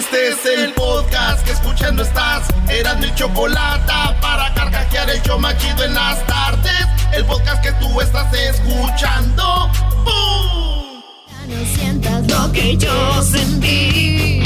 Este 0.00 0.28
es 0.28 0.46
el 0.46 0.72
podcast 0.72 1.44
que 1.44 1.52
escuchando 1.52 2.02
estás. 2.02 2.48
Eran 2.70 3.00
mi 3.00 3.14
chocolate 3.14 3.92
para 4.22 4.50
carcajear 4.54 5.10
el 5.10 5.22
yo 5.22 5.38
machido 5.38 5.84
en 5.84 5.92
las 5.92 6.26
tardes. 6.26 6.86
El 7.12 7.26
podcast 7.26 7.62
que 7.62 7.70
tú 7.72 8.00
estás 8.00 8.32
escuchando. 8.32 9.70
¡Bum! 10.02 11.02
No 11.48 11.66
sientas 11.76 12.26
lo 12.28 12.50
que 12.50 12.78
yo 12.78 13.22
sentí. 13.22 14.42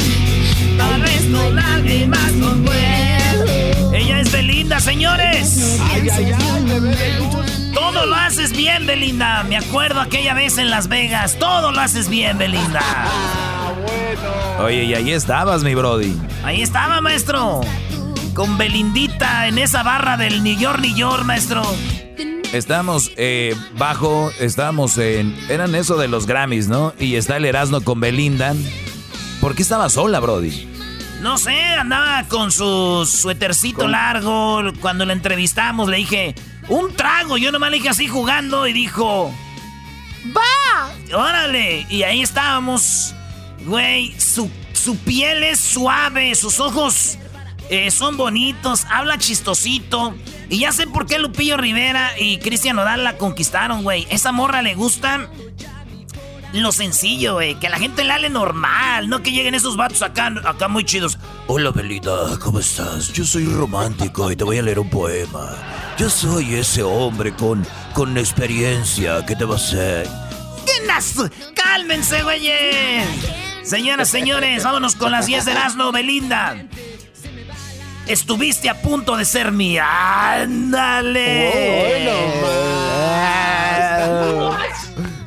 Tal 0.77 1.01
vez 1.03 1.23
no 1.27 1.49
lágrimas 1.51 2.33
con 2.33 2.69
Ella 3.95 4.19
es 4.19 4.33
Belinda, 4.33 4.81
señores. 4.81 5.79
Ay, 5.89 6.09
ay, 6.11 6.33
ay, 6.33 7.73
Todo 7.73 8.07
lo 8.07 8.17
haces 8.17 8.51
bien, 8.51 8.89
Belinda. 8.89 9.45
Me 9.45 9.57
acuerdo 9.57 10.01
aquella 10.01 10.35
vez 10.35 10.59
en 10.59 10.69
Las 10.69 10.89
Vegas. 10.89 11.37
Todo 11.39 11.71
lo 11.71 11.81
haces 11.81 12.09
bien, 12.09 12.39
Belinda. 12.39 12.83
Oye, 14.61 14.85
y 14.85 14.95
ahí 14.95 15.13
estabas, 15.13 15.63
mi 15.63 15.75
Brody. 15.75 16.15
Ahí 16.45 16.63
estaba, 16.63 17.01
maestro. 17.01 17.61
Con 18.35 18.59
Belindita 18.59 19.47
en 19.49 19.59
esa 19.59 19.83
barra 19.83 20.17
del 20.17 20.43
New 20.43 20.59
York, 20.59 20.81
New 20.81 20.95
York, 20.95 21.25
maestro. 21.25 21.63
Estábamos 22.53 23.11
eh, 23.17 23.57
bajo, 23.77 24.31
estábamos 24.39 24.97
en. 24.99 25.37
Eran 25.49 25.75
eso 25.75 25.97
de 25.97 26.09
los 26.09 26.27
Grammys, 26.27 26.69
¿no? 26.69 26.93
Y 26.99 27.17
está 27.17 27.37
el 27.37 27.45
Erasmo 27.45 27.81
con 27.81 28.01
Belinda. 28.01 28.55
¿Por 29.41 29.55
qué 29.55 29.63
estaba 29.63 29.89
sola, 29.89 30.21
Brody? 30.21 30.69
No 31.21 31.39
sé, 31.39 31.59
andaba 31.59 32.25
con 32.29 32.53
su 32.53 33.07
suétercito 33.07 33.89
largo. 33.89 34.63
Cuando 34.81 35.05
la 35.05 35.13
entrevistamos 35.13 35.89
le 35.89 35.97
dije, 35.97 36.35
un 36.69 36.95
trago. 36.95 37.37
Yo 37.39 37.51
nomás 37.51 37.71
le 37.71 37.79
dije 37.79 37.89
así 37.89 38.09
jugando 38.09 38.67
y 38.67 38.73
dijo, 38.73 39.33
¡Va! 40.37 41.17
¡Órale! 41.17 41.87
Y 41.89 42.03
ahí 42.03 42.23
estábamos 42.23 43.15
Güey, 43.65 44.15
su, 44.19 44.51
piel 45.05 45.43
es 45.43 45.61
suave, 45.61 46.35
sus 46.35 46.61
ojos 46.61 47.19
eh, 47.71 47.91
son 47.91 48.17
bonitos, 48.17 48.85
habla 48.91 49.19
chistosito. 49.19 50.15
Y 50.51 50.61
ya 50.61 50.73
sé 50.73 50.87
por 50.87 51.07
qué 51.07 51.19
Lupillo 51.19 51.57
Rivera 51.57 52.19
y 52.19 52.39
Cristian 52.39 52.77
Nodal 52.77 53.05
la 53.05 53.17
conquistaron, 53.17 53.83
güey. 53.83 54.07
Esa 54.11 54.33
morra 54.33 54.61
le 54.61 54.75
gusta 54.75 55.31
lo 56.53 56.73
sencillo, 56.73 57.35
güey. 57.35 57.59
Que 57.59 57.69
la 57.69 57.79
gente 57.79 58.05
la 58.05 58.17
hable 58.17 58.29
normal, 58.29 59.09
no 59.09 59.23
que 59.23 59.33
lleguen 59.33 59.55
esos 59.55 59.77
vatos 59.77 60.03
acá, 60.03 60.33
acá 60.45 60.69
muy 60.69 60.85
chidos. 60.85 61.19
Hola, 61.47 61.71
Belinda, 61.71 62.39
¿cómo 62.39 62.61
estás? 62.61 63.13
Yo 63.13 63.25
soy 63.25 63.47
romántico 63.47 64.31
y 64.31 64.37
te 64.37 64.45
voy 64.45 64.59
a 64.59 64.63
leer 64.63 64.79
un 64.79 64.91
poema. 64.91 65.57
Yo 65.99 66.11
soy 66.11 66.55
ese 66.55 66.83
hombre 66.83 67.35
con, 67.35 67.67
con 67.95 68.17
experiencia 68.19 69.25
que 69.25 69.35
te 69.35 69.45
va 69.45 69.55
a 69.55 69.57
hacer. 69.57 70.09
¡Cálmense, 71.55 72.23
güeyes! 72.23 73.44
Señoras, 73.65 74.11
señores, 74.11 74.63
vámonos 74.63 74.95
con 74.95 75.11
las 75.11 75.25
10 75.27 75.47
de 75.47 75.53
Erasmo, 75.53 75.91
Belinda. 75.91 76.67
Estuviste 78.07 78.69
a 78.69 78.83
punto 78.83 79.17
de 79.17 79.25
ser 79.25 79.53
mía. 79.53 79.87
¡Ándale! 80.43 81.51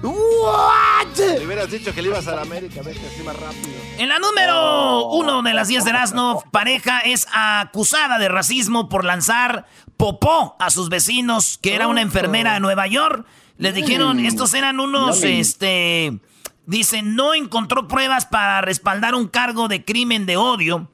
What? 0.03 1.17
Le 1.17 1.45
hubieras 1.45 1.71
dicho 1.71 1.91
que 1.95 2.03
le 2.03 2.09
ibas 2.09 2.27
a 2.27 2.35
la 2.35 2.43
América, 2.43 2.83
vete 2.83 3.01
así 3.07 3.23
más 3.23 3.35
rápido. 3.35 3.73
En 3.97 4.07
la 4.07 4.19
número 4.19 5.07
uno 5.07 5.41
de 5.41 5.55
las 5.55 5.67
10 5.67 5.83
de 5.83 5.89
Erasmo, 5.89 6.43
pareja 6.51 6.99
es 6.99 7.25
acusada 7.33 8.19
de 8.19 8.29
racismo 8.29 8.87
por 8.87 9.03
lanzar 9.03 9.65
popó 9.97 10.55
a 10.59 10.69
sus 10.69 10.89
vecinos, 10.89 11.57
que 11.59 11.73
era 11.73 11.87
una 11.87 12.01
enfermera 12.01 12.53
de 12.53 12.59
Nueva 12.59 12.85
York. 12.85 13.25
Les 13.57 13.73
dijeron, 13.73 14.19
estos 14.19 14.53
eran 14.53 14.79
unos, 14.79 15.23
este 15.23 16.19
Dice, 16.67 17.01
no 17.01 17.33
encontró 17.33 17.87
pruebas 17.87 18.25
para 18.25 18.59
respaldar 18.59 19.15
un 19.15 19.29
cargo 19.29 19.69
de 19.69 19.85
crimen 19.85 20.25
de 20.25 20.35
odio, 20.35 20.91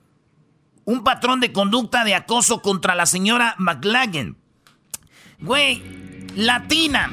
un 0.86 1.04
patrón 1.04 1.40
de 1.40 1.52
conducta 1.52 2.04
de 2.04 2.14
acoso 2.14 2.62
contra 2.62 2.94
la 2.94 3.08
señora 3.08 3.56
McLagan. 3.58 4.38
Güey, 5.40 5.82
latina, 6.36 7.12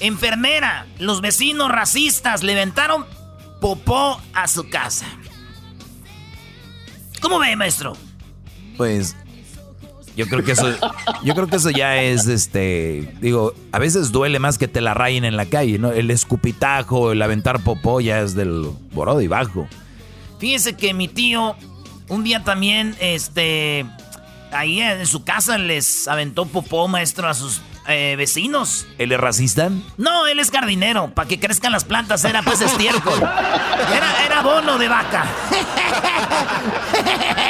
enfermera, 0.00 0.86
los 0.98 1.20
vecinos 1.20 1.70
racistas 1.70 2.42
levantaron 2.42 3.06
popó 3.60 4.20
a 4.34 4.48
su 4.48 4.68
casa. 4.68 5.06
¿Cómo 7.20 7.38
ve, 7.38 7.54
maestro? 7.54 7.96
Pues 8.76 9.16
yo 10.16 10.26
creo 10.26 10.44
que 10.44 10.52
eso, 10.52 10.72
yo 11.22 11.34
creo 11.34 11.46
que 11.46 11.56
eso 11.56 11.70
ya 11.70 12.02
es, 12.02 12.26
este, 12.26 13.14
digo, 13.20 13.52
a 13.72 13.78
veces 13.78 14.12
duele 14.12 14.38
más 14.38 14.58
que 14.58 14.68
te 14.68 14.80
la 14.80 14.94
rayen 14.94 15.24
en 15.24 15.36
la 15.36 15.46
calle, 15.46 15.78
¿no? 15.78 15.90
El 15.92 16.10
escupitajo, 16.10 17.12
el 17.12 17.20
aventar 17.22 17.60
popó 17.64 18.00
ya 18.00 18.20
es 18.20 18.34
del 18.34 18.70
borado 18.92 19.20
y 19.20 19.26
bajo. 19.26 19.68
Fíjese 20.38 20.74
que 20.74 20.94
mi 20.94 21.08
tío 21.08 21.56
un 22.08 22.24
día 22.24 22.44
también, 22.44 22.96
este, 23.00 23.86
ahí 24.52 24.80
en 24.80 25.06
su 25.06 25.24
casa 25.24 25.58
les 25.58 26.06
aventó 26.06 26.46
popó, 26.46 26.86
maestro, 26.88 27.28
a 27.28 27.34
sus 27.34 27.60
eh, 27.88 28.14
vecinos. 28.16 28.86
¿Él 28.98 29.12
es 29.12 29.20
racista? 29.20 29.70
No, 29.96 30.26
él 30.26 30.38
es 30.38 30.50
jardinero, 30.50 31.12
para 31.14 31.28
que 31.28 31.40
crezcan 31.40 31.72
las 31.72 31.84
plantas, 31.84 32.24
era 32.24 32.42
pues 32.42 32.60
estiércol. 32.60 33.18
Era, 33.18 34.24
era 34.24 34.42
bono 34.42 34.78
de 34.78 34.88
vaca. 34.88 35.26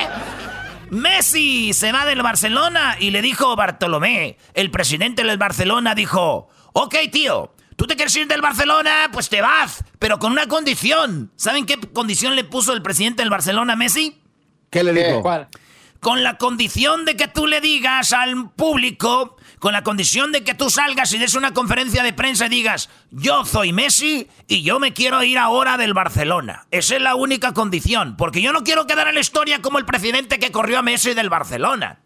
Messi 0.95 1.73
se 1.73 1.91
va 1.91 2.07
del 2.07 2.23
Barcelona 2.23 2.97
y 3.01 3.11
le 3.11 3.21
dijo 3.21 3.57
Bartolomé, 3.57 4.39
el 4.55 4.71
presidente 4.71 5.25
del 5.25 5.39
Barcelona 5.39 5.95
dijo, 5.95 6.49
ok 6.73 6.95
tío, 7.11 7.53
tú 7.75 7.87
te 7.87 7.97
quieres 7.97 8.15
ir 8.15 8.29
del 8.29 8.41
Barcelona, 8.41 9.11
pues 9.13 9.29
te 9.29 9.43
vas, 9.43 9.85
pero 9.99 10.21
con 10.21 10.33
una 10.33 10.47
condición. 10.47 11.33
¿Saben 11.35 11.67
qué 11.67 11.81
condición 11.81 12.37
le 12.37 12.45
puso 12.45 12.73
el 12.73 12.83
presidente 12.83 13.23
del 13.23 13.31
Barcelona 13.31 13.73
a 13.73 13.77
Messi? 13.77 14.21
¿Qué 14.71 14.85
le 14.85 14.93
dijo? 14.93 15.21
¿Cuál? 15.21 15.49
Con 15.99 16.23
la 16.23 16.39
condición 16.39 17.05
de 17.05 17.17
que 17.17 17.27
tú 17.27 17.49
le 17.49 17.61
digas 17.61 18.13
al 18.13 18.51
público 18.53 19.34
con 19.65 19.73
la 19.73 19.83
condición 19.83 20.31
de 20.31 20.45
que 20.45 20.53
tú 20.53 20.69
salgas 20.69 21.11
y 21.15 21.19
des 21.19 21.33
una 21.33 21.55
conferencia 21.55 22.03
de 22.03 22.13
prensa 22.13 22.45
y 22.45 22.51
digas, 22.51 22.91
yo 23.11 23.47
soy 23.47 23.73
Messi 23.73 24.29
y 24.47 24.61
yo 24.61 24.79
me 24.79 24.93
quiero 24.93 25.23
ir 25.23 25.39
ahora 25.39 25.79
del 25.79 25.95
Barcelona. 25.95 26.67
Esa 26.71 26.97
es 26.97 27.01
la 27.01 27.15
única 27.15 27.55
condición, 27.55 28.15
porque 28.19 28.43
yo 28.43 28.53
no 28.53 28.63
quiero 28.63 28.87
quedar 28.87 29.09
en 29.09 29.15
la 29.15 29.23
historia 29.23 29.63
como 29.63 29.79
el 29.79 29.87
presidente 29.87 30.39
que 30.39 30.53
corrió 30.53 30.81
a 30.81 30.83
Messi 30.83 31.15
del 31.15 31.31
Barcelona. 31.31 32.01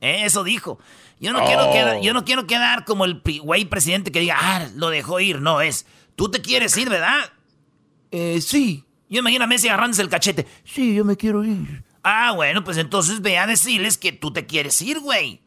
Eh, 0.00 0.22
eso 0.24 0.42
dijo. 0.42 0.80
Yo 1.20 1.32
no, 1.32 1.44
quiero 1.44 1.70
quedar, 1.70 2.00
yo 2.00 2.12
no 2.12 2.24
quiero 2.24 2.48
quedar 2.48 2.84
como 2.84 3.04
el 3.04 3.22
güey 3.40 3.66
presidente 3.66 4.10
que 4.10 4.18
diga, 4.18 4.38
ah, 4.40 4.66
lo 4.74 4.90
dejó 4.90 5.20
ir. 5.20 5.40
No, 5.40 5.60
es, 5.60 5.86
tú 6.16 6.28
te 6.28 6.42
quieres 6.42 6.76
ir, 6.76 6.90
¿verdad? 6.90 7.20
Eh, 8.10 8.40
sí. 8.40 8.82
Yo 9.08 9.20
imagino 9.20 9.44
a 9.44 9.46
Messi 9.46 9.68
agarrándose 9.68 10.02
el 10.02 10.08
cachete. 10.08 10.44
Sí, 10.64 10.96
yo 10.96 11.04
me 11.04 11.16
quiero 11.16 11.44
ir. 11.44 11.84
Ah, 12.02 12.32
bueno, 12.32 12.64
pues 12.64 12.78
entonces 12.78 13.20
ve 13.20 13.38
a 13.38 13.46
decirles 13.46 13.96
que 13.96 14.10
tú 14.10 14.32
te 14.32 14.44
quieres 14.44 14.82
ir, 14.82 14.98
güey. 14.98 15.45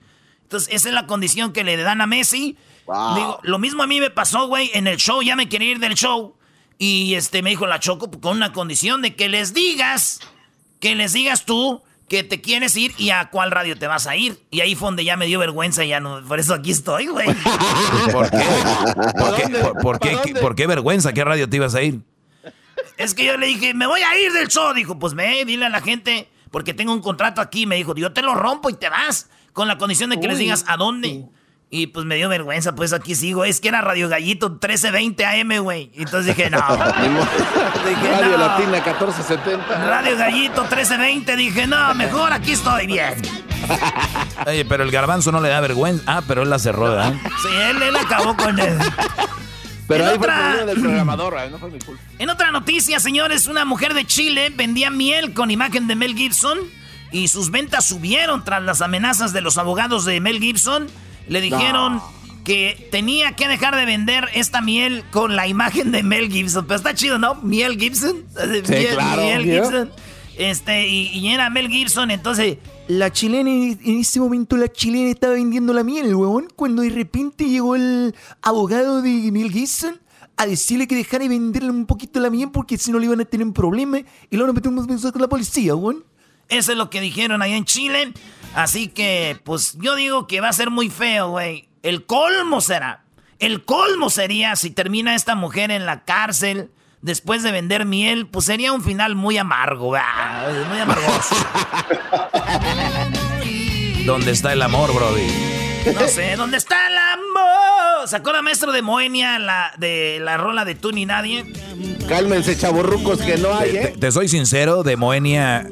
Entonces, 0.49 0.73
esa 0.73 0.89
es 0.89 0.95
la 0.95 1.05
condición 1.05 1.53
que 1.53 1.63
le 1.63 1.77
dan 1.77 2.01
a 2.01 2.07
Messi. 2.07 2.57
Digo, 2.87 3.39
lo 3.43 3.59
mismo 3.59 3.83
a 3.83 3.87
mí 3.87 3.99
me 3.99 4.09
pasó, 4.09 4.47
güey, 4.47 4.71
en 4.73 4.87
el 4.87 4.97
show, 4.97 5.21
ya 5.21 5.35
me 5.35 5.47
quería 5.47 5.69
ir 5.69 5.79
del 5.79 5.93
show. 5.93 6.35
Y 6.79 7.13
este 7.13 7.43
me 7.43 7.51
dijo 7.51 7.67
la 7.67 7.79
Choco 7.79 8.09
con 8.09 8.37
una 8.37 8.51
condición 8.51 9.03
de 9.03 9.15
que 9.15 9.29
les 9.29 9.53
digas, 9.53 10.21
que 10.79 10.95
les 10.95 11.13
digas 11.13 11.45
tú 11.45 11.83
que 12.07 12.23
te 12.23 12.41
quieres 12.41 12.75
ir 12.75 12.95
y 12.97 13.11
a 13.11 13.29
cuál 13.29 13.51
radio 13.51 13.77
te 13.77 13.85
vas 13.85 14.07
a 14.07 14.15
ir. 14.15 14.43
Y 14.49 14.61
ahí 14.61 14.73
fue 14.73 14.87
donde 14.87 15.03
ya 15.03 15.17
me 15.17 15.27
dio 15.27 15.37
vergüenza 15.37 15.85
y 15.85 15.89
ya 15.89 15.99
no, 15.99 16.19
por 16.27 16.39
eso 16.39 16.55
aquí 16.55 16.71
estoy, 16.71 17.05
güey. 17.05 17.27
¿Por 18.11 18.31
qué? 18.31 18.45
¿Por 19.83 19.99
qué, 19.99 20.33
por, 20.41 20.55
qué, 20.55 20.65
vergüenza? 20.65 21.13
¿Qué 21.13 21.23
radio 21.23 21.47
te 21.47 21.57
ibas 21.57 21.75
a 21.75 21.83
ir? 21.83 21.99
Es 22.97 23.13
que 23.13 23.23
yo 23.23 23.37
le 23.37 23.45
dije, 23.45 23.75
me 23.75 23.85
voy 23.85 24.01
a 24.01 24.19
ir 24.19 24.33
del 24.33 24.47
show. 24.47 24.73
Dijo, 24.73 24.97
pues 24.97 25.13
ve, 25.13 25.45
dile 25.45 25.67
a 25.67 25.69
la 25.69 25.81
gente, 25.81 26.27
porque 26.49 26.73
tengo 26.73 26.91
un 26.91 27.01
contrato 27.01 27.39
aquí. 27.39 27.67
Me 27.67 27.75
dijo, 27.75 27.93
yo 27.93 28.13
te 28.13 28.23
lo 28.23 28.33
rompo 28.33 28.71
y 28.71 28.73
te 28.73 28.89
vas 28.89 29.29
con 29.59 29.67
la 29.67 29.77
condición 29.77 30.09
de 30.09 30.21
que 30.21 30.27
les 30.29 30.37
digas 30.37 30.63
a 30.69 30.77
dónde. 30.77 31.25
Y 31.69 31.87
pues 31.87 32.05
me 32.05 32.15
dio 32.15 32.29
vergüenza, 32.29 32.75
pues 32.75 32.93
aquí 32.93 33.13
sigo. 33.13 33.43
Es 33.43 33.59
que 33.59 33.67
era 33.67 33.81
Radio 33.81 34.07
Gallito 34.07 34.51
1320 34.51 35.25
AM, 35.25 35.61
güey. 35.61 35.91
Entonces 35.95 36.33
dije, 36.33 36.49
no. 36.49 36.59
Radio 36.61 38.37
Latina 38.37 38.71
1470. 38.71 39.85
Radio 39.85 40.17
Gallito 40.17 40.61
1320. 40.61 41.35
Dije, 41.35 41.67
no, 41.67 41.93
mejor 41.93 42.31
aquí 42.31 42.53
estoy 42.53 42.87
bien. 42.87 43.15
Oye, 44.47 44.63
pero 44.63 44.85
el 44.85 44.91
garbanzo 44.91 45.29
no 45.33 45.41
le 45.41 45.49
da 45.49 45.59
vergüenza. 45.59 46.03
Ah, 46.07 46.21
pero 46.25 46.43
él 46.43 46.49
la 46.49 46.57
cerró, 46.57 46.91
¿verdad? 46.91 47.13
Sí, 47.41 47.49
él, 47.69 47.81
él 47.81 47.97
acabó 47.97 48.37
con 48.37 48.57
él. 48.59 48.77
Pero 49.89 50.05
en 50.05 50.09
ahí 50.11 50.15
otra... 50.15 50.53
fue 50.55 50.65
del 50.67 50.79
programador, 50.79 51.51
no 51.51 51.57
fue 51.57 51.69
mi 51.69 51.79
culpa. 51.79 52.01
En 52.17 52.29
otra 52.29 52.51
noticia, 52.51 53.01
señores, 53.01 53.47
una 53.47 53.65
mujer 53.65 53.93
de 53.93 54.05
Chile 54.05 54.53
vendía 54.55 54.89
miel 54.89 55.33
con 55.33 55.51
imagen 55.51 55.85
de 55.87 55.95
Mel 55.95 56.15
Gibson 56.15 56.78
y 57.11 57.27
sus 57.27 57.51
ventas 57.51 57.85
subieron 57.85 58.43
tras 58.43 58.63
las 58.63 58.81
amenazas 58.81 59.33
de 59.33 59.41
los 59.41 59.57
abogados 59.57 60.05
de 60.05 60.19
Mel 60.19 60.39
Gibson. 60.39 60.87
Le 61.27 61.41
dijeron 61.41 62.01
que 62.43 62.87
tenía 62.91 63.35
que 63.35 63.47
dejar 63.47 63.75
de 63.75 63.85
vender 63.85 64.27
esta 64.33 64.61
miel 64.61 65.03
con 65.11 65.35
la 65.35 65.47
imagen 65.47 65.91
de 65.91 66.03
Mel 66.03 66.31
Gibson. 66.31 66.65
Pero 66.65 66.77
está 66.77 66.93
chido, 66.93 67.17
¿no? 67.17 67.35
Miel 67.35 67.79
Gibson. 67.79 68.23
Sí, 68.65 68.85
claro. 68.93 69.21
Miel 69.21 69.43
Gibson. 69.43 69.91
Este, 70.37 70.87
y, 70.87 71.27
era 71.27 71.49
Mel 71.49 71.67
Gibson, 71.67 72.11
entonces... 72.11 72.57
La 72.87 73.11
chilena, 73.11 73.51
en 73.51 73.99
ese 73.99 74.19
momento 74.19 74.57
la 74.57 74.67
chilena 74.67 75.11
estaba 75.11 75.33
vendiendo 75.33 75.73
la 75.73 75.83
miel, 75.83 76.15
weón, 76.15 76.47
cuando 76.55 76.81
de 76.81 76.89
repente 76.89 77.45
llegó 77.45 77.75
el 77.75 78.15
abogado 78.41 79.03
de 79.03 79.31
Mel 79.31 79.51
Gibson 79.51 79.99
a 80.37 80.47
decirle 80.47 80.87
que 80.87 80.95
dejara 80.95 81.23
de 81.23 81.29
venderle 81.29 81.69
un 81.69 81.85
poquito 81.85 82.19
la 82.19 82.31
miel 82.31 82.49
porque 82.51 82.77
si 82.79 82.91
no 82.91 82.97
le 82.97 83.05
iban 83.05 83.19
a 83.19 83.25
tener 83.25 83.45
un 83.45 83.53
problema 83.53 83.99
y 83.99 84.37
luego 84.37 84.47
nos 84.47 84.55
metemos 84.55 85.11
con 85.11 85.21
la 85.21 85.27
policía, 85.27 85.75
weón. 85.75 86.03
Eso 86.49 86.71
es 86.71 86.77
lo 86.77 86.89
que 86.89 87.01
dijeron 87.01 87.41
allá 87.41 87.55
en 87.55 87.65
Chile. 87.65 88.13
Así 88.55 88.87
que, 88.87 89.39
pues 89.43 89.77
yo 89.79 89.95
digo 89.95 90.27
que 90.27 90.41
va 90.41 90.49
a 90.49 90.53
ser 90.53 90.69
muy 90.69 90.89
feo, 90.89 91.29
güey. 91.29 91.69
El 91.83 92.05
colmo 92.05 92.61
será. 92.61 93.03
El 93.37 93.63
colmo 93.63 94.09
sería 94.09 94.55
si 94.55 94.71
termina 94.71 95.15
esta 95.15 95.35
mujer 95.35 95.71
en 95.71 95.85
la 95.85 96.03
cárcel 96.03 96.71
después 97.01 97.43
de 97.43 97.51
vender 97.51 97.85
miel, 97.85 98.27
pues 98.27 98.45
sería 98.45 98.73
un 98.73 98.83
final 98.83 99.15
muy 99.15 99.37
amargo, 99.37 99.95
muy 100.69 100.79
amargoso. 100.79 101.35
¿Dónde 104.05 104.31
está 104.31 104.53
el 104.53 104.61
amor, 104.61 104.93
Brody? 104.93 105.68
No 105.93 106.07
sé, 106.07 106.35
¿dónde 106.35 106.57
está 106.57 106.87
el 106.87 106.97
amor? 106.97 108.07
¿Sacó 108.07 108.31
la 108.31 108.41
maestro 108.41 108.71
de 108.71 108.81
Moenia 108.81 109.39
la, 109.39 109.73
de 109.77 110.19
la 110.21 110.37
rola 110.37 110.65
de 110.65 110.75
Tú 110.75 110.91
ni 110.91 111.05
Nadie? 111.05 111.45
Cálmense, 112.07 112.57
chavorrucos, 112.57 113.21
que 113.21 113.37
no 113.37 113.53
hay, 113.53 113.77
¿eh? 113.77 113.93
Te, 113.99 114.11
soy 114.11 114.27
sincero, 114.27 114.83
de 114.83 114.97
Moenia, 114.97 115.67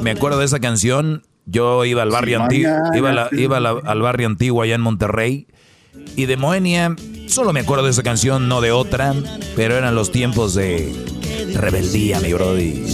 me 0.00 0.10
acuerdo 0.10 0.38
de 0.38 0.44
esa 0.44 0.60
canción. 0.60 1.22
Yo 1.46 1.84
iba 1.84 2.02
al 2.02 2.10
barrio 2.10 2.42
antiguo, 2.42 2.70
iba, 2.94 3.28
iba 3.32 3.56
al 3.56 4.02
barrio 4.02 4.26
antiguo 4.26 4.62
allá 4.62 4.74
en 4.74 4.82
Monterrey. 4.82 5.46
Y 6.16 6.26
de 6.26 6.36
Moenia, 6.36 6.94
solo 7.26 7.52
me 7.52 7.60
acuerdo 7.60 7.84
de 7.84 7.90
esa 7.90 8.02
canción, 8.02 8.48
no 8.48 8.60
de 8.60 8.72
otra, 8.72 9.14
pero 9.56 9.76
eran 9.76 9.94
los 9.94 10.12
tiempos 10.12 10.54
de 10.54 10.92
rebeldía, 11.54 12.20
mi 12.20 12.32
brody. 12.32 12.84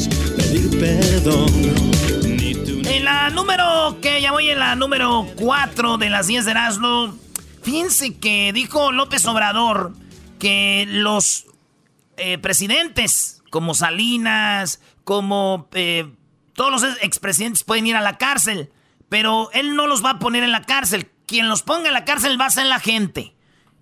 En 2.94 3.05
la 3.05 3.29
número 3.31 3.99
que 4.00 4.23
ya 4.23 4.31
voy 4.31 4.50
en 4.50 4.61
la 4.61 4.76
número 4.76 5.26
4 5.35 5.99
de 5.99 6.11
las 6.11 6.29
10 6.29 6.44
de 6.44 6.50
Erasmo, 6.52 7.19
fíjense 7.61 8.19
que 8.19 8.52
dijo 8.52 8.93
López 8.93 9.26
Obrador 9.26 9.94
que 10.38 10.87
los 10.88 11.46
eh, 12.17 12.38
presidentes 12.38 13.43
como 13.50 13.75
Salinas, 13.75 14.81
como 15.02 15.69
eh, 15.73 16.08
todos 16.52 16.70
los 16.70 16.85
expresidentes 17.02 17.64
pueden 17.64 17.88
ir 17.88 17.96
a 17.96 18.00
la 18.00 18.17
cárcel, 18.17 18.70
pero 19.08 19.50
él 19.55 19.75
no 19.75 19.88
los 19.88 20.05
va 20.05 20.11
a 20.11 20.19
poner 20.20 20.44
en 20.44 20.52
la 20.52 20.62
cárcel. 20.62 21.11
Quien 21.26 21.49
los 21.49 21.62
ponga 21.62 21.88
en 21.88 21.94
la 21.94 22.05
cárcel 22.05 22.41
va 22.41 22.46
a 22.46 22.50
ser 22.50 22.67
la 22.67 22.79
gente. 22.79 23.35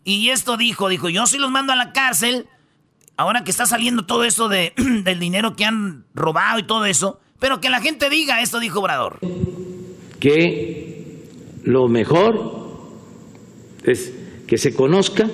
Y 0.04 0.30
esto 0.30 0.56
dijo, 0.56 0.88
dijo, 0.88 1.10
yo 1.10 1.26
sí 1.26 1.36
los 1.36 1.50
mando 1.50 1.74
a 1.74 1.76
la 1.76 1.92
cárcel, 1.92 2.48
ahora 3.18 3.44
que 3.44 3.50
está 3.50 3.66
saliendo 3.66 4.06
todo 4.06 4.24
eso 4.24 4.48
de, 4.48 4.72
del 5.04 5.20
dinero 5.20 5.54
que 5.54 5.66
han 5.66 6.06
robado 6.14 6.60
y 6.60 6.62
todo 6.62 6.86
eso, 6.86 7.20
pero 7.42 7.60
que 7.60 7.70
la 7.70 7.80
gente 7.80 8.08
diga, 8.08 8.40
esto 8.40 8.60
dijo 8.60 8.78
Obrador. 8.78 9.18
Que 10.20 11.26
lo 11.64 11.88
mejor 11.88 12.78
es 13.82 14.12
que 14.46 14.56
se 14.58 14.72
conozca 14.76 15.28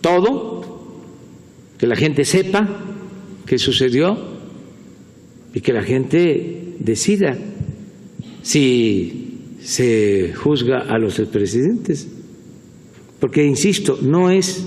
todo, 0.00 0.92
que 1.76 1.88
la 1.88 1.96
gente 1.96 2.24
sepa 2.24 2.68
qué 3.46 3.58
sucedió 3.58 4.16
y 5.52 5.60
que 5.60 5.72
la 5.72 5.82
gente 5.82 6.76
decida 6.78 7.36
si 8.42 9.56
se 9.60 10.34
juzga 10.34 10.82
a 10.88 10.98
los 10.98 11.18
expresidentes. 11.18 12.06
Porque, 13.18 13.44
insisto, 13.44 13.98
no 14.00 14.30
es 14.30 14.64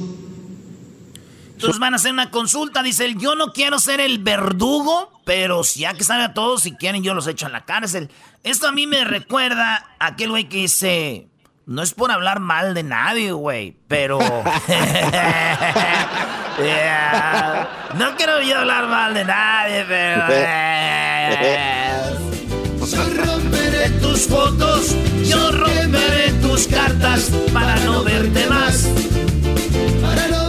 entonces 1.54 1.80
van 1.80 1.94
a 1.94 1.96
hacer 1.96 2.12
una 2.12 2.30
consulta. 2.30 2.84
Dice 2.84 3.06
él, 3.06 3.18
yo 3.18 3.34
no 3.34 3.48
quiero 3.52 3.80
ser 3.80 4.00
el 4.00 4.20
verdugo, 4.20 5.17
pero 5.28 5.64
si 5.66 5.82
ya 5.82 5.94
que 5.94 6.06
sabe 6.06 6.24
a 6.24 6.34
todos, 6.34 6.64
si 6.64 6.72
quieren 6.72 7.04
yo 7.04 7.14
los 7.14 7.28
echo 7.28 7.48
en 7.48 7.52
la 7.52 7.66
cárcel. 7.66 8.10
Esto 8.46 8.70
a 8.70 8.72
mí 8.72 8.88
me 8.88 9.04
recuerda 9.04 9.86
a 10.00 10.08
aquel 10.08 10.30
güey 10.30 10.48
que 10.48 10.56
dice, 10.58 11.28
no 11.66 11.84
es 11.84 11.94
por 11.94 12.12
hablar 12.12 12.40
mal 12.40 12.74
de 12.74 12.84
nadie, 12.84 13.34
güey, 13.34 13.76
pero... 13.88 14.20
No 17.98 18.16
quiero 18.16 18.42
yo 18.42 18.58
hablar 18.58 18.88
mal 18.88 19.14
de 19.14 19.26
nadie, 19.26 19.86
pero... 19.88 20.28
yo 22.88 23.04
romperé 23.26 23.90
tus 24.02 24.28
fotos, 24.28 24.96
yo 25.24 25.52
romperé 25.52 26.32
tus 26.42 26.66
cartas 26.68 27.30
para 27.54 27.76
no 27.82 28.04
verte 28.04 28.48
más. 28.48 28.88
Para 30.02 30.28
no 30.30 30.48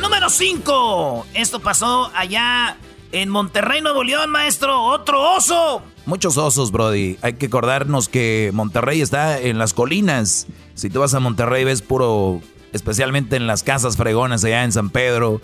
número 0.00 0.30
5. 0.30 1.26
Esto 1.34 1.60
pasó 1.60 2.10
allá 2.14 2.76
en 3.12 3.28
Monterrey, 3.28 3.80
Nuevo 3.80 4.04
León, 4.04 4.30
maestro. 4.30 4.82
Otro 4.82 5.36
oso. 5.36 5.82
Muchos 6.06 6.36
osos, 6.36 6.70
Brody. 6.70 7.18
Hay 7.22 7.34
que 7.34 7.46
acordarnos 7.46 8.08
que 8.08 8.50
Monterrey 8.52 9.00
está 9.00 9.40
en 9.40 9.58
las 9.58 9.74
colinas. 9.74 10.46
Si 10.74 10.90
tú 10.90 11.00
vas 11.00 11.14
a 11.14 11.20
Monterrey 11.20 11.64
ves 11.64 11.82
puro, 11.82 12.40
especialmente 12.72 13.36
en 13.36 13.46
las 13.46 13.62
casas 13.62 13.96
fregonas 13.96 14.44
allá 14.44 14.64
en 14.64 14.72
San 14.72 14.90
Pedro, 14.90 15.40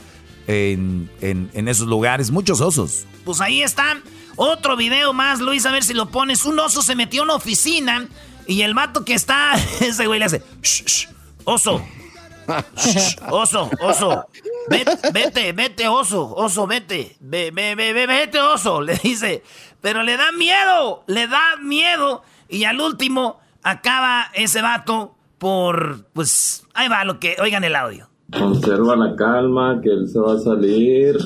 en, 0.47 1.11
en, 1.21 1.69
esos 1.69 1.87
lugares, 1.87 2.31
muchos 2.31 2.61
osos. 2.61 3.05
Pues 3.25 3.41
ahí 3.41 3.63
están. 3.63 4.03
Otro 4.37 4.77
video 4.77 5.13
más, 5.13 5.41
Luis, 5.41 5.67
a 5.67 5.73
ver 5.73 5.85
si 5.85 5.95
lo 5.95 6.11
pones. 6.11 6.45
Un 6.45 6.59
oso 6.59 6.83
se 6.83 6.95
metió 6.95 7.23
en 7.23 7.29
una 7.29 7.35
oficina 7.35 8.09
y 8.47 8.63
el 8.63 8.75
mato 8.75 9.05
que 9.05 9.15
está, 9.15 9.55
ese 9.81 10.07
güey 10.07 10.19
le 10.19 10.27
hace, 10.27 10.43
oso, 11.45 11.83
oso, 13.31 13.71
oso. 13.81 14.27
Vete, 14.69 15.53
vete, 15.53 15.89
oso, 15.89 16.35
oso, 16.35 16.67
vete. 16.67 17.17
Ve, 17.21 17.51
ve, 17.53 17.75
ve, 17.75 18.07
vete, 18.07 18.41
oso, 18.41 18.81
le 18.81 18.97
dice. 18.97 19.43
Pero 19.81 20.03
le 20.03 20.17
da 20.17 20.33
miedo, 20.33 21.05
le 21.07 21.27
da 21.27 21.57
miedo. 21.61 22.23
Y 22.49 22.65
al 22.65 22.81
último 22.81 23.41
acaba 23.63 24.27
ese 24.35 24.63
vato 24.63 25.15
por, 25.39 26.07
pues, 26.13 26.65
ahí 26.75 26.89
va 26.89 27.05
lo 27.05 27.19
que, 27.19 27.37
oigan 27.41 27.65
el 27.65 27.75
audio. 27.75 28.09
Conserva 28.33 28.97
la 28.97 29.15
calma, 29.17 29.81
que 29.83 29.91
él 29.91 30.09
se 30.09 30.19
va 30.19 30.35
a 30.35 30.39
salir. 30.39 31.17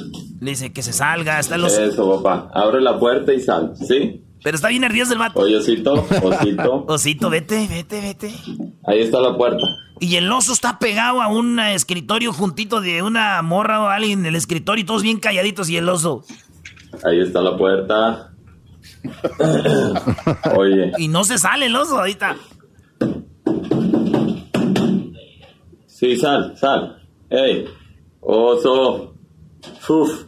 Le 0.40 0.50
dice 0.50 0.72
que 0.72 0.82
se 0.82 0.92
salga, 0.92 1.38
está 1.38 1.56
los... 1.56 1.76
Eso, 1.78 2.22
papá. 2.22 2.50
Abre 2.52 2.80
la 2.80 2.98
puerta 2.98 3.32
y 3.32 3.40
sal, 3.40 3.74
¿sí? 3.76 4.25
Pero 4.42 4.54
está 4.54 4.68
bien 4.68 4.82
nervioso 4.82 5.12
el 5.12 5.18
vato. 5.18 5.40
Oye, 5.40 5.56
osito, 5.56 6.06
osito. 6.22 6.84
osito, 6.88 7.30
vete, 7.30 7.66
vete, 7.68 8.00
vete. 8.00 8.32
Ahí 8.84 9.00
está 9.00 9.20
la 9.20 9.36
puerta. 9.36 9.64
Y 9.98 10.16
el 10.16 10.30
oso 10.30 10.52
está 10.52 10.78
pegado 10.78 11.22
a 11.22 11.28
un 11.28 11.58
escritorio 11.58 12.32
juntito 12.32 12.80
de 12.80 13.02
una 13.02 13.40
morra 13.42 13.80
o 13.80 13.86
alguien 13.88 14.20
en 14.20 14.26
el 14.26 14.36
escritorio 14.36 14.82
y 14.82 14.86
todos 14.86 15.02
bien 15.02 15.18
calladitos 15.18 15.70
y 15.70 15.76
el 15.76 15.88
oso. 15.88 16.24
Ahí 17.04 17.20
está 17.20 17.40
la 17.40 17.56
puerta. 17.56 18.32
Oye. 20.56 20.92
Y 20.98 21.08
no 21.08 21.24
se 21.24 21.38
sale 21.38 21.66
el 21.66 21.76
oso 21.76 21.98
ahorita. 21.98 22.36
Sí, 25.86 26.16
sal, 26.16 26.56
sal. 26.56 27.08
Ey, 27.30 27.66
oso. 28.20 29.14
Uf. 29.88 30.24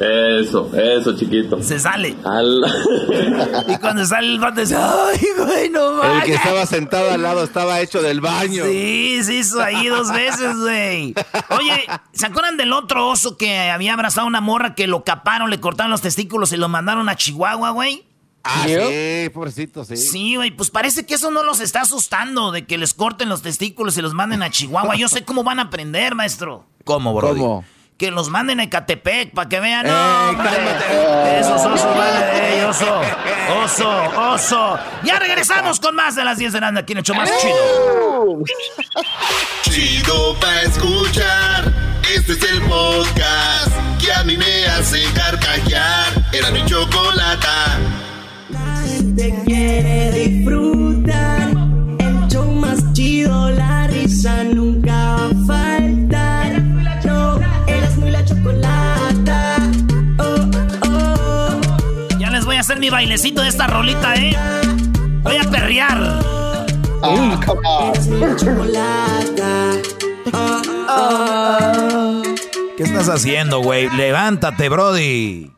Eso, 0.00 0.70
eso, 0.74 1.16
chiquito. 1.16 1.62
Se 1.62 1.78
sale. 1.78 2.10
y 3.68 3.78
cuando 3.78 4.04
sale 4.04 4.28
el 4.28 4.38
vato 4.38 4.60
dice, 4.60 4.76
ay, 4.76 5.26
güey, 5.38 5.70
no 5.70 6.02
El 6.02 6.22
que 6.22 6.34
estaba 6.34 6.66
sentado 6.66 7.10
al 7.12 7.22
lado 7.22 7.44
estaba 7.44 7.80
hecho 7.80 8.02
del 8.02 8.20
baño. 8.20 8.64
Sí, 8.64 9.20
se 9.22 9.34
hizo 9.34 9.62
ahí 9.62 9.88
dos 9.88 10.12
veces, 10.12 10.56
güey. 10.58 11.14
Oye, 11.50 11.86
¿se 12.12 12.26
acuerdan 12.26 12.56
del 12.56 12.72
otro 12.72 13.08
oso 13.08 13.36
que 13.36 13.70
había 13.70 13.94
abrazado 13.94 14.26
a 14.26 14.28
una 14.28 14.40
morra 14.40 14.74
que 14.74 14.86
lo 14.86 15.04
caparon, 15.04 15.50
le 15.50 15.60
cortaron 15.60 15.90
los 15.90 16.00
testículos 16.00 16.52
y 16.52 16.56
lo 16.56 16.68
mandaron 16.68 17.08
a 17.08 17.16
Chihuahua, 17.16 17.70
güey? 17.70 18.04
Ah, 18.46 18.66
sí, 18.66 19.30
pobrecito, 19.30 19.84
sí. 19.86 19.96
Sí, 19.96 20.36
güey, 20.36 20.50
pues 20.50 20.70
parece 20.70 21.06
que 21.06 21.14
eso 21.14 21.30
no 21.30 21.42
los 21.42 21.60
está 21.60 21.80
asustando, 21.80 22.52
de 22.52 22.66
que 22.66 22.76
les 22.76 22.92
corten 22.92 23.30
los 23.30 23.40
testículos 23.40 23.96
y 23.96 24.02
los 24.02 24.12
manden 24.12 24.42
a 24.42 24.50
Chihuahua. 24.50 24.96
Yo 24.96 25.08
sé 25.08 25.24
cómo 25.24 25.42
van 25.44 25.60
a 25.60 25.62
aprender, 25.62 26.14
maestro. 26.14 26.66
¿Cómo, 26.84 27.14
bro? 27.14 27.30
¿Cómo? 27.30 27.64
Que 28.04 28.10
los 28.10 28.28
manden 28.28 28.60
a 28.60 28.64
Ecatepec 28.64 29.32
para 29.32 29.48
que 29.48 29.60
vean. 29.60 29.86
No, 29.86 30.32
eh, 30.44 31.38
Esos 31.40 31.64
osos 31.64 31.96
vale, 31.96 32.58
eh, 32.58 32.64
oso, 32.66 33.00
oso, 33.64 34.32
oso. 34.34 34.78
Ya 35.04 35.18
regresamos 35.18 35.80
con 35.80 35.94
más 35.94 36.14
de 36.14 36.22
las 36.22 36.36
10 36.36 36.52
de 36.52 36.60
la 36.60 36.68
aquí 36.68 36.92
en 36.92 36.98
hecho 36.98 37.14
más 37.14 37.30
chido. 37.38 38.42
Chido 39.62 40.34
pa' 40.38 40.60
escuchar. 40.62 41.72
Este 42.14 42.32
es 42.32 42.42
el 42.42 42.60
podcast 42.64 43.72
que 43.98 44.12
a 44.12 44.22
mí 44.22 44.36
me 44.36 44.66
hace 44.66 45.02
carcajear. 45.14 46.12
Era 46.30 46.50
mi 46.50 46.62
chocolata. 46.66 47.78
La 48.50 48.82
gente 48.86 49.34
quiere 49.46 50.12
disfrutar. 50.12 51.48
El 52.00 52.28
show 52.28 52.52
más 52.52 52.92
chido, 52.92 53.50
la 53.50 53.86
risa 53.86 54.44
nunca 54.44 54.83
mi 62.84 62.90
bailecito 62.90 63.40
de 63.40 63.48
esta 63.48 63.66
rolita, 63.66 64.14
¿eh? 64.16 64.36
Voy 65.22 65.38
a 65.38 65.50
perrear. 65.50 66.20
¿Qué 72.76 72.82
estás 72.82 73.08
haciendo, 73.08 73.60
güey? 73.60 73.88
Levántate, 73.96 74.68
Brody. 74.68 75.50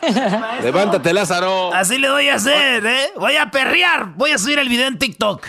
Levántate, 0.62 1.12
Lázaro. 1.12 1.74
Así 1.74 1.98
le 1.98 2.10
voy 2.10 2.30
a 2.30 2.36
hacer, 2.36 2.86
¿eh? 2.86 3.12
Voy 3.14 3.36
a 3.36 3.50
perrear. 3.50 4.14
Voy 4.14 4.30
a 4.30 4.38
subir 4.38 4.58
el 4.58 4.70
video 4.70 4.86
en 4.86 4.98
TikTok. 4.98 5.48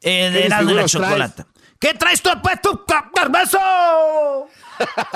Eh, 0.00 0.48
de 0.48 0.74
la 0.74 0.84
chocolate. 0.86 1.44
¿Qué 1.78 1.94
traes 1.94 2.20
tú 2.20 2.30
puesto, 2.42 2.84
beso? 3.30 4.48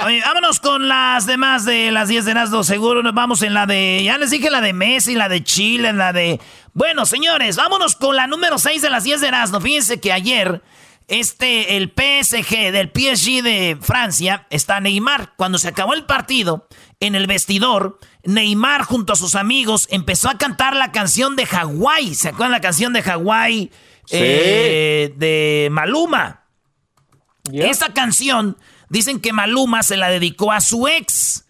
Oye, 0.05 0.21
vámonos 0.25 0.61
con 0.61 0.89
las 0.89 1.27
demás 1.27 1.65
de 1.65 1.91
las 1.91 2.09
10 2.09 2.25
de 2.25 2.35
Nazdo. 2.35 2.65
Seguro 2.65 3.03
nos 3.03 3.15
vamos 3.15 3.43
en 3.43 3.55
la 3.55 3.67
de. 3.67 4.03
Ya 4.05 4.19
les 4.19 4.31
dije 4.31 4.51
la 4.51 4.61
de 4.61 4.73
Messi, 4.73 5.15
la 5.15 5.29
de 5.29 5.43
Chile, 5.43 5.93
la 5.93 6.13
de. 6.13 6.41
Bueno, 6.73 7.07
señores, 7.07 7.57
vámonos 7.57 7.97
con 7.97 8.17
la 8.17 8.27
número 8.27 8.59
6 8.59 8.83
de 8.83 8.91
las 8.91 9.05
10 9.05 9.21
de 9.21 9.31
Nazdo. 9.31 9.61
Fíjense 9.61 10.01
que 10.01 10.13
ayer, 10.13 10.63
este, 11.09 11.77
el 11.77 11.93
PSG 11.95 12.73
del 12.73 12.91
PSG 12.95 13.43
de 13.43 13.79
Francia, 13.81 14.47
está 14.51 14.81
Neymar. 14.81 15.35
Cuando 15.37 15.59
se 15.59 15.69
acabó 15.69 15.95
el 15.95 16.05
partido, 16.05 16.69
en 17.01 17.15
el 17.15 17.27
vestidor, 17.27 17.99
Neymar 18.25 18.83
junto 18.83 19.13
a 19.13 19.17
sus 19.17 19.35
amigos 19.35 19.87
empezó 19.91 20.29
a 20.29 20.39
cantar 20.39 20.75
la 20.75 20.93
canción 20.93 21.37
de 21.37 21.47
Hawái. 21.47 22.15
¿Se 22.15 22.29
acuerdan 22.29 22.53
la 22.53 22.61
canción 22.61 22.93
de 22.93 23.03
Hawái? 23.03 23.71
Eh, 24.11 25.13
de 25.17 25.69
Maluma. 25.71 26.45
Esa 27.53 27.93
canción 27.93 28.57
Dicen 28.89 29.21
que 29.21 29.33
Maluma 29.33 29.83
se 29.83 29.97
la 29.97 30.09
dedicó 30.09 30.53
a 30.53 30.61
su 30.61 30.87
ex. 30.89 31.45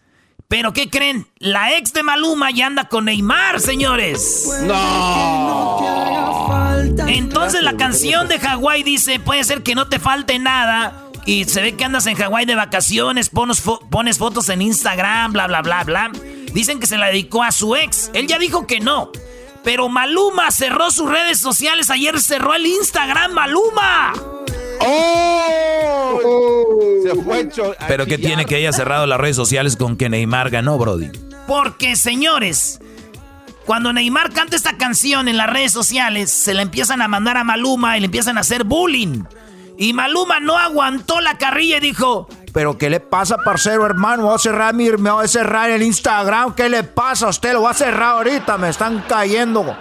Pero 0.47 0.71
¿qué 0.71 0.89
creen? 0.89 1.27
La 1.39 1.75
ex 1.75 1.91
de 1.93 2.03
Maluma 2.03 2.51
ya 2.51 2.67
anda 2.67 2.87
con 2.87 3.05
Neymar, 3.05 3.59
señores. 3.59 4.47
No. 4.63 5.87
Entonces 7.07 7.61
la 7.63 7.75
canción 7.75 8.27
de 8.27 8.39
Hawái 8.39 8.83
dice, 8.83 9.19
puede 9.19 9.43
ser 9.43 9.61
que 9.63 9.75
no 9.75 9.87
te 9.87 9.99
falte 9.99 10.39
nada. 10.39 11.03
Y 11.25 11.43
se 11.43 11.61
ve 11.61 11.75
que 11.75 11.83
andas 11.83 12.07
en 12.07 12.15
Hawái 12.15 12.45
de 12.45 12.55
vacaciones, 12.55 13.29
pones, 13.29 13.61
pones 13.89 14.17
fotos 14.17 14.47
en 14.47 14.61
Instagram, 14.61 15.33
bla, 15.33 15.47
bla, 15.47 15.61
bla, 15.61 15.83
bla. 15.83 16.11
Dicen 16.53 16.79
que 16.79 16.87
se 16.87 16.97
la 16.97 17.07
dedicó 17.07 17.43
a 17.43 17.51
su 17.51 17.75
ex. 17.75 18.09
Él 18.13 18.27
ya 18.27 18.39
dijo 18.39 18.65
que 18.65 18.79
no. 18.79 19.11
Pero 19.63 19.89
Maluma 19.89 20.49
cerró 20.51 20.89
sus 20.91 21.09
redes 21.09 21.39
sociales. 21.39 21.89
Ayer 21.89 22.17
cerró 22.21 22.53
el 22.53 22.65
Instagram, 22.65 23.33
Maluma. 23.33 24.13
¡Oh! 24.79 26.19
Se 27.03 27.15
fue 27.21 27.49
Pero 27.87 28.05
¿qué 28.05 28.17
tiene 28.17 28.45
que 28.45 28.55
haya 28.55 28.71
cerrado 28.71 29.05
las 29.05 29.19
redes 29.19 29.35
sociales 29.35 29.75
con 29.75 29.97
que 29.97 30.09
Neymar 30.09 30.49
ganó, 30.49 30.77
Brody? 30.77 31.09
Porque, 31.47 31.95
señores, 31.95 32.79
cuando 33.65 33.93
Neymar 33.93 34.31
canta 34.33 34.55
esta 34.55 34.77
canción 34.77 35.27
en 35.27 35.37
las 35.37 35.49
redes 35.49 35.71
sociales, 35.71 36.31
se 36.31 36.53
la 36.53 36.61
empiezan 36.61 37.01
a 37.01 37.07
mandar 37.07 37.37
a 37.37 37.43
Maluma 37.43 37.97
y 37.97 38.01
le 38.01 38.05
empiezan 38.05 38.37
a 38.37 38.41
hacer 38.41 38.63
bullying. 38.63 39.23
Y 39.77 39.93
Maluma 39.93 40.39
no 40.39 40.57
aguantó 40.57 41.21
la 41.21 41.37
carrilla 41.37 41.77
y 41.77 41.81
dijo... 41.81 42.27
Pero 42.53 42.77
¿qué 42.77 42.89
le 42.89 42.99
pasa, 42.99 43.37
parcero, 43.37 43.85
hermano? 43.85 44.23
Voy 44.23 44.35
a 44.35 44.39
cerrar 44.39 44.73
mi, 44.73 44.89
me 44.89 45.11
voy 45.11 45.25
a 45.25 45.27
cerrar 45.27 45.69
el 45.69 45.83
Instagram. 45.83 46.55
¿Qué 46.55 46.69
le 46.69 46.83
pasa 46.83 47.27
a 47.27 47.29
usted? 47.29 47.53
Lo 47.53 47.61
voy 47.61 47.71
a 47.71 47.75
cerrar 47.75 48.15
ahorita, 48.15 48.57
me 48.57 48.69
están 48.69 49.03
cayendo. 49.07 49.77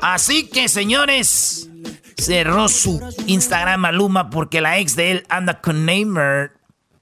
Así 0.00 0.48
que, 0.48 0.68
señores, 0.68 1.70
cerró 2.18 2.68
su 2.68 3.00
Instagram 3.26 3.80
Maluma 3.80 4.30
porque 4.30 4.60
la 4.60 4.78
ex 4.78 4.96
de 4.96 5.12
él 5.12 5.26
anda 5.28 5.60
con 5.60 5.86
Neymar. 5.86 6.52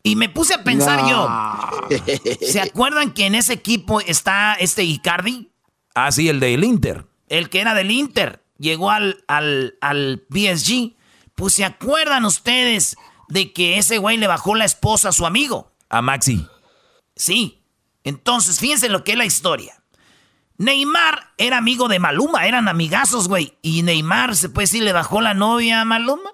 Y 0.02 0.14
me 0.14 0.28
puse 0.28 0.54
a 0.54 0.62
pensar 0.62 1.08
yo, 1.08 1.28
¿se 2.40 2.60
acuerdan 2.60 3.12
que 3.12 3.26
en 3.26 3.34
ese 3.34 3.54
equipo 3.54 4.00
está 4.00 4.54
este 4.54 4.84
Icardi? 4.84 5.50
Ah, 5.94 6.12
sí, 6.12 6.28
el 6.28 6.38
del 6.38 6.62
Inter. 6.62 7.06
El 7.28 7.50
que 7.50 7.60
era 7.60 7.74
del 7.74 7.90
Inter. 7.90 8.44
Llegó 8.58 8.90
al, 8.90 9.24
al, 9.26 9.76
al 9.80 10.22
PSG. 10.30 10.94
Pues 11.34 11.54
se 11.54 11.64
acuerdan 11.64 12.24
ustedes 12.24 12.96
de 13.28 13.52
que 13.52 13.78
ese 13.78 13.98
güey 13.98 14.16
le 14.16 14.28
bajó 14.28 14.54
la 14.54 14.64
esposa 14.64 15.08
a 15.08 15.12
su 15.12 15.26
amigo. 15.26 15.72
A 15.88 16.02
Maxi. 16.02 16.46
Sí. 17.16 17.64
Entonces, 18.04 18.60
fíjense 18.60 18.88
lo 18.88 19.02
que 19.02 19.12
es 19.12 19.18
la 19.18 19.24
historia. 19.24 19.82
Neymar 20.58 21.32
era 21.36 21.58
amigo 21.58 21.88
de 21.88 21.98
Maluma, 21.98 22.46
eran 22.46 22.68
amigazos, 22.68 23.28
güey. 23.28 23.56
Y 23.62 23.82
Neymar, 23.82 24.36
se 24.36 24.48
puede 24.48 24.64
decir, 24.64 24.82
le 24.82 24.92
bajó 24.92 25.20
la 25.20 25.34
novia 25.34 25.80
a 25.80 25.84
Maluma. 25.84 26.30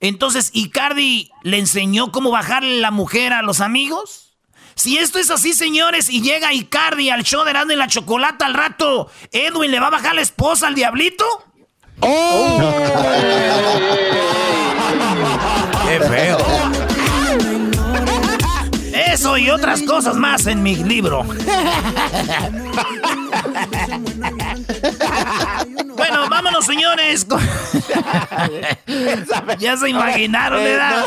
Entonces, 0.00 0.50
Icardi 0.52 1.30
le 1.42 1.58
enseñó 1.58 2.12
cómo 2.12 2.30
bajarle 2.30 2.80
la 2.80 2.90
mujer 2.90 3.32
a 3.32 3.42
los 3.42 3.60
amigos. 3.60 4.34
Si 4.74 4.98
esto 4.98 5.18
es 5.18 5.30
así, 5.30 5.54
señores, 5.54 6.10
y 6.10 6.20
llega 6.20 6.52
Icardi 6.52 7.08
al 7.08 7.24
show 7.24 7.44
de 7.44 7.50
Erasmo 7.50 7.72
y 7.72 7.76
la 7.76 7.88
Chocolata 7.88 8.44
al 8.44 8.52
rato, 8.52 9.10
¿Edwin 9.32 9.70
le 9.70 9.80
va 9.80 9.86
a 9.86 9.90
bajar 9.90 10.14
la 10.14 10.20
esposa 10.20 10.66
al 10.66 10.74
diablito? 10.74 11.24
¡Oh! 12.00 12.58
¡Qué 15.86 16.00
feo! 16.00 16.85
Eso 19.26 19.36
y 19.38 19.50
otras 19.50 19.82
cosas 19.82 20.14
más 20.14 20.46
en 20.46 20.62
mi 20.62 20.76
libro. 20.76 21.24
bueno, 25.96 26.28
vámonos, 26.30 26.64
señores. 26.64 27.26
ya 29.58 29.76
se 29.76 29.88
imaginaron, 29.88 30.62
¿verdad? 30.62 31.06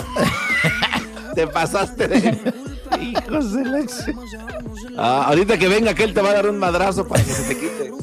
Te 1.34 1.48
pasaste 1.48 2.10
de. 2.10 2.54
Hijos 3.00 3.54
de 3.54 3.64
la... 3.64 3.86
ah, 4.98 5.24
ahorita 5.28 5.58
que 5.58 5.70
venga 5.70 5.92
aquel 5.92 6.14
te 6.14 6.22
va 6.22 6.32
a 6.32 6.34
dar 6.34 6.50
un 6.50 6.60
madrazo 6.60 7.08
para 7.08 7.24
que 7.24 7.32
se 7.32 7.44
te 7.44 7.58
quite. 7.58 7.94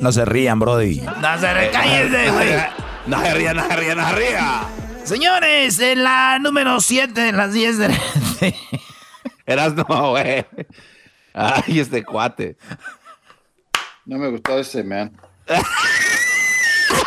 No 0.00 0.10
se 0.10 0.24
rían, 0.24 0.58
Brody. 0.58 1.02
No 1.02 1.38
se 1.38 1.54
recállense, 1.54 2.30
güey. 2.32 2.48
No 3.06 3.22
se 3.22 3.32
rían, 3.32 3.56
no 3.56 3.66
se 3.66 3.76
rían, 3.76 3.96
no 3.96 4.08
se 4.08 4.14
rían. 4.16 4.87
Señores, 5.08 5.80
en 5.80 6.04
la 6.04 6.38
número 6.38 6.82
7 6.82 7.18
de 7.18 7.32
las 7.32 7.54
10 7.54 7.78
de 7.78 7.88
la... 7.88 7.98
Eras 9.46 9.74
no, 9.74 10.10
güey. 10.10 10.44
Ay, 11.32 11.80
este 11.80 12.04
cuate. 12.04 12.58
No 14.04 14.18
me 14.18 14.28
gustó 14.28 14.58
ese, 14.58 14.84
man. 14.84 15.10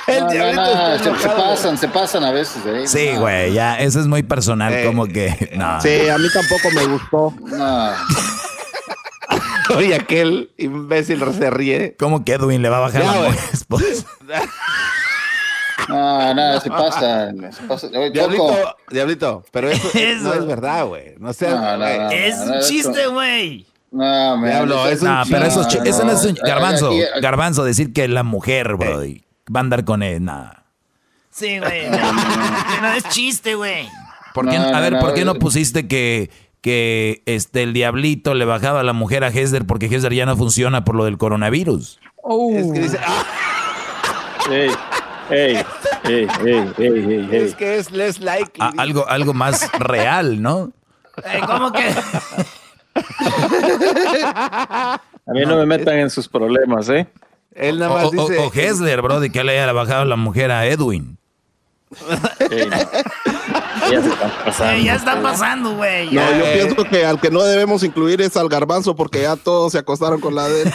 El 0.07 0.23
No, 0.55 0.97
se, 0.97 1.29
pasan, 1.29 1.77
se 1.77 1.87
pasan 1.89 2.23
a 2.23 2.31
veces. 2.31 2.65
¿eh? 2.65 2.87
Sí, 2.87 3.15
güey, 3.17 3.53
ya, 3.53 3.79
eso 3.79 3.99
es 3.99 4.07
muy 4.07 4.23
personal, 4.23 4.83
como 4.83 5.05
que. 5.05 5.51
No. 5.55 5.79
Sí, 5.79 6.09
a 6.09 6.17
mí 6.17 6.27
tampoco 6.33 6.71
me 6.73 6.85
gustó. 6.85 7.35
No, 7.55 7.91
Oye, 9.75 9.95
aquel 9.95 10.51
imbécil 10.57 11.23
se 11.33 11.49
ríe. 11.51 11.95
¿Cómo 11.99 12.25
que 12.25 12.33
Edwin 12.33 12.61
le 12.61 12.69
va 12.69 12.77
a 12.77 12.81
bajar 12.81 13.03
Ya, 13.03 13.21
la 13.21 13.29
esposa? 13.53 13.85
no, 15.91 16.33
no, 16.33 17.77
se. 17.77 17.87
Oye, 17.97 18.11
Diablito. 18.11 18.75
Diablito, 18.89 19.43
pero 19.51 19.69
eso, 19.69 19.89
Eso. 19.93 20.23
no 20.23 20.33
es 20.33 20.45
verdad, 20.45 20.85
güey. 20.85 21.15
No 21.19 21.33
seas, 21.33 21.55
No, 21.55 21.77
no. 21.77 22.11
Es 22.11 22.37
un 22.39 22.59
chiste, 22.61 23.07
güey. 23.07 23.65
No, 23.91 24.41
Diablo, 24.41 24.87
eso- 24.87 24.89
es 24.89 25.01
un 25.01 25.07
No, 25.09 25.23
pero 25.29 25.45
eso, 25.45 25.61
es 25.67 25.75
eso 25.85 26.05
no 26.05 26.11
es 26.13 26.23
un. 26.25 26.35
Garbanzo, 26.35 26.87
Aquí- 26.87 27.01
aquí- 27.03 27.21
garbanzo, 27.21 27.63
decir 27.63 27.91
que 27.93 28.07
la 28.07 28.23
mujer, 28.23 28.75
Brody, 28.75 29.23
va 29.53 29.59
a 29.59 29.63
andar 29.63 29.83
con 29.85 30.01
él, 30.03 30.23
nada. 30.23 30.63
Sí, 31.29 31.59
güey. 31.59 31.89
No 31.89 32.87
es 32.93 33.03
chiste, 33.09 33.55
güey. 33.55 33.87
¿Por 34.33 34.49
qué, 34.49 34.57
No, 34.57 34.65
a 34.75 34.79
ver, 34.79 34.93
no, 34.93 34.99
¿por 34.99 35.13
qué 35.13 35.25
no 35.25 35.33
eh. 35.33 35.39
pusiste 35.39 35.87
que, 35.87 36.29
que 36.61 37.21
este, 37.25 37.63
el 37.63 37.73
diablito 37.73 38.33
le 38.33 38.45
bajaba 38.45 38.79
a 38.79 38.83
la 38.83 38.93
mujer 38.93 39.23
a 39.23 39.27
Hesder 39.27 39.65
porque 39.65 39.87
Hesder 39.87 40.13
ya 40.13 40.25
no 40.25 40.37
funciona 40.37 40.85
por 40.85 40.95
lo 40.95 41.03
del 41.05 41.17
coronavirus? 41.17 41.99
Es 42.53 42.71
que 42.71 42.79
dice, 42.79 42.99
ah, 43.05 43.23
Ey, 44.49 44.69
ey, 45.31 45.55
ey, 46.03 46.27
ey, 46.45 46.73
ey, 46.77 47.27
ey, 47.31 47.35
es 47.45 47.55
que 47.55 47.77
es 47.77 47.91
less 47.91 48.19
like. 48.19 48.51
A- 48.59 48.73
algo, 48.77 49.07
algo 49.07 49.33
más 49.33 49.69
real, 49.79 50.41
¿no? 50.41 50.71
Eh, 51.25 51.41
¿Cómo 51.45 51.71
que? 51.71 51.93
A 54.23 54.99
mí 55.33 55.41
no 55.45 55.55
me 55.57 55.65
metan 55.65 55.95
en 55.99 56.09
sus 56.09 56.27
problemas, 56.27 56.89
¿eh? 56.89 57.07
Él 57.53 57.79
nada 57.79 57.91
O, 57.91 57.95
más 57.95 58.05
o- 58.05 58.11
dice. 58.11 58.37
o 58.39 58.51
Hesler, 58.53 59.01
Brody, 59.01 59.29
que 59.29 59.43
le 59.43 59.59
haya 59.59 59.71
bajado 59.73 60.05
la 60.05 60.15
mujer 60.15 60.51
a 60.51 60.65
Edwin. 60.67 61.17
No. 61.91 62.07
Ya 63.91 64.01
se 64.01 64.07
están 64.09 64.31
pasando. 64.45 64.73
Eh, 64.79 64.83
ya 64.85 64.95
está 64.95 65.21
pasando, 65.21 65.75
güey. 65.75 66.05
No, 66.11 66.21
yo 66.31 66.45
Eh. 66.45 66.51
pienso 66.63 66.83
que 66.85 67.05
al 67.05 67.19
que 67.19 67.29
no 67.29 67.41
debemos 67.43 67.83
incluir 67.83 68.21
es 68.21 68.37
al 68.37 68.47
garbanzo 68.47 68.95
porque 68.95 69.23
ya 69.23 69.35
todos 69.35 69.73
se 69.73 69.79
acostaron 69.79 70.21
con 70.21 70.33
la 70.35 70.47
de 70.47 70.61
él. 70.63 70.73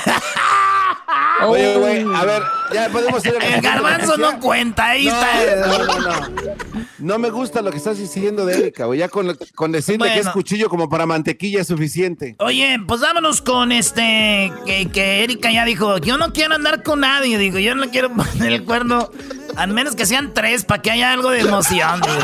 Oye, 1.44 1.76
güey, 1.76 2.02
a 2.14 2.24
ver, 2.24 2.42
ya 2.72 2.88
podemos 2.88 3.24
ir 3.26 3.34
a 3.38 3.46
El 3.46 3.60
garbanzo 3.60 4.16
no 4.16 4.40
cuenta, 4.40 4.86
ahí 4.86 5.08
está. 5.08 5.66
No, 5.66 5.84
no, 5.84 6.00
no. 6.00 6.56
No 6.98 7.18
me 7.18 7.28
gusta 7.30 7.60
lo 7.60 7.70
que 7.70 7.76
estás 7.76 7.98
diciendo 7.98 8.46
de 8.46 8.58
Erika, 8.58 8.86
güey. 8.86 9.00
Ya 9.00 9.08
con, 9.08 9.36
con 9.54 9.70
decirle 9.70 10.12
que 10.14 10.20
es 10.20 10.28
cuchillo 10.30 10.70
como 10.70 10.88
para 10.88 11.04
mantequilla 11.04 11.60
es 11.60 11.66
suficiente. 11.66 12.36
Oye, 12.38 12.78
pues 12.86 13.02
vámonos 13.02 13.42
con 13.42 13.70
este, 13.70 14.50
que, 14.64 14.88
que 14.90 15.22
Erika 15.24 15.52
ya 15.52 15.64
dijo, 15.66 15.98
yo 15.98 16.16
no 16.16 16.32
quiero 16.32 16.54
andar 16.54 16.82
con 16.82 17.00
nadie, 17.00 17.36
digo, 17.36 17.58
yo 17.58 17.74
no 17.74 17.90
quiero 17.90 18.10
poner 18.14 18.52
el 18.52 18.64
cuerno, 18.64 19.10
al 19.56 19.72
menos 19.72 19.94
que 19.94 20.06
sean 20.06 20.32
tres, 20.32 20.64
para 20.64 20.80
que 20.80 20.90
haya 20.90 21.12
algo 21.12 21.30
de 21.30 21.40
emoción. 21.40 22.00
digo. 22.00 22.14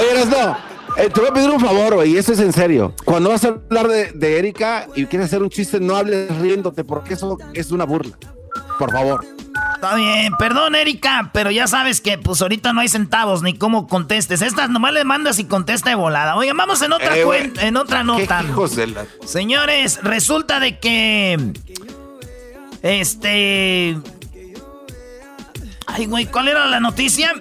Oye, 0.00 0.26
no. 0.26 0.72
Eh, 0.96 1.08
te 1.08 1.20
voy 1.20 1.30
a 1.30 1.32
pedir 1.32 1.50
un 1.50 1.60
favor, 1.60 1.94
güey, 1.94 2.12
y 2.12 2.16
esto 2.18 2.32
es 2.32 2.40
en 2.40 2.52
serio. 2.52 2.94
Cuando 3.04 3.30
vas 3.30 3.44
a 3.44 3.48
hablar 3.48 3.88
de, 3.88 4.12
de 4.12 4.38
Erika 4.38 4.86
y 4.94 5.06
quieres 5.06 5.26
hacer 5.28 5.42
un 5.42 5.50
chiste, 5.50 5.78
no 5.78 5.96
hables 5.96 6.34
riéndote, 6.38 6.84
porque 6.84 7.14
eso 7.14 7.38
es 7.54 7.70
una 7.70 7.84
burla. 7.84 8.16
Por 8.82 8.90
favor. 8.92 9.24
Está 9.74 9.94
bien, 9.94 10.32
perdón 10.38 10.74
Erika, 10.74 11.30
pero 11.32 11.50
ya 11.52 11.66
sabes 11.68 12.00
que 12.00 12.18
pues 12.18 12.42
ahorita 12.42 12.72
no 12.72 12.80
hay 12.80 12.88
centavos 12.88 13.42
ni 13.42 13.56
cómo 13.56 13.86
contestes. 13.86 14.42
Estas 14.42 14.70
nomás 14.70 14.92
le 14.92 15.04
mandas 15.04 15.38
y 15.38 15.44
contesta 15.44 15.90
de 15.90 15.94
volada. 15.96 16.34
Oigan, 16.36 16.56
vamos 16.56 16.82
en 16.82 16.92
otra 16.92 17.16
Eh, 17.16 17.22
cuenta, 17.24 17.62
en 17.66 17.76
otra 17.76 17.98
¿Qué 18.00 18.04
nota. 18.04 18.42
hijos 18.42 18.74
de 18.74 18.88
la... 18.88 19.06
Señores, 19.24 20.00
resulta 20.02 20.58
de 20.58 20.78
que. 20.80 21.52
Este. 22.82 23.96
Ay, 25.86 26.06
güey, 26.06 26.26
¿cuál 26.26 26.48
era 26.48 26.66
la 26.66 26.80
noticia? 26.80 27.32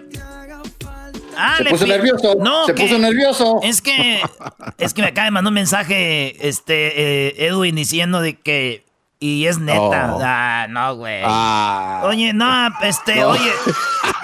Ah, 1.37 1.55
se 1.57 1.63
le 1.63 1.69
puso 1.71 1.85
pi- 1.85 1.91
nervioso. 1.91 2.35
No, 2.39 2.65
se 2.67 2.75
que- 2.75 2.83
puso 2.83 2.99
nervioso. 2.99 3.59
Es 3.63 3.81
que, 3.81 4.21
es 4.77 4.93
que 4.93 5.01
me 5.01 5.07
acaba 5.07 5.25
de 5.25 5.31
mandar 5.31 5.49
un 5.49 5.55
mensaje, 5.55 6.47
este, 6.47 7.29
eh, 7.29 7.47
Edwin, 7.47 7.75
diciendo 7.75 8.19
de 8.21 8.37
que, 8.37 8.85
y 9.21 9.45
es 9.45 9.57
neta. 9.59 10.15
Oh. 10.15 10.19
Ah, 10.21 10.65
no, 10.69 10.95
güey. 10.97 11.21
Ah. 11.23 12.01
Oye, 12.03 12.33
no, 12.33 12.67
este, 12.81 13.15
No. 13.21 13.29
oye, 13.29 13.51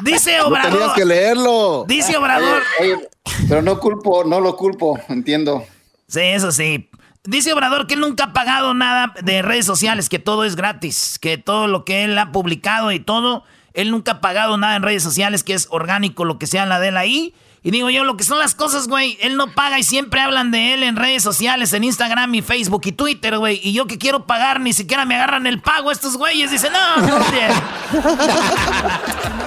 dice 0.01 0.37
No 0.39 0.45
tenías 0.51 0.65
Obrador, 0.67 0.93
que 0.95 1.05
leerlo. 1.05 1.85
dice 1.87 2.17
Obrador, 2.17 2.61
Oye, 2.81 2.95
oye, 2.95 3.07
pero 3.47 3.61
no 3.61 3.79
culpo, 3.79 4.23
no 4.25 4.41
lo 4.41 4.57
culpo, 4.57 4.99
entiendo. 5.07 5.63
sí, 6.07 6.19
eso 6.21 6.51
sí. 6.51 6.89
Dice 7.23 7.53
Obrador 7.53 7.87
que 7.87 7.93
él 7.93 7.99
nunca 7.99 8.25
ha 8.25 8.33
pagado 8.33 8.73
nada 8.73 9.13
de 9.21 9.41
redes 9.41 9.65
sociales, 9.65 10.09
que 10.09 10.17
todo 10.19 10.43
es 10.45 10.55
gratis, 10.55 11.19
que 11.21 11.37
todo 11.37 11.67
lo 11.67 11.85
que 11.85 12.03
él 12.05 12.17
ha 12.17 12.31
publicado 12.31 12.91
y 12.91 12.99
todo, 12.99 13.43
él 13.73 13.91
nunca 13.91 14.13
ha 14.13 14.21
pagado 14.21 14.57
nada 14.57 14.77
en 14.77 14.81
redes 14.83 15.03
sociales, 15.03 15.43
que 15.43 15.53
es 15.53 15.67
orgánico 15.69 16.25
lo 16.25 16.39
que 16.39 16.47
sea 16.47 16.65
la 16.65 16.79
de 16.79 16.87
él 16.89 16.97
ahí. 16.97 17.35
Y 17.67 17.71
digo 17.71 17.89
yo, 17.89 18.05
lo 18.05 18.15
que 18.15 18.23
son 18.23 18.39
las 18.39 18.55
cosas, 18.55 18.87
güey, 18.87 19.17
él 19.19 19.35
no 19.35 19.51
paga 19.51 19.77
y 19.77 19.83
siempre 19.83 20.21
hablan 20.21 20.51
de 20.51 20.73
él 20.73 20.83
en 20.83 20.95
redes 20.95 21.21
sociales, 21.21 21.73
en 21.73 21.83
Instagram 21.83 22.33
y 22.35 22.41
Facebook 22.41 22.83
y 22.85 22.93
Twitter, 22.93 23.37
güey. 23.37 23.59
Y 23.61 23.73
yo 23.73 23.87
que 23.87 23.97
quiero 23.97 24.25
pagar, 24.25 24.61
ni 24.61 24.71
siquiera 24.71 25.03
me 25.03 25.15
agarran 25.15 25.45
el 25.45 25.59
pago 25.59 25.91
estos 25.91 26.15
güeyes. 26.15 26.49
Dicen, 26.49 26.71
no, 26.71 26.95
no. 27.05 27.19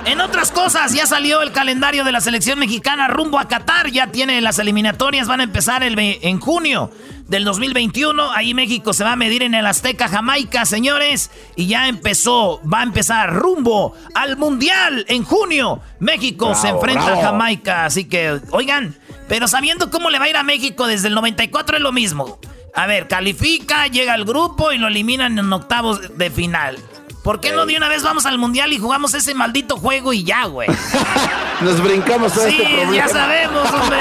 En 0.07 0.21
otras 0.21 0.51
cosas, 0.51 0.93
ya 0.95 1.07
salió 1.07 1.43
el 1.43 1.53
calendario 1.53 2.05
de 2.05 2.13
la 2.13 2.21
selección 2.21 2.59
mexicana 2.59 3.09
rumbo 3.09 3.39
a 3.39 3.49
Qatar. 3.49 3.91
Ya 3.91 4.09
tiene 4.09 4.41
las 4.41 4.59
eliminatorias, 4.59 5.29
van 5.29 5.41
a 5.41 5.45
empezar 5.45 5.83
el 5.83 5.99
en 5.99 6.41
junio 6.41 6.91
del 7.29 7.45
2021. 7.45 8.33
Ahí 8.33 8.55
México 8.55 8.93
se 8.93 9.05
va 9.05 9.13
a 9.13 9.17
medir 9.17 9.43
en 9.43 9.55
el 9.55 9.67
Azteca 9.67 10.09
Jamaica, 10.09 10.65
señores. 10.65 11.31
Y 11.55 11.67
ya 11.67 11.89
empezó, 11.89 12.61
va 12.67 12.81
a 12.81 12.83
empezar 12.83 13.35
rumbo 13.35 13.95
al 14.15 14.37
Mundial 14.37 15.05
en 15.09 15.23
junio. 15.23 15.81
México 15.99 16.55
se 16.55 16.69
enfrenta 16.69 17.05
bravo. 17.05 17.21
a 17.21 17.25
Jamaica. 17.25 17.85
Así 17.85 18.07
que, 18.07 18.41
oigan, 18.51 18.97
pero 19.29 19.49
sabiendo 19.49 19.91
cómo 19.91 20.11
le 20.11 20.19
va 20.19 20.25
a 20.25 20.31
ir 20.31 20.37
a 20.37 20.43
México 20.43 20.87
desde 20.87 21.09
el 21.09 21.15
94 21.15 21.77
es 21.77 21.83
lo 21.83 21.93
mismo. 21.93 22.39
A 22.75 22.87
ver, 22.87 23.07
califica, 23.07 23.87
llega 23.87 24.15
al 24.15 24.25
grupo 24.25 24.73
y 24.73 24.79
lo 24.79 24.89
eliminan 24.89 25.39
en 25.39 25.53
octavos 25.53 26.17
de 26.17 26.31
final. 26.31 26.79
¿Por 27.23 27.41
qué 27.41 27.53
no 27.53 27.67
de 27.67 27.77
una 27.77 27.89
vez 27.89 28.03
vamos 28.03 28.25
al 28.25 28.39
mundial 28.39 28.73
y 28.73 28.79
jugamos 28.79 29.13
ese 29.13 29.35
maldito 29.35 29.77
juego 29.77 30.13
y 30.15 30.25
ya, 30.25 30.47
güey? 30.47 30.69
Nos 31.61 31.83
brincamos 31.83 32.33
todo 32.33 32.47
Sí, 32.49 32.57
este 32.59 32.65
problema. 32.65 32.95
ya 32.97 33.09
sabemos, 33.09 33.71
hombre. 33.71 33.99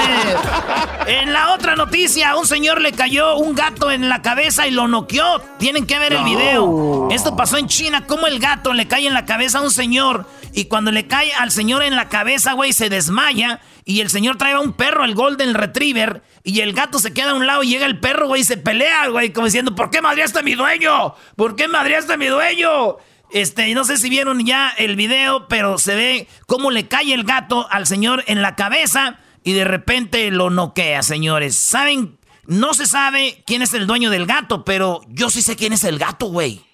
En 1.06 1.32
la 1.32 1.52
otra 1.54 1.74
noticia, 1.76 2.36
un 2.36 2.46
señor 2.46 2.80
le 2.80 2.92
cayó 2.92 3.36
un 3.36 3.54
gato 3.54 3.90
en 3.90 4.08
la 4.08 4.22
cabeza 4.22 4.66
y 4.66 4.70
lo 4.70 4.86
noqueó. 4.86 5.40
Tienen 5.58 5.86
que 5.86 5.98
ver 5.98 6.12
el 6.12 6.22
video. 6.24 7.08
Esto 7.10 7.34
pasó 7.36 7.56
en 7.56 7.66
China, 7.66 8.06
como 8.06 8.26
el 8.26 8.38
gato 8.38 8.72
le 8.74 8.86
cae 8.86 9.06
en 9.06 9.14
la 9.14 9.24
cabeza 9.24 9.58
a 9.58 9.62
un 9.62 9.70
señor 9.72 10.26
y 10.52 10.66
cuando 10.66 10.92
le 10.92 11.06
cae 11.08 11.32
al 11.34 11.50
señor 11.50 11.82
en 11.82 11.96
la 11.96 12.08
cabeza, 12.08 12.52
güey, 12.52 12.72
se 12.72 12.88
desmaya 12.90 13.60
y 13.84 14.00
el 14.02 14.10
señor 14.10 14.36
trae 14.36 14.52
a 14.52 14.60
un 14.60 14.72
perro, 14.72 15.04
el 15.04 15.14
Golden 15.14 15.54
Retriever, 15.54 16.22
y 16.44 16.60
el 16.60 16.74
gato 16.74 16.98
se 17.00 17.12
queda 17.12 17.32
a 17.32 17.34
un 17.34 17.46
lado 17.46 17.62
y 17.64 17.68
llega 17.70 17.86
el 17.86 17.98
perro, 17.98 18.28
güey, 18.28 18.42
y 18.42 18.44
se 18.44 18.56
pelea, 18.56 19.08
güey, 19.08 19.32
como 19.32 19.46
diciendo, 19.46 19.74
¿por 19.74 19.90
qué 19.90 20.00
madreaste 20.00 20.38
a 20.38 20.42
mi 20.42 20.54
dueño? 20.54 21.14
¿Por 21.34 21.56
qué 21.56 21.66
madreaste 21.66 22.12
a 22.12 22.16
mi 22.16 22.26
dueño? 22.26 22.96
Este, 23.32 23.72
no 23.74 23.84
sé 23.84 23.96
si 23.96 24.10
vieron 24.10 24.44
ya 24.44 24.70
el 24.76 24.96
video, 24.96 25.46
pero 25.48 25.78
se 25.78 25.94
ve 25.94 26.28
cómo 26.46 26.70
le 26.70 26.88
cae 26.88 27.14
el 27.14 27.24
gato 27.24 27.68
al 27.70 27.86
señor 27.86 28.24
en 28.26 28.42
la 28.42 28.56
cabeza 28.56 29.20
y 29.44 29.52
de 29.52 29.64
repente 29.64 30.30
lo 30.30 30.50
noquea, 30.50 31.02
señores. 31.02 31.56
¿Saben? 31.56 32.18
No 32.46 32.74
se 32.74 32.86
sabe 32.86 33.44
quién 33.46 33.62
es 33.62 33.72
el 33.74 33.86
dueño 33.86 34.10
del 34.10 34.26
gato, 34.26 34.64
pero 34.64 35.02
yo 35.08 35.30
sí 35.30 35.42
sé 35.42 35.54
quién 35.54 35.72
es 35.72 35.84
el 35.84 35.98
gato, 35.98 36.26
güey. 36.26 36.64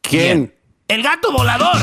¿Quién? 0.00 0.54
El 0.86 1.02
gato 1.02 1.32
volador. 1.32 1.76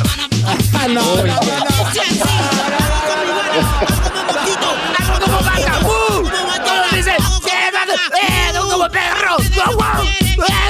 ¡Hago 4.97 5.19
como 5.19 5.39
vaca! 5.41 5.79
¡Uh! 5.83 6.23
Todos 6.65 6.91
dicen, 6.91 7.15
¡Eh, 7.15 7.71
gato! 7.71 7.93
¡Eh, 7.93 8.51
no 8.53 8.69
como 8.69 8.89
perro! 8.89 9.37
¡Guau, 9.53 9.75
guau! 9.75 10.03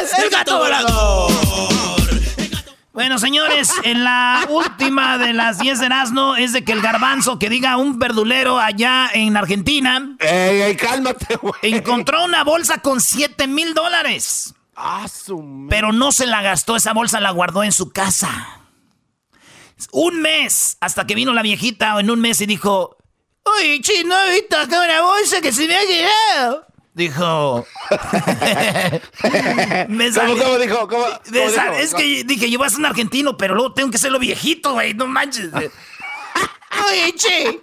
¡Es 0.01 0.19
el 0.19 0.29
gato 0.29 0.57
volador! 0.57 1.44
Bueno, 2.95 3.19
señores, 3.19 3.73
en 3.83 4.05
la 4.05 4.45
última 4.47 5.17
de 5.17 5.33
las 5.33 5.59
10 5.59 5.79
de 5.81 5.85
Erasmo 5.87 6.37
es 6.37 6.53
de 6.53 6.63
que 6.63 6.71
el 6.71 6.81
garbanzo 6.81 7.37
que 7.37 7.49
diga 7.49 7.75
un 7.75 7.99
verdulero 7.99 8.57
allá 8.57 9.09
en 9.13 9.35
Argentina 9.35 10.15
Ey, 10.17 10.61
ey, 10.61 10.77
cálmate, 10.77 11.35
güey. 11.35 11.75
encontró 11.75 12.23
una 12.23 12.45
bolsa 12.45 12.77
con 12.77 13.01
7 13.01 13.47
mil 13.47 13.73
dólares. 13.73 14.55
Ah, 14.77 15.07
su 15.09 15.67
Pero 15.69 15.91
no 15.91 16.13
se 16.13 16.25
la 16.25 16.41
gastó, 16.41 16.77
esa 16.77 16.93
bolsa 16.93 17.19
la 17.19 17.31
guardó 17.31 17.63
en 17.65 17.73
su 17.73 17.91
casa. 17.91 18.61
Un 19.91 20.21
mes, 20.21 20.77
hasta 20.79 21.05
que 21.05 21.15
vino 21.15 21.33
la 21.33 21.41
viejita 21.41 21.99
en 21.99 22.09
un 22.09 22.21
mes 22.21 22.39
y 22.39 22.45
dijo, 22.45 22.95
Oye, 23.43 23.81
chino, 23.81 24.15
he 24.21 24.35
visto 24.35 24.57
acá 24.57 24.81
una 24.81 25.01
bolsa 25.01 25.41
que 25.41 25.51
se 25.51 25.67
me 25.67 25.75
ha 25.75 25.81
quedado. 25.85 26.65
Dijo... 26.95 27.67
me 29.89 30.11
¿Cómo, 30.13 30.37
cómo 30.37 30.57
dijo? 30.57 30.87
¿Cómo, 30.87 31.05
dijo? 31.25 31.45
es 31.77 31.93
que 31.93 32.23
dije, 32.23 32.49
yo 32.49 32.57
voy 32.57 32.67
a 32.67 32.69
ser 32.69 32.79
un 32.79 32.85
argentino, 32.85 33.35
pero 33.35 33.53
luego 33.53 33.73
tengo 33.73 33.91
que 33.91 33.97
serlo 33.97 34.17
viejito, 34.17 34.71
güey, 34.71 34.93
no 34.93 35.05
manches. 35.05 35.51
Oye, 35.53 37.13
che, 37.15 37.61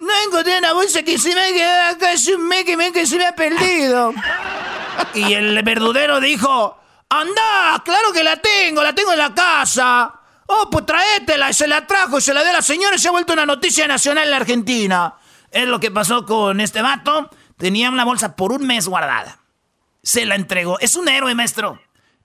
no 0.00 0.12
encontré 0.26 0.58
una 0.58 0.72
bolsa 0.72 1.04
que 1.04 1.16
se 1.18 1.32
me 1.36 1.62
acá 1.62 2.10
hace 2.14 2.34
un 2.34 2.48
mes 2.48 2.64
que 2.64 2.76
me, 2.76 2.90
que 2.90 3.06
se 3.06 3.16
me 3.16 3.26
ha 3.26 3.36
perdido. 3.36 4.12
Y 5.14 5.34
el 5.34 5.62
verdudero 5.62 6.18
dijo, 6.18 6.76
anda, 7.08 7.80
claro 7.84 8.12
que 8.12 8.24
la 8.24 8.38
tengo, 8.38 8.82
la 8.82 8.92
tengo 8.92 9.12
en 9.12 9.18
la 9.18 9.32
casa. 9.32 10.12
Oh, 10.46 10.68
pues 10.68 10.84
traétela, 10.84 11.50
y 11.50 11.54
se 11.54 11.68
la 11.68 11.86
trajo, 11.86 12.18
y 12.18 12.20
se 12.20 12.34
la 12.34 12.40
dio 12.40 12.50
a 12.50 12.54
la 12.54 12.62
señora 12.62 12.96
y 12.96 12.98
se 12.98 13.06
ha 13.06 13.12
vuelto 13.12 13.34
una 13.34 13.46
noticia 13.46 13.86
nacional 13.86 14.24
en 14.24 14.30
la 14.32 14.38
Argentina. 14.38 15.14
Es 15.48 15.68
lo 15.68 15.78
que 15.78 15.92
pasó 15.92 16.26
con 16.26 16.60
este 16.60 16.82
vato. 16.82 17.30
Tenía 17.56 17.90
una 17.90 18.04
bolsa 18.04 18.36
por 18.36 18.52
un 18.52 18.66
mes 18.66 18.88
guardada. 18.88 19.38
Se 20.02 20.26
la 20.26 20.34
entregó. 20.34 20.78
Es 20.80 20.96
un 20.96 21.08
héroe, 21.08 21.34
maestro. 21.34 21.78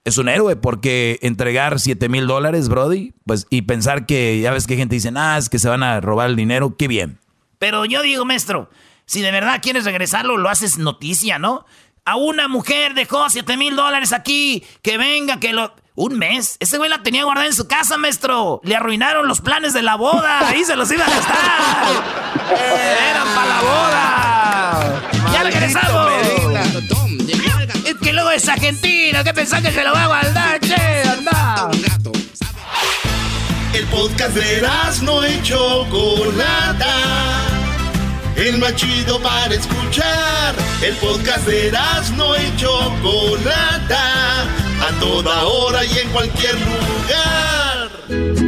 Es 0.06 0.18
un 0.18 0.30
héroe 0.30 0.56
porque 0.56 1.20
entregar 1.22 1.80
7 1.80 2.10
mil 2.10 2.26
dólares, 2.26 2.70
Brody, 2.70 3.14
pues, 3.26 3.48
y 3.50 3.64
pensar 3.64 4.06
que 4.06 4.40
ya 4.40 4.52
ves 4.52 4.66
que 4.66 4.76
gente 4.76 4.96
dice, 4.96 5.12
ah, 5.16 5.38
es 5.38 5.50
que 5.50 5.60
se 5.60 5.70
van 5.70 5.84
a 5.84 6.00
robar 6.00 6.30
el 6.30 6.36
dinero, 6.36 6.78
qué 6.78 6.88
bien. 6.88 7.20
Pero 7.60 7.86
yo 7.86 8.02
digo, 8.02 8.26
maestro, 8.26 8.70
si 9.06 9.22
de 9.22 9.32
verdad 9.32 9.60
quieres 9.62 9.86
regresarlo, 9.86 10.38
lo 10.38 10.50
haces 10.50 10.78
noticia, 10.78 11.38
¿no? 11.38 11.66
A 12.06 12.16
una 12.16 12.48
mujer 12.48 12.94
dejó 12.94 13.30
7 13.30 13.58
mil 13.58 13.76
dólares 13.76 14.14
aquí, 14.14 14.64
que 14.82 14.98
venga, 14.98 15.40
que 15.40 15.54
lo... 15.54 15.76
Un 15.96 16.18
mes. 16.18 16.56
Ese 16.62 16.78
güey 16.78 16.90
la 16.90 17.04
tenía 17.04 17.26
guardada 17.26 17.48
en 17.48 17.54
su 17.54 17.68
casa, 17.68 17.98
maestro. 17.98 18.62
Le 18.64 18.74
arruinaron 18.74 19.28
los 19.28 19.42
planes 19.42 19.74
de 19.74 19.82
la 19.82 19.96
boda. 19.96 20.48
Ahí 20.48 20.64
se 20.64 20.78
los 20.78 20.90
iba 20.94 21.04
a 21.04 21.10
gastar. 21.10 21.36
Eran 23.12 23.28
para 23.36 23.48
la 23.48 23.62
boda. 23.62 25.19
Regresamos. 25.52 26.12
Es 27.86 27.96
que 28.02 28.14
luego 28.14 28.30
es 28.32 28.48
argentino. 28.48 29.24
¿Qué 29.24 29.34
pensás 29.34 29.62
que 29.62 29.72
se 29.72 29.84
lo 29.84 29.94
va 29.94 30.04
a 30.04 30.08
guardar, 30.08 30.60
che? 30.60 31.02
Anda. 31.10 31.72
El 33.74 33.86
podcast 33.86 34.36
de 34.36 34.68
no 35.02 35.28
y 35.28 35.42
Chocolata. 35.42 36.96
El 38.36 38.60
más 38.60 38.76
chido 38.76 39.20
para 39.22 39.56
escuchar. 39.56 40.54
El 40.82 40.96
podcast 40.98 41.48
de 41.48 41.72
no 42.16 42.36
y 42.36 42.56
Chocolata. 42.56 44.44
A 44.88 45.00
toda 45.00 45.44
hora 45.46 45.84
y 45.84 45.98
en 45.98 46.10
cualquier 46.10 46.56
lugar. 46.56 48.39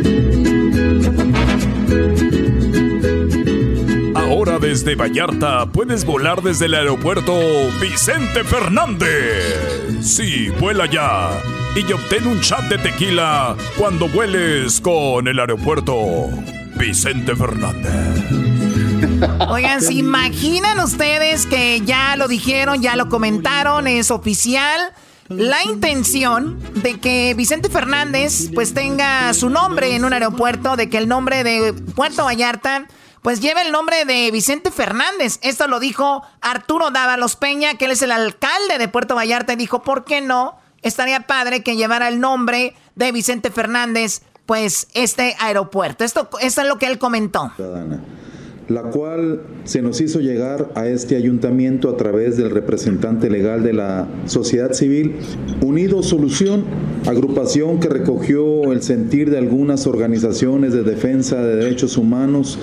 Desde 4.62 4.93
Vallarta 4.95 5.65
puedes 5.65 6.06
volar 6.06 6.43
desde 6.43 6.67
el 6.67 6.76
aeropuerto 6.76 7.34
Vicente 7.82 8.43
Fernández. 8.43 9.97
Sí, 10.02 10.50
vuela 10.60 10.86
ya 10.86 11.32
y 11.76 11.91
obtén 11.91 12.28
un 12.28 12.39
chat 12.41 12.62
de 12.65 12.78
tequila 12.78 13.56
cuando 13.76 14.08
vueles 14.08 14.80
con 14.80 15.28
el 15.28 15.39
aeropuerto 15.39 16.30
Vicente 16.76 17.36
Fernández. 17.36 18.24
Oigan, 19.50 19.82
¿se 19.82 19.95
imaginan 19.95 20.80
ustedes 20.80 21.47
que 21.47 21.82
ya 21.82 22.15
lo 22.15 22.28
dijeron, 22.28 22.84
ya 22.84 22.95
lo 22.95 23.10
comentaron, 23.10 23.88
es 23.88 24.12
oficial? 24.12 24.93
La 25.28 25.63
intención 25.63 26.60
de 26.84 27.00
que 27.00 27.34
Vicente 27.36 27.69
Fernández 27.69 28.52
pues 28.54 28.76
tenga 28.76 29.34
su 29.34 29.50
nombre 29.50 29.95
en 29.95 30.06
un 30.06 30.13
aeropuerto, 30.13 30.76
de 30.76 30.89
que 30.89 31.00
el 31.00 31.08
nombre 31.08 31.43
de 31.43 31.74
Puerto 31.74 32.26
Vallarta 32.26 32.86
pues 33.22 33.40
lleve 33.40 33.62
el 33.62 33.72
nombre 33.72 34.06
de 34.06 34.32
Vicente 34.32 34.72
Fernández. 34.72 35.40
Esto 35.42 35.68
lo 35.68 35.80
dijo 35.80 36.24
Arturo 36.42 36.92
Dávalos 36.92 37.36
Peña, 37.36 37.76
que 37.76 37.86
él 37.86 37.92
es 37.92 38.02
el 38.02 38.12
alcalde 38.12 38.78
de 38.78 38.88
Puerto 38.88 39.16
Vallarta, 39.16 39.54
y 39.54 39.58
dijo, 39.58 39.84
¿por 39.84 40.06
qué 40.06 40.22
no? 40.22 40.58
Estaría 40.82 41.28
padre 41.28 41.64
que 41.64 41.76
llevara 41.76 42.08
el 42.08 42.20
nombre 42.20 42.76
de 42.96 43.12
Vicente 43.12 43.52
Fernández, 43.52 44.24
pues 44.46 44.88
este 44.94 45.36
aeropuerto. 45.40 46.04
Esto, 46.04 46.30
esto 46.40 46.62
es 46.62 46.68
lo 46.68 46.80
que 46.80 46.88
él 46.88 46.98
comentó. 46.98 47.52
La 48.74 48.84
cual 48.84 49.42
se 49.66 49.82
nos 49.82 50.00
hizo 50.00 50.20
llegar 50.22 50.72
a 50.76 50.88
este 50.88 51.18
ayuntamiento 51.18 51.90
a 51.90 51.98
través 51.98 52.38
del 52.38 52.50
representante 52.50 53.30
legal 53.30 53.64
de 53.64 53.74
la 53.74 54.08
sociedad 54.26 54.72
civil, 54.72 55.16
Unido 55.62 56.04
Solución, 56.04 56.64
agrupación 57.06 57.80
que 57.80 57.90
recogió 57.90 58.72
el 58.72 58.82
sentir 58.82 59.30
de 59.30 59.38
algunas 59.38 59.88
organizaciones 59.88 60.74
de 60.74 60.84
defensa 60.84 61.44
de 61.44 61.58
derechos 61.58 61.98
humanos 61.98 62.58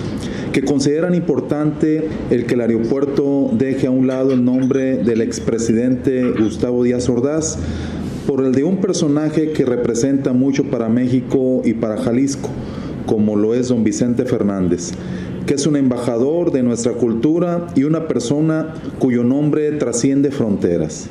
que 0.51 0.63
consideran 0.63 1.13
importante 1.13 2.07
el 2.31 2.45
que 2.47 2.55
el 2.55 2.61
aeropuerto 2.61 3.51
deje 3.53 3.87
a 3.87 3.91
un 3.91 4.07
lado 4.07 4.33
el 4.33 4.43
nombre 4.43 4.97
del 4.97 5.21
expresidente 5.21 6.31
Gustavo 6.31 6.83
Díaz 6.83 7.07
Ordaz 7.07 7.59
por 8.25 8.43
el 8.43 8.53
de 8.53 8.63
un 8.63 8.77
personaje 8.77 9.51
que 9.51 9.65
representa 9.65 10.33
mucho 10.33 10.65
para 10.65 10.89
México 10.89 11.61
y 11.65 11.73
para 11.73 11.97
Jalisco, 11.97 12.49
como 13.05 13.35
lo 13.35 13.53
es 13.53 13.67
don 13.67 13.83
Vicente 13.83 14.25
Fernández 14.25 14.91
que 15.45 15.55
es 15.55 15.65
un 15.67 15.75
embajador 15.75 16.51
de 16.51 16.63
nuestra 16.63 16.93
cultura 16.93 17.67
y 17.75 17.83
una 17.83 18.07
persona 18.07 18.73
cuyo 18.99 19.23
nombre 19.23 19.71
trasciende 19.73 20.31
fronteras. 20.31 21.09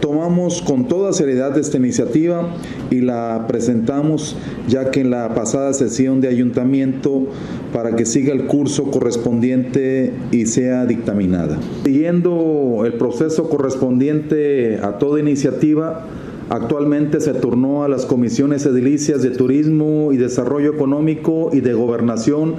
Tomamos 0.00 0.60
con 0.62 0.88
toda 0.88 1.12
seriedad 1.12 1.56
esta 1.56 1.78
iniciativa 1.78 2.54
y 2.90 3.00
la 3.00 3.46
presentamos 3.48 4.36
ya 4.68 4.90
que 4.90 5.00
en 5.00 5.10
la 5.10 5.34
pasada 5.34 5.72
sesión 5.72 6.20
de 6.20 6.28
ayuntamiento 6.28 7.26
para 7.72 7.96
que 7.96 8.04
siga 8.04 8.32
el 8.32 8.46
curso 8.46 8.90
correspondiente 8.90 10.12
y 10.30 10.46
sea 10.46 10.84
dictaminada. 10.84 11.58
Siguiendo 11.84 12.82
el 12.84 12.92
proceso 12.94 13.48
correspondiente 13.48 14.78
a 14.82 14.98
toda 14.98 15.18
iniciativa, 15.18 16.04
Actualmente 16.48 17.20
se 17.20 17.34
turnó 17.34 17.82
a 17.82 17.88
las 17.88 18.06
comisiones 18.06 18.64
edilicias 18.66 19.20
de 19.20 19.30
Turismo 19.30 20.12
y 20.12 20.16
Desarrollo 20.16 20.74
Económico 20.74 21.50
y 21.52 21.60
de 21.60 21.74
Gobernación 21.74 22.54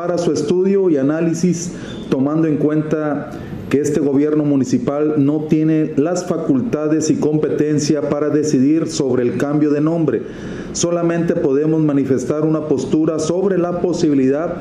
para 0.00 0.16
su 0.16 0.32
estudio 0.32 0.88
y 0.88 0.96
análisis, 0.96 1.72
tomando 2.08 2.48
en 2.48 2.56
cuenta 2.56 3.32
que 3.68 3.82
este 3.82 4.00
gobierno 4.00 4.44
municipal 4.46 5.16
no 5.18 5.44
tiene 5.44 5.92
las 5.96 6.26
facultades 6.26 7.10
y 7.10 7.16
competencia 7.16 8.08
para 8.08 8.30
decidir 8.30 8.86
sobre 8.86 9.24
el 9.24 9.36
cambio 9.36 9.70
de 9.70 9.82
nombre. 9.82 10.22
Solamente 10.72 11.34
podemos 11.34 11.80
manifestar 11.80 12.42
una 12.42 12.68
postura 12.68 13.18
sobre 13.18 13.58
la 13.58 13.80
posibilidad 13.80 14.56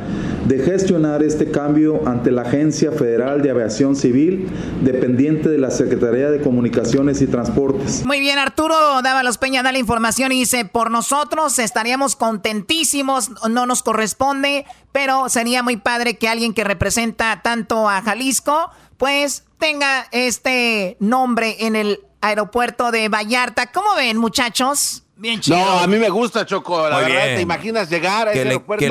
de 0.45 0.59
gestionar 0.59 1.23
este 1.23 1.51
cambio 1.51 2.07
ante 2.07 2.31
la 2.31 2.43
Agencia 2.43 2.91
Federal 2.91 3.41
de 3.41 3.51
Aviación 3.51 3.95
Civil, 3.95 4.49
dependiente 4.83 5.49
de 5.49 5.57
la 5.57 5.71
Secretaría 5.71 6.31
de 6.31 6.41
Comunicaciones 6.41 7.21
y 7.21 7.27
Transportes. 7.27 8.05
Muy 8.05 8.19
bien, 8.19 8.39
Arturo 8.39 8.75
Dávalos 9.03 9.37
Peña 9.37 9.63
da 9.63 9.71
la 9.71 9.79
información 9.79 10.31
y 10.31 10.39
dice, 10.39 10.65
por 10.65 10.91
nosotros 10.91 11.59
estaríamos 11.59 12.15
contentísimos, 12.15 13.31
no 13.49 13.65
nos 13.65 13.83
corresponde, 13.83 14.65
pero 14.91 15.29
sería 15.29 15.63
muy 15.63 15.77
padre 15.77 16.17
que 16.17 16.27
alguien 16.27 16.53
que 16.53 16.63
representa 16.63 17.41
tanto 17.43 17.89
a 17.89 18.01
Jalisco 18.01 18.71
pues 18.97 19.45
tenga 19.57 20.07
este 20.11 20.97
nombre 20.99 21.55
en 21.65 21.75
el 21.75 22.01
aeropuerto 22.21 22.91
de 22.91 23.07
Vallarta. 23.07 23.71
¿Cómo 23.71 23.95
ven, 23.95 24.17
muchachos? 24.17 25.03
Bien 25.19 25.41
chido. 25.41 25.57
No, 25.57 25.79
a 25.79 25.85
mí 25.87 25.97
me 25.97 26.09
gusta, 26.09 26.45
Choco. 26.45 26.87
La 26.87 26.99
verdad, 26.99 27.35
¿te 27.35 27.41
imaginas 27.41 27.89
llegar 27.89 28.29
a 28.29 28.31
ese 28.31 28.47
aeropuerto? 28.47 28.85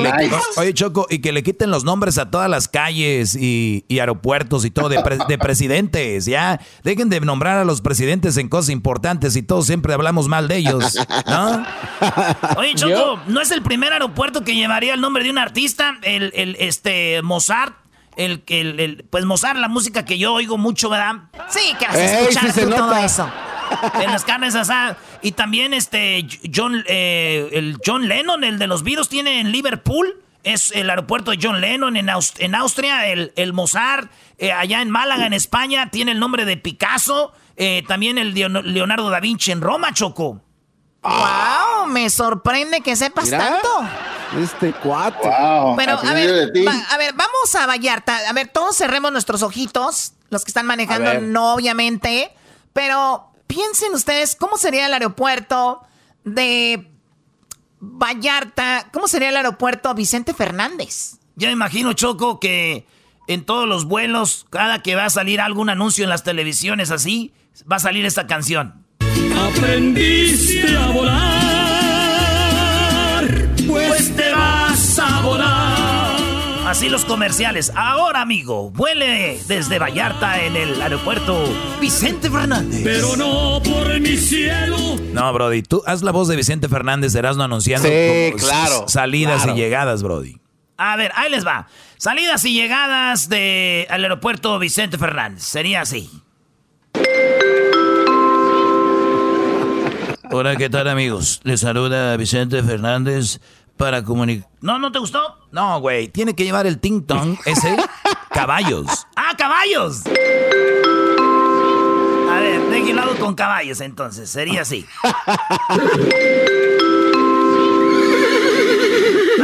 oye, 0.57 0.73
Choco, 0.75 1.07
y 1.09 1.19
que 1.19 1.31
le 1.31 1.41
quiten 1.41 1.71
los 1.71 1.83
nombres 1.83 2.19
a 2.19 2.29
todas 2.29 2.47
las 2.47 2.67
calles 2.67 3.35
y, 3.35 3.83
aeropuertos 3.89 4.63
y 4.63 4.69
todo 4.69 4.89
de, 4.89 5.37
presidentes, 5.39 6.25
¿ya? 6.25 6.59
Dejen 6.83 7.09
de 7.09 7.19
nombrar 7.21 7.57
a 7.57 7.65
los 7.65 7.81
presidentes 7.81 8.37
en 8.37 8.47
cosas 8.47 8.69
importantes 8.69 9.35
y 9.35 9.41
todos 9.41 9.65
siempre 9.65 9.91
hablamos 9.91 10.27
mal 10.27 10.47
de 10.47 10.57
ellos, 10.57 10.95
¿no? 11.25 11.65
Oye, 12.57 12.75
Choco, 12.75 13.19
¿no 13.25 13.41
es 13.41 13.49
el 13.49 13.63
primer 13.63 13.91
aeropuerto 13.93 14.43
que 14.43 14.53
llevaría 14.53 14.93
el 14.93 15.01
nombre 15.01 15.23
de 15.23 15.31
un 15.31 15.39
artista? 15.39 15.97
El, 16.03 16.31
el 16.35 16.55
este, 16.59 17.23
Mozart 17.23 17.73
el, 18.19 18.43
el, 18.47 18.79
el, 18.79 19.05
pues 19.09 19.25
Mozart, 19.25 19.57
la 19.57 19.69
música 19.69 20.03
que 20.03 20.17
yo 20.17 20.33
oigo 20.33 20.57
mucho, 20.57 20.89
¿verdad? 20.89 21.15
Sí, 21.47 21.73
que 21.79 21.85
hace 21.85 22.21
escuchar 22.21 22.69
todo 22.69 22.93
eso. 22.97 23.29
En 24.01 24.11
las 24.11 24.23
carnes 24.25 24.55
asadas. 24.55 24.97
Y 25.21 25.33
también 25.33 25.73
este 25.73 26.25
John, 26.53 26.83
eh, 26.87 27.49
el 27.53 27.77
John 27.85 28.07
Lennon, 28.07 28.43
el 28.43 28.59
de 28.59 28.67
los 28.67 28.83
virus, 28.83 29.09
tiene 29.09 29.39
en 29.39 29.51
Liverpool. 29.51 30.23
Es 30.43 30.71
el 30.71 30.89
aeropuerto 30.89 31.31
de 31.31 31.39
John 31.41 31.59
Lennon 31.59 31.97
en, 31.97 32.09
en 32.09 32.55
Austria, 32.55 33.07
el, 33.07 33.33
el 33.35 33.51
Mozart, 33.51 34.09
eh, 34.37 34.53
allá 34.53 34.81
en 34.81 34.89
Málaga, 34.89 35.25
en 35.25 35.33
España, 35.33 35.89
tiene 35.91 36.13
el 36.13 36.19
nombre 36.19 36.45
de 36.45 36.55
Picasso, 36.55 37.33
eh, 37.57 37.83
también 37.89 38.17
el 38.17 38.33
de 38.33 38.47
Leonardo 38.47 39.09
da 39.09 39.19
Vinci 39.19 39.51
en 39.51 39.59
Roma, 39.59 39.93
Choco. 39.93 40.41
¡Wow! 41.03 41.87
Me 41.87 42.09
sorprende 42.09 42.79
que 42.79 42.95
sepas 42.95 43.29
tanto. 43.29 43.67
Este 44.41 44.73
cuatro. 44.73 45.29
Pero 45.75 45.99
a 45.99 46.13
ver, 46.13 46.51
a 46.89 46.97
ver, 46.97 47.13
vamos 47.13 47.55
a 47.55 47.65
Vallarta. 47.65 48.17
A 48.29 48.33
ver, 48.33 48.47
todos 48.47 48.77
cerremos 48.77 49.11
nuestros 49.11 49.41
ojitos. 49.43 50.13
Los 50.29 50.45
que 50.45 50.51
están 50.51 50.65
manejando, 50.65 51.15
no 51.21 51.53
obviamente. 51.53 52.31
Pero 52.71 53.28
piensen 53.49 53.93
ustedes, 53.93 54.35
¿cómo 54.35 54.57
sería 54.57 54.85
el 54.85 54.93
aeropuerto 54.93 55.81
de 56.23 56.87
Vallarta? 57.79 58.87
¿Cómo 58.93 59.07
sería 59.07 59.29
el 59.29 59.37
aeropuerto 59.37 59.93
Vicente 59.95 60.35
Fernández? 60.35 61.15
Ya 61.35 61.47
me 61.47 61.53
imagino, 61.53 61.93
Choco, 61.93 62.39
que 62.39 62.85
en 63.27 63.43
todos 63.45 63.67
los 63.67 63.85
vuelos, 63.85 64.45
cada 64.51 64.83
que 64.83 64.95
va 64.95 65.05
a 65.05 65.09
salir 65.09 65.41
algún 65.41 65.69
anuncio 65.69 66.03
en 66.03 66.11
las 66.11 66.23
televisiones 66.23 66.91
así, 66.91 67.33
va 67.69 67.77
a 67.77 67.79
salir 67.79 68.05
esta 68.05 68.27
canción. 68.27 68.85
Aprendiste 69.35 70.77
a 70.77 70.87
volar, 70.91 71.17
pues 73.67 74.15
te 74.15 74.31
vas 74.31 74.99
a 74.99 75.21
volar. 75.21 75.68
Así 76.69 76.87
los 76.87 77.03
comerciales. 77.03 77.71
Ahora, 77.75 78.21
amigo, 78.21 78.69
vuele 78.69 79.41
desde 79.47 79.79
Vallarta 79.79 80.45
en 80.45 80.55
el 80.55 80.79
aeropuerto 80.79 81.43
Vicente 81.81 82.29
Fernández. 82.29 82.81
Pero 82.83 83.15
no 83.15 83.59
por 83.63 83.99
mi 83.99 84.15
cielo. 84.15 84.77
No, 85.11 85.33
Brody, 85.33 85.63
tú 85.63 85.81
haz 85.87 86.03
la 86.03 86.11
voz 86.11 86.27
de 86.27 86.35
Vicente 86.35 86.69
Fernández, 86.69 87.13
serás 87.13 87.37
no 87.37 87.43
anunciando 87.43 87.89
sí, 87.89 88.33
claro, 88.37 88.85
salidas 88.87 89.47
y 89.47 89.53
llegadas, 89.53 90.03
Brody. 90.03 90.37
A 90.77 90.95
ver, 90.95 91.11
ahí 91.15 91.31
les 91.31 91.43
va. 91.43 91.67
Salidas 91.97 92.45
y 92.45 92.53
llegadas 92.53 93.29
del 93.29 93.87
aeropuerto 93.89 94.59
Vicente 94.59 94.99
Fernández. 94.99 95.41
Sería 95.41 95.81
así. 95.81 96.07
Hola, 100.29 100.55
¿qué 100.55 100.69
tal 100.69 100.87
amigos? 100.87 101.41
Les 101.43 101.61
saluda 101.61 102.15
Vicente 102.15 102.61
Fernández 102.61 103.39
para 103.79 104.03
comunicar... 104.03 104.49
¿No, 104.59 104.77
no 104.77 104.91
te 104.91 104.99
gustó? 104.99 105.37
No, 105.53 105.79
güey, 105.79 106.09
tiene 106.09 106.35
que 106.35 106.43
llevar 106.43 106.67
el 106.67 106.79
ting 106.79 107.01
tong 107.01 107.37
ese 107.45 107.77
caballos. 108.29 109.07
¡Ah, 109.15 109.33
caballos! 109.37 110.03
A 112.29 112.39
ver, 112.41 112.61
de 112.69 112.93
lado 112.93 113.15
con 113.15 113.35
caballos 113.35 113.79
entonces, 113.79 114.29
sería 114.29 114.63
así. 114.63 114.85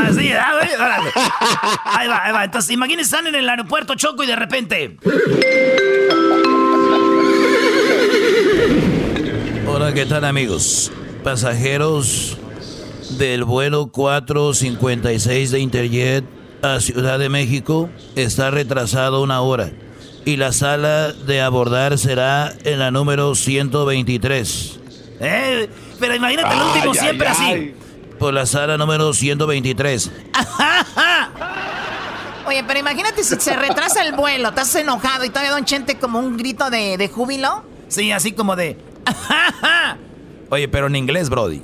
Así, 0.06 0.32
¿ah, 0.34 0.54
güey? 0.60 0.70
Ahí 1.86 2.08
va, 2.10 2.26
ahí 2.26 2.34
va. 2.34 2.44
Entonces, 2.44 2.72
imagínense, 2.72 3.16
están 3.16 3.28
en 3.28 3.36
el 3.36 3.48
aeropuerto 3.50 3.96
Choco 3.96 4.24
y 4.24 4.28
de 4.28 4.36
repente... 4.36 4.98
Hola, 9.66 9.94
¿qué 9.94 10.06
tal 10.06 10.26
amigos? 10.26 10.92
Pasajeros 11.24 12.35
del 13.18 13.44
vuelo 13.46 13.88
456 13.88 15.52
de 15.52 15.60
Interjet 15.60 16.26
a 16.62 16.80
Ciudad 16.80 17.20
de 17.20 17.30
México 17.30 17.90
está 18.16 18.52
retrasado 18.52 19.22
una 19.22 19.42
hora 19.42 19.72
y 20.26 20.38
la 20.38 20.52
sala 20.52 21.14
de 21.14 21.42
abordar 21.42 21.98
será 21.98 22.54
en 22.64 22.80
la 22.80 22.92
número 22.92 23.36
123. 23.36 24.80
Eh, 25.20 25.70
pero 26.00 26.16
imagínate 26.16 26.56
el 26.56 26.62
último 26.62 26.94
siempre 26.94 27.28
así. 27.28 27.74
Por 28.20 28.34
la 28.34 28.46
sala 28.46 28.78
número 28.78 29.14
123. 29.14 30.12
Oye, 32.48 32.64
pero 32.68 32.80
imagínate 32.80 33.24
si 33.24 33.36
se 33.40 33.56
retrasa 33.56 34.04
el 34.04 34.14
vuelo, 34.14 34.50
estás 34.50 34.76
enojado 34.76 35.26
y 35.26 35.30
todavía 35.30 35.52
Don 35.52 35.66
Chente 35.66 35.98
como 35.98 36.20
un 36.20 36.38
grito 36.38 36.70
de, 36.70 36.98
de 36.98 37.08
júbilo. 37.08 37.64
Sí, 37.88 38.12
así 38.12 38.34
como 38.34 38.56
de... 38.56 38.78
Oye, 40.50 40.68
pero 40.68 40.88
en 40.88 40.96
inglés, 40.96 41.30
Brody. 41.30 41.62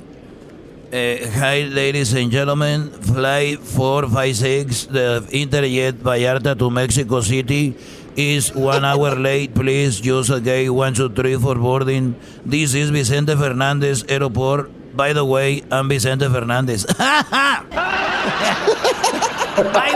Eh, 0.92 1.24
hi, 1.24 1.64
ladies 1.72 2.12
and 2.12 2.30
gentlemen. 2.30 2.90
Flight 2.90 3.60
456 3.60 4.92
the 4.92 5.24
Interjet 5.32 5.92
Vallarta 6.04 6.52
to 6.52 6.68
Mexico 6.68 7.22
City 7.22 7.74
is 8.14 8.52
one 8.54 8.84
hour 8.84 9.16
late. 9.28 9.54
Please 9.54 10.04
use 10.04 10.28
a 10.28 10.38
gate 10.38 10.68
123 10.68 11.40
for 11.40 11.54
boarding. 11.54 12.14
This 12.44 12.74
is 12.74 12.90
Vicente 12.90 13.34
Fernandez 13.34 14.04
Airport. 14.06 14.68
By 14.94 15.14
the 15.14 15.24
way, 15.24 15.64
I'm 15.70 15.88
Vicente 15.88 16.28
Fernandez. 16.28 16.84
by 16.98 17.64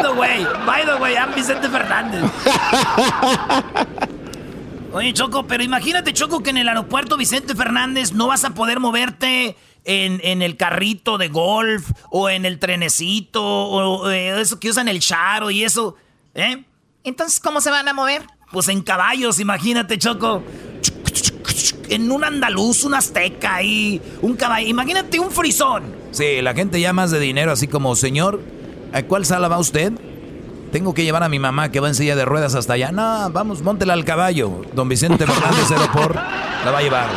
the 0.01 0.17
way, 0.17 0.49
by 0.65 0.83
the 0.87 0.97
way, 0.97 1.15
I'm 1.19 1.35
Vicente 1.35 1.69
Fernandez. 1.69 2.25
Oye, 4.95 5.13
Choco, 5.13 5.47
pero 5.47 5.63
imagínate, 5.63 6.15
Choco, 6.15 6.43
que 6.43 6.49
en 6.49 6.57
el 6.57 6.71
aeropuerto 6.71 7.19
Vicente 7.19 7.55
Fernández 7.55 8.15
no 8.15 8.29
vas 8.29 8.47
a 8.47 8.55
poder 8.55 8.81
moverte 8.81 9.57
en, 9.87 10.43
el 10.43 10.57
carrito 10.57 11.17
de 11.17 11.29
golf 11.29 11.91
o 12.11 12.29
en 12.29 12.45
el 12.45 12.59
trenecito 12.59 13.43
o, 13.43 14.11
eh, 14.11 14.41
eso 14.41 14.59
que 14.59 14.69
usan 14.69 14.89
el 14.89 15.01
charo 15.01 15.51
y 15.51 15.65
eso. 15.65 15.97
¿Eh? 16.35 16.65
Entonces, 17.05 17.41
¿cómo 17.41 17.61
se 17.61 17.71
van 17.71 17.89
a 17.89 17.95
mover? 17.95 18.23
Pues 18.53 18.69
en 18.69 18.83
caballos, 18.83 19.41
imagínate, 19.41 19.99
Choco. 19.99 20.43
En 21.89 22.11
un 22.11 22.25
andaluz, 22.25 22.85
un 22.85 22.95
azteca 22.95 23.63
y 23.63 24.03
un 24.23 24.35
caballo. 24.35 24.67
Imagínate 24.67 25.21
un 25.21 25.31
frisón. 25.31 25.85
Sí, 26.11 26.43
la 26.43 26.53
gente 26.53 26.81
ya 26.81 26.93
más 26.93 27.11
de 27.11 27.21
dinero, 27.21 27.53
así 27.53 27.69
como, 27.69 27.95
señor, 27.95 28.41
¿a 28.93 29.03
cuál 29.05 29.25
sala 29.25 29.49
va 29.49 29.59
usted? 29.59 29.93
Tengo 30.73 30.95
que 30.95 31.05
llevar 31.05 31.23
a 31.23 31.29
mi 31.29 31.39
mamá 31.39 31.71
que 31.71 31.79
va 31.79 31.89
en 31.89 31.95
silla 31.95 32.17
de 32.17 32.25
ruedas 32.25 32.55
hasta 32.55 32.73
allá. 32.73 32.91
No, 32.91 33.31
vamos, 33.31 33.63
móntela 33.63 33.93
al 33.93 34.05
caballo. 34.05 34.63
Don 34.75 34.89
Vicente 34.89 35.27
Fernández 35.27 35.71
Aeroport 35.71 36.17
la 36.17 36.71
va 36.71 36.79
a 36.79 36.83
llevar. 36.83 37.09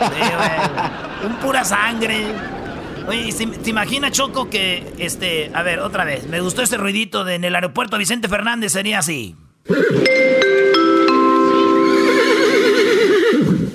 Sí, 0.00 1.09
Un 1.24 1.36
pura 1.36 1.64
sangre. 1.64 2.24
Oye, 3.06 3.32
¿te 3.32 3.70
imaginas, 3.70 4.12
Choco, 4.12 4.48
que, 4.48 4.92
este, 4.98 5.50
a 5.54 5.62
ver, 5.62 5.80
otra 5.80 6.04
vez, 6.04 6.26
me 6.28 6.40
gustó 6.40 6.62
ese 6.62 6.76
ruidito 6.76 7.24
de 7.24 7.34
en 7.34 7.44
el 7.44 7.54
aeropuerto 7.54 7.98
Vicente 7.98 8.28
Fernández, 8.28 8.72
sería 8.72 9.00
así. 9.00 9.34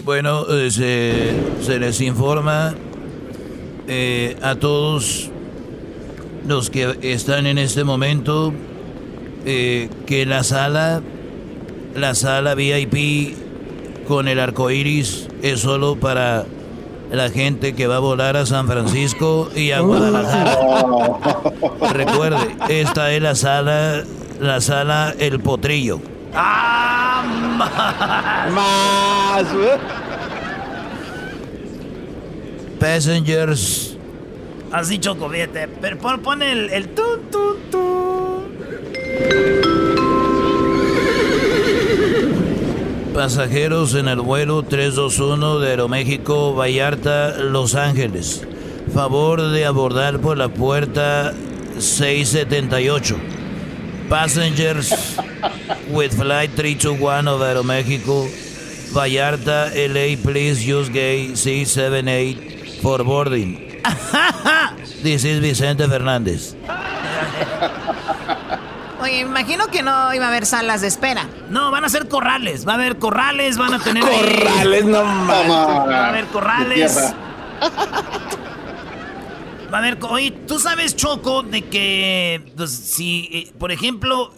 Bueno, 0.05 0.45
eh, 0.49 0.69
se, 0.69 1.79
les 1.79 1.99
informa 2.01 2.75
eh, 3.87 4.37
a 4.41 4.55
todos 4.55 5.31
los 6.47 6.69
que 6.69 6.99
están 7.01 7.47
en 7.47 7.57
este 7.57 7.83
momento 7.83 8.53
eh, 9.45 9.89
que 10.05 10.27
la 10.27 10.43
sala, 10.43 11.01
la 11.95 12.13
sala 12.13 12.53
VIP 12.53 13.35
con 14.07 14.27
el 14.27 14.39
arco 14.39 14.69
iris 14.69 15.27
es 15.41 15.61
solo 15.61 15.95
para 15.95 16.45
la 17.11 17.29
gente 17.29 17.75
que 17.75 17.87
va 17.87 17.97
a 17.97 17.99
volar 17.99 18.37
a 18.37 18.45
San 18.45 18.67
Francisco 18.67 19.49
y 19.55 19.71
a 19.71 19.79
Guadalajara. 19.81 20.57
Recuerde, 21.93 22.55
esta 22.69 23.11
es 23.11 23.21
la 23.21 23.35
sala, 23.35 24.03
la 24.39 24.61
sala 24.61 25.13
El 25.17 25.39
Potrillo. 25.39 25.99
¡Ah! 26.33 27.23
Más. 28.53 29.45
Passengers. 32.79 33.97
Así 34.71 34.99
choco, 34.99 35.29
fíjate. 35.29 35.67
Pero 35.67 35.97
pon, 35.97 36.41
el, 36.41 36.69
el 36.69 36.89
tu, 36.89 37.17
tu, 37.31 37.55
tu. 37.71 38.05
Pasajeros 43.15 43.95
en 43.95 44.09
el 44.09 44.19
vuelo 44.19 44.61
321 44.63 45.59
de 45.59 45.69
Aeroméxico, 45.69 46.53
Vallarta, 46.53 47.37
Los 47.37 47.73
Ángeles. 47.73 48.45
Favor 48.93 49.51
de 49.51 49.65
abordar 49.65 50.19
por 50.19 50.37
la 50.37 50.49
puerta 50.49 51.33
678. 51.79 53.15
Passengers 54.09 55.17
with 55.91 56.11
flight 56.11 56.51
321 56.55 57.29
of 57.29 57.41
Aeroméxico, 57.41 58.27
Vallarta, 58.91 59.71
LA, 59.73 60.21
please 60.21 60.65
use 60.65 60.89
gate 60.89 61.35
C78 61.35 62.81
for 62.81 63.01
boarding. 63.05 63.81
This 65.03 65.23
is 65.23 65.39
Vicente 65.39 65.87
Fernández. 65.87 66.53
Oye, 69.05 69.19
imagino 69.19 69.67
que 69.67 69.83
no 69.83 70.11
iba 70.15 70.25
a 70.25 70.29
haber 70.29 70.47
salas 70.47 70.81
de 70.81 70.87
espera. 70.87 71.29
No, 71.51 71.69
van 71.69 71.85
a 71.85 71.89
ser 71.89 72.07
corrales. 72.07 72.67
Va 72.67 72.71
a 72.71 72.75
haber 72.75 72.97
corrales, 72.97 73.55
van 73.55 73.75
a 73.75 73.79
tener. 73.79 74.03
Corrales, 74.03 74.83
no 74.83 75.05
mames. 75.05 75.51
Va 75.51 76.05
a 76.05 76.09
haber 76.09 76.25
corrales. 76.25 77.13
Va 79.71 79.77
a 79.77 79.77
haber. 79.77 79.99
Oye, 80.09 80.31
tú 80.31 80.57
sabes, 80.57 80.95
Choco, 80.95 81.43
de 81.43 81.61
que. 81.61 82.51
Pues, 82.57 82.71
si, 82.71 83.29
eh, 83.31 83.53
por 83.59 83.71
ejemplo, 83.71 84.33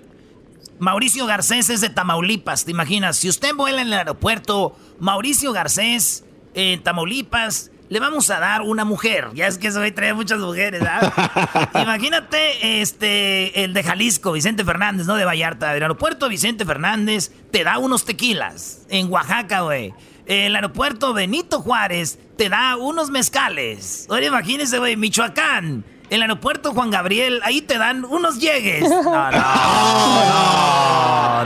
Mauricio 0.80 1.26
Garcés 1.26 1.70
es 1.70 1.80
de 1.80 1.90
Tamaulipas, 1.90 2.66
¿te 2.66 2.72
imaginas? 2.72 3.16
Si 3.16 3.30
usted 3.30 3.56
vuela 3.56 3.82
en 3.82 3.88
el 3.88 3.94
aeropuerto, 3.94 4.76
Mauricio 5.00 5.54
Garcés, 5.54 6.26
en 6.56 6.84
Tamaulipas, 6.84 7.72
le 7.90 8.00
vamos 8.00 8.30
a 8.30 8.40
dar 8.40 8.62
una 8.62 8.86
mujer. 8.86 9.30
Ya 9.34 9.48
es 9.48 9.58
que 9.58 9.68
eso 9.68 9.80
hoy 9.80 9.92
trae 9.92 10.14
muchas 10.14 10.40
mujeres, 10.40 10.82
¿ah? 10.84 11.70
Imagínate, 11.82 12.82
este, 12.82 13.64
el 13.64 13.74
de 13.74 13.84
Jalisco, 13.84 14.32
Vicente 14.32 14.64
Fernández, 14.66 15.08
no 15.08 15.16
de 15.16 15.26
Vallarta. 15.26 15.76
El 15.76 15.84
aeropuerto 15.84 16.30
Vicente 16.30 16.66
Fernández 16.66 17.32
te 17.52 17.64
da 17.64 17.78
unos 17.78 18.06
tequilas. 18.06 18.82
En 18.90 19.12
Oaxaca, 19.12 19.62
güey. 19.62 19.94
El 20.26 20.56
aeropuerto 20.56 21.14
Benito 21.14 21.62
Juárez 21.62 22.20
te 22.38 22.50
da 22.50 22.76
unos 22.76 23.10
mezcales. 23.10 24.06
Oye, 24.10 24.28
imagínese, 24.28 24.78
güey, 24.80 24.98
Michoacán. 24.98 25.86
El 26.10 26.22
aeropuerto 26.22 26.74
Juan 26.74 26.90
Gabriel, 26.90 27.42
ahí 27.44 27.62
te 27.62 27.78
dan 27.78 28.04
unos 28.06 28.40
llegues. 28.40 28.84
No, 29.08 29.32
no, 29.32 29.40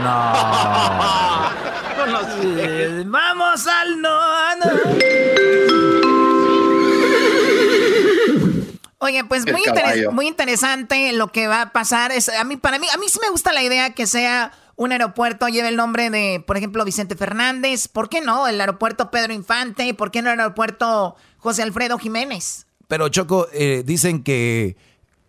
no. 0.00 0.32
Vamos 3.06 3.66
al 3.66 4.00
no, 4.00 4.56
no. 4.56 4.64
Oye, 9.02 9.24
pues 9.24 9.44
muy, 9.50 9.62
muy, 10.12 10.28
interesante 10.28 11.12
lo 11.12 11.26
que 11.26 11.48
va 11.48 11.62
a 11.62 11.72
pasar. 11.72 12.12
Es, 12.12 12.28
a 12.28 12.44
mí, 12.44 12.56
para 12.56 12.78
mí, 12.78 12.86
a 12.94 12.96
mí 12.98 13.06
sí 13.08 13.18
me 13.20 13.30
gusta 13.30 13.52
la 13.52 13.60
idea 13.60 13.94
que 13.94 14.06
sea 14.06 14.52
un 14.76 14.92
aeropuerto, 14.92 15.48
lleve 15.48 15.70
el 15.70 15.76
nombre 15.76 16.08
de, 16.08 16.40
por 16.46 16.56
ejemplo, 16.56 16.84
Vicente 16.84 17.16
Fernández. 17.16 17.88
¿Por 17.88 18.08
qué 18.08 18.20
no? 18.20 18.46
El 18.46 18.60
aeropuerto 18.60 19.10
Pedro 19.10 19.32
Infante. 19.32 19.92
¿Por 19.94 20.12
qué 20.12 20.22
no 20.22 20.30
el 20.30 20.38
aeropuerto 20.38 21.16
José 21.38 21.64
Alfredo 21.64 21.98
Jiménez? 21.98 22.66
Pero 22.86 23.08
Choco, 23.08 23.48
eh, 23.52 23.82
dicen 23.84 24.22
que, 24.22 24.76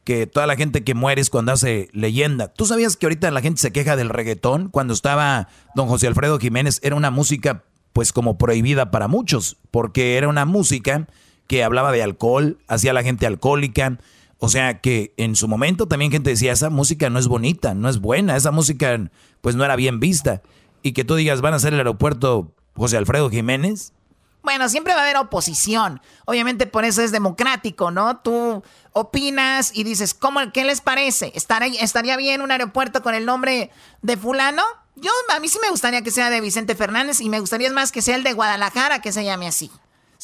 que 0.04 0.28
toda 0.28 0.46
la 0.46 0.56
gente 0.56 0.84
que 0.84 0.94
muere 0.94 1.20
es 1.20 1.32
cuando 1.32 1.52
hace 1.52 1.90
leyenda. 1.94 2.54
¿Tú 2.54 2.68
sabías 2.68 2.96
que 2.96 3.08
ahorita 3.08 3.32
la 3.32 3.42
gente 3.42 3.60
se 3.60 3.72
queja 3.72 3.96
del 3.96 4.10
reggaetón? 4.10 4.70
Cuando 4.70 4.94
estaba 4.94 5.48
don 5.74 5.88
José 5.88 6.06
Alfredo 6.06 6.38
Jiménez 6.38 6.80
era 6.84 6.96
una 6.96 7.10
música 7.10 7.64
pues 7.92 8.14
como 8.14 8.38
prohibida 8.38 8.92
para 8.92 9.08
muchos, 9.08 9.58
porque 9.72 10.18
era 10.18 10.28
una 10.28 10.46
música 10.46 11.08
que 11.54 11.64
hablaba 11.64 11.92
de 11.92 12.02
alcohol, 12.02 12.58
hacía 12.68 12.90
a 12.90 12.94
la 12.96 13.04
gente 13.04 13.28
alcohólica. 13.28 14.00
O 14.40 14.50
sea 14.50 14.82
que 14.82 15.14
en 15.18 15.36
su 15.36 15.48
momento 15.48 15.88
también 15.88 16.12
gente 16.12 16.32
decía, 16.32 16.52
esa 16.52 16.72
música 16.72 17.12
no 17.12 17.20
es 17.20 17.28
bonita, 17.28 17.76
no 17.76 17.90
es 17.90 18.00
buena, 18.00 18.36
esa 18.36 18.50
música 18.50 19.00
pues 19.42 19.56
no 19.56 19.64
era 19.64 19.76
bien 19.76 20.00
vista. 20.00 20.42
Y 20.82 20.94
que 20.94 21.06
tú 21.06 21.14
digas, 21.14 21.42
van 21.42 21.54
a 21.54 21.58
hacer 21.58 21.74
el 21.74 21.80
aeropuerto 21.80 22.56
José 22.76 22.98
Alfredo 22.98 23.30
Jiménez. 23.30 23.94
Bueno, 24.42 24.68
siempre 24.68 24.96
va 24.96 25.02
a 25.02 25.04
haber 25.04 25.18
oposición. 25.18 26.02
Obviamente 26.26 26.66
por 26.66 26.86
eso 26.86 27.04
es 27.04 27.12
democrático, 27.12 27.92
¿no? 27.92 28.18
Tú 28.18 28.64
opinas 28.94 29.78
y 29.78 29.84
dices, 29.84 30.16
¿cómo, 30.16 30.40
¿qué 30.52 30.64
les 30.64 30.82
parece? 30.82 31.34
¿Estaría 31.36 32.18
bien 32.18 32.42
un 32.42 32.50
aeropuerto 32.50 33.04
con 33.04 33.14
el 33.14 33.28
nombre 33.28 33.70
de 34.02 34.18
fulano? 34.18 34.64
Yo, 34.96 35.12
a 35.30 35.40
mí 35.40 35.50
sí 35.50 35.60
me 35.62 35.70
gustaría 35.70 36.02
que 36.02 36.10
sea 36.10 36.32
de 36.32 36.42
Vicente 36.42 36.74
Fernández 36.74 37.22
y 37.22 37.30
me 37.30 37.40
gustaría 37.40 37.72
más 37.72 37.92
que 37.92 38.02
sea 38.02 38.16
el 38.16 38.24
de 38.24 38.34
Guadalajara, 38.34 39.02
que 39.02 39.12
se 39.12 39.24
llame 39.24 39.48
así. 39.48 39.70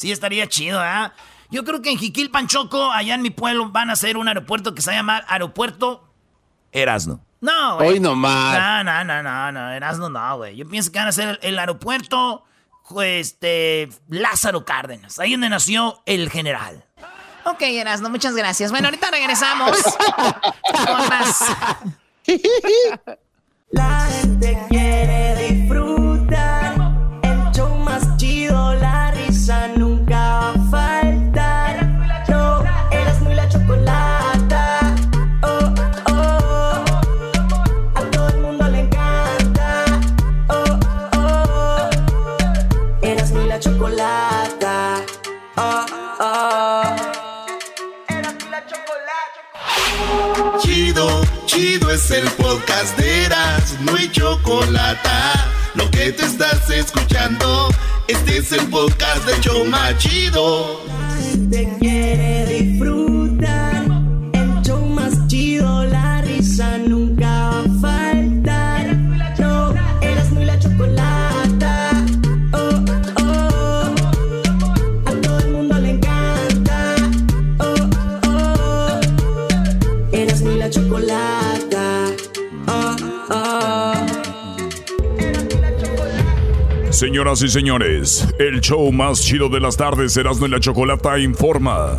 Sí, 0.00 0.10
estaría 0.10 0.48
chido, 0.48 0.82
¿eh? 0.82 1.10
Yo 1.50 1.62
creo 1.62 1.82
que 1.82 1.90
en 1.90 1.98
Jiquil 1.98 2.30
Panchoco, 2.30 2.90
allá 2.90 3.14
en 3.14 3.20
mi 3.20 3.28
pueblo, 3.28 3.68
van 3.68 3.90
a 3.90 3.92
hacer 3.92 4.16
un 4.16 4.28
aeropuerto 4.28 4.74
que 4.74 4.80
se 4.80 4.92
llama 4.92 5.22
Aeropuerto 5.28 6.08
Erasno. 6.72 7.20
No, 7.42 7.76
güey. 7.76 7.88
Hoy 7.90 8.00
nomás. 8.00 8.58
No, 8.58 8.82
no, 8.82 9.04
no, 9.04 9.22
no, 9.22 9.52
no, 9.52 9.70
Erasno 9.70 10.08
no, 10.08 10.36
güey. 10.38 10.56
Yo 10.56 10.66
pienso 10.66 10.90
que 10.90 10.98
van 10.98 11.08
a 11.08 11.10
hacer 11.10 11.38
el, 11.42 11.58
aeropuerto, 11.58 12.44
este, 13.02 13.90
Lázaro 14.08 14.64
Cárdenas, 14.64 15.18
ahí 15.18 15.32
donde 15.32 15.50
nació 15.50 16.02
el 16.06 16.30
general. 16.30 16.82
Ok, 17.44 17.60
Erasno, 17.60 18.08
muchas 18.08 18.34
gracias. 18.34 18.70
Bueno, 18.70 18.86
ahorita 18.86 19.10
regresamos 19.10 19.76
con 20.86 21.08
más. 21.10 21.44
La 23.72 24.06
gente 24.06 24.58
quiere 24.70 25.19
es 51.92 52.10
el 52.12 52.24
podcast 52.32 52.96
de 52.98 53.24
Eras, 53.24 53.76
no 53.80 53.96
hay 53.96 54.08
chocolate. 54.10 55.08
Lo 55.74 55.90
que 55.90 56.12
te 56.12 56.24
estás 56.24 56.70
escuchando, 56.70 57.68
este 58.06 58.38
es 58.38 58.52
el 58.52 58.66
podcast 58.68 59.26
de 59.26 59.40
Choma 59.40 59.96
Chido. 59.98 60.80
Te 61.50 61.68
quiere 61.80 62.46
disfrutar 62.46 63.29
Señoras 87.00 87.40
y 87.40 87.48
señores, 87.48 88.28
el 88.38 88.60
show 88.60 88.92
más 88.92 89.22
chido 89.22 89.48
de 89.48 89.58
las 89.58 89.74
tardes, 89.74 90.14
Erasmo 90.18 90.44
y 90.44 90.50
la 90.50 90.60
Chocolata, 90.60 91.18
informa. 91.18 91.96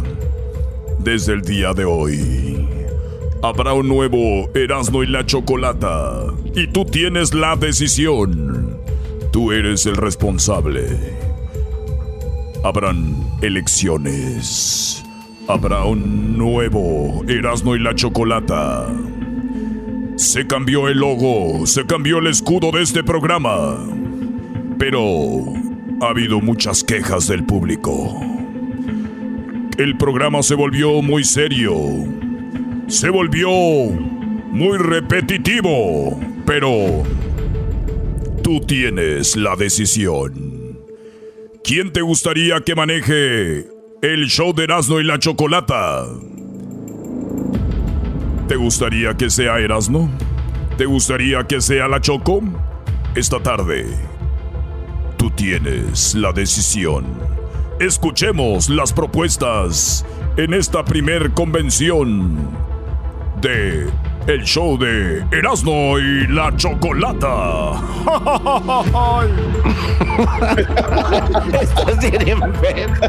Desde 1.00 1.34
el 1.34 1.42
día 1.42 1.74
de 1.74 1.86
hoy, 1.86 2.68
habrá 3.42 3.74
un 3.74 3.88
nuevo 3.88 4.48
Erasmo 4.54 5.02
y 5.02 5.08
la 5.08 5.26
Chocolata. 5.26 6.26
Y 6.56 6.68
tú 6.68 6.86
tienes 6.86 7.34
la 7.34 7.56
decisión. 7.56 8.78
Tú 9.32 9.52
eres 9.52 9.88
el 9.88 9.96
responsable. 9.98 10.86
Habrán 12.64 13.28
elecciones. 13.42 15.04
Habrá 15.48 15.84
un 15.84 16.38
nuevo 16.38 17.24
Erasmo 17.28 17.76
y 17.76 17.80
la 17.80 17.96
Chocolata. 17.96 18.86
Se 20.16 20.46
cambió 20.46 20.88
el 20.90 21.00
logo, 21.00 21.66
se 21.66 21.88
cambió 21.88 22.20
el 22.20 22.28
escudo 22.28 22.70
de 22.70 22.84
este 22.84 23.04
programa. 23.04 23.80
Pero 24.82 25.44
ha 26.02 26.10
habido 26.10 26.41
muchas 26.41 26.84
quejas 26.84 27.28
del 27.28 27.46
público. 27.46 28.20
El 29.78 29.96
programa 29.96 30.41
se 30.41 30.56
volvió 30.56 31.04
muy 31.04 31.24
serio. 31.24 31.76
Se 32.88 33.12
volvió 33.12 33.52
muy 33.52 34.80
repetitivo. 34.80 36.20
Pero 36.48 37.04
tú 38.41 38.60
tienes 38.62 39.36
la 39.36 39.56
decisión. 39.56 40.80
¿Quién 41.63 41.94
te 41.94 42.02
gustaría 42.02 42.62
que 42.62 42.74
maneje 42.74 43.67
el 44.02 44.30
show 44.30 44.52
de 44.52 44.63
Erasmo 44.63 45.00
y 45.00 45.04
la 45.04 45.20
Chocolata? 45.20 46.08
¿Te 48.48 48.56
gustaría 48.56 49.13
que 49.13 49.30
sea 49.30 49.60
Erasmo? 49.60 50.10
¿Te 50.76 50.86
gustaría 50.86 51.44
que 51.44 51.62
sea 51.62 51.88
la 51.88 52.02
Choco? 52.02 52.41
Esta 53.13 53.44
tarde, 53.44 53.86
tienes 55.42 56.14
la 56.14 56.32
decisión. 56.32 57.04
Escuchemos 57.80 58.70
las 58.70 58.94
propuestas 58.94 60.06
en 60.38 60.54
esta 60.54 60.86
primer 60.86 61.32
convención 61.32 62.48
de 63.42 63.90
el 64.28 64.44
show 64.44 64.78
de 64.78 65.26
Erasmo 65.32 65.98
y 65.98 66.28
la 66.28 66.56
Chocolata. 66.56 67.72
Estás 71.60 71.98
bien 71.98 72.44
enfermo. 72.44 73.08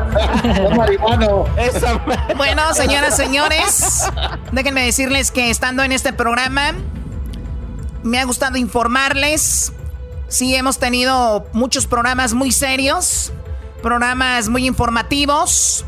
Bueno, 2.38 2.73
señoras, 2.73 3.14
señores, 3.14 4.11
déjenme 4.53 4.87
decirles 4.87 5.31
que 5.31 5.51
estando 5.51 5.83
en 5.83 5.92
este 5.92 6.14
programa, 6.14 6.73
me 8.03 8.18
ha 8.18 8.25
gustado 8.25 8.57
informarles. 8.57 9.75
Sí, 10.33 10.55
hemos 10.55 10.79
tenido 10.79 11.45
muchos 11.53 11.87
programas 11.87 12.33
muy 12.33 12.53
serios, 12.53 13.35
programas 13.83 14.49
muy 14.49 14.66
informativos. 14.66 15.85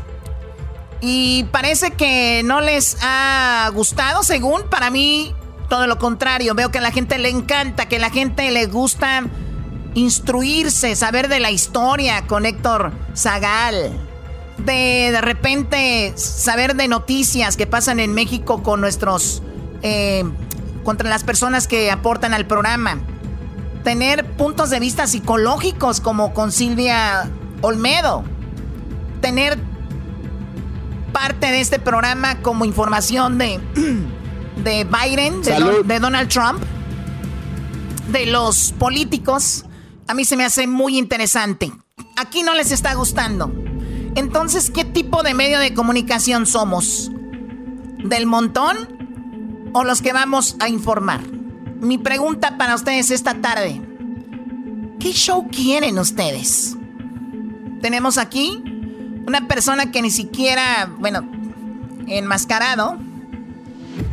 Y 1.01 1.45
parece 1.45 1.93
que 1.93 2.43
no 2.45 2.61
les 2.61 2.95
ha 3.01 3.67
gustado, 3.73 4.21
según 4.21 4.69
para 4.69 4.91
mí, 4.91 5.33
todo 5.67 5.87
lo 5.87 5.97
contrario. 5.97 6.53
Veo 6.53 6.69
que 6.69 6.77
a 6.77 6.81
la 6.81 6.91
gente 6.91 7.17
le 7.17 7.29
encanta, 7.29 7.87
que 7.87 7.95
a 7.95 7.99
la 7.99 8.11
gente 8.11 8.51
le 8.51 8.67
gusta 8.67 9.23
instruirse, 9.95 10.95
saber 10.95 11.27
de 11.27 11.39
la 11.39 11.49
historia 11.49 12.27
con 12.27 12.45
Héctor 12.45 12.91
Zagal. 13.17 13.99
De 14.59 15.09
de 15.11 15.21
repente 15.21 16.13
saber 16.17 16.75
de 16.75 16.87
noticias 16.87 17.57
que 17.57 17.65
pasan 17.65 17.99
en 17.99 18.13
México 18.13 18.61
con 18.61 18.79
nuestros. 18.79 19.41
Eh, 19.81 20.23
contra 20.83 21.09
las 21.09 21.23
personas 21.23 21.67
que 21.67 21.89
aportan 21.89 22.35
al 22.35 22.45
programa. 22.45 22.99
Tener 23.85 24.25
puntos 24.35 24.69
de 24.71 24.79
vista 24.81 25.07
psicológicos 25.07 26.01
como 26.01 26.33
con 26.33 26.51
Silvia 26.51 27.29
Olmedo. 27.61 28.23
Tener 29.21 29.57
parte 31.13 31.51
de 31.51 31.61
este 31.61 31.79
programa 31.79 32.41
como 32.41 32.65
información 32.65 33.37
de, 33.37 33.59
de 34.63 34.85
Biden, 34.85 35.41
de, 35.43 35.59
Don- 35.59 35.87
de 35.87 35.99
Donald 35.99 36.29
Trump, 36.29 36.61
de 38.11 38.25
los 38.25 38.71
políticos, 38.73 39.65
a 40.07 40.13
mí 40.15 40.25
se 40.25 40.35
me 40.35 40.45
hace 40.45 40.65
muy 40.67 40.97
interesante. 40.97 41.71
Aquí 42.17 42.41
no 42.43 42.53
les 42.55 42.71
está 42.71 42.95
gustando. 42.95 43.53
Entonces, 44.15 44.71
¿qué 44.71 44.83
tipo 44.83 45.21
de 45.23 45.33
medio 45.35 45.59
de 45.59 45.73
comunicación 45.75 46.45
somos? 46.47 47.11
¿Del 48.03 48.25
montón 48.25 49.69
o 49.73 49.83
los 49.83 50.01
que 50.01 50.11
vamos 50.11 50.55
a 50.59 50.69
informar? 50.69 51.21
Mi 51.85 51.97
pregunta 51.99 52.57
para 52.57 52.73
ustedes 52.73 53.11
esta 53.11 53.35
tarde. 53.35 53.79
¿Qué 54.99 55.11
show 55.11 55.47
quieren 55.51 55.99
ustedes? 55.99 56.75
Tenemos 57.79 58.17
aquí 58.17 58.63
una 59.27 59.47
persona 59.47 59.91
que 59.91 60.01
ni 60.01 60.09
siquiera, 60.09 60.89
bueno, 60.97 61.29
enmascarado, 62.07 62.97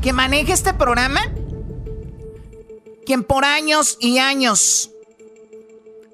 que 0.02 0.12
maneja 0.12 0.52
este 0.52 0.74
programa, 0.74 1.22
quien 3.06 3.24
por 3.24 3.46
años 3.46 3.96
y 4.00 4.18
años 4.18 4.90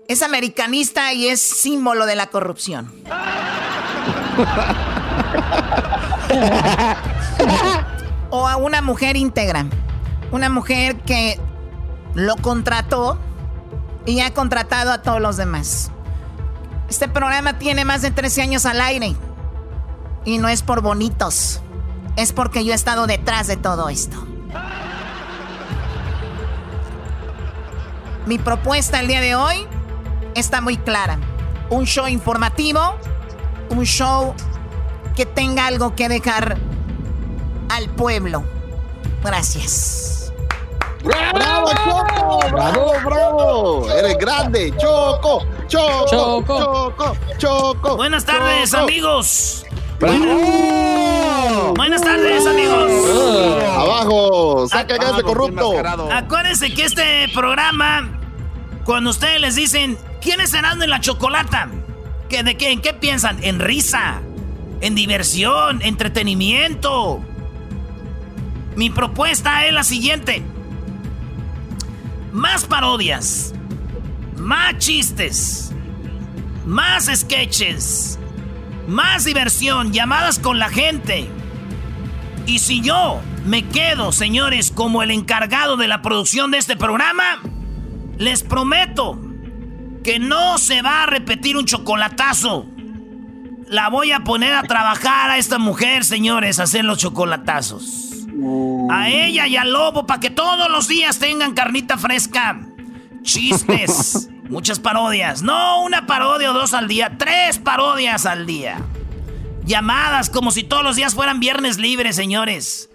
es 0.07 0.23
americanista 0.23 1.13
y 1.13 1.27
es 1.27 1.41
símbolo 1.41 2.07
de 2.07 2.15
la 2.15 2.29
corrupción. 2.29 2.95
o 8.31 8.47
a 8.47 8.57
una 8.57 8.81
mujer 8.81 9.17
íntegra, 9.17 9.67
una 10.31 10.51
mujer 10.51 11.01
que 11.01 11.41
lo 12.15 12.37
contrató 12.37 13.19
y 14.07 14.21
ha 14.21 14.33
contratado 14.33 14.93
a 14.93 15.03
todos 15.03 15.21
los 15.21 15.37
demás. 15.37 15.91
Este 16.89 17.09
programa 17.09 17.59
tiene 17.59 17.85
más 17.85 18.03
de 18.03 18.11
13 18.11 18.43
años 18.43 18.67
al 18.67 18.81
aire. 18.81 19.15
Y 20.25 20.39
no 20.39 20.49
es 20.49 20.63
por 20.63 20.81
bonitos. 20.81 21.61
Es 22.17 22.33
porque 22.33 22.65
yo 22.65 22.73
he 22.73 22.75
estado 22.75 23.07
detrás 23.07 23.47
de 23.47 23.57
todo 23.57 23.89
esto. 23.89 24.17
Mi 28.27 28.39
propuesta 28.39 29.01
el 29.01 29.09
día 29.09 29.21
de 29.21 29.35
hoy 29.35 29.67
está 30.35 30.61
muy 30.61 30.77
clara. 30.77 31.19
Un 31.71 31.85
show 31.85 32.09
informativo. 32.09 32.97
Un 33.71 33.85
show 33.85 34.35
que 35.15 35.27
tenga 35.27 35.67
algo 35.67 35.95
que 35.95 36.09
dejar 36.09 36.57
al 37.69 37.89
pueblo. 37.91 38.45
Gracias. 39.23 40.18
¡Bravo, 41.05 41.71
Choco! 41.85 42.41
¡Bravo, 42.51 42.93
bravo! 43.05 43.91
¡Eres 43.91 44.19
grande! 44.19 44.73
¡Choco! 44.79 45.47
¡Choco! 45.69 46.07
Choco. 46.11 46.59
¡Choco! 46.59 47.17
¡Choco! 47.39 47.97
Buenas 47.97 48.25
tardes, 48.25 48.71
Choco. 48.71 48.83
amigos. 48.85 49.65
¡Bravo! 50.01 51.75
Buenas 51.77 52.03
tardes, 52.03 52.47
amigos. 52.47 52.91
¡Abajo! 53.77 54.67
¡Saca 54.69 54.95
Ah, 55.01 55.11
ese 55.15 55.23
corrupto! 55.23 55.73
Acuérdense 56.13 56.73
que 56.75 56.85
este 56.85 57.29
programa, 57.35 58.09
cuando 58.85 59.11
ustedes 59.11 59.41
les 59.41 59.55
dicen, 59.55 59.97
¿quién 60.21 60.41
es 60.41 60.53
Erasmo 60.55 60.83
en 60.85 60.91
la 60.91 61.01
Chocolata? 61.01 61.69
¿Qué, 62.29 62.43
¿De 62.43 62.57
qué? 62.57 62.73
¿En 62.73 62.81
qué 62.83 62.93
piensan? 62.93 63.39
En 63.43 63.61
risa, 63.61 64.21
en 64.81 64.95
diversión, 64.95 65.81
entretenimiento. 65.83 67.21
Mi 68.77 68.91
propuesta 68.91 69.67
es 69.67 69.73
la 69.73 69.83
siguiente. 69.85 70.43
Más 72.33 72.67
parodias, 72.67 73.55
más 74.37 74.79
chistes, 74.79 75.73
más 76.67 77.11
sketches, 77.13 78.19
más 78.87 79.25
diversión, 79.25 79.93
llamadas 79.93 80.39
con 80.39 80.59
la 80.59 80.69
gente. 80.69 81.29
Y 82.47 82.59
si 82.59 82.81
yo 82.81 83.21
me 83.45 83.67
quedo, 83.67 84.13
señores, 84.13 84.71
como 84.71 85.03
el 85.03 85.11
encargado 85.11 85.77
de 85.77 85.89
la 85.89 86.03
producción 86.03 86.51
de 86.51 86.59
este 86.59 86.77
programa, 86.77 87.41
les 88.19 88.43
prometo 88.43 89.19
que 90.05 90.19
no 90.19 90.59
se 90.59 90.83
va 90.83 91.03
a 91.03 91.07
repetir 91.07 91.57
un 91.57 91.65
chocolatazo. 91.65 92.67
La 93.69 93.89
voy 93.91 94.13
a 94.13 94.21
poner 94.21 94.55
a 94.55 94.63
trabajar 94.63 95.31
a 95.31 95.39
esta 95.39 95.59
mujer, 95.59 96.05
señores, 96.05 96.59
a 96.59 96.65
hacer 96.65 96.85
los 96.85 96.99
chocolatazos. 96.99 98.27
A 98.91 99.11
ella 99.11 99.47
y 99.47 99.57
al 99.57 99.73
lobo 99.73 100.07
para 100.07 100.21
que 100.21 100.31
todos 100.31 100.71
los 100.71 100.89
días 100.89 101.19
tengan 101.19 101.55
carnita 101.55 101.99
fresca. 101.99 102.61
Chistes, 103.23 104.29
muchas 104.49 104.81
parodias. 104.81 105.43
No 105.43 105.83
una 105.83 106.07
parodia 106.07 106.51
o 106.51 106.55
dos 106.55 106.73
al 106.75 106.89
día, 106.89 107.17
tres 107.19 107.59
parodias 107.59 108.27
al 108.27 108.47
día. 108.47 108.81
Llamadas 109.65 110.31
como 110.31 110.51
si 110.51 110.63
todos 110.63 110.83
los 110.83 110.97
días 110.97 111.15
fueran 111.15 111.41
viernes 111.41 111.79
libres, 111.79 112.17
señores. 112.17 112.91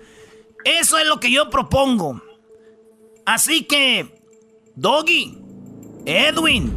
Eso 0.66 0.98
es 0.98 1.06
lo 1.06 1.20
que 1.20 1.32
yo 1.32 1.50
propongo. 1.50 2.22
Así 3.26 3.64
que, 3.64 4.16
Doggy, 4.76 5.38
Edwin, 6.06 6.76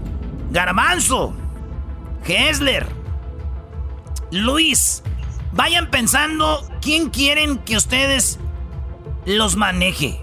Garbanzo, 0.50 1.34
Hessler, 2.24 2.86
Luis, 4.30 5.02
vayan 5.52 5.90
pensando 5.90 6.68
quién 6.80 7.10
quieren 7.10 7.58
que 7.58 7.76
ustedes 7.76 8.38
los 9.26 9.56
maneje. 9.56 10.20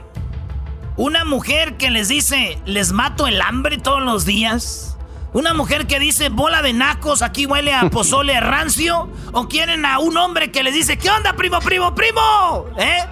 Una 0.95 1.25
mujer 1.25 1.77
que 1.77 1.91
les 1.91 2.07
dice, 2.07 2.57
les 2.65 2.91
mato 2.91 3.27
el 3.27 3.41
hambre 3.41 3.77
todos 3.77 4.01
los 4.01 4.25
días. 4.25 4.97
Una 5.33 5.53
mujer 5.53 5.87
que 5.87 5.99
dice 5.99 6.29
bola 6.29 6.61
de 6.61 6.73
nacos, 6.73 7.21
aquí 7.21 7.45
huele 7.45 7.73
a 7.73 7.89
pozole 7.89 8.39
rancio. 8.39 9.09
¿O 9.33 9.47
quieren 9.47 9.85
a 9.85 9.99
un 9.99 10.17
hombre 10.17 10.51
que 10.51 10.63
les 10.63 10.73
dice, 10.73 10.97
¿qué 10.97 11.09
onda, 11.09 11.33
primo, 11.33 11.59
primo, 11.59 11.93
primo? 11.93 12.65
¿Eh? 12.77 13.03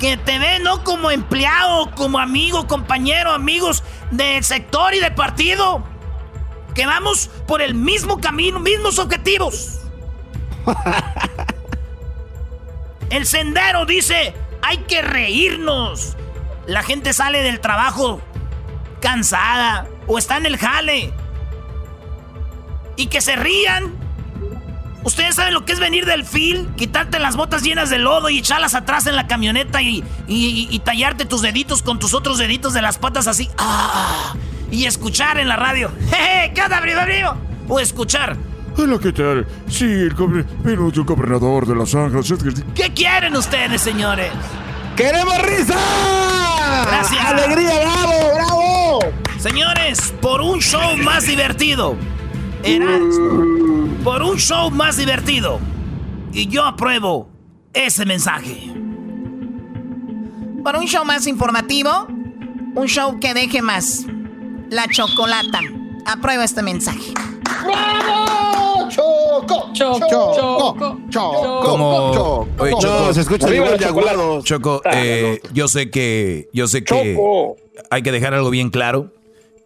Que 0.00 0.16
te 0.16 0.38
ve 0.38 0.58
no 0.58 0.82
como 0.82 1.10
empleado, 1.10 1.90
como 1.94 2.18
amigo, 2.18 2.66
compañero, 2.66 3.30
amigos 3.30 3.84
del 4.10 4.42
sector 4.42 4.94
y 4.94 5.00
de 5.00 5.10
partido. 5.10 5.84
Que 6.74 6.86
vamos 6.86 7.30
por 7.46 7.62
el 7.62 7.74
mismo 7.74 8.20
camino, 8.20 8.58
mismos 8.58 8.98
objetivos. 8.98 9.78
El 13.10 13.26
sendero 13.26 13.84
dice, 13.84 14.32
hay 14.62 14.78
que 14.78 15.02
reírnos. 15.02 16.16
La 16.66 16.82
gente 16.82 17.12
sale 17.12 17.42
del 17.42 17.60
trabajo 17.60 18.22
cansada 19.00 19.88
o 20.06 20.18
está 20.18 20.36
en 20.36 20.46
el 20.46 20.56
jale. 20.56 21.12
Y 22.96 23.06
que 23.06 23.20
se 23.20 23.36
rían. 23.36 23.94
Ustedes 25.04 25.34
saben 25.34 25.52
lo 25.52 25.64
que 25.64 25.72
es 25.72 25.80
venir 25.80 26.06
del 26.06 26.24
fil, 26.24 26.68
quitarte 26.76 27.18
las 27.18 27.34
botas 27.34 27.64
llenas 27.64 27.90
de 27.90 27.98
lodo 27.98 28.30
y 28.30 28.38
echarlas 28.38 28.76
atrás 28.76 29.08
en 29.08 29.16
la 29.16 29.26
camioneta 29.26 29.82
y, 29.82 30.04
y, 30.28 30.78
tallarte 30.78 31.24
tus 31.24 31.42
deditos 31.42 31.82
con 31.82 31.98
tus 31.98 32.14
otros 32.14 32.38
deditos 32.38 32.72
de 32.72 32.82
las 32.82 32.98
patas 32.98 33.26
así. 33.26 33.50
¡Ah! 33.58 34.34
Y 34.70 34.86
escuchar 34.86 35.38
en 35.38 35.48
la 35.48 35.56
radio. 35.56 35.90
¿Qué 36.54 36.62
onda, 36.62 36.80
primo? 36.80 37.36
O 37.68 37.80
escuchar. 37.80 38.36
Hola, 38.76 38.98
¿qué 38.98 39.12
tal? 39.12 39.46
Sí, 39.68 39.84
el 39.84 40.14
gobernador 40.14 41.66
de 41.66 41.74
Los 41.74 41.94
Ángeles. 41.94 42.32
¿Qué 42.74 42.92
quieren 42.94 43.36
ustedes, 43.36 43.82
señores? 43.82 44.30
¡Queremos 44.96 45.38
risa! 45.42 45.74
Gracias. 46.86 47.24
¡Alegría, 47.24 47.72
bravo, 47.80 48.34
bravo! 48.34 48.98
Señores, 49.38 50.14
por 50.20 50.40
un 50.40 50.60
show 50.60 50.96
más 50.98 51.26
divertido. 51.26 51.96
por 54.02 54.22
un 54.22 54.36
show 54.38 54.70
más 54.70 54.96
divertido. 54.96 55.60
Y 56.32 56.48
yo 56.48 56.64
apruebo 56.64 57.28
ese 57.74 58.06
mensaje. 58.06 58.72
Por 60.64 60.76
un 60.76 60.86
show 60.86 61.04
más 61.04 61.26
informativo. 61.26 62.06
Un 62.74 62.86
show 62.86 63.20
que 63.20 63.34
deje 63.34 63.60
más. 63.60 64.06
La 64.70 64.86
chocolata. 64.88 65.60
Apruebo 66.06 66.42
este 66.42 66.62
mensaje. 66.62 67.12
¡Bravo! 67.64 68.31
Choco, 69.40 69.70
Choco, 69.72 70.34
Choco, 70.36 70.98
Choco, 71.08 71.60
Como, 71.64 72.46
oye, 72.58 72.74
Choco, 72.78 73.14
se 73.14 73.20
escucha 73.22 73.54
igual 73.54 73.78
de 73.78 74.42
Choco, 74.42 74.82
eh, 74.92 75.40
yo 75.52 75.68
sé 75.68 75.90
que, 75.90 76.48
yo 76.52 76.66
sé 76.66 76.84
que 76.84 77.16
hay 77.90 78.02
que 78.02 78.12
dejar 78.12 78.34
algo 78.34 78.50
bien 78.50 78.70
claro, 78.70 79.10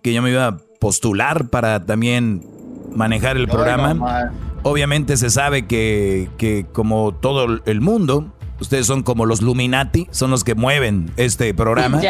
que 0.02 0.12
yo 0.12 0.22
me 0.22 0.30
iba 0.30 0.46
a 0.46 0.58
postular 0.78 1.48
para 1.48 1.84
también 1.84 2.46
manejar 2.94 3.36
el 3.36 3.48
programa. 3.48 4.32
Obviamente 4.62 5.16
se 5.16 5.30
sabe 5.30 5.66
que, 5.66 6.28
que 6.38 6.66
como 6.72 7.12
todo 7.12 7.60
el 7.64 7.80
mundo, 7.80 8.32
ustedes 8.60 8.86
son 8.86 9.02
como 9.02 9.26
los 9.26 9.42
Luminati, 9.42 10.06
son 10.10 10.30
los 10.30 10.44
que 10.44 10.54
mueven 10.54 11.10
este 11.16 11.52
programa. 11.54 12.00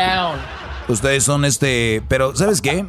Ustedes 0.89 1.25
son 1.25 1.45
este, 1.45 2.03
pero 2.09 2.37
¿sabes 2.37 2.61
qué? 2.61 2.87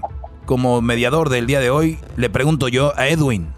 como 0.47 0.82
mediador 0.82 1.30
del 1.30 1.45
día 1.45 1.59
de 1.59 1.70
hoy, 1.70 1.99
le 2.15 2.30
pregunto 2.32 2.70
yo 2.70 2.97
a 2.97 3.07
Edwin, 3.09 3.49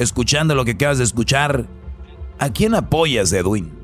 escuchando 0.00 0.54
lo 0.54 0.64
que 0.64 0.72
acabas 0.72 0.98
de 0.98 1.04
escuchar, 1.04 1.66
¿a 2.38 2.50
quién 2.50 2.74
apoyas, 2.74 3.32
Edwin? 3.32 3.80